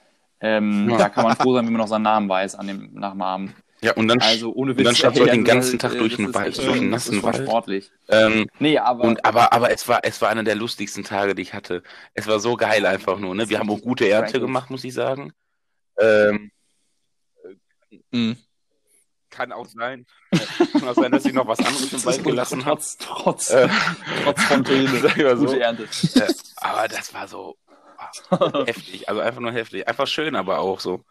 Ähm, 0.42 0.90
ja. 0.90 0.98
Da 0.98 1.10
kann 1.10 1.24
man 1.24 1.36
froh 1.36 1.54
sein, 1.54 1.66
wenn 1.66 1.74
man 1.74 1.82
noch 1.82 1.88
seinen 1.88 2.04
Namen 2.04 2.28
weiß 2.28 2.56
an 2.56 2.68
dem, 2.68 2.90
nach 2.94 3.12
dem 3.12 3.22
Abend. 3.22 3.54
Ja, 3.82 3.94
und 3.94 4.08
dann, 4.08 4.22
Also 4.22 4.54
ohne 4.54 4.72
und 4.72 4.78
dann 4.80 4.88
Witz. 4.88 4.98
statt 5.00 5.16
so 5.16 5.26
ey, 5.26 5.32
den 5.32 5.44
ganzen 5.44 5.78
Tag 5.78 5.94
äh, 5.94 5.98
durch 5.98 6.16
den 6.16 6.34
Wald, 6.34 6.58
durch 6.58 6.80
den 6.80 6.90
nassen 6.90 7.22
Wald. 7.22 7.38
sportlich. 7.38 7.92
ähm, 8.08 8.48
Nee, 8.60 8.78
aber 8.78 9.04
und 9.04 9.26
aber, 9.26 9.52
aber 9.52 9.72
es 9.72 9.88
war, 9.90 10.00
es 10.04 10.22
war 10.22 10.30
einer 10.30 10.44
der 10.44 10.56
lustigsten 10.56 11.04
Tage, 11.04 11.36
die 11.36 11.42
ich 11.42 11.54
hatte. 11.54 11.84
Es 12.14 12.28
war 12.28 12.40
so 12.40 12.56
geil 12.56 12.86
einfach 12.86 13.20
nur, 13.20 13.36
ne? 13.36 13.50
Wir 13.50 13.60
haben 13.60 13.70
auch 13.70 13.82
gute 13.82 14.08
Ernte 14.08 14.40
gemacht, 14.40 14.70
muss 14.70 14.84
ich 14.86 14.94
sagen. 14.94 15.34
Ähm, 16.00 16.52
Mhm. 18.12 18.38
Kann 19.34 19.52
auch 19.52 19.66
sein, 19.66 20.06
kann 20.72 20.88
auch 20.88 20.94
sein, 20.96 21.12
dass 21.12 21.26
ich 21.26 21.34
noch 21.34 21.48
was 21.48 21.60
anderes 21.60 21.92
im 21.92 22.06
Wald 22.06 22.24
gelassen 22.24 22.66
habe. 22.66 22.80
trotz, 22.80 22.98
trotz, 23.00 23.50
Äh, 23.50 23.68
trotz 24.24 24.44
Fontäne. 24.44 24.88
sag 25.02 25.18
ich 25.18 25.24
mal 25.24 25.38
so. 25.38 25.46
Gute 25.46 25.60
Ernte. 25.60 25.84
Äh, 25.84 26.34
aber 26.58 26.88
das 26.88 27.14
war 27.14 27.28
so 27.28 27.58
ah, 27.98 28.66
heftig, 28.66 29.10
also 29.10 29.22
einfach 29.22 29.42
nur 29.42 29.52
heftig. 29.52 29.88
Einfach 29.88 30.08
schön, 30.08 30.36
aber 30.36 30.60
auch 30.60 30.80
so. 30.80 31.04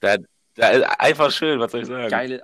Da, 0.00 0.16
da 0.54 0.68
einfach 0.98 1.30
schön, 1.30 1.60
was 1.60 1.72
soll 1.72 1.82
ich 1.82 1.86
sagen? 1.86 2.08
Geile. 2.08 2.42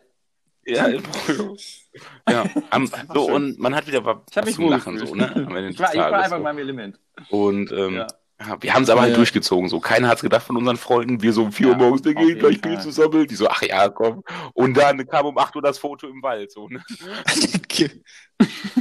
Ja, 0.66 0.88
ja. 0.88 2.44
Am, 2.70 2.86
so, 2.86 3.26
schön. 3.26 3.34
und 3.34 3.58
man 3.58 3.74
hat 3.74 3.86
wieder 3.86 4.04
was 4.04 4.16
Ich 4.30 4.36
hab 4.36 4.44
mich 4.46 4.54
zum 4.54 4.70
Lachen, 4.70 4.98
so, 4.98 5.14
ne? 5.14 5.70
Ich 5.70 5.78
war, 5.78 5.92
ich 5.92 6.00
war 6.00 6.12
einfach 6.12 6.30
so. 6.30 6.36
in 6.36 6.42
meinem 6.42 6.58
Element. 6.58 7.00
Und 7.28 7.70
ähm, 7.72 7.96
Ja. 7.96 8.06
Ja. 8.46 8.56
wir 8.62 8.74
haben 8.74 8.82
es 8.84 8.90
aber 8.90 9.00
halt 9.02 9.10
Ja. 9.10 9.16
durchgezogen. 9.16 9.68
So, 9.68 9.80
keiner 9.80 10.08
hat 10.08 10.16
es 10.16 10.22
gedacht 10.22 10.44
von 10.46 10.56
unseren 10.56 10.76
Freunden. 10.76 11.20
Wir 11.22 11.32
so 11.32 11.42
um 11.44 11.52
4 11.52 11.66
Uhr 11.66 11.72
Ja, 11.72 11.78
morgens, 11.78 12.02
der 12.02 12.14
geht 12.14 12.38
gleich. 12.38 12.60
Pilze 12.60 12.92
sammeln. 12.92 13.26
Die 13.26 13.34
so, 13.34 13.48
ach 13.48 13.62
ja, 13.62 13.88
komm. 13.88 14.22
Und 14.52 14.74
dann 14.74 15.06
kam 15.06 15.26
um 15.26 15.36
8 15.38 15.54
Uhr 15.56 15.62
das 15.62 15.78
Foto 15.78 16.08
im 16.08 16.22
Wald. 16.22 16.50
So, 16.52 16.68
ne? 16.68 16.82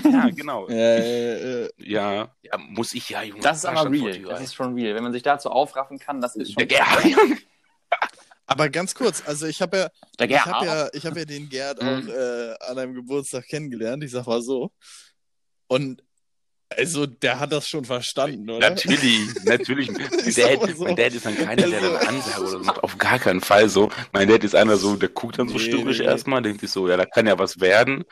Ja, 0.03 0.29
genau. 0.35 0.67
Äh, 0.67 1.63
äh, 1.65 1.69
Ja, 1.77 2.33
ja, 2.41 2.57
muss 2.57 2.93
ich 2.93 3.09
ja, 3.09 3.21
Junge. 3.23 3.41
Das 3.41 3.57
ist 3.59 3.65
aber 3.65 3.89
real. 3.91 4.19
Das 4.23 4.41
ist 4.41 4.55
schon 4.55 4.73
real. 4.75 4.95
Wenn 4.95 5.03
man 5.03 5.13
sich 5.13 5.23
dazu 5.23 5.49
aufraffen 5.49 5.99
kann, 5.99 6.21
das 6.21 6.35
ist 6.35 6.49
schon. 6.53 6.55
Der 6.57 6.67
Gerhard. 6.67 7.03
aber 8.45 8.69
ganz 8.69 8.93
kurz, 8.93 9.23
also 9.25 9.45
ich 9.47 9.61
habe 9.61 9.77
ja, 9.77 9.87
Der 10.19 10.29
ich 10.29 10.45
habe 10.45 10.65
ja, 10.65 10.89
ich 10.93 11.05
habe 11.05 11.19
ja 11.19 11.25
den 11.25 11.49
Gerd 11.49 11.79
auch 11.81 12.01
Mhm. 12.01 12.09
äh, 12.09 12.53
an 12.69 12.77
einem 12.77 12.93
Geburtstag 12.93 13.47
kennengelernt, 13.47 14.03
ich 14.03 14.11
sag 14.11 14.27
mal 14.27 14.41
so. 14.41 14.71
Und 15.67 16.03
also 16.77 17.05
der 17.05 17.39
hat 17.39 17.51
das 17.51 17.67
schon 17.67 17.85
verstanden, 17.85 18.49
oder? 18.49 18.69
Natürlich, 18.71 19.27
natürlich. 19.45 19.91
Mein 19.91 20.09
Dad, 20.35 20.61
mal 20.61 20.75
so. 20.75 20.83
mein 20.83 20.95
Dad 20.95 21.13
ist 21.13 21.25
dann 21.25 21.35
keiner, 21.37 21.67
der 21.67 21.81
dann 21.81 21.95
Also- 21.95 22.07
Ansage 22.07 22.41
oder 22.41 22.63
so. 22.63 22.71
Auf 22.81 22.97
gar 22.97 23.19
keinen 23.19 23.41
Fall 23.41 23.69
so. 23.69 23.89
Mein 24.11 24.27
Dad 24.29 24.43
ist 24.43 24.55
einer 24.55 24.77
so, 24.77 24.95
der 24.95 25.09
guckt 25.09 25.39
dann 25.39 25.47
so 25.47 25.55
Nee, 25.55 25.59
stürmisch 25.61 25.99
nee, 25.99 26.05
erstmal, 26.05 26.41
denkt 26.41 26.61
sich 26.61 26.71
so, 26.71 26.87
ja, 26.87 26.97
da 26.97 27.05
kann 27.05 27.27
ja 27.27 27.37
was 27.39 27.59
werden. 27.59 28.03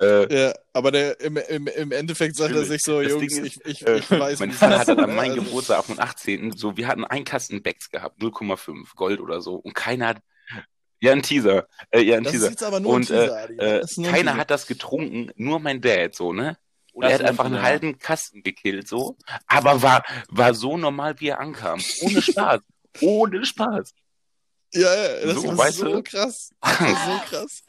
Äh, 0.00 0.34
Ja, 0.34 0.54
aber 0.72 0.90
der, 0.92 1.20
im, 1.20 1.36
im, 1.36 1.66
im 1.66 1.92
Endeffekt 1.92 2.36
sagt 2.36 2.54
er 2.54 2.64
sich 2.64 2.82
so, 2.82 3.02
Jungs, 3.02 3.20
Ding 3.34 3.44
ich, 3.44 3.56
ist, 3.56 3.66
ich, 3.66 3.86
äh, 3.86 3.98
ich 3.98 4.10
weiß, 4.10 4.38
mein 4.40 4.50
wie 4.50 4.54
Vater 4.54 4.78
hat 4.78 4.88
dann 4.88 4.98
ist, 4.98 5.04
an 5.04 5.10
ne? 5.10 5.16
meinem 5.16 5.30
Also- 5.32 5.42
Geburtstag 5.44 5.86
den 5.86 5.98
18. 6.00 6.52
so, 6.56 6.76
wir 6.76 6.88
hatten 6.88 7.04
einen 7.04 7.24
Kasten 7.24 7.62
Becks 7.62 7.90
gehabt, 7.90 8.20
0,5 8.20 8.94
Gold 8.96 9.20
oder 9.20 9.40
so. 9.42 9.56
Und 9.56 9.74
keiner 9.74 10.08
hat, 10.08 10.18
ja, 11.02 11.12
ein 11.12 11.22
Teaser, 11.22 11.66
äh, 11.90 12.00
ja, 12.02 12.16
ein 12.16 12.24
Das 12.24 12.32
ist 12.34 12.40
Teaser. 12.40 12.50
jetzt 12.50 12.62
aber 12.62 12.80
nur 12.80 12.92
Und, 12.94 13.02
ein 13.02 13.06
Teaser, 13.06 13.42
Adi. 13.42 13.56
Äh, 13.58 13.80
ist 13.80 14.02
keiner 14.04 14.36
hat 14.36 14.50
das 14.50 14.66
getrunken, 14.66 15.30
nur 15.36 15.58
mein 15.58 15.80
Dad, 15.80 16.14
so, 16.14 16.32
ne? 16.32 16.56
Und 16.92 17.02
Das 17.04 17.12
er 17.12 17.18
hat 17.20 17.26
einfach 17.26 17.44
ein 17.44 17.54
einen 17.54 17.62
halben 17.62 17.98
Kasten 17.98 18.42
gekillt, 18.42 18.88
so. 18.88 19.16
Aber 19.46 19.82
war, 19.82 20.04
war 20.28 20.54
so 20.54 20.76
normal, 20.76 21.20
wie 21.20 21.28
er 21.28 21.40
ankam. 21.40 21.80
Ohne 22.02 22.20
Spaß. 22.22 22.60
Ohne 23.00 23.44
Spaß. 23.44 23.94
Ja, 24.72 24.94
ja, 24.94 25.26
das 25.26 25.34
So, 25.42 25.50
ist 25.52 25.76
so 25.76 25.84
du? 25.96 26.02
krass. 26.02 26.50
So 26.62 27.18
krass. 27.28 27.62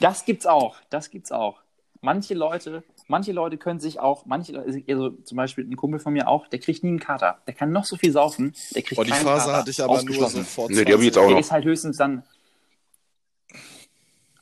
Das 0.00 0.24
gibt's 0.24 0.46
auch. 0.46 0.76
Das 0.90 1.10
gibt's 1.10 1.32
auch. 1.32 1.60
Manche 2.00 2.34
Leute, 2.34 2.84
manche 3.08 3.32
Leute 3.32 3.58
können 3.58 3.80
sich 3.80 3.98
auch, 3.98 4.24
manche 4.24 4.52
Leute, 4.52 4.82
also 4.88 5.10
zum 5.10 5.36
Beispiel 5.36 5.64
ein 5.64 5.76
Kumpel 5.76 5.98
von 5.98 6.12
mir 6.12 6.28
auch, 6.28 6.46
der 6.46 6.60
kriegt 6.60 6.84
nie 6.84 6.90
einen 6.90 7.00
Kater. 7.00 7.42
Der 7.46 7.54
kann 7.54 7.72
noch 7.72 7.84
so 7.84 7.96
viel 7.96 8.12
saufen, 8.12 8.54
der 8.74 8.82
kriegt 8.82 8.96
Boah, 8.96 9.04
die 9.04 9.10
keinen 9.10 9.24
Phase 9.24 9.46
Kater. 9.46 9.56
hatte 9.58 9.70
ich 9.72 9.82
aber 9.82 10.02
nur 10.04 10.14
so 10.14 10.24
Ausgeschlossen. 10.24 10.44
vor 10.44 10.70
Nee, 10.70 10.84
die 10.84 10.92
hab 10.92 11.00
ich 11.00 11.06
jetzt 11.06 11.18
auch 11.18 11.26
Der 11.26 11.30
noch. 11.32 11.40
ist 11.40 11.50
halt 11.50 11.64
höchstens 11.64 11.96
dann. 11.96 12.22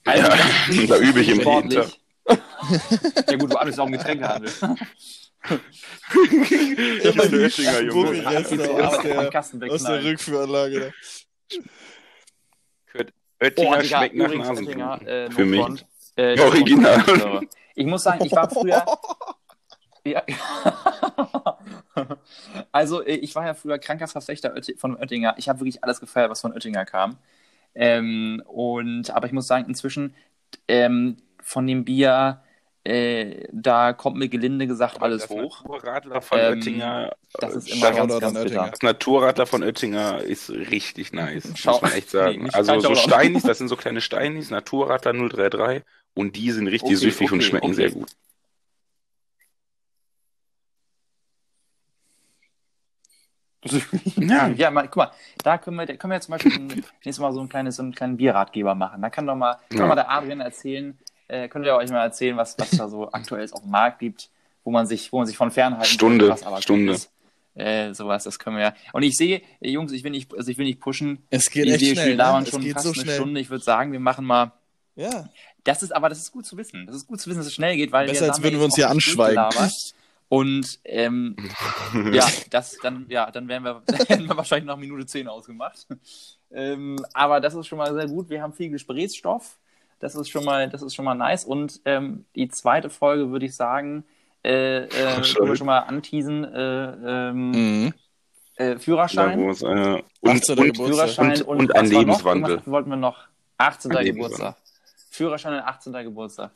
Ja, 0.06 0.12
Also, 0.12 0.82
ist 0.82 0.90
da 0.90 0.98
übe 0.98 1.20
ich 1.20 1.28
im 1.30 1.40
sportlich. 1.40 2.00
Ja 3.28 3.36
gut, 3.36 3.52
du 3.52 3.56
arbeitest 3.56 3.80
auch 3.80 3.86
im 3.86 3.92
Getränkehandel. 3.92 4.50
Ich 7.02 7.14
bin 7.14 7.34
Oettinger, 7.34 7.80
Junge. 7.82 8.22
Ja, 8.22 8.38
aus 8.38 8.48
der, 9.02 9.70
aus 9.70 9.82
der. 9.84 10.04
Rückführanlage. 10.04 10.92
Da. 11.50 11.56
Oettinger 13.40 13.78
Oh, 13.78 13.82
schmeckt 13.82 14.14
nach 14.14 14.26
übrigens, 14.26 14.48
Nasenbluten. 14.48 15.06
Äh, 15.06 15.30
Für 15.30 15.44
mich. 15.44 15.60
front. 15.60 15.86
Äh, 16.16 16.40
Original. 16.40 17.40
Ich 17.74 17.86
muss 17.86 18.02
sagen, 18.02 18.24
ich 18.24 18.32
war 18.32 18.48
früher. 18.50 18.84
Ja. 20.06 20.22
also, 22.70 23.02
äh, 23.02 23.16
ich 23.16 23.34
war 23.34 23.44
ja 23.44 23.54
früher 23.54 23.76
kranker 23.80 24.06
Verfechter 24.06 24.54
von 24.76 24.96
Oettinger. 24.96 25.34
Ich 25.36 25.48
habe 25.48 25.58
wirklich 25.58 25.82
alles 25.82 25.98
gefeiert, 25.98 26.30
was 26.30 26.42
von 26.42 26.52
Oettinger 26.52 26.84
kam. 26.84 27.18
Ähm, 27.74 28.40
und, 28.46 29.10
aber 29.10 29.26
ich 29.26 29.32
muss 29.32 29.48
sagen, 29.48 29.66
inzwischen 29.66 30.14
ähm, 30.68 31.16
von 31.42 31.66
dem 31.66 31.84
Bier, 31.84 32.40
äh, 32.86 33.48
da 33.52 33.92
kommt 33.92 34.16
mir 34.16 34.28
gelinde 34.28 34.66
gesagt 34.66 35.02
alles 35.02 35.22
das 35.22 35.30
hoch. 35.30 35.62
Naturradler 35.64 36.22
von 36.22 36.38
Ähm, 36.38 36.52
Oettinger. 36.58 37.12
Das 37.38 37.54
ist 37.54 37.68
äh, 37.68 37.72
immer 37.76 37.92
ganz, 37.92 38.18
ganz 38.20 38.36
an 38.36 38.42
bitter. 38.44 38.68
Das 38.70 38.82
Naturradler 38.82 39.46
von 39.46 39.62
Oettinger 39.62 40.22
ist 40.22 40.50
richtig 40.50 41.12
nice, 41.12 41.52
Schau- 41.56 41.72
muss 41.72 41.82
man 41.82 41.92
echt 41.92 42.06
Nee, 42.14 42.18
sagen. 42.20 42.42
nicht 42.44 42.54
also 42.54 42.80
so. 42.80 42.94
Steinis, 42.94 43.42
das 43.42 43.58
sind 43.58 43.68
so 43.68 43.76
kleine 43.76 44.00
Steinis, 44.00 44.50
Naturradler 44.50 45.12
033 45.12 45.82
und 46.14 46.36
die 46.36 46.50
sind 46.52 46.68
richtig 46.68 46.86
Okay, 46.96 46.96
süffig 46.96 47.32
und 47.32 47.38
okay, 47.40 47.48
schmecken 47.48 47.66
okay. 47.66 47.74
sehr 47.74 47.90
gut. 47.90 48.10
Ja, 54.16 54.48
ja 54.48 54.70
mal, 54.70 54.84
guck 54.84 54.96
mal, 54.96 55.10
da 55.42 55.58
können 55.58 55.76
wir, 55.76 55.86
können 55.86 56.10
wir 56.12 56.16
jetzt 56.16 56.26
zum 56.26 56.32
Beispiel 56.32 56.52
nächstes 57.04 57.18
Mal 57.18 57.32
so 57.32 57.40
ein 57.40 57.48
kleines, 57.48 57.76
so 57.76 57.82
einen 57.82 57.94
kleinen 57.94 58.16
Bierratgeber 58.16 58.74
machen. 58.74 59.02
Da 59.02 59.10
kann 59.10 59.26
doch 59.26 59.34
mal, 59.34 59.56
kann 59.70 59.78
Ja. 59.80 59.86
mal 59.86 59.94
der 59.96 60.10
Adrian 60.10 60.40
erzählen, 60.40 60.96
äh, 61.28 61.48
könnt 61.48 61.66
ihr 61.66 61.74
euch 61.74 61.90
mal 61.90 62.02
erzählen, 62.02 62.36
was, 62.36 62.58
was 62.58 62.70
da 62.70 62.88
so 62.88 63.08
aktuell 63.12 63.48
auf 63.52 63.62
dem 63.62 63.70
Markt 63.70 63.98
gibt, 63.98 64.30
wo 64.64 64.70
man 64.70 64.86
sich, 64.86 65.12
wo 65.12 65.18
man 65.18 65.26
sich 65.26 65.36
von 65.36 65.50
fernhalten 65.50 65.86
Stunde, 65.92 66.28
was 66.28 66.42
aber 66.42 66.56
gut 66.56 66.64
Stunde. 66.64 66.92
ist. 66.92 67.10
Äh, 67.54 67.94
sowas, 67.94 68.24
das 68.24 68.38
können 68.38 68.56
wir 68.56 68.64
ja. 68.64 68.74
Und 68.92 69.02
ich 69.02 69.16
sehe, 69.16 69.40
äh, 69.60 69.70
Jungs, 69.70 69.92
ich 69.92 70.04
will 70.04 70.10
nicht, 70.10 70.32
also 70.34 70.50
ich 70.50 70.58
will 70.58 70.66
nicht 70.66 70.78
pushen. 70.78 71.24
Es 71.30 71.50
geht 71.50 71.64
Die 71.64 71.70
echt 71.72 71.82
Idee 71.82 71.94
schnell. 71.94 72.16
Ne? 72.16 72.40
Es 72.42 72.50
schon 72.50 72.60
geht 72.60 72.74
fast 72.74 72.84
so 72.84 72.92
eine 72.92 73.02
schnell. 73.02 73.14
Stunde. 73.14 73.40
Ich 73.40 73.48
würde 73.48 73.64
sagen, 73.64 73.92
wir 73.92 74.00
machen 74.00 74.26
mal. 74.26 74.52
Ja. 74.94 75.30
Das 75.64 75.82
ist, 75.82 75.90
aber 75.92 76.10
das 76.10 76.18
ist 76.18 76.32
gut 76.32 76.44
zu 76.44 76.56
wissen. 76.58 76.86
Das 76.86 76.94
ist 76.94 77.06
gut 77.06 77.20
zu 77.20 77.30
wissen, 77.30 77.38
dass 77.38 77.46
es 77.46 77.54
schnell 77.54 77.76
geht, 77.76 77.92
weil 77.92 78.06
Besser, 78.06 78.26
wir 78.26 78.32
als 78.32 78.42
würden 78.42 78.58
wir 78.58 78.64
uns 78.66 78.76
hier 78.76 78.90
anschweigen. 78.90 79.42
Und 80.28 80.80
ähm, 80.84 81.36
ja, 82.12 82.28
das 82.50 82.76
dann, 82.82 83.06
ja, 83.08 83.30
dann 83.30 83.48
wären 83.48 83.64
wir, 83.64 83.82
hätten 84.08 84.28
wir 84.28 84.36
wahrscheinlich 84.36 84.66
nach 84.66 84.76
Minute 84.76 85.06
10 85.06 85.28
ausgemacht. 85.28 85.86
Ähm, 86.50 87.04
aber 87.14 87.40
das 87.40 87.54
ist 87.54 87.66
schon 87.66 87.78
mal 87.78 87.92
sehr 87.94 88.06
gut. 88.06 88.28
Wir 88.28 88.42
haben 88.42 88.52
viel 88.52 88.70
Gesprächsstoff. 88.70 89.58
Das 89.98 90.14
ist 90.14 90.28
schon 90.28 90.44
mal, 90.44 90.68
das 90.68 90.82
ist 90.82 90.94
schon 90.94 91.04
mal 91.04 91.14
nice. 91.14 91.44
Und 91.44 91.80
ähm, 91.84 92.26
die 92.34 92.48
zweite 92.48 92.90
Folge 92.90 93.30
würde 93.30 93.46
ich 93.46 93.54
sagen, 93.56 94.04
äh, 94.44 94.84
äh, 94.84 94.88
können 94.88 95.48
wir 95.48 95.56
schon 95.56 95.66
mal 95.66 95.78
anteasen, 95.80 96.44
äh, 96.44 97.28
ähm, 97.30 97.50
Mhm. 97.50 97.94
äh, 98.56 98.78
Führerschein. 98.78 99.38
Davos, 99.40 99.62
äh, 99.62 99.66
und, 99.66 100.04
18. 100.30 100.58
und, 100.58 100.64
Geburtstag. 100.66 100.86
Führerschein 100.86 101.30
Und- 101.30 101.42
und, 101.42 101.58
und 101.60 101.76
ein 101.76 101.84
noch? 101.86 101.90
Lebenswandel. 101.98 102.50
Irgendwas 102.50 102.70
wollten 102.72 102.90
wir 102.90 102.96
noch. 102.96 103.24
18. 103.58 103.96
Ein 103.96 104.04
Geburtstag. 104.06 104.56
Führerschein 105.10 105.54
und 105.54 105.60
18. 105.60 105.92
Geburtstag. 106.04 106.50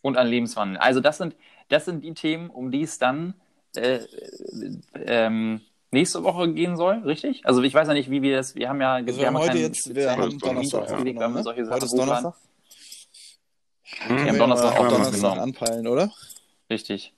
Und 0.00 0.16
ein 0.16 0.28
Lebenswandel. 0.28 0.78
Also 0.78 1.00
das 1.00 1.18
sind, 1.18 1.34
das 1.68 1.84
sind 1.84 2.04
die 2.04 2.14
Themen, 2.14 2.48
um 2.50 2.70
die 2.70 2.82
es 2.82 2.98
dann 2.98 3.34
äh, 3.76 3.96
äh, 3.96 4.78
ähm, 4.94 5.60
nächste 5.90 6.22
Woche 6.24 6.52
gehen 6.52 6.76
soll, 6.76 6.96
richtig? 7.04 7.44
Also 7.44 7.62
ich 7.62 7.74
weiß 7.74 7.88
ja 7.88 7.94
nicht, 7.94 8.10
wie 8.10 8.22
wir 8.22 8.36
das, 8.36 8.54
wir 8.54 8.68
haben 8.68 8.80
ja, 8.80 8.94
Also 8.94 9.16
wir 9.18 9.26
haben 9.26 9.34
ja 9.34 9.40
heute 9.40 9.58
jetzt, 9.58 9.94
wir 9.94 10.10
haben 10.10 10.38
Donnerstag 10.38 10.82
aufgenommen, 10.92 11.42
solche 11.42 11.60
ne? 11.60 11.66
Sachen 11.66 11.74
Heute 11.76 11.84
ist. 11.86 11.98
Donnerstag. 11.98 12.34
Hm, 13.84 14.16
Ja, 14.18 14.24
Wir 14.24 14.30
am 14.32 14.38
Donnerstag 14.38 14.78
auch 14.78 14.88
Donnerstag 14.88 15.14
genau. 15.32 15.42
anpeilen, 15.42 15.86
oder? 15.86 16.12
Richtig. 16.70 17.14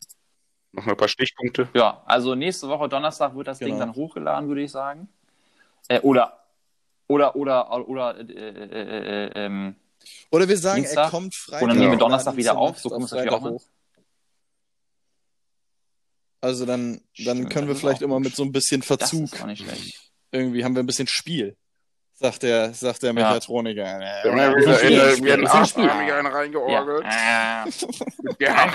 Noch 0.73 0.87
mal 0.87 0.93
ein 0.93 0.97
paar 0.97 1.09
Stichpunkte. 1.09 1.69
Ja, 1.75 2.03
also 2.07 2.35
nächste 2.37 2.69
Woche 2.69 2.89
Donnerstag 2.89 3.35
wird 3.35 3.49
das 3.49 3.59
Ding 3.59 3.69
Genau. 3.75 3.81
dann 3.81 3.95
hochgeladen, 3.95 4.49
würde 4.49 4.63
ich 4.63 4.71
sagen. 4.71 5.09
Äh, 5.89 5.99
oder, 6.01 6.39
oder, 7.09 7.35
oder, 7.35 7.89
oder, 7.89 8.17
äh, 8.21 8.23
äh, 8.23 9.27
äh, 9.27 9.31
ähm, 9.35 9.75
Oder 10.31 10.49
wir 10.49 10.57
sagen, 10.57 10.83
Dienstag. 10.83 11.07
er 11.07 11.11
kommt 11.11 11.35
Freitag. 11.35 11.63
Und 11.63 11.69
dann 11.71 11.79
nehmen 11.79 11.91
wir 11.93 11.99
Donnerstag 11.99 12.37
wieder 12.37 12.57
auf, 12.57 12.79
so 12.79 12.91
wir 12.91 12.99
es 12.99 13.11
natürlich 13.11 13.33
auch 13.33 13.43
hoch. 13.43 13.63
Also 16.41 16.65
dann, 16.67 17.01
dann 17.19 17.37
Stimmt, 17.37 17.51
können 17.53 17.67
wir 17.69 17.75
das 17.75 17.77
ist 17.79 17.81
vielleicht 17.83 18.03
immer 18.03 18.19
mit 18.21 18.35
so 18.35 18.43
ein 18.45 18.53
bisschen 18.53 18.81
das 18.81 18.87
Verzug. 18.87 19.25
ist 19.25 19.43
auch 19.43 19.47
nicht. 19.47 19.65
Irgendwie 20.33 20.65
haben 20.65 20.75
wir 20.75 20.83
ein 20.83 20.87
bisschen 20.87 21.07
Spiel. 21.09 21.57
Sagt 22.15 22.43
der, 22.43 22.75
sagt 22.75 23.03
der 23.03 23.13
Mechatroniker. 23.15 23.83
Ja, 23.83 24.25
Ja. 24.27 24.55
wieder 24.57 24.79
Spiel, 24.79 24.91
in, 24.91 24.99
das 24.99 25.15
ist 25.15 25.55
ein 25.55 25.67
Spiel. 25.67 25.85
Arscharmiger 25.85 26.17
einen 26.19 26.27
reingeorgelt. 26.29 27.05
Ja. 27.05 27.65
Ja. 28.39 28.67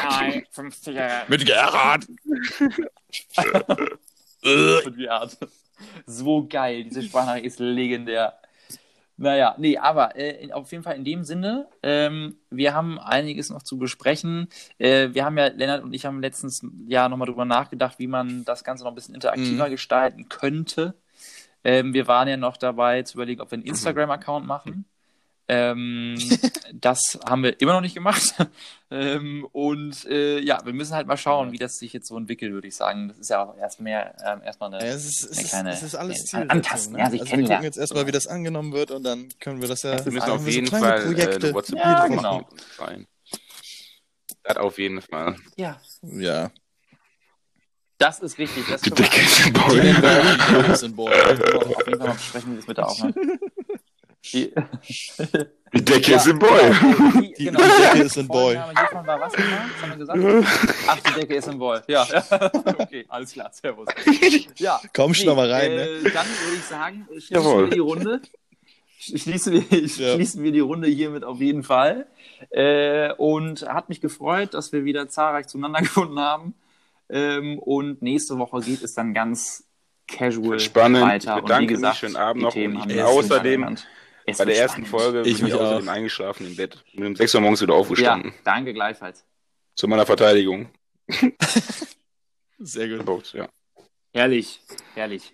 50er. 0.55 1.21
Mit 1.27 1.45
Gerhard. 1.45 2.05
Die 4.97 5.09
Art. 5.09 5.37
So 6.05 6.47
geil, 6.47 6.83
diese 6.83 7.01
Sprachnachricht 7.03 7.45
ist 7.45 7.59
legendär. 7.59 8.37
Naja, 9.17 9.55
nee, 9.57 9.77
aber 9.77 10.17
äh, 10.17 10.51
auf 10.51 10.71
jeden 10.71 10.83
Fall 10.83 10.97
in 10.97 11.05
dem 11.05 11.23
Sinne, 11.23 11.69
ähm, 11.83 12.37
wir 12.49 12.73
haben 12.73 12.99
einiges 12.99 13.49
noch 13.49 13.63
zu 13.63 13.77
besprechen. 13.77 14.49
Äh, 14.77 15.09
wir 15.13 15.23
haben 15.23 15.37
ja, 15.37 15.47
Lennart 15.47 15.83
und 15.83 15.93
ich 15.93 16.05
haben 16.05 16.19
letztens 16.21 16.65
ja 16.87 17.07
nochmal 17.07 17.27
drüber 17.27 17.45
nachgedacht, 17.45 17.97
wie 17.97 18.07
man 18.07 18.43
das 18.43 18.65
Ganze 18.65 18.83
noch 18.83 18.91
ein 18.91 18.95
bisschen 18.95 19.15
interaktiver 19.15 19.69
gestalten 19.69 20.27
könnte. 20.27 20.95
Ähm, 21.63 21.93
wir 21.93 22.07
waren 22.07 22.27
ja 22.27 22.37
noch 22.37 22.57
dabei 22.57 23.03
zu 23.03 23.17
überlegen, 23.17 23.41
ob 23.41 23.51
wir 23.51 23.55
einen 23.55 23.65
Instagram-Account 23.65 24.45
machen. 24.45 24.85
Ähm, 25.47 26.17
das 26.73 27.19
haben 27.27 27.43
wir 27.43 27.59
immer 27.61 27.73
noch 27.73 27.81
nicht 27.81 27.93
gemacht. 27.93 28.33
ähm, 28.91 29.45
und 29.51 30.05
äh, 30.05 30.39
ja, 30.39 30.59
wir 30.65 30.73
müssen 30.73 30.95
halt 30.95 31.05
mal 31.07 31.17
schauen, 31.17 31.51
wie 31.51 31.57
das 31.57 31.77
sich 31.77 31.93
jetzt 31.93 32.07
so 32.07 32.17
entwickelt, 32.17 32.51
würde 32.51 32.67
ich 32.67 32.75
sagen. 32.75 33.09
Das 33.09 33.17
ist 33.19 33.29
ja 33.29 33.43
auch 33.43 33.57
erst 33.57 33.79
mehr, 33.79 34.15
ähm, 34.25 34.41
erstmal 34.43 34.73
eine, 34.73 34.83
Ja, 34.85 34.93
es, 34.93 35.05
ist, 35.05 35.23
es, 35.23 35.31
eine 35.31 35.41
ist, 35.43 35.49
kleine 35.49 35.69
es 35.71 35.83
ist 35.83 35.95
alles 35.95 36.17
Zielsetzung. 36.25 36.49
Antasten, 36.49 36.93
ne? 36.93 36.99
ja, 36.99 37.05
also 37.05 37.17
wir 37.17 37.25
gucken 37.25 37.63
jetzt 37.63 37.77
erstmal, 37.77 38.07
wie 38.07 38.11
das 38.11 38.27
angenommen 38.27 38.73
wird 38.73 38.91
und 38.91 39.03
dann 39.03 39.29
können 39.39 39.61
wir 39.61 39.67
das 39.67 39.83
ja. 39.83 39.91
Das 39.95 40.05
Wir 40.05 40.13
müssen 40.13 40.27
ist 40.27 40.31
auf 40.33 40.47
jeden 40.47 40.67
so 40.67 40.77
Fall 40.77 40.99
äh, 40.99 41.05
Projekte. 41.05 41.47
eine 41.47 41.53
WhatsApp 41.55 41.77
Ja, 41.79 42.07
genau. 42.07 42.47
rein. 42.79 43.07
Das 44.43 44.57
auf 44.57 44.77
jeden 44.77 45.01
Fall. 45.01 45.35
Ja, 45.57 45.79
Ja. 46.01 46.51
das 47.97 48.19
ist 48.19 48.37
richtig. 48.37 48.65
Das 48.67 48.81
Die 48.81 48.89
können 48.89 49.09
wir 49.11 50.73
ist 50.73 50.83
auf 50.97 51.87
jeden 51.87 51.99
Fall 51.99 52.07
mal 52.07 52.13
besprechen, 52.13 52.53
wie 52.53 52.55
das 52.57 52.67
mit 52.67 52.77
der 52.77 52.87
Aufnahme. 52.87 53.13
Die, 54.33 54.51
Die 55.73 55.83
Decke 55.85 56.11
Ja, 56.11 56.17
ist 56.17 56.27
im 56.27 56.39
Boy. 56.39 56.49
genau, 56.49 57.19
die, 57.21 57.33
Die 57.37 57.45
Decke 57.51 58.03
ist 58.03 58.17
in 58.17 58.27
Boy. 58.27 58.55
Vorname 58.55 58.79
hiervon 58.79 59.07
war 59.07 59.19
was 59.21 59.33
genau? 59.33 59.47
Was 59.73 59.81
haben 59.81 59.91
wir 59.91 59.97
gesagt? 59.97 60.47
Ach, 60.87 60.99
die 60.99 61.19
Decke 61.19 61.35
ist 61.35 61.47
im 61.47 61.59
Boy. 61.59 61.79
Ja, 61.87 62.07
okay, 62.79 63.05
alles 63.09 63.31
klar, 63.33 63.49
servus. 63.53 63.87
Ja, 64.57 64.79
Komm 64.93 65.13
schon 65.13 65.35
mal 65.35 65.49
rein, 65.51 65.71
äh, 65.71 65.75
ne? 65.75 65.85
Dann 66.03 66.03
würde 66.27 66.55
ich 66.57 66.63
sagen, 66.63 67.07
schließen 67.11 67.35
Jawohl. 67.35 67.63
wir 67.69 67.73
die 67.75 67.79
Runde. 67.79 68.21
Schließen 68.99 69.53
wir, 69.53 69.79
Ja. 69.79 70.15
schließen 70.15 70.43
wir 70.43 70.51
die 70.51 70.59
Runde 70.61 70.87
hiermit 70.87 71.23
auf 71.23 71.39
jeden 71.39 71.63
Fall. 71.63 72.07
Äh, 72.49 73.13
und 73.13 73.67
hat 73.67 73.89
mich 73.89 74.01
gefreut, 74.01 74.53
dass 74.53 74.71
wir 74.73 74.83
wieder 74.85 75.07
zahlreich 75.09 75.47
zueinander 75.47 75.79
gefunden 75.81 76.19
haben. 76.19 76.53
Ähm, 77.09 77.59
und 77.59 78.01
nächste 78.01 78.39
Woche 78.39 78.61
geht 78.61 78.81
es 78.81 78.93
dann 78.95 79.13
ganz 79.13 79.63
casual 80.07 80.59
Spannend. 80.59 81.03
weiter. 81.03 81.41
Mich. 81.41 81.93
Schönen 81.97 82.15
Abend 82.15 82.43
noch. 82.43 82.55
Und 82.55 82.99
außerdem. 82.99 83.75
Es 84.27 84.37
Bei 84.39 84.45
der 84.45 84.55
wird 84.55 84.61
ersten 84.63 84.85
spannend. 84.85 85.01
Folge 85.03 85.19
Ich 85.19 85.25
bin 85.25 85.35
ich 85.35 85.41
mich 85.43 85.53
außerdem 85.53 85.87
auch. 85.89 85.93
eingeschlafen 85.93 86.47
im 86.47 86.55
Bett. 86.55 86.83
Bin 86.93 87.05
um 87.05 87.15
6 87.15 87.35
Uhr 87.35 87.41
morgens 87.41 87.61
wieder 87.61 87.73
Ja, 87.73 87.79
aufgestanden. 87.79 88.33
danke 88.43 88.73
gleichfalls. 88.73 89.25
Zu 89.75 89.87
meiner 89.87 90.05
Verteidigung. 90.05 90.69
Sehr 92.59 92.87
gut. 92.89 93.05
Box, 93.05 93.33
ja. 93.33 93.47
Herrlich, 94.13 94.61
herrlich. 94.93 95.31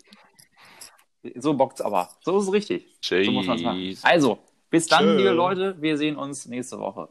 So 1.36 1.54
bockt's 1.54 1.82
aber. 1.82 2.10
So 2.24 2.40
ist 2.40 2.46
es 2.48 2.52
richtig. 2.52 2.88
So 3.02 3.16
muss 3.32 3.46
man's 3.46 3.62
machen. 3.62 3.78
Tschüss. 3.80 4.04
Also, 4.04 4.40
bis 4.72 4.88
dann, 4.88 5.06
Tschö. 5.06 5.18
liebe 5.18 5.30
Leute. 5.30 5.80
Wir 5.80 5.98
sehen 5.98 6.16
uns 6.16 6.48
nächste 6.48 6.80
Woche. 6.80 7.10